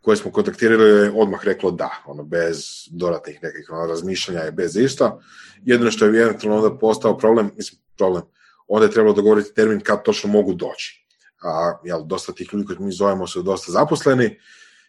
[0.00, 4.76] koje smo kontaktirali je odmah reklo da, ono, bez dodatnih nekih ono, razmišljanja i bez
[4.76, 5.18] išta.
[5.64, 8.22] Jedino što je eventualno onda postao problem, mislim, problem,
[8.68, 11.04] onda je trebalo dogovoriti termin kad točno mogu doći.
[11.42, 14.38] A, jel, dosta tih ljudi koji mi zovemo su dosta zaposleni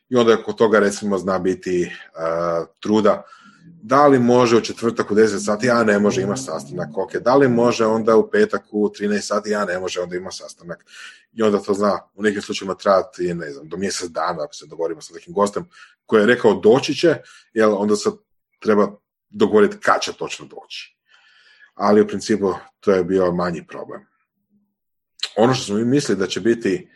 [0.09, 3.23] i onda oko toga recimo zna biti uh, truda
[3.82, 7.35] da li može u četvrtak u 10 sati, a ne može, ima sastanak, ok, da
[7.35, 10.85] li može onda u petak u 13 sati, a ne može, onda ima sastanak.
[11.33, 14.66] I onda to zna u nekim slučajima trajati, ne znam, do mjesec dana, ako se
[14.66, 15.66] dogovorimo sa nekim gostem
[16.06, 17.17] koji je rekao doći će,
[17.53, 18.09] jel, onda se
[18.59, 18.88] treba
[19.30, 20.98] dogovoriti kad će točno doći.
[21.74, 24.01] Ali u principu to je bio manji problem.
[25.38, 26.90] Ono što smo mi mislili da će biti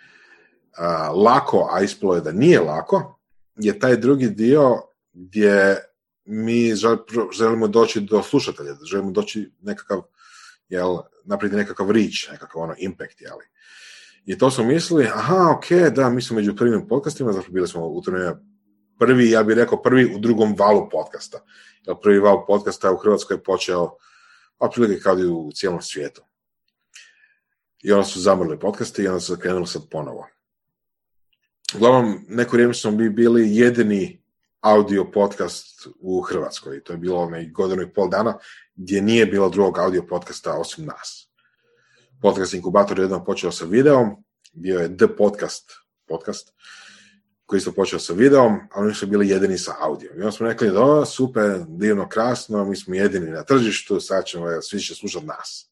[1.25, 3.19] lako, a ispalo je da nije lako,
[3.55, 4.81] je taj drugi dio
[5.13, 5.77] gdje
[6.25, 6.73] mi
[7.37, 10.01] želimo doći do slušatelja, želimo doći nekakav,
[10.69, 13.37] jel, napraviti nekakav reach, nekakav ono impact, jel.
[14.25, 17.87] I to smo mislili, aha, ok, da, mi smo među prvim podcastima, zato bili smo
[17.87, 18.35] u tome
[18.99, 21.45] prvi, ja bih rekao prvi u drugom valu podcasta.
[21.87, 23.91] Jer prvi val podcasta u Hrvatskoj je počeo
[24.59, 26.21] otprilike kao i u cijelom svijetu.
[27.83, 30.27] I onda su zamrli podcasti i onda su krenuli sad ponovo.
[31.75, 34.22] Uglavnom, neko vrijeme smo bi bili jedini
[34.63, 36.83] audio podcast u Hrvatskoj.
[36.83, 38.37] To je bilo onaj godinu i pol dana
[38.75, 41.29] gdje nije bilo drugog audio podcasta osim nas.
[42.21, 46.53] Podcast inkubator je jednom počeo sa videom, bio je The Podcast podcast,
[47.45, 50.11] koji isto počeo sa videom, ali oni su bili jedini sa audio.
[50.15, 54.61] I onda smo rekli, da, super, divno, krasno, mi smo jedini na tržištu, sad ćemo,
[54.61, 55.69] svi će slušati nas.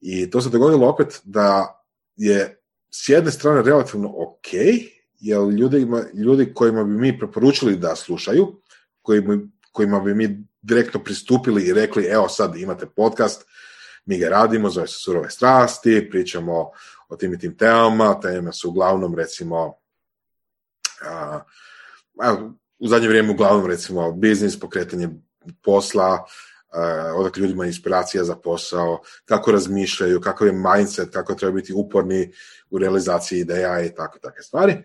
[0.00, 1.80] I to se dogodilo opet da
[2.16, 4.48] je s jedne strane relativno ok,
[5.22, 8.60] jer ljudima, ljudi kojima bi mi preporučili da slušaju,
[9.02, 9.38] kojima,
[9.72, 13.44] kojima bi mi direktno pristupili i rekli, evo sad imate podcast,
[14.04, 16.70] mi ga radimo, zove se Surove strasti, pričamo
[17.08, 19.74] o tim i tim temama, teme su uglavnom recimo
[21.04, 21.40] a,
[22.20, 25.08] a, u zadnje vrijeme uglavnom recimo biznis, pokretanje
[25.62, 26.24] posla,
[27.16, 32.32] odakle ljudima inspiracija za posao, kako razmišljaju, kakav je mindset, kako treba biti uporni
[32.70, 34.82] u realizaciji ideja i tako takve stvari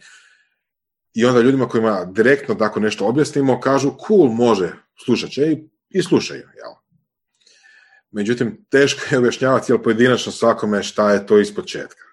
[1.17, 4.73] i onda ljudima kojima direktno tako nešto objasnimo kažu cool, može,
[5.05, 6.41] slušat će i, i slušaju.
[6.41, 6.73] Jel?
[8.11, 12.03] Međutim, teško je objašnjavati jel, pojedinačno svakome šta je to iz početka.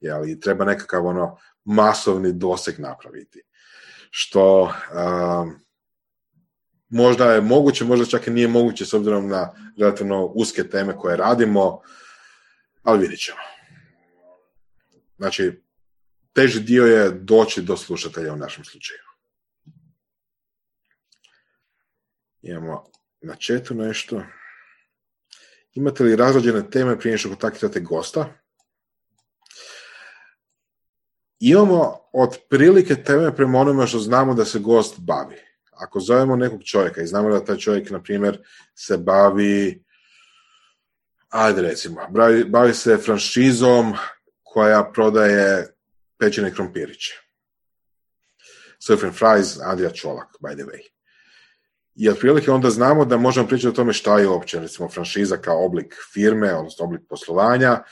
[0.00, 0.28] Jel?
[0.28, 3.42] I treba nekakav ono masovni doseg napraviti.
[4.10, 5.58] Što um,
[6.88, 11.16] možda je moguće, možda čak i nije moguće s obzirom na relativno uske teme koje
[11.16, 11.80] radimo,
[12.82, 13.38] ali vidit ćemo.
[15.16, 15.62] Znači,
[16.32, 19.00] teži dio je doći do slušatelja u našem slučaju.
[22.42, 22.84] Imamo
[23.20, 24.22] na četu nešto.
[25.74, 28.32] Imate li razrađene teme prije što kontaktirate gosta?
[31.38, 35.36] Imamo otprilike teme prema onome što znamo da se gost bavi.
[35.72, 38.42] Ako zovemo nekog čovjeka i znamo da taj čovjek, na primjer,
[38.74, 39.84] se bavi,
[41.28, 43.94] ajde recimo, bavi, bavi se franšizom
[44.42, 45.74] koja prodaje
[46.20, 47.12] pečene krompiriće.
[48.78, 50.80] Surf and Fries, Andrija Čolak, by the way.
[51.94, 55.64] I otprilike onda znamo da možemo pričati o tome šta je uopće, recimo, franšiza kao
[55.64, 57.82] oblik firme, odnosno oblik poslovanja,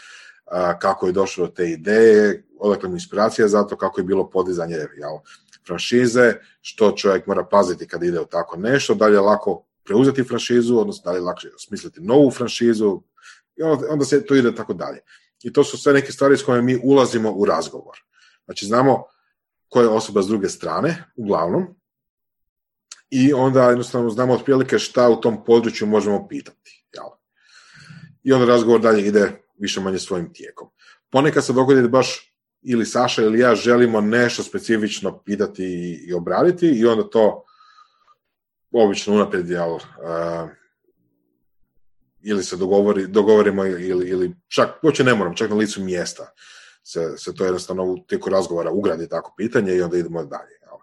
[0.79, 4.77] kako je došlo do te ideje, odakle mi inspiracija za to, kako je bilo podizanje
[4.77, 5.19] jel,
[5.67, 10.25] franšize, što čovjek mora paziti kad ide u tako nešto, da li je lako preuzeti
[10.25, 13.03] franšizu, odnosno da li je lakše smisliti novu franšizu,
[13.57, 15.01] i onda, onda se to ide tako dalje.
[15.43, 18.08] I to su sve neke stvari s kojima mi ulazimo u razgovor.
[18.49, 19.05] Znači, znamo
[19.69, 21.67] koja je osoba s druge strane, uglavnom,
[23.11, 26.85] i onda jednostavno znamo otprilike šta u tom području možemo pitati.
[26.93, 27.05] Jel?
[28.23, 30.69] I onda razgovor dalje ide više manje svojim tijekom.
[31.11, 35.65] Ponekad se dogodi da baš ili Saša ili ja želimo nešto specifično pitati
[36.09, 37.45] i obraditi i onda to
[38.73, 39.81] obično unaprijed jel, uh,
[42.23, 46.33] ili se dogovori, dogovorimo ili, ili čak, uopće ne moram, čak na licu mjesta
[46.83, 50.59] se, se to jednostavno u tijeku razgovora ugradi tako pitanje i onda idemo dalje.
[50.63, 50.79] Jel?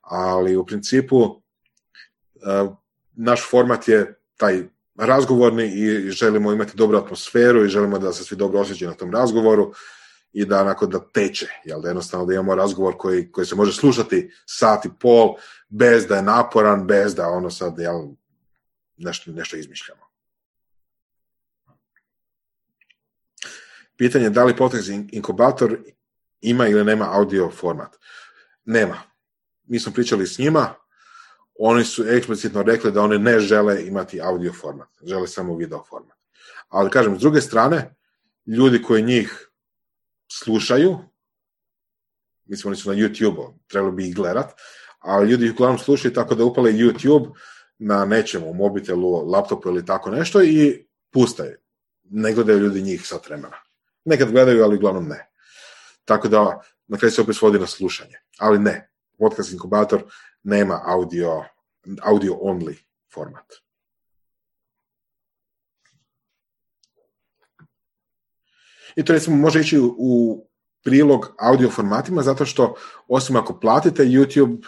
[0.00, 2.76] Ali u principu uh,
[3.12, 4.62] naš format je taj
[4.98, 9.10] razgovorni i želimo imati dobru atmosferu i želimo da se svi dobro osjećaju na tom
[9.10, 9.72] razgovoru
[10.32, 13.72] i da onako da teče, jel, da jednostavno da imamo razgovor koji, koji se može
[13.72, 15.34] slušati sat i pol,
[15.68, 18.08] bez da je naporan, bez da ono sad, jel,
[18.96, 20.07] nešto, nešto izmišljamo.
[23.98, 25.78] Pitanje je da li podcast inkubator
[26.40, 27.96] ima ili nema audio format.
[28.64, 28.98] Nema.
[29.64, 30.74] Mi smo pričali s njima,
[31.58, 36.18] oni su eksplicitno rekli da oni ne žele imati audio format, žele samo video format.
[36.68, 37.94] Ali kažem, s druge strane,
[38.46, 39.50] ljudi koji njih
[40.32, 40.98] slušaju,
[42.44, 44.52] mislim oni su na YouTube, trebalo bi ih gledat,
[44.98, 47.32] ali ljudi ih uglavnom slušaju tako da upale YouTube
[47.78, 51.56] na nečemu, mobitelu, laptopu ili tako nešto i pustaju.
[52.02, 53.67] Ne gledaju ljudi njih sat vremena.
[54.04, 55.30] Nekad gledaju, ali uglavnom ne.
[56.04, 58.14] Tako da, na kraju se opet svodi na slušanje.
[58.38, 60.02] Ali ne, podcast inkubator
[60.42, 61.44] nema audio,
[62.02, 62.76] audio only
[63.14, 63.52] format.
[68.96, 70.44] I to recimo može ići u
[70.84, 72.74] prilog audio formatima zato što
[73.08, 74.66] osim ako platite YouTube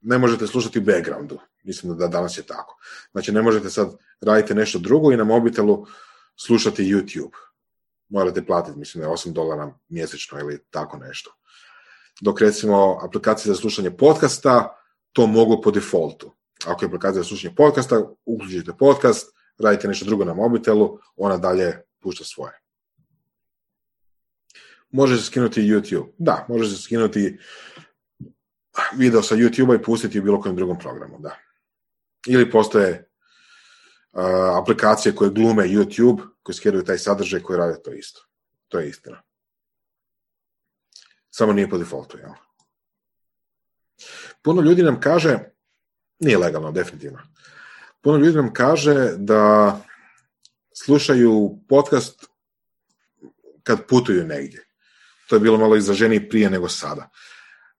[0.00, 1.38] ne možete slušati u backgroundu.
[1.64, 2.78] Mislim da danas je tako.
[3.12, 5.86] Znači ne možete sad raditi nešto drugo i na mobitelu
[6.36, 7.49] slušati YouTube.
[8.10, 11.34] Morate platiti, mislim da je 8 dolara mjesečno ili tako nešto.
[12.20, 14.76] Dok recimo aplikacije za slušanje podcasta
[15.12, 16.32] to mogu po defaultu.
[16.66, 21.82] Ako je aplikacija za slušanje podcasta, uključite podcast, radite nešto drugo na mobitelu, ona dalje
[22.00, 22.52] pušta svoje.
[24.90, 26.12] Može se skinuti YouTube.
[26.18, 27.38] Da, može se skinuti
[28.96, 31.36] video sa YouTube-a i pustiti u bilo kojem drugom programu, da.
[32.26, 33.10] Ili postoje
[34.12, 34.22] uh,
[34.62, 38.20] aplikacije koje glume YouTube, koje skidaju taj sadržaj koji rade to isto.
[38.68, 39.22] To je istina.
[41.30, 42.32] Samo nije po defaultu, jel?
[44.42, 45.38] Puno ljudi nam kaže,
[46.18, 47.18] nije legalno, definitivno,
[48.00, 49.80] puno ljudi nam kaže da
[50.84, 52.26] slušaju podcast
[53.62, 54.66] kad putuju negdje.
[55.28, 57.08] To je bilo malo izraženije prije nego sada.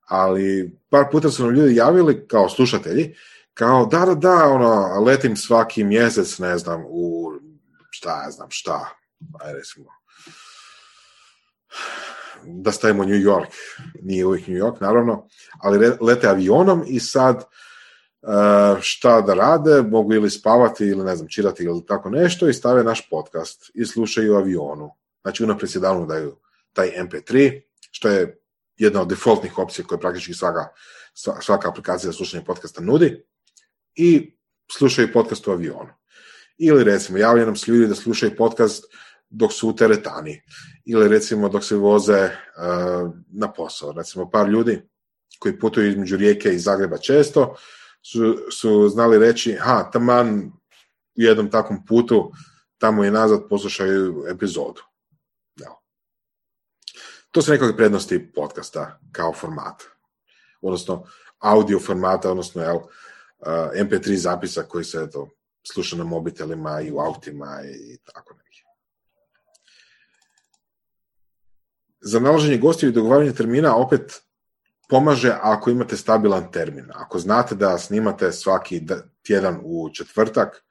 [0.06, 3.16] Ali par puta su nam ljudi javili kao slušatelji,
[3.54, 7.32] kao da, da, da, ono, letim svaki mjesec, ne znam, u
[8.02, 8.88] šta ja znam, šta,
[9.40, 9.86] aj recimo,
[12.44, 13.54] da stavimo New York,
[14.02, 15.28] nije uvijek New York, naravno,
[15.60, 21.28] ali lete avionom i sad uh, šta da rade, mogu ili spavati ili ne znam,
[21.28, 24.90] čitati ili tako nešto i stave naš podcast i slušaju u avionu.
[25.22, 26.36] Znači unaprijed se davno daju
[26.72, 28.40] taj MP3, što je
[28.76, 30.68] jedna od defaultnih opcija koje praktički svaka,
[31.40, 33.24] svaka aplikacija za slušanje podcasta nudi
[33.94, 34.36] i
[34.78, 36.01] slušaju podcast u avionu.
[36.64, 38.84] Ili recimo, javljaju nam se ljudi da slušaju podcast
[39.30, 40.42] dok su u teretani
[40.84, 43.92] ili recimo dok se voze uh, na posao.
[43.92, 44.82] Recimo par ljudi
[45.38, 47.56] koji putuju između Rijeke i Zagreba često
[48.02, 50.50] su, su znali reći, ha, taman u
[51.14, 52.32] jednom takvom putu
[52.78, 54.82] tamo i nazad poslušaju epizodu.
[55.56, 55.68] Ja.
[57.30, 59.82] To su nekakve prednosti podcasta kao format.
[60.60, 61.04] Odnosno,
[61.38, 62.86] audio formata, odnosno jel, uh,
[63.74, 65.28] MP3 zapisa koji se eto,
[65.62, 68.62] sluša na mobitelima i u autima i tako neki.
[72.00, 74.22] Za nalaženje gostiju i dogovaranje termina opet
[74.88, 76.86] pomaže ako imate stabilan termin.
[76.94, 78.82] Ako znate da snimate svaki
[79.22, 80.64] tjedan u četvrtak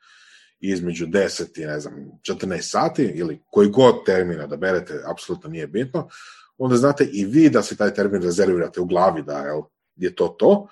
[0.59, 5.67] između 10 i ne znam, 14 sati ili koji god termina da berete, apsolutno nije
[5.67, 6.09] bitno,
[6.57, 9.61] onda znate i vi da se taj termin rezervirate u glavi da jel,
[9.95, 10.67] je to to,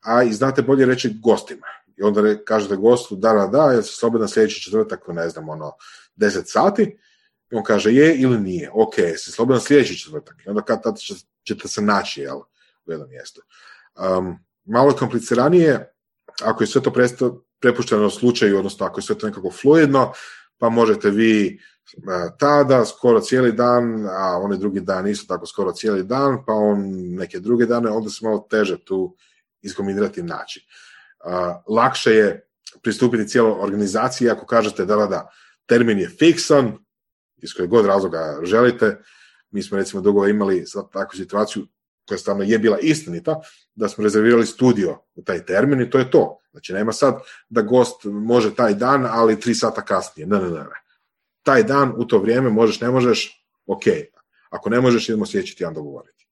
[0.00, 1.66] a i znate bolje reći gostima.
[1.96, 5.72] I onda kažete gostu, da, da, da, ja se slobodan sljedeći četvrtak, ne znam, ono,
[6.16, 6.82] 10 sati,
[7.50, 10.36] i on kaže je ili nije, ok, se slobodan sljedeći četvrtak.
[10.46, 10.96] I onda kad tada
[11.46, 12.38] ćete se naći, jel,
[12.86, 13.40] u jednom mjestu.
[14.18, 15.94] Um, malo kompliciranije,
[16.42, 16.92] ako je sve to
[17.60, 20.12] prepušteno slučaju, odnosno ako je sve to nekako fluidno,
[20.58, 21.60] pa možete vi
[22.38, 26.78] tada skoro cijeli dan, a onaj drugi dan isto tako skoro cijeli dan, pa on
[26.92, 29.16] neke druge dane, onda se malo teže tu
[29.62, 30.66] iskombinirati naći.
[31.68, 32.48] Lakše je
[32.82, 35.30] pristupiti cijeloj organizaciji ako kažete da, da, da,
[35.66, 36.72] termin je fiksan,
[37.42, 38.98] iz kojeg god razloga želite.
[39.50, 41.66] Mi smo recimo dugo imali takvu situaciju
[42.08, 43.40] koja stvarno je bila istinita,
[43.74, 46.38] da smo rezervirali studio u taj termin i to je to.
[46.50, 47.14] Znači nema sad
[47.48, 50.26] da gost može taj dan, ali tri sata kasnije.
[50.26, 50.58] Ne, ne, ne.
[50.58, 50.82] ne.
[51.42, 53.82] Taj dan, u to vrijeme, možeš, ne možeš, ok.
[54.50, 56.26] Ako ne možeš, idemo sljedeći tjedan dogovoriti.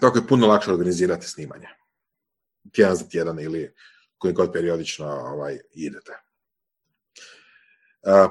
[0.00, 1.68] Tako je puno lakše organizirati snimanje.
[2.72, 3.74] Tjedan za tjedan ili
[4.18, 6.12] koji god periodično ovaj, idete.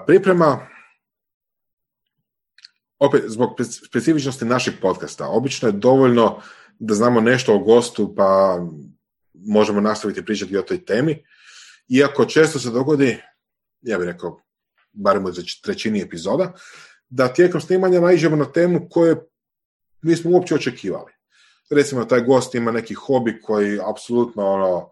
[0.05, 0.67] Priprema
[2.99, 3.49] opet, zbog
[3.87, 6.41] specifičnosti našeg podcasta, obično je dovoljno
[6.79, 8.59] da znamo nešto o gostu, pa
[9.33, 11.25] možemo nastaviti pričati o toj temi.
[11.87, 13.17] Iako često se dogodi,
[13.81, 14.39] ja bih rekao,
[14.91, 15.31] barem u
[15.63, 16.53] trećini epizoda,
[17.09, 19.15] da tijekom snimanja naiđemo na temu koje
[20.01, 21.11] nismo uopće očekivali.
[21.73, 24.89] Recimo, taj gost ima neki hobi koji apsolutno ono,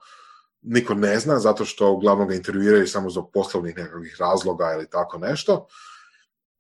[0.61, 5.17] niko ne zna, zato što uglavnom ga intervjuiraju samo zbog poslovnih nekakvih razloga ili tako
[5.17, 5.67] nešto.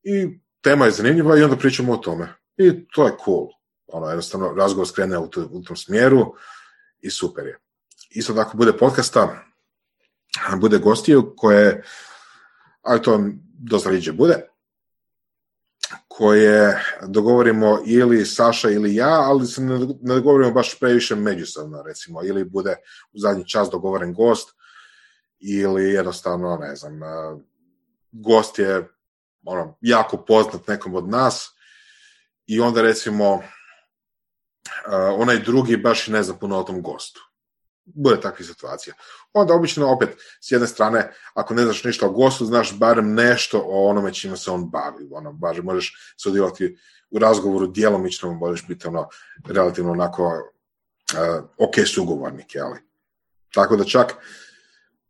[0.03, 2.33] I tema je zanimljiva i onda pričamo o tome.
[2.57, 3.47] I to je cool.
[3.87, 6.33] Ono, jednostavno, razgovor skrene u, u tom smjeru
[6.99, 7.57] i super je.
[8.09, 9.43] Isto tako bude podcasta,
[10.57, 11.83] bude gostiju koje,
[12.81, 13.23] ali to
[13.59, 14.50] dosta riđe bude,
[16.17, 22.43] koje dogovorimo ili Saša ili ja, ali se ne, dogovorimo baš previše međusobno, recimo, ili
[22.43, 22.75] bude
[23.13, 24.49] u zadnji čas dogovoren gost,
[25.39, 26.99] ili jednostavno, ne znam,
[28.11, 28.89] gost je
[29.45, 31.49] ono, jako poznat nekom od nas
[32.45, 33.43] i onda recimo
[35.17, 37.30] onaj drugi baš ne zna puno o tom gostu
[37.85, 38.93] bude takvih situacija.
[39.33, 40.09] Onda obično opet,
[40.41, 44.37] s jedne strane, ako ne znaš ništa o gostu, znaš barem nešto o onome čime
[44.37, 45.07] se on bavi.
[45.11, 46.77] Ono, bar možeš sudjelovati
[47.09, 49.07] u razgovoru djelomično, možeš biti ono,
[49.47, 52.79] relativno onako uh, ok sugovornik, jeli?
[53.53, 54.15] Tako da čak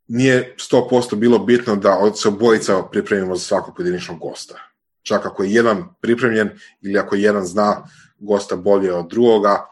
[0.08, 4.60] nije 100% bilo bitno da od se obojica pripremimo za svakog pojedinačnog gosta.
[5.04, 6.50] Čak ako je jedan pripremljen
[6.82, 7.88] ili ako jedan zna
[8.20, 9.68] gosta bolje od drugoga,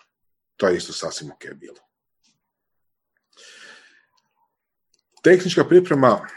[0.58, 1.89] to je isto sasvim ok bilo.
[5.22, 6.28] Tehnička priprema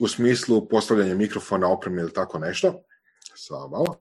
[0.00, 2.82] u smislu postavljanja mikrofona, opreme ili tako nešto.
[3.34, 4.00] Samo malo.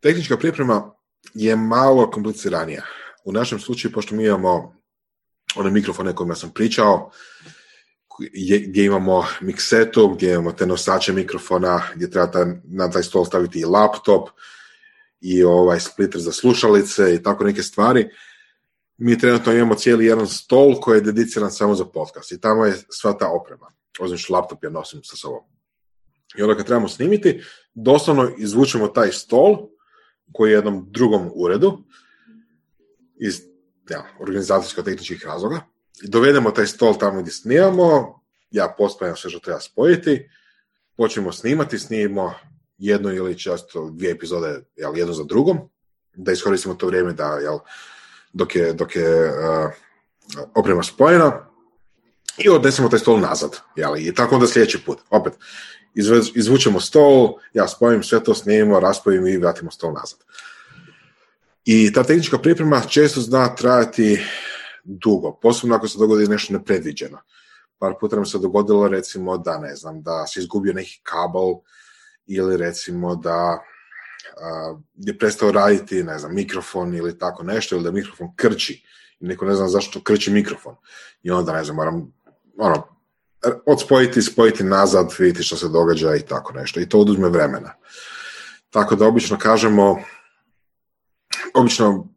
[0.00, 0.94] Tehnička priprema
[1.34, 2.82] je malo kompliciranija.
[3.24, 4.76] U našem slučaju, pošto mi imamo
[5.56, 7.10] one mikrofone kojima sam pričao,
[8.66, 13.64] gdje imamo miksetu, gdje imamo te nosače mikrofona, gdje treba na taj stol staviti i
[13.64, 14.28] laptop
[15.20, 18.08] i ovaj splitter za slušalice i tako neke stvari.
[18.96, 22.76] Mi trenutno imamo cijeli jedan stol koji je dediciran samo za podcast i tamo je
[22.88, 23.72] sva ta oprema.
[23.98, 25.42] Osim laptop ja nosim sa sobom.
[26.38, 27.42] I onda kad trebamo snimiti,
[27.74, 29.68] doslovno izvučemo taj stol
[30.32, 31.84] koji je jednom drugom uredu
[33.20, 33.40] iz
[33.90, 35.69] ja, organizacijsko-tehničkih razloga
[36.02, 38.20] dovedemo taj stol tamo gdje snimamo,
[38.50, 40.28] ja pospajam sve što treba spojiti,
[40.96, 42.34] počnemo snimati, snimimo
[42.78, 45.58] jednu ili često dvije epizode jel, jedno za drugom,
[46.14, 47.58] da iskoristimo to vrijeme da, jel,
[48.32, 49.70] dok je, dok je uh,
[50.54, 51.46] oprema spojena
[52.38, 53.56] i odnesemo taj stol nazad.
[53.76, 54.98] Jel, I tako onda sljedeći put.
[55.10, 55.32] Opet,
[56.34, 60.18] izvučemo stol, ja spojim sve to, snimimo, raspojim i vratimo stol nazad.
[61.64, 64.20] I ta tehnička priprema često zna trajati
[64.84, 67.18] dugo, posebno ako se dogodi nešto nepredviđeno.
[67.78, 71.54] Par puta nam se dogodilo recimo da, ne znam, da se izgubio neki kabel
[72.26, 73.58] ili recimo da
[74.94, 78.84] je prestao raditi, ne znam, mikrofon ili tako nešto, ili da mikrofon krči
[79.20, 80.76] neko ne zna zašto krči mikrofon.
[81.22, 82.12] I onda, ne znam, moram
[82.58, 82.82] ono,
[83.66, 86.80] odspojiti, spojiti nazad, vidjeti što se događa i tako nešto.
[86.80, 87.74] I to oduzme vremena.
[88.70, 89.98] Tako da obično kažemo,
[91.54, 92.08] obično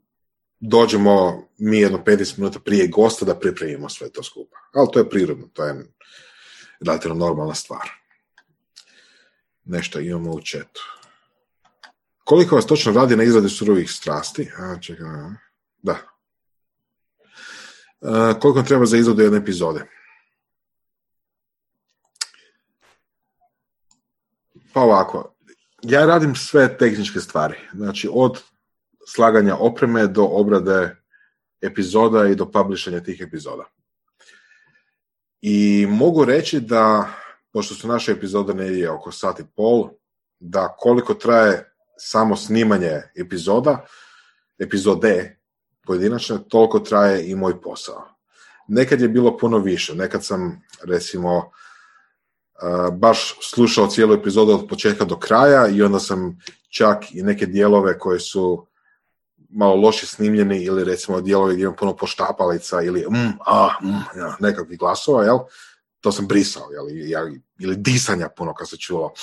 [0.65, 4.57] dođemo mi jedno 15 minuta prije gosta da pripremimo sve to skupa.
[4.73, 5.85] Ali to je prirodno, to je
[6.85, 7.89] relativno normalna stvar.
[9.65, 10.81] Nešto imamo u četu.
[12.23, 14.51] Koliko vas točno radi na izradi surovih strasti?
[14.57, 15.05] A, čekaj,
[15.81, 15.97] da.
[18.01, 19.85] A, koliko treba za izradu jedne epizode?
[24.73, 25.35] Pa ovako,
[25.81, 27.55] ja radim sve tehničke stvari.
[27.73, 28.52] Znači, od
[29.07, 30.95] slaganja opreme do obrade
[31.61, 33.63] epizoda i do publishanja tih epizoda.
[35.41, 37.09] I mogu reći da,
[37.53, 39.89] pošto su naše epizode negdje oko sat i pol,
[40.39, 43.85] da koliko traje samo snimanje epizoda,
[44.59, 45.39] epizode
[45.85, 48.07] pojedinačne, toliko traje i moj posao.
[48.67, 51.51] Nekad je bilo puno više, nekad sam recimo
[52.91, 57.99] baš slušao cijelu epizodu od početka do kraja i onda sam čak i neke dijelove
[57.99, 58.67] koje su
[59.55, 64.35] malo loše snimljeni ili recimo dijelovi gdje ima puno poštapalica ili mm, a, mm, ja,
[64.39, 65.37] nekakvih glasova, jel?
[66.01, 67.09] To sam brisao, jel?
[67.09, 69.13] Ja, ili disanja puno kad se čulo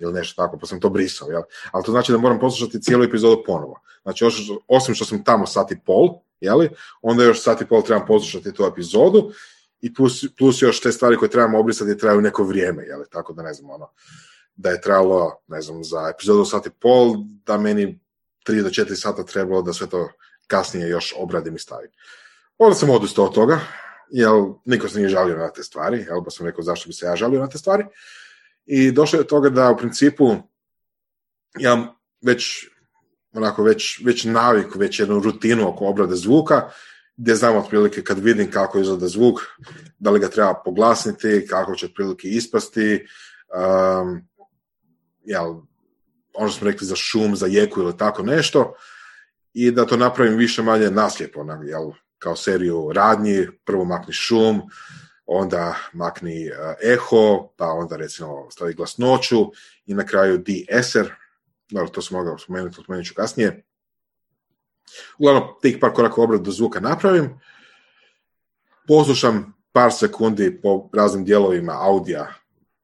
[0.00, 1.42] ili nešto tako, pa sam to brisao, jel?
[1.72, 3.80] Ali to znači da moram poslušati cijelu epizodu ponovo.
[4.02, 4.24] Znači,
[4.68, 6.08] osim što sam tamo sat i pol,
[6.40, 6.70] jeli,
[7.02, 9.32] onda još sat i pol trebam poslušati tu epizodu
[9.80, 13.42] i plus, plus još te stvari koje trebamo obrisati traju neko vrijeme, jeli, tako da
[13.42, 13.90] ne znam, ono,
[14.54, 17.14] da je trebalo, ne znam, za epizodu sat i pol,
[17.46, 18.00] da meni
[18.48, 20.08] 3 do 4 sata trebalo da sve to
[20.46, 21.90] kasnije još obradim i stavim.
[22.58, 23.60] Onda sam odustao od toga,
[24.10, 24.30] jer
[24.64, 27.16] niko se nije žalio na te stvari, jel, pa sam rekao zašto bi se ja
[27.16, 27.84] žalio na te stvari.
[28.66, 30.36] I došlo je do toga da u principu
[31.58, 32.66] ja već
[33.32, 36.70] onako već, već naviku, već jednu rutinu oko obrade zvuka,
[37.16, 39.40] gdje znam otprilike kad vidim kako izgleda zvuk,
[39.98, 43.06] da li ga treba poglasniti, kako će otprilike ispasti,
[43.54, 44.28] um,
[45.24, 45.54] jel,
[46.34, 48.74] ono smo rekli za šum, za jeku ili tako nešto,
[49.54, 54.62] i da to napravim više manje naslijepo, jel, kao seriju radnji, prvo makni šum,
[55.26, 59.52] onda makni uh, eho, pa onda recimo stavi glasnoću
[59.86, 61.14] i na kraju de-eser,
[61.70, 63.64] dobro, to sam mogao spomenuti, spomenut ću kasnije.
[65.18, 67.40] Uglavnom, tih par koraka obradu zvuka napravim,
[68.88, 72.34] poslušam par sekundi po raznim dijelovima audija,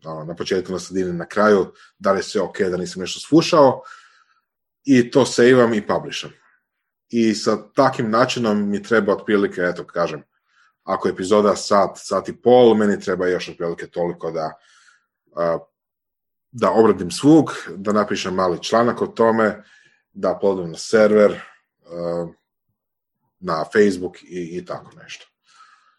[0.05, 3.21] ono, na početku, na sredini, na kraju, da li je sve ok, da nisam nešto
[3.21, 3.83] slušao,
[4.85, 6.31] i to sejvam i publisham.
[7.09, 10.23] I sa takim načinom mi treba otprilike, eto, kažem,
[10.85, 14.53] ako je epizoda sat, sat i pol, meni treba još otprilike toliko da
[16.51, 19.65] da obradim svug, da napišem mali članak o tome,
[20.13, 21.41] da podim na server,
[23.41, 25.27] na Facebook i, i tako nešto.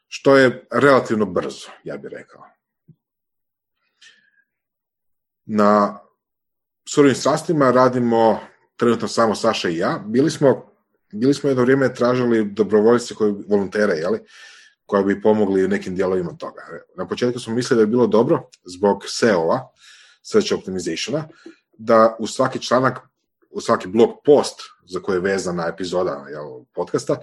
[0.07, 2.45] Što je relativno brzo, ja bih rekao.
[5.51, 5.99] Na
[6.89, 8.39] surovim strastima radimo
[8.75, 10.03] trenutno samo Saša i ja.
[10.05, 10.71] Bili smo,
[11.13, 14.19] bili smo jedno vrijeme tražili dobrovoljce koji volontere, jeli,
[14.85, 16.61] koji bi pomogli u nekim dijelovima toga.
[16.97, 19.59] Na početku smo mislili da je bilo dobro zbog SEO-a,
[20.23, 21.27] search optimizationa,
[21.77, 22.99] da u svaki članak,
[23.49, 27.15] u svaki blog post za koji je vezana epizoda jel, podcasta,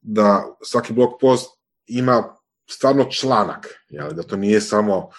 [0.00, 2.36] da svaki blog post ima
[2.70, 5.10] stvarno članak, jel, da to nije samo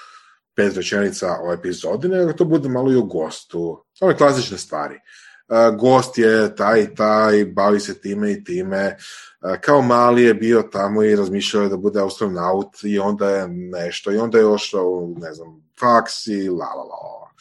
[0.55, 4.95] pet rečenica o epizodi, nego to bude malo i o gostu, ove klasične stvari.
[4.95, 8.95] Uh, gost je taj i taj, bavi se time i time,
[9.41, 13.47] uh, kao mali je bio tamo i razmišljao je da bude astronaut i onda je
[13.47, 17.31] nešto, i onda je ošao, ne znam, faksi, la la la.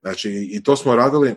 [0.00, 1.34] Znači, i to smo radili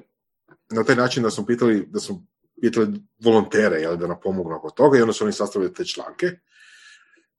[0.69, 2.25] na taj način da smo pitali, da smo
[2.61, 2.87] pitali
[3.23, 6.27] volontere, jel, da nam pomognu oko toga i onda su oni sastavili te članke.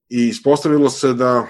[0.08, 1.46] I ispostavilo se da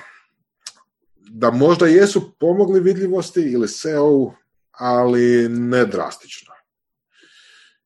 [1.30, 4.34] da možda jesu pomogli vidljivosti ili SEO,
[4.70, 6.54] ali ne drastično.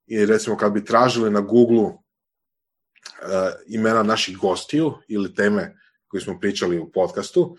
[0.06, 1.96] I recimo kad bi tražili na Google uh,
[3.66, 5.76] imena naših gostiju ili teme
[6.08, 7.56] koje smo pričali u podcastu,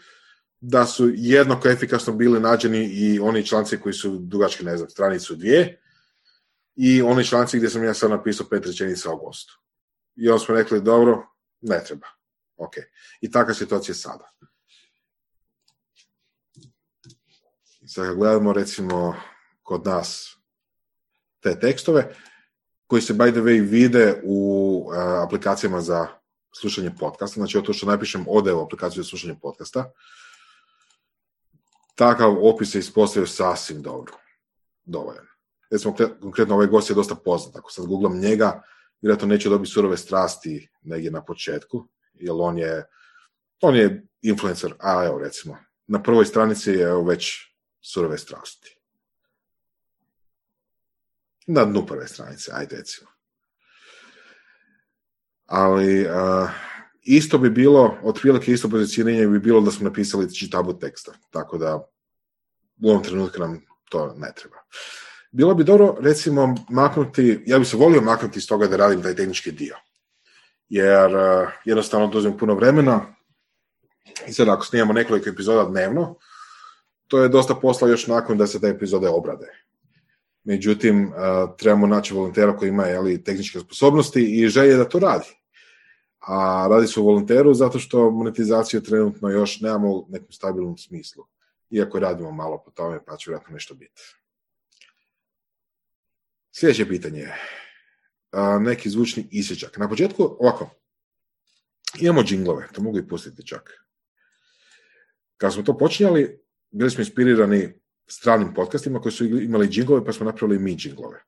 [0.60, 5.36] da su jednako efikasno bili nađeni i oni članci koji su dugački, ne znam, stranicu
[5.36, 5.82] dvije
[6.76, 9.60] i oni članci gdje sam ja sad napisao pet rečenica o gostu.
[10.16, 11.28] I onda smo rekli, dobro,
[11.62, 12.08] ne treba.
[12.58, 12.74] Ok.
[13.22, 14.30] I takva situacija sada.
[17.94, 19.16] I sad kad gledamo recimo
[19.64, 20.38] kod nas
[21.40, 22.16] te tekstove,
[22.88, 24.90] koji se by the way vide u
[25.24, 26.08] aplikacijama za
[26.60, 29.92] slušanje podcasta, znači to što napišem ode u aplikaciju za slušanje podcasta,
[31.96, 34.14] takav opis se ispostavio sasvim dobro.
[34.86, 35.26] Dovoljan.
[35.72, 37.56] Recimo, konkretno ovaj gost je dosta poznat.
[37.56, 38.62] Ako sad googlam njega,
[39.02, 42.86] vjerojatno neće dobiti surove strasti negdje na početku, jer on je,
[43.62, 45.58] on je influencer, a evo recimo,
[45.88, 47.53] na prvoj stranici je već
[47.84, 48.78] surove strasti.
[51.48, 53.10] Na dnu prve stranice, ajde recimo.
[55.46, 56.50] Ali uh,
[57.02, 61.76] isto bi bilo, otprilike isto pozicioniranje bi bilo da smo napisali čitabu teksta, tako da
[62.84, 64.58] u ovom trenutku nam to ne treba.
[65.32, 69.16] Bilo bi dobro, recimo, maknuti, ja bi se volio maknuti iz toga da radim taj
[69.16, 69.76] tehnički dio,
[70.70, 73.16] jer uh, jednostavno dozim puno vremena
[74.28, 76.16] i sad ako snimamo nekoliko epizoda dnevno,
[77.14, 79.48] to je dosta posla još nakon da se te epizode obrade.
[80.44, 81.14] Međutim, uh,
[81.58, 85.44] trebamo naći volontera koji ima jeli, tehničke sposobnosti i želje da to radi
[86.28, 91.26] a radi se o volonteru zato što monetizaciju trenutno još nemamo u nekom stabilnom smislu.
[91.70, 94.02] Iako radimo malo po tome, pa će vjerojatno nešto biti.
[96.52, 97.36] Sljedeće pitanje je
[98.60, 99.78] neki zvučni isječak.
[99.78, 100.70] Na početku, ovako,
[102.00, 103.86] imamo džinglove, to mogu i pustiti čak.
[105.38, 106.43] Kad smo to počinjali,
[106.74, 107.74] bili smo inspirirani
[108.08, 111.24] stranim podcastima koji su imali džinglove, pa smo napravili mi džinglove.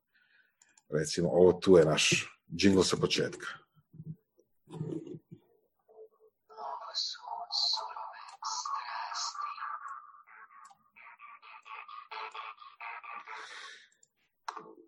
[0.89, 3.47] Recimo, ovo tu je naš džingl sa početka.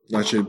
[0.10, 0.44] Znači,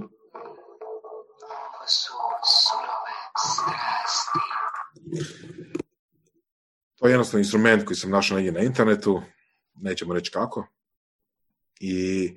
[6.96, 9.22] to je jednostavno instrument koji sam našao negdje na internetu,
[9.80, 10.66] nećemo reći kako.
[11.80, 12.28] I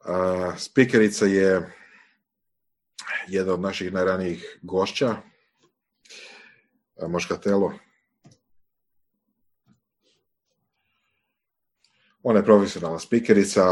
[0.00, 1.72] uh, spikerica je
[3.28, 5.16] jedna od naših najranijih gošća,
[7.08, 7.72] Moškatelo.
[12.22, 13.64] Ona je profesionalna spikerica,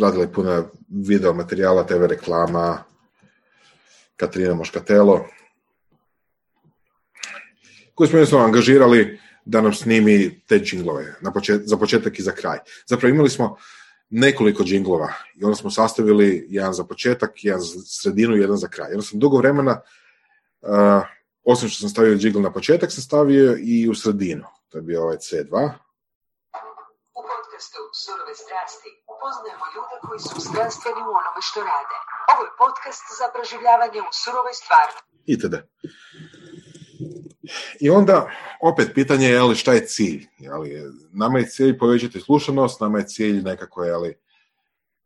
[0.00, 2.84] radila je puno video materijala, TV reklama,
[4.16, 5.26] Katarina Moškatelo,
[7.94, 12.32] koju smo jednostavno angažirali da nam snimi te džinglove na počet, za početak i za
[12.32, 12.58] kraj.
[12.86, 13.56] Zapravo imali smo
[14.10, 18.68] nekoliko džinglova i onda smo sastavili jedan za početak, jedan za sredinu i jedan za
[18.68, 18.92] kraj.
[18.92, 19.80] Onda sam dugo vremena,
[20.60, 21.02] uh,
[21.44, 24.44] osim što sam stavio džingl na početak, sam stavio i u sredinu.
[24.68, 25.54] To je bio ovaj C2.
[27.18, 31.96] U podcastu Surove strasti upoznajemo ljude koji su strastveni u onome što rade.
[32.32, 35.08] Ovo je podcast za proživljavanje u surovoj stvarnosti.
[35.34, 35.54] itd.
[37.80, 38.30] I onda,
[38.62, 40.26] opet, pitanje je li šta je cilj?
[40.38, 44.14] Jeli, nama je cilj povećati slušanost, nama je cilj nekako jeli,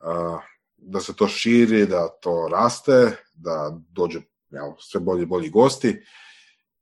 [0.01, 0.39] a,
[0.77, 6.03] da se to širi, da to raste, da dođe jel, sve bolji i bolji gosti.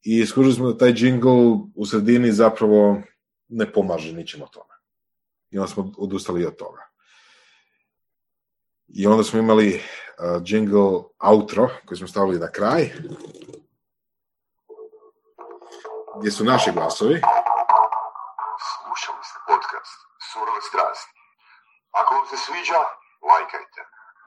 [0.03, 1.33] I skužili smo da taj jingle
[1.75, 3.03] u sredini zapravo
[3.49, 4.75] ne pomaže ničim od tome.
[5.51, 6.83] I onda smo odustali od toga.
[8.89, 12.91] I onda smo imali uh, jingle outro koji smo stavili na kraj
[16.19, 17.21] gdje su naši glasovi
[18.69, 19.97] Slušali ste podcast
[20.31, 21.11] Surove strasti.
[21.99, 22.81] Ako vam se sviđa,
[23.31, 23.81] lajkajte.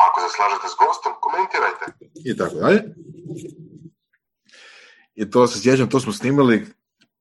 [0.06, 1.86] Ako se slažete s gostom, komentirajte.
[2.30, 2.82] i tako dalje.
[5.16, 6.68] I to se sjećam, to smo snimali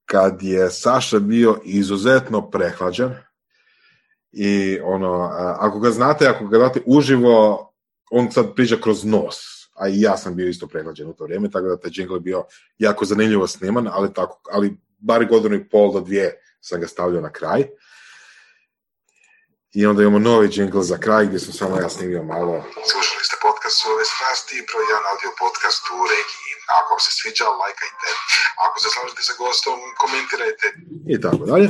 [0.04, 3.14] kad je Saša bio izuzetno prehlađen
[4.32, 7.68] i ono, ako ga znate, ako ga znate uživo,
[8.10, 9.36] on sad priča kroz nos,
[9.82, 12.20] a i ja sam bio isto prehlađen u to vrijeme, tako da taj jingle je
[12.20, 12.44] bio
[12.78, 17.22] jako zanimljivo sniman, ali, tako, ali bar godinu i pol do dvije sam ga stavljao
[17.22, 17.66] na kraj.
[19.74, 23.36] I onda imamo novi jingle za kraj gdje sam samo ja snimio malo Slušali ste
[23.46, 26.52] podcast Surove strasti, broj jedan audio podcast u regiji.
[26.78, 28.08] Ako vam se sviđa, lajkajte.
[28.64, 30.66] Ako se slažete sa gostom, komentirajte.
[31.14, 31.68] i tako dalje.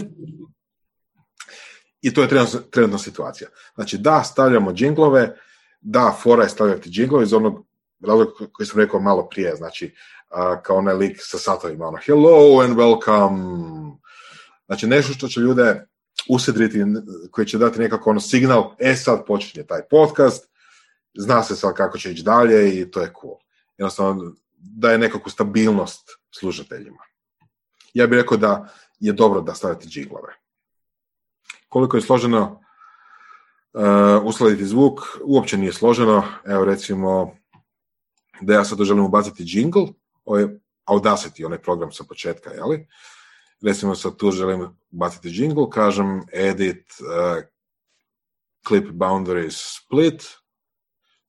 [2.07, 3.49] I to je trenutno, trenutno situacija.
[3.75, 5.23] Znači, da, stavljamo džinglove,
[5.81, 7.55] da, fora je stavljati džinglove iz onog
[8.07, 9.95] razloga koji sam rekao malo prije, znači,
[10.63, 13.97] kao onaj lik sa satovima, ono, hello and welcome.
[14.67, 15.87] Znači, nešto što će ljude
[16.29, 16.79] usedriti,
[17.31, 20.49] koji će dati nekako ono signal, e sad počinje taj podcast,
[21.15, 23.35] zna se sad kako će ići dalje i to je cool.
[23.79, 27.03] Jednostavno, daje nekakvu stabilnost slušateljima.
[27.95, 28.69] Ja bih rekao da
[29.01, 30.35] je dobro da stavite džiglove.
[31.69, 32.61] Koliko je složeno
[33.73, 33.83] uh,
[34.25, 36.25] uskladiti zvuk, uopće nije složeno.
[36.45, 37.37] Evo recimo
[38.43, 39.87] da ja sad tu želim ubaciti jingle,
[40.25, 42.87] ovo je Audacity, onaj program sa početka, jeli?
[43.63, 47.45] Recimo sad tu želim ubaciti jingle, kažem edit uh,
[48.69, 50.23] clip boundaries split,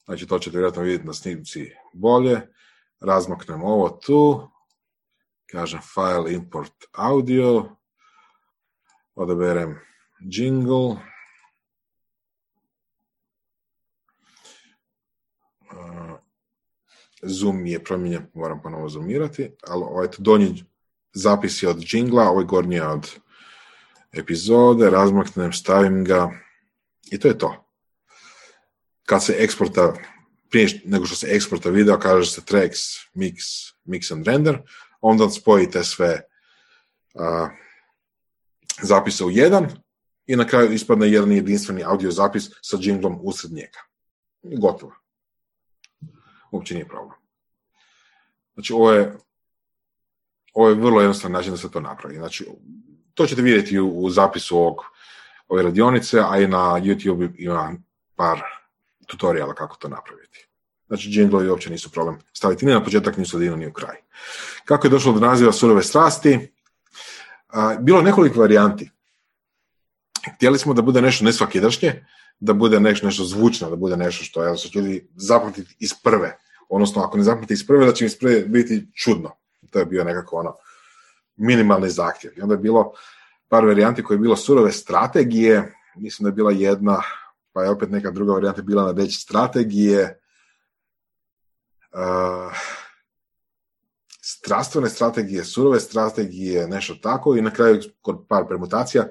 [0.05, 2.41] znači to ćete vjerojatno vidjeti na snimci bolje,
[2.99, 4.49] razmaknem ovo tu,
[5.45, 7.75] kažem file import audio,
[9.15, 9.79] odaberem
[10.19, 11.13] jingle,
[15.73, 16.02] Uh,
[17.23, 20.65] zoom je promijenjen, moram ponovo zoomirati, ali ovaj donji
[21.13, 23.09] zapis je od jingla, ovaj gornji je od
[24.13, 26.31] epizode, razmaknem, stavim ga
[27.11, 27.65] i to je to.
[29.05, 29.93] Kad se eksporta,
[30.49, 32.79] prije nego što se eksporta video, kaže se tracks,
[33.15, 33.35] mix,
[33.85, 34.57] mix and render,
[35.01, 36.21] onda spojite sve
[37.15, 37.49] a,
[38.81, 39.67] zapise u jedan
[40.25, 43.79] i na kraju ispadne jedan jedinstveni audio zapis sa jinglom usred njega.
[44.43, 45.02] Gotovo.
[46.53, 47.17] Uopće nije problem.
[48.53, 49.13] Znači, ovo je,
[50.53, 52.15] ovo je vrlo jednostavan način da se to napravi.
[52.15, 52.47] Znači,
[53.13, 54.81] to ćete vidjeti u, u zapisu ovog,
[55.47, 57.73] ove radionice, a i na YouTube ima
[58.15, 58.41] par
[59.07, 60.47] tutoriala kako to napraviti.
[60.87, 63.95] Znači, jinglovi uopće nisu problem staviti ni na početak, ni u sredinu, ni u kraj.
[64.65, 66.51] Kako je došlo do naziva surove strasti?
[67.47, 68.89] A, bilo je nekoliko varijanti.
[70.35, 72.05] Htjeli smo da bude nešto nesvakidašnje,
[72.39, 76.37] da bude nešto, nešto zvučno, da bude nešto što jel, će ljudi zapamtiti iz prve.
[76.69, 79.31] Odnosno, ako ne zapamtite iz prve, da će prve biti čudno.
[79.71, 80.55] To je bio nekako ono
[81.35, 82.33] minimalni zahtjev.
[82.37, 82.93] I onda je bilo
[83.47, 87.01] par varijanti koje je bilo surove strategije, mislim da je bila jedna,
[87.53, 90.19] pa je opet neka druga varijanta bila na već strategije,
[91.91, 92.53] uh,
[94.21, 99.07] strastvene strategije, surove strategije, nešto tako i na kraju kod par permutacija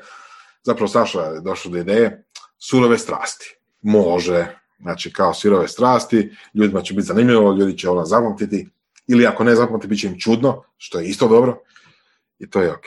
[0.62, 2.24] zapravo Saša je došao do ideje
[2.58, 3.56] surove strasti.
[3.80, 8.68] Može, znači kao surove strasti, ljudima će biti zanimljivo, ljudi će ono zapamtiti,
[9.06, 11.58] ili ako ne zapamtiti, bit će im čudno, što je isto dobro,
[12.38, 12.86] i to je ok.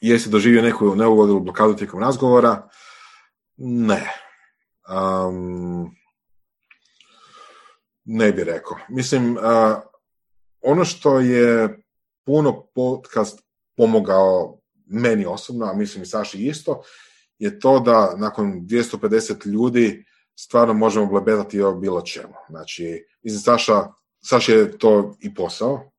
[0.00, 2.68] Jesi doživio neku neugodu ili blokadu tijekom razgovora?
[3.56, 4.12] Ne.
[4.88, 5.96] Um,
[8.04, 8.76] ne bi rekao.
[8.88, 9.42] Mislim, uh,
[10.60, 11.82] ono što je
[12.24, 13.42] puno podcast
[13.76, 16.82] pomogao meni osobno, a mislim i Saši isto,
[17.40, 20.04] je to da nakon 250 ljudi
[20.36, 22.34] stvarno možemo blebetati o bilo čemu.
[22.48, 23.86] Znači, mislim, Saša,
[24.20, 25.90] Saša je to i posao,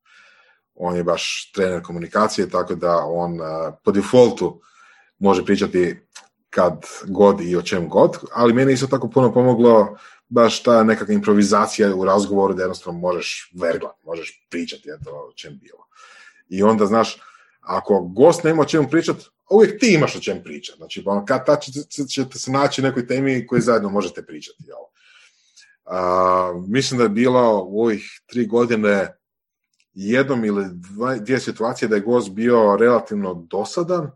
[0.74, 3.46] on je baš trener komunikacije, tako da on uh,
[3.84, 4.60] po defaultu
[5.18, 5.96] može pričati
[6.50, 9.96] kad god i o čem god, ali meni isto tako puno pomoglo
[10.28, 15.86] baš ta nekakva improvizacija u razgovoru da jednostavno možeš verglat, možeš pričati o čem bilo.
[16.48, 17.20] I onda, znaš,
[17.60, 20.76] ako gost nema o čemu pričati, uvijek ti imaš o čem pričati.
[20.76, 21.56] Znači, ono, kad ta
[22.08, 24.64] ćete se naći nekoj temi koju zajedno možete pričati.
[24.66, 24.78] Jel?
[25.84, 29.16] A, mislim da je bilo u ovih tri godine
[29.92, 34.10] jednom ili dva, dvije situacije da je gost bio relativno dosadan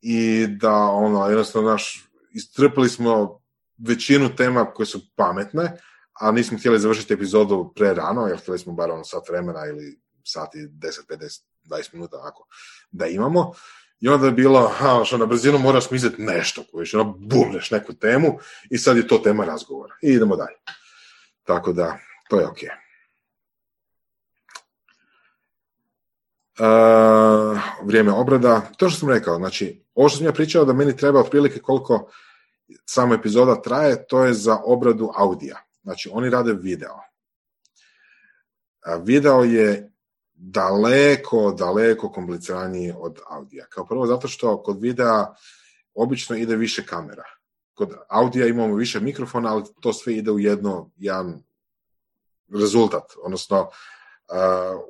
[0.00, 3.40] i da ono, jednostavno naš, istrpili smo
[3.78, 5.80] većinu tema koje su pametne,
[6.20, 10.00] a nismo htjeli završiti epizodu pre rano, jer htjeli smo bar ono sat vremena ili
[10.24, 10.68] sati 10,
[11.08, 12.46] 50, 20 minuta ako
[12.90, 13.52] da imamo.
[14.00, 17.92] I onda je bilo, ha, što na brzinu moraš smisliti nešto, koji ono bubneš neku
[17.92, 18.38] temu
[18.70, 19.94] i sad je to tema razgovora.
[20.02, 20.56] I idemo dalje.
[21.44, 22.58] Tako da, to je ok.
[26.60, 30.96] Uh, vrijeme obrada, to što sam rekao, znači, ovo što sam ja pričao da meni
[30.96, 32.10] treba otprilike koliko
[32.84, 35.56] sama epizoda traje, to je za obradu audija.
[35.82, 36.94] Znači, oni rade video.
[38.84, 39.87] A video je
[40.40, 43.66] daleko, daleko kompliciraniji od audija.
[43.66, 45.34] Kao prvo zato što kod videa
[45.94, 47.24] obično ide više kamera.
[47.74, 51.42] Kod audija imamo više mikrofona, ali to sve ide u jedno, jedan
[52.54, 53.12] rezultat.
[53.22, 54.80] Odnosno, uh,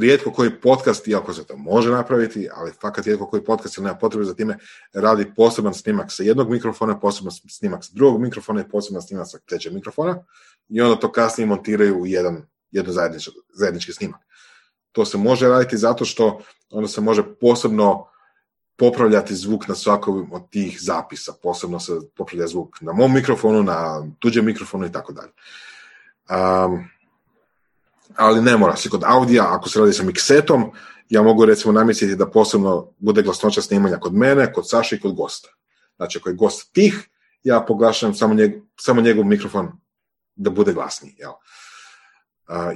[0.00, 3.98] rijetko koji podcast, iako se to može napraviti, ali fakat rijetko koji podcast ili nema
[3.98, 4.58] potrebe za time,
[4.92, 9.38] radi poseban snimak sa jednog mikrofona, poseban snimak sa drugog mikrofona i poseban snimak sa
[9.38, 10.24] trećeg mikrofona
[10.68, 12.46] i onda to kasnije montiraju u jedan,
[12.86, 14.20] zajednički, zajednički snimak.
[14.92, 18.06] To se može raditi zato što onda se može posebno
[18.76, 21.32] popravljati zvuk na svakom od tih zapisa.
[21.42, 25.32] Posebno se popravlja zvuk na mom mikrofonu, na tuđem mikrofonu i tako dalje.
[28.16, 30.72] Ali ne mora se kod audija, ako se radi sa miksetom,
[31.08, 35.14] ja mogu recimo namisliti da posebno bude glasnoća snimanja kod mene, kod Saše i kod
[35.14, 35.48] gosta.
[35.96, 37.08] Znači, ako je gost tih,
[37.42, 39.72] ja poglašam samo, njeg, samo njegov mikrofon
[40.36, 41.14] da bude glasniji.
[41.18, 41.32] Jel?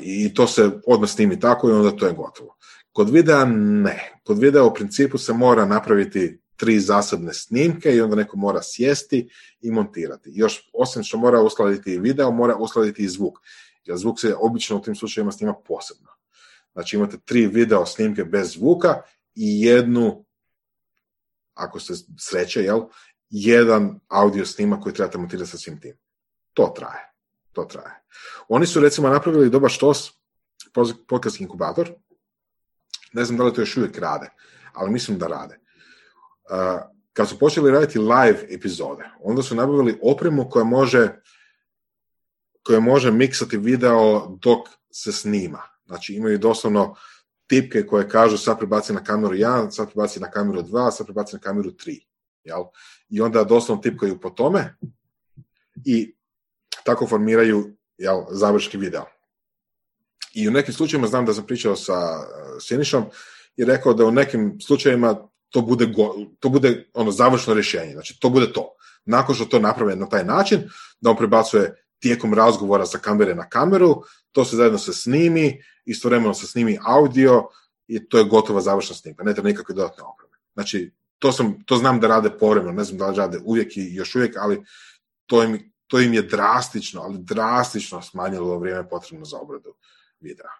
[0.01, 2.57] I to se odmah snimi tako i onda to je gotovo.
[2.92, 4.20] Kod videa ne.
[4.25, 9.28] Kod videa u principu se mora napraviti tri zasebne snimke i onda neko mora sjesti
[9.60, 10.31] i montirati.
[10.33, 13.39] Još osim što mora uskladiti video, mora uskladiti i zvuk
[13.84, 16.09] jer zvuk se obično u tim slučajevima snima posebno.
[16.73, 19.02] Znači imate tri video snimke bez zvuka
[19.34, 20.25] i jednu,
[21.55, 22.81] ako se sreće, jel,
[23.31, 25.97] jedan audio snimak koji trebate montirati sa svim tim.
[26.52, 27.11] To traje.
[27.52, 28.02] To traje.
[28.48, 30.12] Oni su recimo napravili dobar štos,
[31.08, 31.90] podcast inkubator,
[33.12, 34.31] ne znam da li to još uvijek rade,
[34.72, 35.58] ali mislim da rade.
[36.50, 36.81] Uh,
[37.12, 41.08] kad su počeli raditi live epizode, onda su nabavili opremu koja može
[42.62, 45.62] koje može miksati video dok se snima.
[45.86, 46.94] Znači imaju doslovno
[47.47, 51.36] tipke koje kažu sad prebaci na kameru 1, sad prebaci na kameru 2, sad prebaci
[51.36, 52.00] na kameru 3.
[52.44, 52.62] Jel?
[53.08, 54.76] I onda doslovno tipkaju po tome
[55.84, 56.14] i
[56.85, 59.05] tako formiraju jel, završki video.
[60.35, 62.27] I u nekim slučajevima znam da sam pričao sa uh,
[62.61, 63.05] Sinišom
[63.57, 67.93] i rekao da u nekim slučajevima to bude, go, to bude ono završno rješenje.
[67.93, 68.75] Znači, to bude to.
[69.05, 70.70] Nakon što to naprave na taj način,
[71.01, 74.02] da on prebacuje tijekom razgovora sa kamere na kameru,
[74.33, 77.49] to se zajedno se snimi, istovremeno se snimi audio
[77.86, 80.36] i to je gotova završna snimka, ne treba nikakve dodatne opreme.
[80.55, 83.94] Znači, to, sam, to znam da rade povremeno, ne znam da li rade uvijek i
[83.94, 84.65] još uvijek, ali
[85.27, 89.74] to im, to im je drastično, ali drastično smanjilo vrijeme potrebno za obradu
[90.20, 90.50] videa.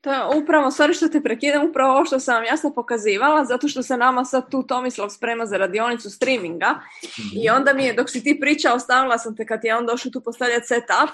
[0.00, 3.68] To je upravo, sorry što te prekidam, upravo ovo što sam vam jasno pokazivala, zato
[3.68, 7.42] što se nama sad tu Tomislav sprema za radionicu streaminga mm-hmm.
[7.44, 10.12] i onda mi je, dok si ti pričao, ostavila sam te kad je on došao
[10.12, 11.10] tu postavljati setup,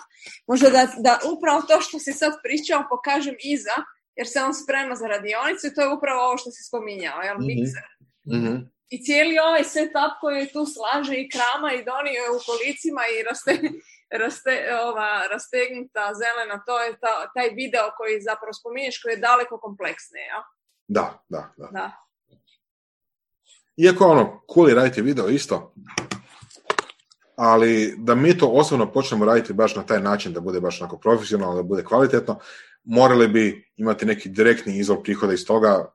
[0.46, 3.76] možda da, da upravo to što si sad pričao pokažem iza,
[4.16, 7.34] jer se on sprema za radionicu i to je upravo ovo što si spominjao, jel,
[7.34, 7.46] mm-hmm.
[7.46, 7.86] mikser.
[8.32, 8.77] Mm-hmm.
[8.90, 13.02] I cijeli ovaj setup koji je tu slaže i krama i donio je u kolicima
[13.14, 13.52] i raste,
[14.22, 14.54] raste,
[14.88, 20.26] ova, rastegnuta zelena, to je ta, taj video koji zapravo spominješ koji je daleko kompleksniji,
[20.34, 20.40] ja?
[20.88, 21.68] Da, da, da.
[21.72, 21.90] Da.
[23.76, 25.74] Iako ono, cool je raditi video isto,
[27.36, 30.98] ali da mi to osobno počnemo raditi baš na taj način, da bude baš onako
[30.98, 32.38] profesionalno, da bude kvalitetno,
[32.84, 35.92] morali bi imati neki direktni izvor prihoda iz toga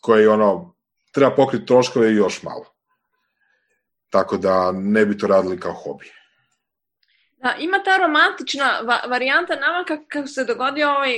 [0.00, 0.74] koji ono,
[1.12, 2.64] treba pokriti troškove i još malo.
[4.10, 6.12] Tako da ne bi to radili kao hobi.
[7.42, 11.14] Da, ima ta romantična va- varijanta nama kako, kako se dogodio ovaj,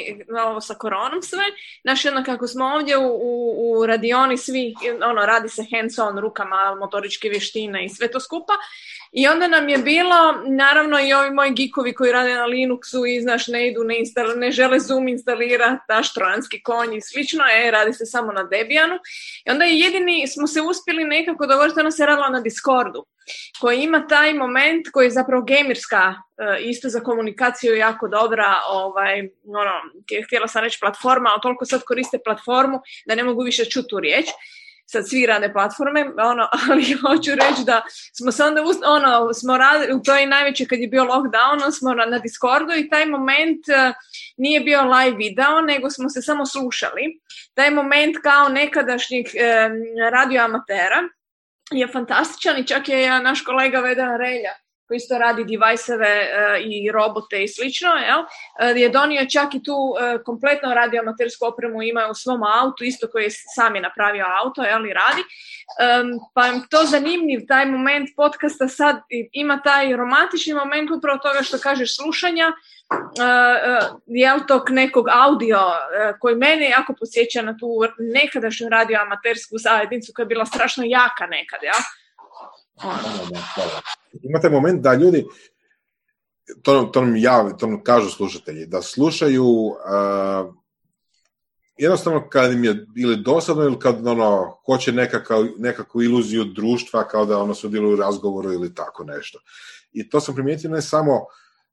[0.47, 1.45] ovo sa koronom sve,
[1.83, 4.75] znaš, ono kako smo ovdje u, u, u radioni svi,
[5.11, 8.53] ono, radi se hands on rukama, motoričke vještine i sve to skupa,
[9.17, 13.23] i onda nam je bilo, naravno i ovi moji gikovi koji rade na Linuxu i
[13.23, 17.71] znaš ne idu, ne, instal, ne žele Zoom instalirati, naš trojanski konj i slično, e,
[17.71, 18.95] radi se samo na Debianu.
[19.47, 23.05] I onda je jedini smo se uspjeli nekako dogovoriti, ono se radilo na Discordu,
[23.61, 29.29] koji ima taj moment koji je zapravo gamerska, e, isto za komunikaciju jako dobra, ovaj,
[29.45, 29.73] ono,
[30.27, 34.01] htjela sam reći platforma, ali toliko sad koriste platformu da ne mogu više čuti tu
[34.01, 34.27] riječ
[34.95, 36.01] sad svi rade platforme,
[36.33, 37.83] ono, ali hoću reći da
[38.19, 42.19] smo se onda, ono, smo radili, u toj najveće kad je bio lockdown, smo na,
[42.19, 43.95] Discordu i taj moment uh,
[44.37, 47.21] nije bio live video, nego smo se samo slušali.
[47.55, 49.73] Taj moment kao nekadašnjih um,
[50.11, 51.01] radioamatera
[51.71, 54.64] je fantastičan i čak je naš kolega Vedan Relja
[54.95, 58.21] koji isto radi device-eve uh, i robote i slično, jel?
[58.21, 63.07] Uh, je donio čak i tu uh, kompletno radioamatersku opremu ima u svom autu, isto
[63.13, 65.23] koji je sam je napravio auto, jel, i radi.
[66.35, 68.97] Pa je to zanimljiv, taj moment podcasta sad
[69.33, 76.19] ima taj romantični moment upravo toga što kažeš slušanja, uh, jel tog nekog audio uh,
[76.21, 81.61] koji mene jako posjeća na tu nekadašnju radioamatersku zajednicu koja je bila strašno jaka nekad,
[81.63, 81.83] jel?
[84.23, 85.25] Imate moment da ljudi,
[86.63, 90.55] to, to nam javi, to nam kažu slušatelji, da slušaju uh,
[91.77, 97.27] jednostavno kad im je ili dosadno ili kad ono, hoće nekakav, nekakvu iluziju društva kao
[97.27, 99.39] da ono sudjeluju u razgovoru ili tako nešto.
[99.93, 101.21] I to sam primijetio ne samo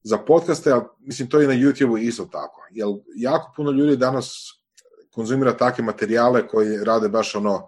[0.04, 2.62] za podcaste, ali mislim to i na YouTube-u isto tako.
[2.72, 4.54] Jer jako puno ljudi danas
[5.12, 7.68] konzumira takve materijale koji rade baš ono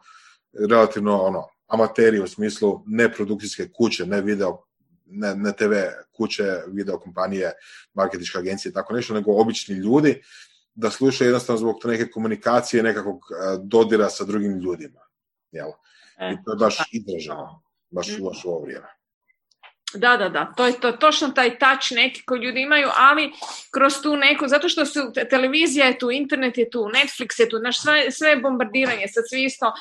[0.69, 4.63] relativno ono amateri u smislu ne produkcijske kuće, ne video,
[5.05, 5.73] ne, ne TV
[6.11, 7.51] kuće, video kompanije,
[7.93, 10.21] marketičke agencije i tako nešto, nego obični ljudi
[10.75, 13.21] da slušaju jednostavno zbog to neke komunikacije, nekakvog
[13.63, 14.99] dodira sa drugim ljudima.
[15.51, 15.69] Jel?
[16.19, 18.87] E, I to je baš izraženo, baš, baš u ovo vrijeme.
[19.93, 23.31] Da, da, da, to je to, točno taj touch neki koji ljudi imaju, ali
[23.71, 24.99] kroz tu neku, zato što su,
[25.29, 29.23] televizija je tu, internet je tu, Netflix je tu, naš sve, sve je bombardiranje, sad
[29.29, 29.73] svi isto,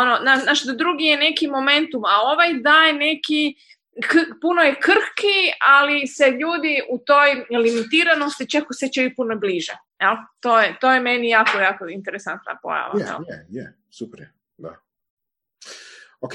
[0.00, 3.54] ono, naš, naš drugi je neki momentum, a ovaj daje neki,
[4.02, 9.72] k, puno je krhki, ali se ljudi u toj limitiranosti čak osjećaju puno bliže.
[10.00, 10.16] Jel?
[10.40, 12.98] To, je, to je meni jako, jako interesantna pojava.
[12.98, 14.76] Je, je, je, super je, da.
[16.20, 16.32] Ok,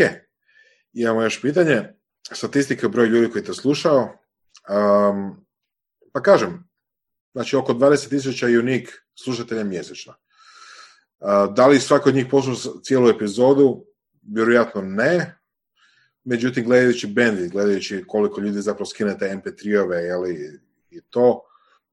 [0.93, 1.94] imamo još pitanje
[2.31, 4.01] statistike broj ljudi koji te slušao.
[4.01, 5.45] Um,
[6.13, 6.69] pa kažem,
[7.33, 10.13] znači oko 20.000 unik slušatelja mjesečno.
[11.19, 13.85] Uh, da li svako od njih posluša cijelu epizodu?
[14.21, 15.39] Vjerojatno ne.
[16.23, 21.41] Međutim, gledajući bandit, gledajući koliko ljudi zapravo skine te MP3-ove jeli, i to,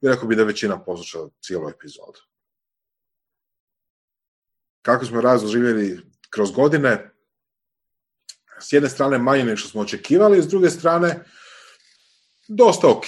[0.00, 2.20] rekao bi da većina posluša cijelu epizodu.
[4.82, 7.11] Kako smo razdoživjeli kroz godine,
[8.62, 11.24] s jedne strane manje nego što smo očekivali, s druge strane
[12.48, 13.04] dosta ok.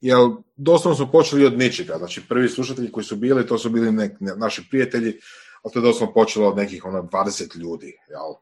[0.00, 0.18] Jer
[0.56, 1.98] doslovno smo počeli od ničega.
[1.98, 5.20] Znači prvi slušatelji koji su bili, to su bili nek, naši prijatelji,
[5.62, 8.34] ali to je doslovno počelo od nekih ono 20 ljudi, jel?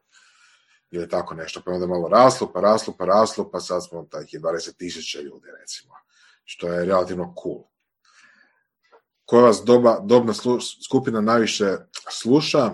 [0.90, 4.40] Ili tako nešto, pa onda malo raslo, pa raslo, pa raslo, pa sad smo takih
[4.40, 5.94] 20 tisuća ljudi, recimo.
[6.44, 7.64] Što je relativno cool.
[9.24, 11.76] Koja vas doba, dobna slu, skupina najviše
[12.10, 12.70] sluša?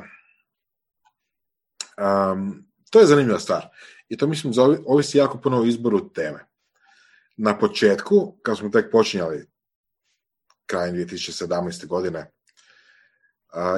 [2.01, 3.69] Um, to je zanimljiva stvar.
[4.09, 4.52] I to mislim
[4.86, 6.47] ovisi jako puno o izboru teme.
[7.36, 9.47] Na početku, kad smo tek počinjali
[10.67, 11.86] krajem 2017.
[11.86, 12.31] godine,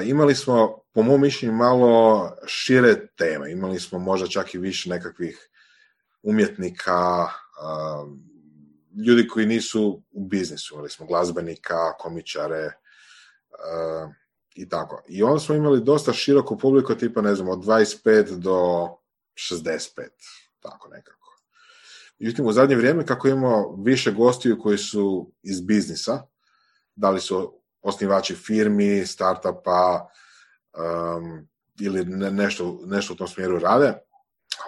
[0.05, 3.51] imali smo, po mom mišljenju, malo šire teme.
[3.51, 5.49] Imali smo možda čak i više nekakvih
[6.23, 7.27] umjetnika,
[9.07, 10.73] ljudi koji nisu u biznisu.
[10.73, 12.71] Imali smo glazbenika, komičare,
[14.55, 15.03] i tako.
[15.07, 18.89] I onda smo imali dosta široko publiku, tipa, ne znam, od 25 do
[19.35, 20.07] 65,
[20.59, 21.23] tako nekako.
[22.19, 26.21] Međutim, u zadnje vrijeme, kako imamo više gostiju koji su iz biznisa,
[26.95, 30.09] da li su osnivači firmi, startupa
[30.73, 31.47] um,
[31.79, 33.93] ili ne, nešto, nešto u tom smjeru rade,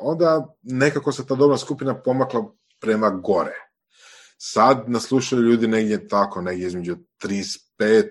[0.02, 3.56] onda nekako se ta dobna skupina pomakla prema gore.
[4.38, 8.06] Sad naslušaju ljudi negdje tako, negdje između 35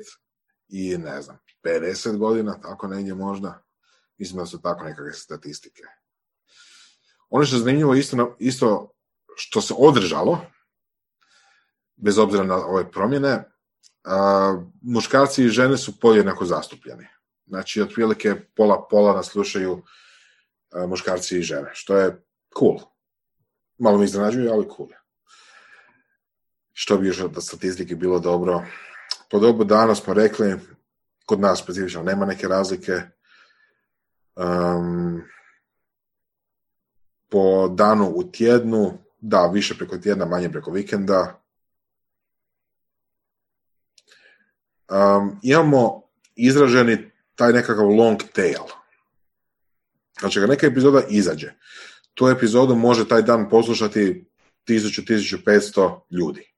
[0.68, 3.62] i ne znam, 50 godina, tako negdje možda.
[4.18, 5.82] Mislim da su tako nekakve statistike.
[7.34, 8.94] Ono što je zanimljivo isto, isto
[9.36, 10.46] što se održalo,
[11.96, 13.44] bez obzira na ove promjene,
[14.04, 17.06] a, muškarci i žene su podjednako zastupljeni.
[17.46, 19.82] Znači, otprilike pola-pola nas slušaju
[20.72, 22.22] a, muškarci i žene, što je
[22.58, 22.78] cool.
[23.78, 25.00] Malo mi iznenađuje, ali cool je.
[26.72, 28.62] Što bi još od statistike bilo dobro?
[29.30, 30.54] Po dobu dana smo rekli,
[31.26, 33.02] kod nas specifično nema neke razlike.
[34.36, 35.22] Um,
[37.34, 41.40] po danu u tjednu, da, više preko tjedna, manje preko vikenda.
[44.88, 46.02] Um, imamo
[46.36, 48.62] izraženi taj nekakav long tail.
[50.20, 51.52] Znači, kad neka epizoda izađe,
[52.14, 54.24] tu epizodu može taj dan poslušati
[54.68, 56.52] 1000-1500 ljudi.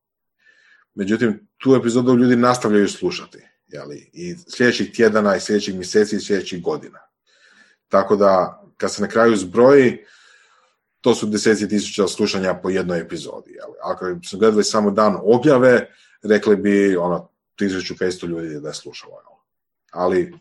[0.94, 3.38] Međutim, tu epizodu ljudi nastavljaju slušati.
[3.66, 4.10] Jeli?
[4.12, 6.98] I sljedećih tjedana, i sljedećih mjeseci, i sljedećih godina.
[7.88, 10.06] Tako da, kad se na kraju zbroji,
[11.00, 13.50] to su deseci tisuća slušanja po jednoj epizodi.
[13.50, 13.74] Jeli?
[13.82, 15.90] Ako su gledali samo dan objave,
[16.22, 17.28] rekli bi ono
[17.60, 19.12] 1500 ljudi da je slušalo.
[19.12, 19.36] Jeli?
[19.90, 20.38] Ali,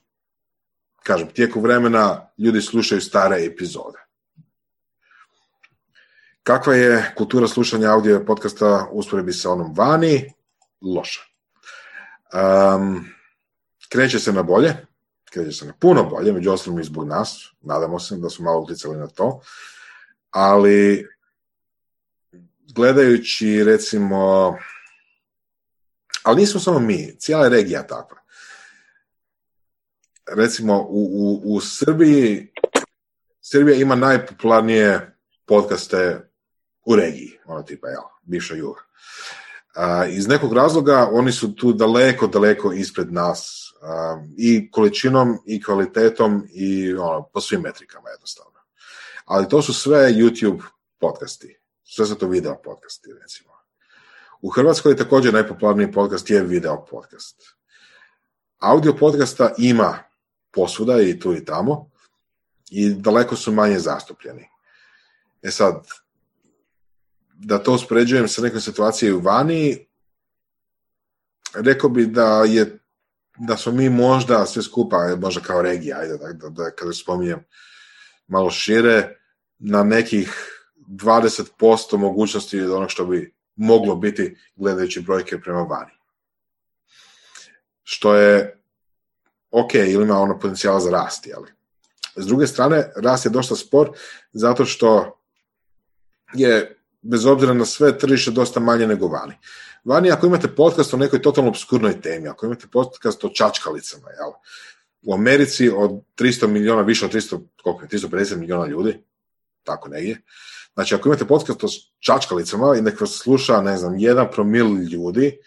[1.04, 3.98] kažem, tijekom vremena ljudi slušaju stare epizode.
[6.44, 10.34] Kakva je kultura slušanja audio podcasta usporedbi sa onom vani?
[10.82, 11.22] Loša.
[12.34, 13.06] Um,
[13.90, 14.76] kreće se na bolje,
[15.32, 18.62] kreće se na puno bolje, među ostalom i zbog nas, nadamo se da su malo
[18.62, 19.42] utjecali na to,
[20.36, 21.08] ali
[22.76, 24.56] gledajući recimo,
[26.24, 28.18] ali nismo samo mi, cijela je regija takva.
[30.38, 32.54] Recimo u, u, u Srbiji,
[33.42, 35.16] Srbija ima najpopularnije
[35.46, 36.30] podcaste
[36.86, 38.82] u regiji, ono tipa, jel, bivša juga.
[39.76, 43.72] A, iz nekog razloga oni su tu daleko, daleko ispred nas
[44.38, 48.55] i količinom i kvalitetom i ono, po svim metrikama jednostavno.
[49.26, 50.62] Ali to su sve YouTube
[51.00, 51.60] podcasti.
[51.84, 53.50] Sve su to video podcasti, recimo.
[54.42, 57.42] U Hrvatskoj je također najpopularniji podcast je video podcast.
[58.60, 60.00] Audio podcasta ima
[60.52, 61.90] posuda i tu i tamo
[62.70, 64.50] i daleko su manje zastupljeni.
[65.42, 65.88] E sad,
[67.34, 69.88] da to uspoređujem sa nekom situacijom vani,
[71.54, 72.80] rekao bi da je
[73.38, 77.46] da smo mi možda sve skupa, možda kao regija, ajde, da, da, kada spominjem
[78.28, 79.18] malo šire,
[79.60, 80.52] na nekih
[80.88, 85.92] 20% mogućnosti od onog što bi moglo biti gledajući brojke prema vani.
[87.84, 88.62] Što je
[89.52, 91.52] ok, ili ima ono potencijala za rast, ali.
[92.16, 93.90] S druge strane, rast je dosta spor,
[94.34, 95.20] zato što
[96.34, 99.34] je bez obzira na sve tržište dosta manje nego vani.
[99.84, 104.32] Vani ako imate podcast o nekoj totalno obskurnoj temi, ako imate podcast o čačkalicama, jel?
[105.06, 109.04] U Americi od 300 miliona, više od 300, koliko je, 350 miliona ljudi,
[109.64, 110.22] tako negdje.
[110.74, 111.68] Znači, ako imate podcast o
[112.00, 115.38] čačkalicama i nek vas sluša, ne znam, jedan promil ljudi,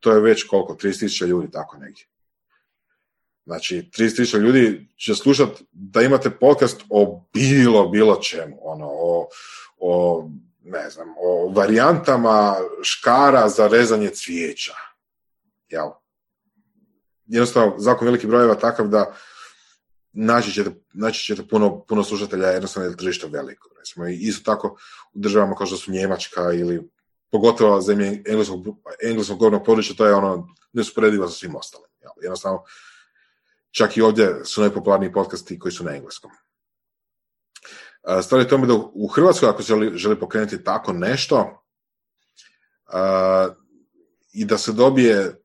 [0.00, 2.04] to je već koliko, 30.000 ljudi, tako negdje.
[3.46, 9.28] Znači, 30.000 ljudi će slušati da imate podcast o bilo, bilo čemu, ono, o,
[9.78, 10.24] o
[10.64, 14.74] ne znam, o varijantama škara za rezanje cvijeća.
[15.68, 15.88] Jel?
[17.28, 19.14] Jednostavno, zakon velikih brojeva takav da
[20.12, 23.68] naći ćete, naći ćete puno, puno slušatelja jednostavno je tržište veliko.
[23.78, 24.76] Recimo, i isto tako
[25.12, 26.90] u državama kao što su Njemačka ili
[27.30, 28.66] pogotovo zemlje engleskog,
[29.02, 31.90] engleskog govornog područja, to je ono neusporedivo sa svim ostalim.
[32.00, 32.10] Jel?
[32.22, 32.64] Jednostavno,
[33.70, 36.30] čak i ovdje su najpopularniji podcasti koji su na engleskom.
[38.22, 41.64] Stvar je tome da u Hrvatskoj, ako se želi, želi pokrenuti tako nešto
[44.32, 45.42] i da se dobije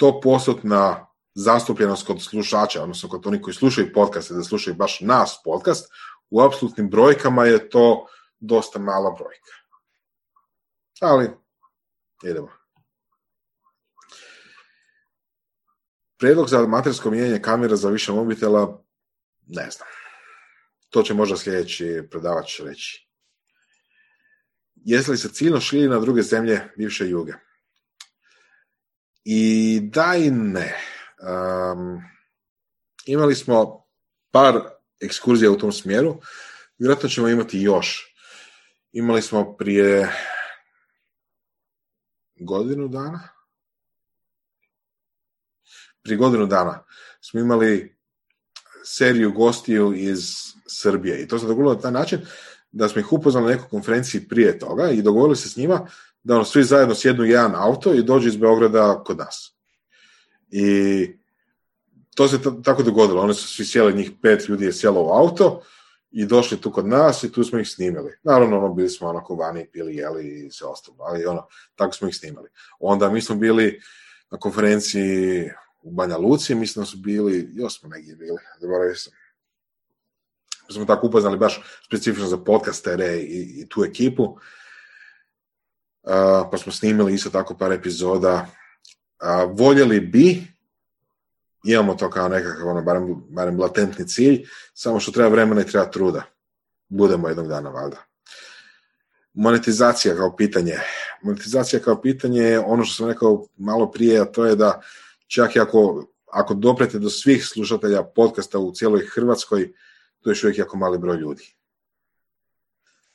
[0.00, 1.09] 100% na
[1.40, 5.92] zastupljenost kod slušača, odnosno kod onih koji slušaju podcast, da slušaju baš nas podcast,
[6.30, 8.06] u apsolutnim brojkama je to
[8.40, 9.52] dosta mala brojka.
[11.00, 11.30] Ali,
[12.22, 12.48] idemo.
[16.18, 18.82] Prijedlog za amatersko mijenjanje kamera za više mobitela,
[19.46, 19.88] ne znam.
[20.90, 23.08] To će možda sljedeći predavač reći.
[24.74, 27.32] Jesi li se ciljno šli na druge zemlje bivše juge?
[29.24, 30.89] I da i ne.
[31.22, 32.02] Um,
[33.06, 33.84] imali smo
[34.30, 34.60] par
[35.00, 36.20] ekskurzija u tom smjeru.
[36.78, 38.14] Vjerojatno ćemo imati još.
[38.92, 40.12] Imali smo prije
[42.40, 43.28] godinu dana.
[46.02, 46.84] Prije godinu dana
[47.20, 47.96] smo imali
[48.84, 50.34] seriju gostiju iz
[50.66, 51.22] Srbije.
[51.22, 52.20] I to se dogodilo na taj način
[52.72, 55.86] da smo ih upoznali na nekoj konferenciji prije toga i dogovorili se s njima
[56.22, 59.59] da ono, svi zajedno sjednu jedan auto i dođu iz Beograda kod nas.
[60.50, 61.06] I
[62.14, 63.22] to se tako dogodilo.
[63.22, 65.62] Oni su svi sjeli, njih pet ljudi je sjelo u auto
[66.10, 68.18] i došli tu kod nas i tu smo ih snimili.
[68.22, 72.08] Naravno, ono, bili smo onako vani, pili, jeli i sve ostalo, ali ono, tako smo
[72.08, 72.48] ih snimali.
[72.80, 73.80] Onda mi smo bili
[74.30, 75.50] na konferenciji
[75.82, 79.12] u Banja Luci, mislim da bili, još smo negdje bili, zaboravio sam.
[80.70, 84.38] Smo tako upoznali baš specifično za podcastere i, i tu ekipu.
[86.50, 88.46] pa smo snimili isto tako par epizoda.
[89.48, 90.42] Voljeli bi,
[91.64, 95.90] imamo to kao nekakav, ono, barem, barem latentni cilj, samo što treba vremena i treba
[95.90, 96.22] truda.
[96.88, 97.96] Budemo jednog dana, valjda.
[99.32, 100.74] Monetizacija kao pitanje.
[101.22, 104.80] Monetizacija kao pitanje je ono što sam rekao malo prije, a to je da
[105.26, 109.72] čak i ako, ako doprete do svih slušatelja podcasta u cijeloj Hrvatskoj,
[110.20, 111.54] to je još uvijek jako mali broj ljudi.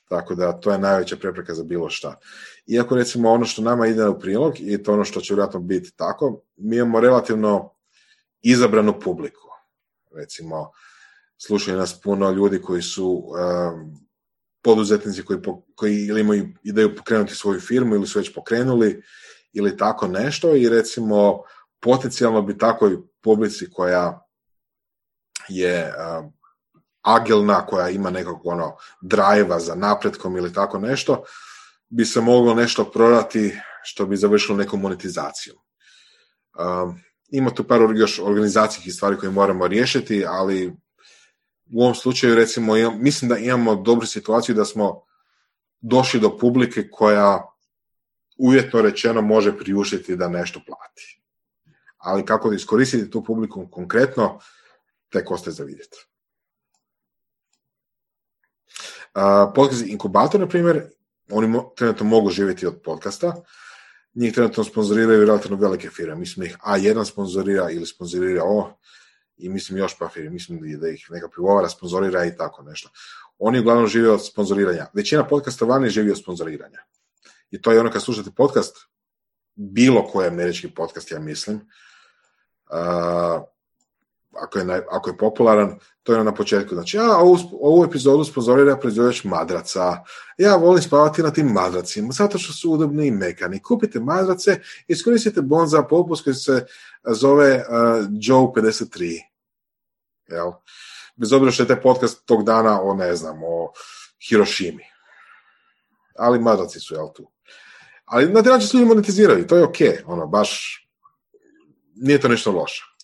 [0.10, 2.20] Tako da to je najveća prepreka za bilo šta.
[2.68, 5.92] Iako recimo ono što nama ide u prilog i to ono što će vjerojatno biti
[5.96, 7.74] tako, mi imamo relativno
[8.42, 9.50] izabranu publiku.
[10.16, 10.72] Recimo,
[11.38, 14.06] slušaju nas puno ljudi koji su um,
[14.62, 15.40] poduzetnici koji,
[15.76, 19.04] koji ili imaju ideju pokrenuti svoju firmu ili su već pokrenuli
[19.54, 21.42] ili tako nešto i recimo
[21.80, 24.28] potencijalno bi takoj publici koja
[25.50, 25.94] je
[27.06, 31.24] agilna, koja ima nekog ono drajva za napretkom ili tako nešto,
[31.90, 35.58] bi se moglo nešto prodati što bi završilo nekom monetizacijom.
[36.60, 40.74] Um, ima tu par još organizacijskih stvari koje moramo riješiti, ali
[41.74, 45.02] u ovom slučaju recimo mislim da imamo dobru situaciju da smo
[45.82, 47.44] došli do publike koja
[48.38, 51.22] uvjetno rečeno može priuštiti da nešto plati.
[51.98, 54.40] Ali kako da iskoristiti tu publiku konkretno,
[55.10, 55.98] tek ostaje za vidjeti.
[59.56, 60.84] Podcast inkubator, na primjer,
[61.32, 63.36] oni trenutno mogu živjeti od podcasta,
[64.14, 66.16] njih trenutno sponzoriraju relativno velike firme.
[66.16, 68.78] Mislim ih A1 sponzorira ili sponzorira O
[69.38, 70.30] i mislim još pa firme.
[70.30, 72.90] Mislim da ih neka pivovara sponzorira i tako nešto.
[73.38, 74.88] Oni uglavnom žive od sponzoriranja.
[74.94, 76.80] Većina podcasta vani živi od sponzoriranja.
[77.52, 78.78] I to je ono kad slušate podcast,
[79.56, 81.62] bilo koji američki podcast, ja mislim,
[84.36, 86.76] ako je, ako je popularan, to je na početku.
[86.76, 90.04] Znači, ja ovu, ovu epizodu sponzorira proizvođač madraca.
[90.38, 93.62] Ja volim spavati na tim madracima, zato što su udobni i mekani.
[93.62, 96.66] Kupite madrace, iskoristite bon za popust koji se
[97.08, 99.22] zove uh, Joe 53.
[100.28, 100.52] Jel?
[101.16, 103.72] Bez obzira što je taj podcast tog dana o, ne znam, o
[104.30, 104.84] Hirošimi.
[106.18, 107.32] Ali madraci su, jel, tu.
[108.06, 110.82] Ali na taj način su ljudi monetiziraju, to je ok, ono, baš
[111.96, 112.95] nije to nešto loše.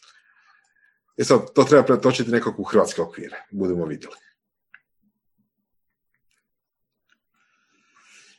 [1.22, 4.16] E sad, to treba pretočiti nekako u hrvatske okvire, budemo vidjeli.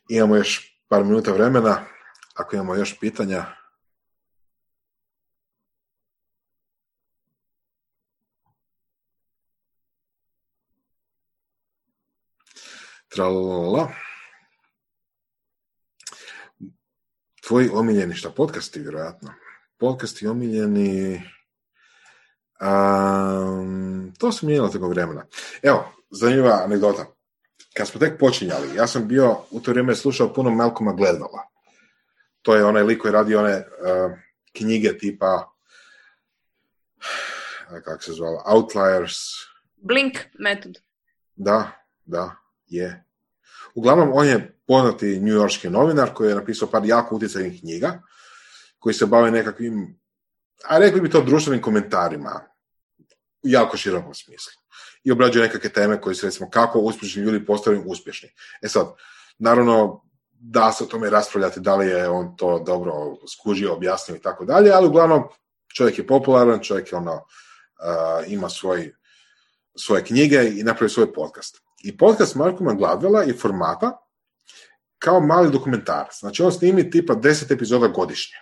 [0.08, 1.84] Imamo još par minuta vremena,
[2.34, 3.46] ako imamo još pitanja.
[13.08, 13.92] Tralala.
[17.46, 18.30] Tvoji omiljeni šta?
[18.30, 19.34] Podcasti, vjerojatno.
[19.78, 21.22] Podcasti omiljeni...
[22.62, 25.24] Um, to se mijenjalo tog vremena.
[25.62, 27.06] Evo, zanimljiva anegdota.
[27.76, 31.42] Kad smo tek počinjali, ja sam bio u to vrijeme slušao puno Malcolma Gladwella.
[32.42, 34.12] To je onaj lik koji radi one uh,
[34.52, 35.52] knjige tipa
[37.80, 39.18] kako se zvala, Outliers.
[39.76, 40.78] Blink metod.
[41.36, 41.70] Da,
[42.04, 43.04] da, je.
[43.74, 48.02] Uglavnom, on je poznati njujorski novinar koji je napisao par jako utjecajnih knjiga
[48.78, 50.00] koji se bave nekakvim,
[50.64, 52.40] a rekli bi to društvenim komentarima,
[53.42, 54.52] jako širokom smislu.
[55.04, 58.28] I obrađuje nekakve teme koje su recimo kako uspješni ljudi postaju uspješni.
[58.62, 58.86] E sad,
[59.38, 62.92] naravno da se o tome raspravljati da li je on to dobro
[63.32, 65.22] skužio, objasnio i tako dalje, ali uglavnom
[65.74, 68.94] čovjek je popularan, čovjek je ono, uh, ima svoj,
[69.76, 71.62] svoje knjige i napravi svoj podcast.
[71.84, 73.98] I podcast Markuma Gladwella je formata
[74.98, 76.18] kao mali dokumentarac.
[76.20, 78.36] Znači on snimi tipa 10 epizoda godišnje.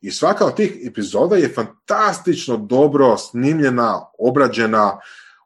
[0.00, 4.98] I svaka od tih epizoda je fantastično dobro snimljena, obrađena,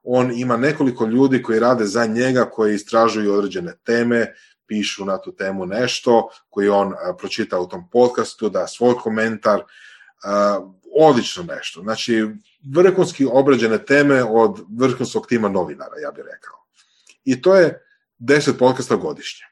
[0.03, 4.35] on ima nekoliko ljudi koji rade za njega, koji istražuju određene teme,
[4.67, 9.63] pišu na tu temu nešto, koji on pročita u tom podcastu, da svoj komentar,
[10.97, 11.83] odlično nešto.
[11.83, 12.27] Znači,
[12.75, 16.57] vrhunski obrađene teme od vrhunskog tima novinara, ja bih rekao.
[17.25, 17.87] I to je
[18.19, 19.50] deset podcasta godišnje.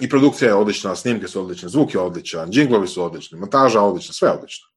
[0.00, 4.14] I produkcija je odlična, snimke su odlične, zvuk je odličan, džinglovi su odlični, montaža odlična,
[4.14, 4.68] sve odlično.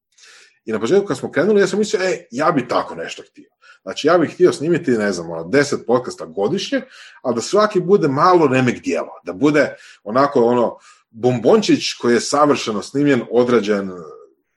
[0.65, 3.49] I na početku kad smo krenuli, ja sam mislio, e, ja bi tako nešto htio.
[3.81, 6.81] Znači, ja bih htio snimiti, ne znam, ono, deset podcasta godišnje,
[7.21, 10.77] ali da svaki bude malo remek dijelo, da bude onako, ono,
[11.09, 13.91] bombončić koji je savršeno snimljen, odrađen,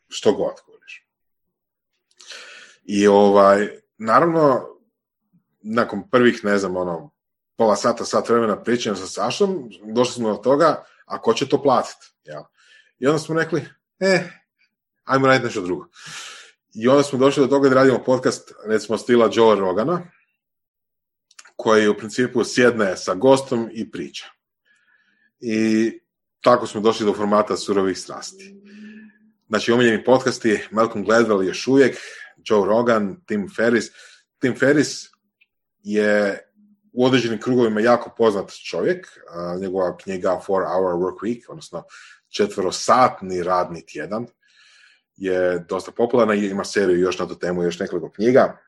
[0.09, 1.07] što god, koriš.
[2.85, 4.67] I ovaj, naravno,
[5.63, 7.11] nakon prvih, ne znam, ono,
[7.61, 11.63] pola sata, sat vremena pričam sa Sašom, došli smo do toga, a ko će to
[11.63, 12.07] platiti?
[12.25, 12.49] Ja.
[12.99, 13.65] I onda smo rekli,
[13.99, 14.29] e,
[15.05, 15.89] ajmo raditi nešto drugo.
[16.75, 20.03] I onda smo došli do toga da radimo podcast, recimo, stila Joe Rogana,
[21.57, 24.27] koji u principu sjedne sa gostom i priča.
[25.41, 25.93] I
[26.41, 28.57] tako smo došli do formata surovih strasti.
[29.49, 31.97] Znači, omiljeni podcasti, Malcolm Gladwell još uvijek,
[32.37, 33.85] Joe Rogan, Tim Ferris.
[34.39, 35.11] Tim Ferris
[35.83, 36.39] je
[36.93, 39.07] u određenim krugovima jako poznat čovjek.
[39.61, 41.85] njegova knjiga Four Hour Work Week, odnosno
[42.29, 44.27] četvrosatni radni tjedan,
[45.17, 48.59] je dosta popularna i ima seriju još na tu temu, još nekoliko knjiga.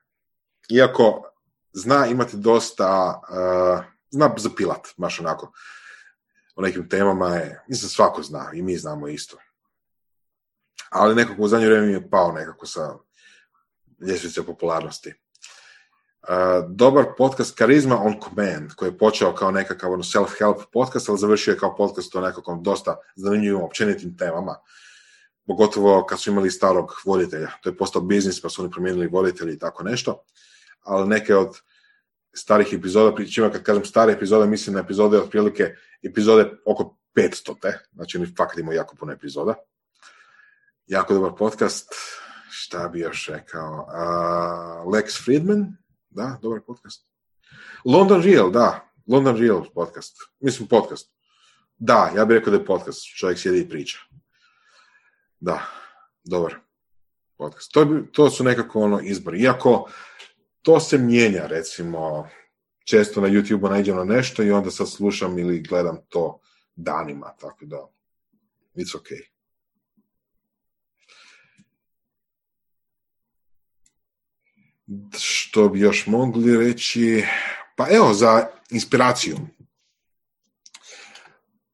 [0.70, 1.22] Iako
[1.72, 5.52] zna imati dosta, uh, zna zapilat, baš onako.
[6.54, 9.36] O nekim temama je, mislim svako zna i mi znamo isto.
[10.90, 12.94] Ali nekako u zadnje vrijeme je pao nekako sa
[14.00, 15.14] ljestvice popularnosti.
[16.68, 21.52] Dobar podcast Charisma on Command, koji je počeo kao nekakav ono, self-help podcast, ali završio
[21.52, 24.56] je kao podcast o nekakvom dosta zanimljivim općenitim temama.
[25.46, 27.50] Pogotovo kad su imali starog voditelja.
[27.62, 30.24] To je postao biznis, pa su oni promijenili voditelji i tako nešto.
[30.80, 31.60] Ali neke od
[32.34, 37.78] starih epizoda, pričima kad kažem stare epizode, mislim na epizode otprilike epizode oko 500, te.
[37.92, 39.54] znači oni fakat imaju jako puno epizoda.
[40.86, 41.94] Jako dobar podcast,
[42.50, 45.81] šta bi još rekao, uh, Lex Friedman,
[46.14, 47.06] da, dobar podcast.
[47.84, 51.12] London Real, da, London Real podcast, mislim podcast.
[51.78, 53.98] Da, ja bih rekao da je podcast, čovjek sjedi i priča.
[55.40, 55.62] Da,
[56.24, 56.54] dobar
[57.36, 57.72] podcast.
[57.72, 59.40] To, to su nekako ono izbori.
[59.40, 59.90] Iako
[60.62, 62.28] to se mijenja, recimo,
[62.84, 66.40] često na YouTube-u nađem na nešto i onda sad slušam ili gledam to
[66.76, 67.86] danima, tako da,
[68.74, 69.31] it's okay.
[75.18, 77.24] Što bi još mogli reći?
[77.76, 79.36] Pa evo, za inspiraciju.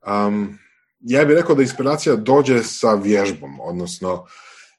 [0.07, 0.59] Um,
[1.01, 4.27] ja bih rekao da inspiracija dođe sa vježbom, odnosno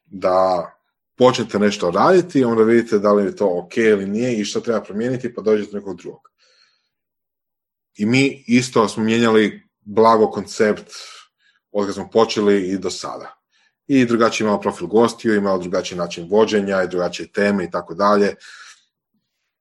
[0.05, 0.69] da
[1.17, 4.81] počnete nešto raditi, onda vidite da li je to ok ili nije i što treba
[4.81, 6.21] promijeniti, pa dođete nekog drugog.
[7.97, 10.91] I mi isto smo mijenjali blago koncept
[11.71, 13.38] od kad smo počeli i do sada.
[13.89, 18.35] I drugačiji imamo profil gostiju, imamo drugačiji način vođenja i drugačije teme i tako dalje.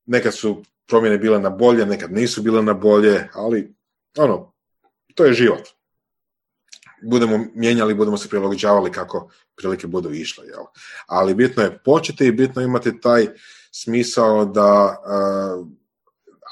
[0.06, 3.74] Nekad su promjene bile na bolje, nekad nisu bile na bolje, ali
[4.16, 4.52] ono,
[5.14, 5.68] to je život
[7.02, 10.46] budemo mijenjali, budemo se prilagođavali kako prilike budu išle.
[10.46, 10.64] Jel?
[11.06, 13.26] Ali bitno je početi i bitno imati taj
[13.72, 15.66] smisao da uh,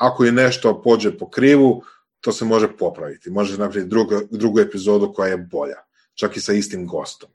[0.01, 1.83] ako je nešto pođe po krivu,
[2.21, 3.31] to se može popraviti.
[3.31, 5.77] Može napraviti drugu, drugu epizodu koja je bolja,
[6.15, 7.31] čak i sa istim gostom.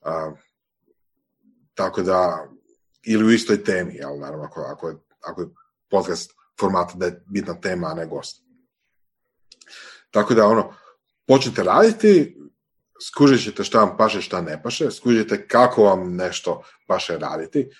[0.00, 0.38] Uh,
[1.74, 2.48] tako da,
[3.02, 5.48] ili u istoj temi, jel, naravno, ako, ako, je, ako je
[5.90, 8.42] podcast format da je bitna tema, a ne gost.
[10.10, 10.74] Tako da, ono,
[11.26, 12.38] počnete raditi,
[13.02, 17.70] skužit ćete šta vam paše, šta ne paše, skužite kako vam nešto paše raditi,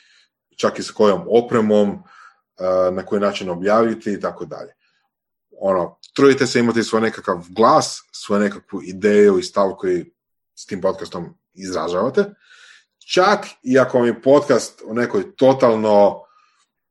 [0.56, 4.74] čak i s kojom opremom, eh, na koji način objaviti i tako dalje.
[5.60, 10.12] Ono, trudite se imati svoj nekakav glas, svoju nekakvu ideju i stav koji
[10.54, 12.24] s tim podcastom izražavate.
[13.12, 16.24] Čak i ako vam je podcast o nekoj totalno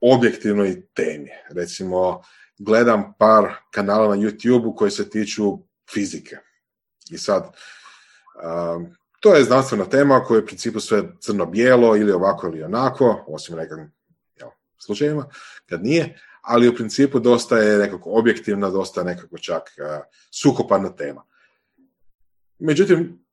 [0.01, 1.29] objektivnoj temi.
[1.49, 2.21] Recimo,
[2.57, 5.57] gledam par kanala na YouTube-u koji se tiču
[5.93, 6.37] fizike.
[7.11, 12.47] I sad, um, to je znanstvena tema koja je u principu sve crno-bijelo ili ovako
[12.47, 13.91] ili onako, osim nekim
[14.77, 15.25] slučajima,
[15.65, 21.23] kad nije, ali u principu dosta je nekako objektivna, dosta nekako čak uh, sukoparna tema.
[22.59, 23.26] Međutim,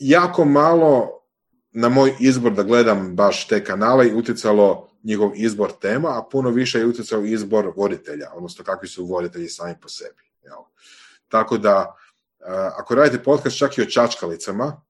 [0.00, 1.10] jako malo
[1.72, 6.50] na moj izbor da gledam baš te kanale i utjecalo njihov izbor tema, a puno
[6.50, 10.22] više je utjecao izbor voditelja, odnosno kakvi su voditelji sami po sebi.
[10.42, 10.58] Jel?
[11.28, 11.96] Tako da,
[12.76, 14.82] ako radite podcast čak i o čačkalicama,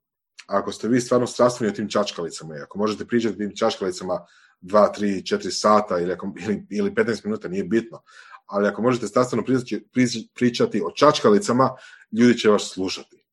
[0.46, 4.26] ako ste vi stvarno strastveni o tim čačkalicama i ako možete pričati o tim čačkalicama
[4.62, 8.02] 2, 3, 4 sata ili, ako, ili, ili 15 minuta, nije bitno.
[8.46, 9.88] Ali ako možete strastveno pričati,
[10.34, 11.70] pričati o čačkalicama,
[12.12, 13.26] ljudi će vas slušati.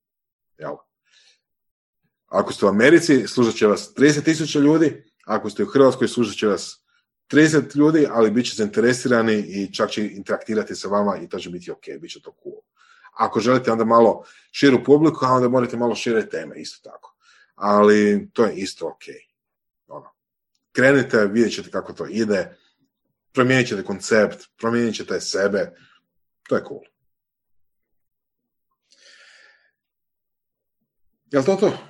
[0.57, 0.75] Jel?
[2.27, 6.47] Ako ste u Americi, slušat će vas 30.000 ljudi, ako ste u Hrvatskoj, slušat će
[6.47, 6.83] vas
[7.31, 11.49] 30 ljudi, ali bit će zainteresirani i čak će interaktirati sa vama i to će
[11.49, 12.61] biti ok, bit će to cool.
[13.17, 17.15] Ako želite onda malo širu publiku, a onda morate malo šire teme, isto tako.
[17.55, 19.03] Ali to je isto ok.
[19.87, 20.11] Ono.
[20.71, 22.57] Krenite, vidjet ćete kako to ide,
[23.33, 25.71] promijenit ćete koncept, promijenit ćete sebe,
[26.49, 26.81] to je cool.
[31.31, 31.86] Jel to to?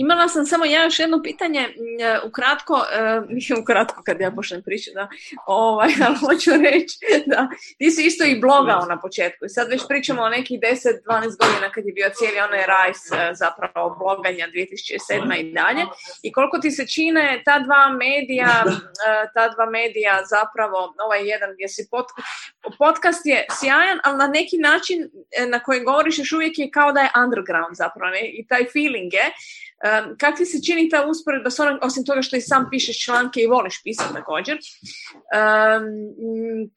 [0.00, 2.84] Imala sam samo ja još jedno pitanje, mm, ukratko,
[3.36, 5.08] mislim ukratko kad ja počnem pričati, da,
[5.46, 6.96] ovaj, ali hoću reći
[7.26, 7.48] da
[7.78, 11.02] ti si isto i blogao na početku i sad već pričamo o nekih 10-12
[11.42, 13.02] godina kad je bio cijeli onaj rajs
[13.42, 15.40] zapravo bloganja 2007.
[15.40, 15.84] i dalje
[16.22, 18.64] i koliko ti se čine ta dva medija,
[19.34, 22.06] ta dva medija zapravo, ovaj jedan gdje si pod,
[22.78, 24.98] podcast je sjajan, ali na neki način
[25.38, 28.20] e, na koji govoriš još uvijek je kao da je underground zapravo ne?
[28.38, 29.26] i taj feeling je
[29.80, 31.50] Um, kak ti se čini ta usporedba,
[31.82, 35.84] osim toga što i sam pišeš članke i voliš pisati također, um,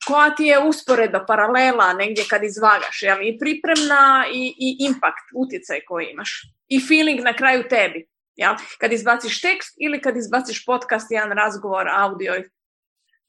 [0.07, 3.17] koja ti je usporedba, paralela negdje kad izvagaš, jel?
[3.22, 8.53] i pripremna i, i impact, utjecaj koji imaš i feeling na kraju tebi, jel?
[8.80, 12.33] kad izbaciš tekst ili kad izbaciš podcast, jedan razgovor, audio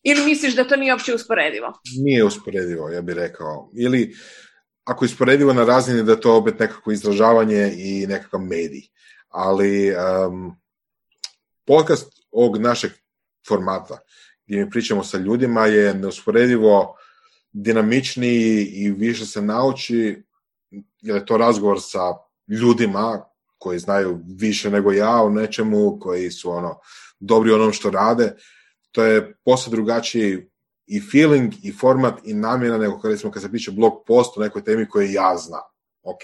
[0.03, 1.73] ili misliš da to nije uopće usporedivo?
[2.05, 3.71] Nije usporedivo, ja bih rekao.
[3.77, 4.15] Ili
[4.85, 8.95] ako je usporedivo na razini da je to opet nekako izražavanje i nekakav medij
[9.35, 9.93] ali
[10.29, 10.57] um,
[11.67, 12.91] podcast ovog našeg
[13.49, 13.99] formata
[14.47, 16.97] gdje mi pričamo sa ljudima je neusporedivo
[17.53, 20.23] dinamičniji i više se nauči
[21.03, 22.01] jer je to razgovor sa
[22.49, 23.25] ljudima
[23.59, 26.79] koji znaju više nego ja o nečemu, koji su ono
[27.21, 28.33] dobri u onom što rade.
[28.93, 30.51] To je posve drugačiji
[30.87, 34.41] i feeling i format i namjena nego kad, smo, kad se piše blog post o
[34.41, 35.63] nekoj temi koju ja znam.
[36.03, 36.21] Ok,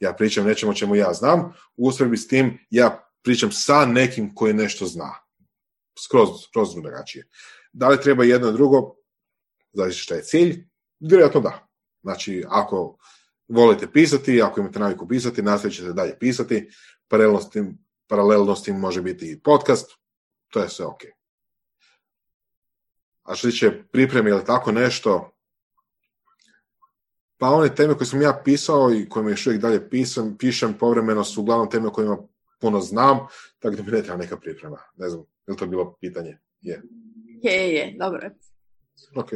[0.00, 1.40] ja pričam nečemu čemu ja znam,
[1.76, 5.14] u usporedbi s tim ja pričam sa nekim koji nešto zna.
[5.98, 7.28] Skroz, skroz drugačije.
[7.72, 8.94] Da li treba jedno drugo,
[9.72, 10.68] zavisi šta je cilj,
[11.00, 11.68] vjerojatno da.
[12.02, 12.98] Znači, ako
[13.48, 16.70] volite pisati, ako imate naviku pisati, nastavit ćete dalje pisati,
[18.08, 19.90] paralelno s tim, može biti i podcast,
[20.48, 21.00] to je sve ok.
[23.22, 25.35] A što će pripremi ili tako nešto,
[27.38, 31.24] pa one teme koje sam ja pisao i kojima još uvijek dalje pisam, pišem povremeno
[31.24, 32.16] su uglavnom teme o kojima
[32.60, 33.18] puno znam,
[33.58, 34.78] tako da mi ne treba neka priprema.
[34.96, 36.38] Ne znam, je li to bilo pitanje?
[36.60, 36.82] Je.
[37.42, 38.30] Je, je, dobro.
[39.16, 39.30] Ok.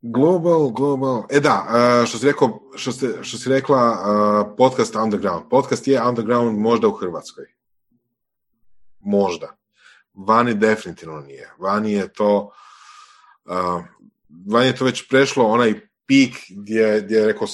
[0.00, 1.22] Global, global.
[1.30, 1.66] E da,
[2.06, 5.44] što si, rekao, što, ste, što si rekla, podcast Underground.
[5.50, 7.44] Podcast je Underground možda u Hrvatskoj.
[9.00, 9.56] Možda.
[10.14, 11.54] Vani definitivno nije.
[11.58, 12.50] Vani je to
[14.50, 17.46] Vanje je to već prešlo onaj pik gdje, gdje, je rekao,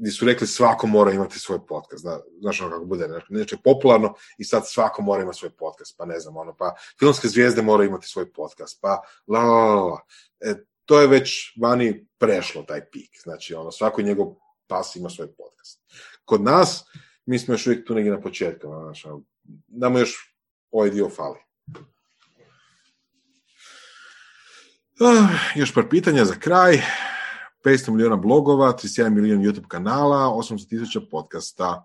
[0.00, 2.00] gdje su rekli svako mora imati svoj podcast.
[2.02, 5.94] Zna, znaš ono kako bude, nešto je popularno i sad svako mora imati svoj podcast,
[5.98, 10.00] pa ne znam, ono, pa filmske zvijezde moraju imati svoj podcast, pa la, la, la.
[10.40, 13.10] E, to je već vani prešlo taj pik.
[13.22, 14.26] Znači, ono, svako njegov
[14.66, 15.80] pas ima svoj podcast.
[16.24, 16.84] Kod nas,
[17.26, 19.08] mi smo još uvijek tu negdje na početku, znači,
[19.68, 20.36] nama još
[20.70, 21.38] ovaj dio fali.
[25.54, 26.82] Još par pitanja za kraj.
[27.64, 31.84] 500 milijuna blogova, 31 milijun YouTube kanala, 800 tisuća podcasta.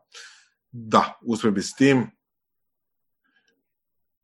[0.71, 2.11] Da, usporedbi s tim,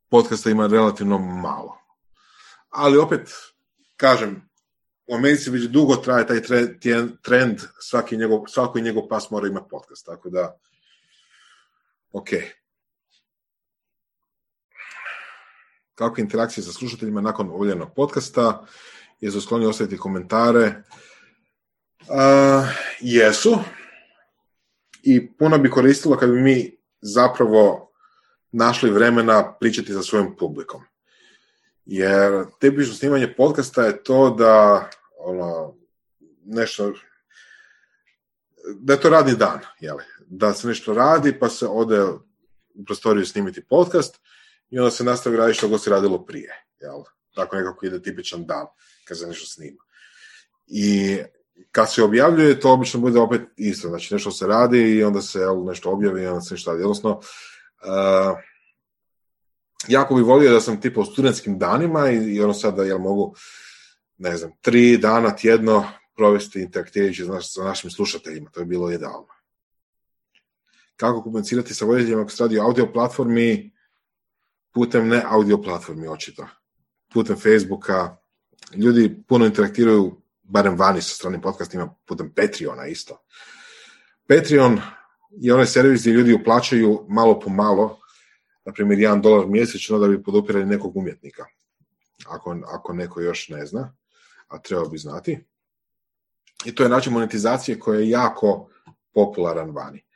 [0.10, 1.78] podcasta ima relativno malo.
[2.70, 3.30] Ali opet,
[3.98, 4.50] kažem,
[5.08, 6.42] u Americi već dugo traje taj
[7.22, 10.58] trend, svaki njegov, svaki njegov pas mora imati podcast, tako da,
[12.12, 12.30] ok.
[16.02, 18.66] Kakve interakcije sa slušateljima nakon voljenog podcasta,
[19.20, 20.84] jesu skloni ostaviti komentare.
[22.00, 22.68] Uh,
[23.00, 23.60] jesu.
[25.04, 27.92] I puno bi koristilo kad bi mi zapravo
[28.52, 30.82] našli vremena pričati sa svojim publikom.
[31.86, 34.90] Jer tipično snimanje podcasta je to da
[35.20, 35.76] ono,
[36.46, 36.94] nešto
[38.76, 40.04] da je to radni dan, jeli?
[40.28, 44.20] da se nešto radi pa se ode u prostoriju snimiti podcast
[44.72, 46.66] i onda se nastavi raditi što god se radilo prije.
[46.80, 47.04] Jel?
[47.36, 48.66] Tako nekako ide tipičan dan
[49.06, 49.84] kad se nešto snima.
[50.68, 51.18] I
[51.72, 53.90] kad se objavljuje, to obično bude opet isto.
[53.90, 56.84] Znači nešto se radi i onda se jel, nešto objavi i onda se nešto radi.
[56.84, 58.38] Odnosno, uh,
[59.88, 63.36] jako bi volio da sam tipa u studentskim danima i, i ono sada jel mogu
[64.18, 68.50] ne znam, tri dana tjedno provesti interaktivirajući sa našim slušateljima.
[68.50, 69.28] To je bilo idealno.
[70.96, 73.72] Kako komunicirati sa voditeljima ako se radi o audio platformi?
[74.74, 76.48] Putem ne audio platformi očito,
[77.14, 78.18] putem Facebooka,
[78.76, 83.18] ljudi puno interaktiraju, barem vani sa stranim podcastima, putem Patreona isto.
[84.28, 84.82] Patreon
[85.32, 87.98] je onaj servis gdje ljudi uplaćaju malo po malo,
[88.66, 91.46] na primjer, jedan dolar mjesečno da bi podupirali nekog umjetnika.
[92.28, 93.96] Ako, ako neko još ne zna,
[94.48, 95.46] a treba bi znati.
[96.66, 98.70] I to je način monetizacije koji je jako
[99.14, 100.11] popularan vani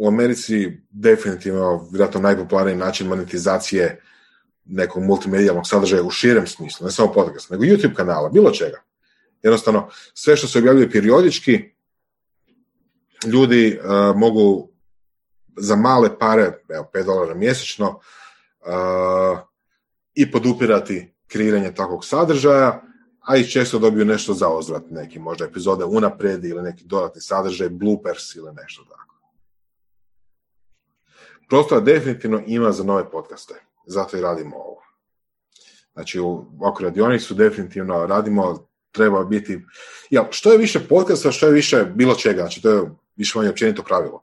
[0.00, 4.00] u Americi definitivno vjerojatno najpopularniji način monetizacije
[4.64, 8.82] nekog multimedijalnog sadržaja u širem smislu, ne samo podcast, nego YouTube kanala, bilo čega.
[9.42, 11.74] Jednostavno, sve što se objavljuje periodički,
[13.26, 14.68] ljudi uh, mogu
[15.56, 19.38] za male pare, evo 5 dolara mjesečno, uh,
[20.14, 22.82] i podupirati kreiranje takvog sadržaja,
[23.20, 27.68] a i često dobiju nešto za ozvrat, neki možda epizode unaprijed ili neki dodatni sadržaj,
[27.68, 29.09] bloopers ili nešto tako.
[31.50, 33.54] Prostora definitivno ima za nove podcaste,
[33.86, 34.82] zato i radimo ovo.
[35.92, 39.60] Znači, u ovakvu radionicu definitivno radimo, treba biti,
[40.10, 42.82] ja, što je više podcasta, što je više bilo čega, znači to je
[43.16, 44.22] više manje općenito pravilo.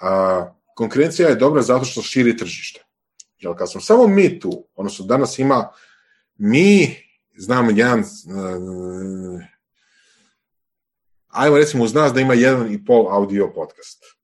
[0.00, 2.84] A, konkurencija je dobra zato što širi tržište.
[3.38, 5.68] Jer kad smo samo mi tu, odnosno danas ima
[6.36, 6.96] mi,
[7.36, 9.42] znam jedan, uh,
[11.28, 14.21] ajmo recimo uz nas da ima jedan i pol audio podcast.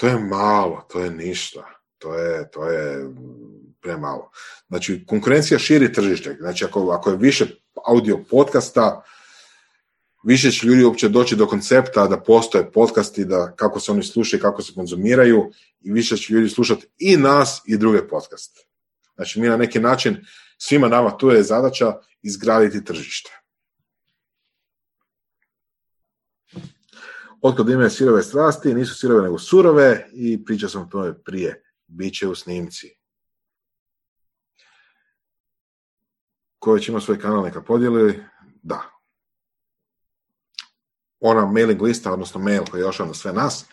[0.00, 1.66] To je malo, to je ništa,
[1.98, 3.08] to je, to je
[3.80, 4.30] premalo.
[4.68, 6.36] Znači, konkurencija širi tržište.
[6.40, 7.46] Znači, ako, ako je više
[7.86, 9.02] audio podcasta,
[10.24, 14.42] više će ljudi uopće doći do koncepta da postoje podcasti, da kako se oni slušaju,
[14.42, 18.60] kako se konzumiraju i više će ljudi slušati i nas i druge podcaste.
[19.14, 20.16] Znači mi na neki način,
[20.58, 23.39] svima nama tu je zadaća izgraditi tržište.
[27.42, 31.62] Otkad imaju sirove strasti, nisu sirove nego surove i pričao sam o tome prije.
[31.86, 32.96] Biće u snimci.
[36.58, 38.24] Ko već ima svoj kanal neka podijeli?
[38.62, 39.00] Da,
[41.20, 43.64] ona mailing lista, odnosno mail koji je došao na sve nas,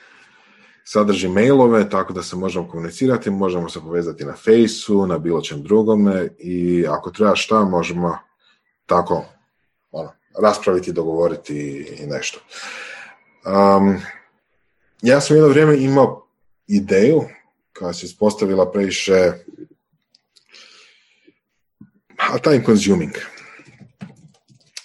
[0.84, 5.64] sadrži mailove, tako da se možemo komunicirati, možemo se povezati na fejsu, na bilo čem
[5.64, 8.18] drugome i ako treba šta, možemo
[8.86, 9.26] tako
[9.92, 11.58] ono, raspraviti, dogovoriti
[12.00, 12.40] i nešto.
[13.48, 14.02] Um,
[15.02, 16.28] ja sam jedno vrijeme imao
[16.68, 17.22] ideju
[17.80, 19.32] koja se ispostavila previše
[22.44, 23.12] time consuming.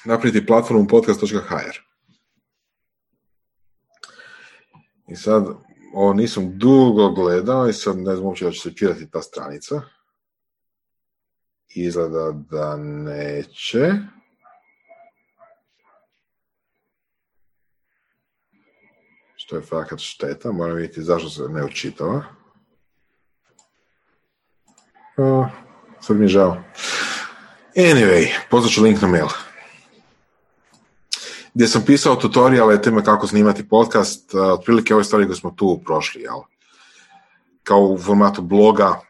[0.05, 1.79] Napraviti platformu podcast.hr
[5.09, 5.45] I sad,
[5.95, 9.83] ovo nisam dugo gledao i sad ne znam uopće da će se čitati ta stranica.
[11.69, 13.93] Izgleda da neće.
[19.45, 22.25] Što je fakat šteta, moram vidjeti zašto se ne učitava.
[25.17, 25.47] O,
[26.01, 26.63] sad mi je žao.
[27.77, 29.27] Anyway, poznaću link na mail
[31.55, 36.23] gdje sam pisao tutoriale teme kako snimati podcast, otprilike ove stvari koje smo tu prošli,
[36.23, 36.39] jel?
[37.63, 39.01] kao u formatu bloga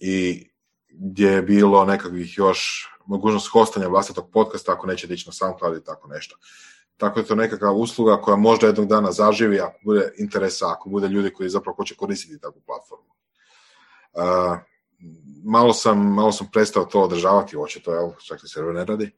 [0.00, 0.46] i
[0.88, 5.84] gdje je bilo nekakvih još mogućnost hostanja vlastitog podcasta ako nećete ići na SoundCloud i
[5.84, 6.36] tako nešto.
[7.02, 11.08] Tako je to nekakva usluga koja možda jednog dana zaživi ako bude interesa, ako bude
[11.08, 13.10] ljudi koji zapravo hoće koristiti takvu platformu.
[14.12, 14.58] Uh,
[15.44, 19.10] malo, sam, malo sam prestao to održavati, očito, jel, čak se server ne radi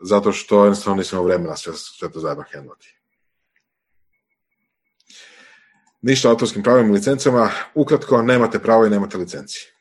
[0.00, 2.98] zato što jednostavno nisam vremena sve, sve to zajedno handlati.
[6.02, 7.50] Ništa o autorskim pravima i licencama.
[7.74, 9.72] Ukratko, nemate pravo i nemate licenci.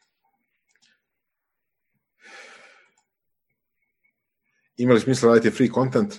[4.77, 6.13] Imali smisla raditi free content?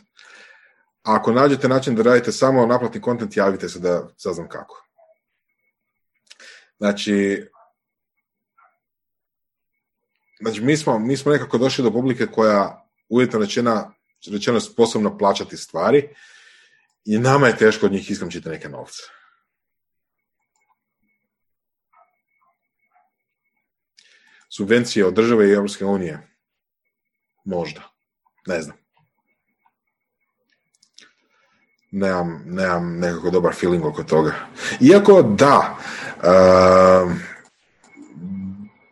[1.06, 4.86] Ako nađete način da radite samo naplatni content, javite se da saznam kako.
[6.78, 7.46] Znači,
[10.40, 13.94] znači mi, smo, mi smo nekako došli do publike koja uvjetno rečena,
[14.32, 16.08] rečeno sposobno plaćati stvari
[17.04, 19.02] i nama je teško od njih iskamčiti neke novce.
[24.48, 26.36] Subvencije od države i Europske unije?
[27.44, 27.82] Možda.
[28.46, 28.85] Ne znam.
[31.96, 34.32] Nemam, nemam nekako dobar feeling oko toga.
[34.80, 35.76] Iako da,
[36.16, 37.12] uh,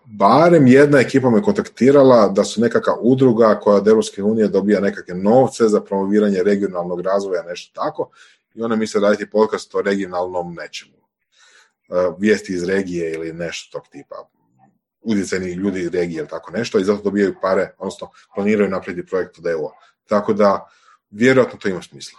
[0.04, 5.14] barem jedna ekipa me kontaktirala da su nekakva udruga koja od Europske unije dobija nekakve
[5.14, 8.10] novce za promoviranje regionalnog razvoja, nešto tako,
[8.54, 10.96] i ona misle raditi podcast o regionalnom nečemu.
[10.96, 14.28] E, vijesti iz regije ili nešto tog tipa.
[15.02, 19.38] Utjecajni ljudi iz regije ili tako nešto i zato dobijaju pare, odnosno planiraju napraviti projekt
[19.38, 19.68] od EU.
[20.08, 20.70] Tako da,
[21.10, 22.18] vjerojatno to ima smisla.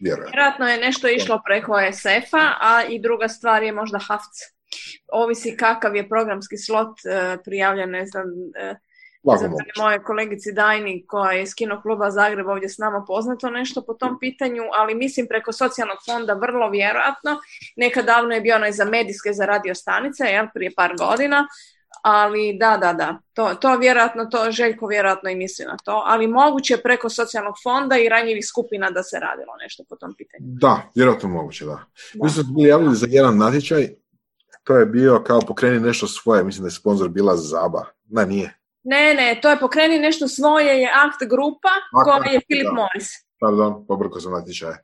[0.00, 0.30] Vjerojatno.
[0.32, 4.58] Vjerojatno je nešto išlo preko SF-a, a i druga stvar je možda HAFC
[5.12, 8.24] ovisi kakav je programski slot e, prijavljen, ne znam,
[8.56, 8.74] e,
[9.40, 13.82] za moje kolegici Dajni koja je iz Kino kluba Zagreb ovdje s nama poznato nešto
[13.82, 17.40] po tom pitanju, ali mislim preko socijalnog fonda vrlo vjerojatno.
[17.76, 21.46] Nekad davno je bio onaj za medijske za radio stanice, jel, prije par godina,
[22.08, 26.26] ali da, da, da, to, to vjerojatno, to Željko vjerojatno i misli na to, ali
[26.26, 30.44] moguće preko socijalnog fonda i ranjivih skupina da se radilo nešto po tom pitanju.
[30.46, 31.70] Da, vjerojatno moguće, da.
[32.14, 32.24] da.
[32.24, 33.88] Mi smo bili javili za jedan natječaj
[34.68, 37.84] to je bio kao pokreni nešto svoje, mislim da je sponsor bila Zaba.
[38.08, 38.58] Ne, nije.
[38.82, 41.68] Ne, ne, to je pokreni nešto svoje, je Act grupa
[42.04, 43.08] koja je Filip Morris.
[43.40, 44.74] pardon, pobrko sam natječaj.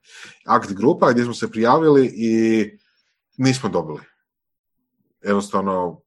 [0.46, 2.64] Akt grupa gdje smo se prijavili i
[3.36, 4.00] nismo dobili.
[5.22, 6.00] Jednostavno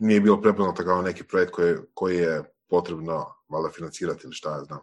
[0.00, 4.64] nije bilo prepoznato kao neki projekt koji, koji je potrebno valjda financirati ili šta ja
[4.64, 4.80] znam.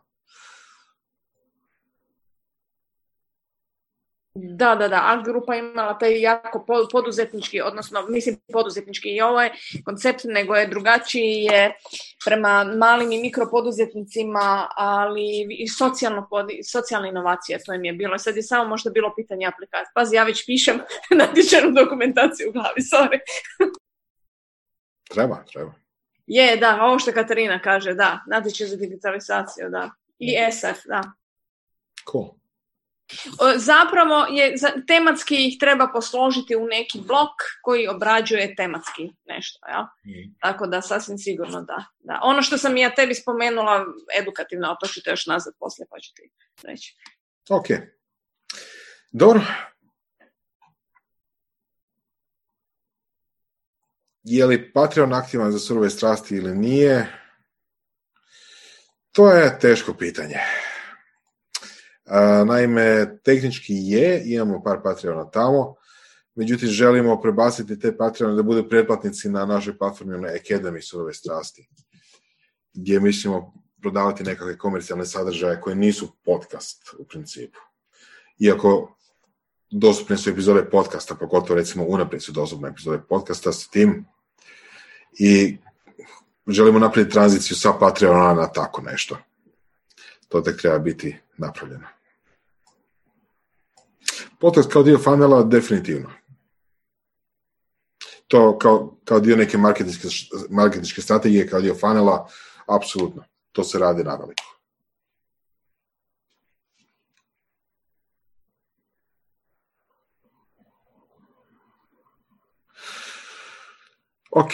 [4.39, 9.41] Da, da, da, Art grupa imala taj jako po- poduzetnički, odnosno mislim poduzetnički i ovo
[9.41, 9.53] je
[9.85, 11.77] koncept, nego je drugačiji je
[12.25, 16.27] prema malim i mikropoduzetnicima, ali i socijalno,
[16.71, 18.17] socijalne inovacije, to im je bilo.
[18.17, 19.91] Sad je samo možda bilo pitanje aplikacije.
[19.95, 20.79] Pazi, ja već pišem
[21.21, 23.19] natječajnu dokumentaciju u glavi, sorry.
[25.09, 25.73] Treba, treba.
[26.27, 29.91] Je, da, ovo što Katarina kaže, da, natječaj za digitalizaciju, da.
[30.19, 31.01] I SF, da.
[32.11, 32.37] Cool.
[33.55, 34.55] Zapravo je,
[34.87, 39.87] tematski ih treba posložiti u neki blok koji obrađuje tematski nešto, ja?
[40.39, 42.19] Tako da sasvim sigurno da, da.
[42.23, 43.85] Ono što sam ja tebi spomenula,
[44.19, 46.31] edukativno, a to ću te još nazad poslije pa ću ti
[46.63, 46.95] reći.
[47.49, 47.67] Ok.
[49.11, 49.41] Dobro.
[54.29, 57.07] Je li Patreon aktivan za surove strasti ili nije?
[59.11, 60.35] To je teško pitanje.
[62.45, 65.75] Naime, tehnički je, imamo par Patreona tamo,
[66.35, 71.69] međutim želimo prebaciti te Patreone da budu pretplatnici na našoj platformi na Academy surove strasti,
[72.73, 77.59] gdje mislimo prodavati nekakve komercijalne sadržaje koje nisu podcast u principu.
[78.39, 78.97] Iako
[79.71, 84.05] dostupne su epizode podcasta, pogotovo recimo unaprijed su dostupne epizode podcasta s tim
[85.13, 85.57] i
[86.47, 89.17] želimo napraviti tranziciju sa Patreona na tako nešto.
[90.27, 91.87] To tek treba biti napravljeno.
[94.39, 96.09] Podcast kao dio funnela definitivno.
[98.27, 100.07] To kao, kao dio neke marketinške,
[100.49, 102.27] marketinške strategije, kao dio funnela,
[102.65, 103.23] apsolutno.
[103.51, 104.43] To se radi naveliko.
[114.31, 114.51] Ok,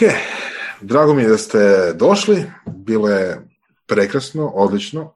[0.83, 3.47] drago mi je da ste došli, bilo je
[3.87, 5.15] prekrasno, odlično,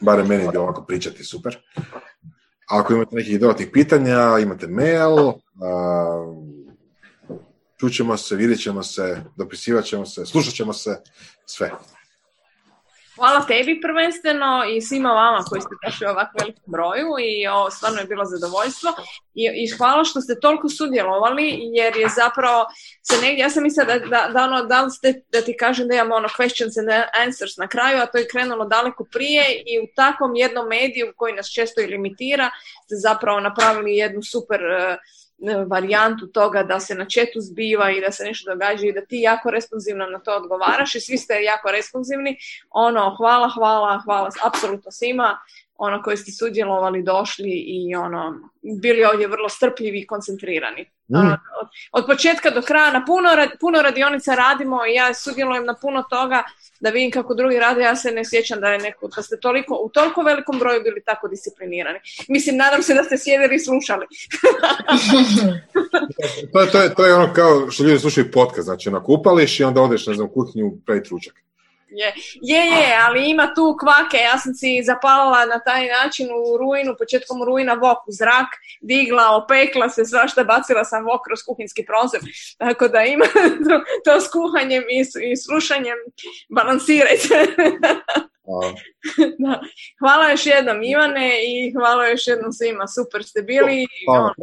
[0.00, 1.56] barem meni je bilo ovako pričati super.
[2.70, 5.32] Ako imate nekih dodatnih pitanja, imate mail,
[7.80, 11.02] čućemo se, vidjet ćemo se, dopisivat ćemo se, slušat ćemo se,
[11.46, 11.70] sve.
[13.16, 17.70] Hvala tebi prvenstveno i svima vama koji ste došli u ovako velikom broju i ovo
[17.70, 18.90] stvarno je bilo zadovoljstvo.
[19.34, 22.66] I, i hvala što ste toliko sudjelovali jer je zapravo
[23.02, 25.94] se negdje, ja sam mislila da, da, da, ono, da, ste, da ti kažem da
[25.94, 26.88] imamo ono questions and
[27.24, 31.32] answers na kraju, a to je krenulo daleko prije i u takvom jednom mediju koji
[31.34, 32.50] nas često i limitira
[32.84, 34.96] ste zapravo napravili jednu super eh,
[35.66, 39.16] varijantu toga da se na četu zbiva i da se nešto događa i da ti
[39.20, 42.36] jako responsivno na to odgovaraš i svi ste jako responsivni.
[42.70, 45.38] Ono, hvala, hvala, hvala apsolutno svima
[45.78, 48.34] ono koji ste sudjelovali, došli i ono,
[48.82, 50.82] bili ovdje vrlo strpljivi i koncentrirani.
[51.08, 51.16] Mm.
[51.16, 51.30] Ono,
[51.60, 53.28] od, od početka do kraja na puno,
[53.60, 56.42] puno radionica radimo i ja sudjelujem na puno toga
[56.80, 59.74] da vidim kako drugi rade, ja se ne sjećam da je neko, da ste toliko,
[59.82, 61.98] u toliko velikom broju bili tako disciplinirani.
[62.28, 64.06] Mislim, nadam se da ste sjedili i slušali.
[66.52, 69.64] To, je- to, je, to je ono kao što ljudi slušaju podcast, znači nakupališ i
[69.64, 71.34] onda odeš, ne znam, u kuhinju praviti ručak.
[71.96, 72.08] Je,
[72.42, 76.94] je, je, ali ima tu kvake, ja sam si zapalila na taj način u rujnu,
[76.98, 78.50] početkom rujna vok u zrak,
[78.80, 82.20] digla, opekla se, svašta bacila sam vok kroz kuhinski prozor,
[82.58, 83.24] tako da ima
[83.66, 85.00] to, to s kuhanjem i,
[85.30, 85.98] i slušanjem,
[86.48, 87.34] balansirajte.
[89.38, 89.60] Da.
[90.00, 93.86] Hvala još jednom Ivane i hvala još jednom svima, super ste bili.
[94.08, 94.34] hvala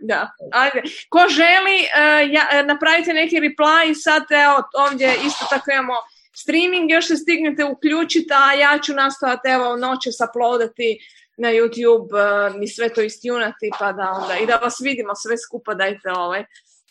[0.00, 0.82] da, ajde.
[1.08, 5.94] Ko želi, eh, ja, eh, napravite neki reply, sad evo ovdje isto tako imamo
[6.42, 10.98] streaming, još se stignete uključiti, a ja ću nastojati evo noćas uploadati
[11.36, 15.38] na YouTube eh, i sve to istjunati, pa da onda, i da vas vidimo sve
[15.38, 16.44] skupa, dajte ovaj,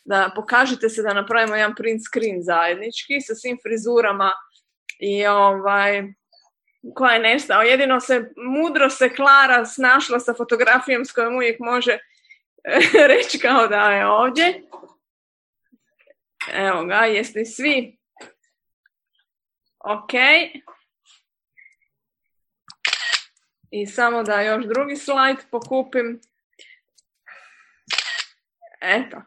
[0.06, 4.32] da pokažete se da napravimo jedan print screen zajednički sa svim frizurama
[5.00, 6.04] i ovaj,
[6.96, 7.62] koja je nestao.
[7.62, 11.98] Jedino se, mudro se Klara snašla sa fotografijom s kojom uvijek može
[13.12, 14.64] reći kao da je ovdje.
[16.54, 17.99] Evo ga, jeste svi?
[19.80, 20.14] Ok.
[23.72, 26.22] I samo da još drugi slajd pokupim.
[28.82, 29.18] Eto.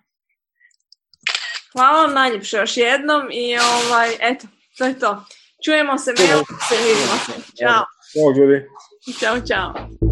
[1.73, 4.47] Hvala vam najljepše još jednom i ovaj, eto,
[4.79, 5.25] to je to.
[5.65, 7.33] Čujemo se, mail se, vidimo se.
[7.57, 8.67] Ćao, Ćao ljudi.
[9.21, 10.12] ćao, ćao.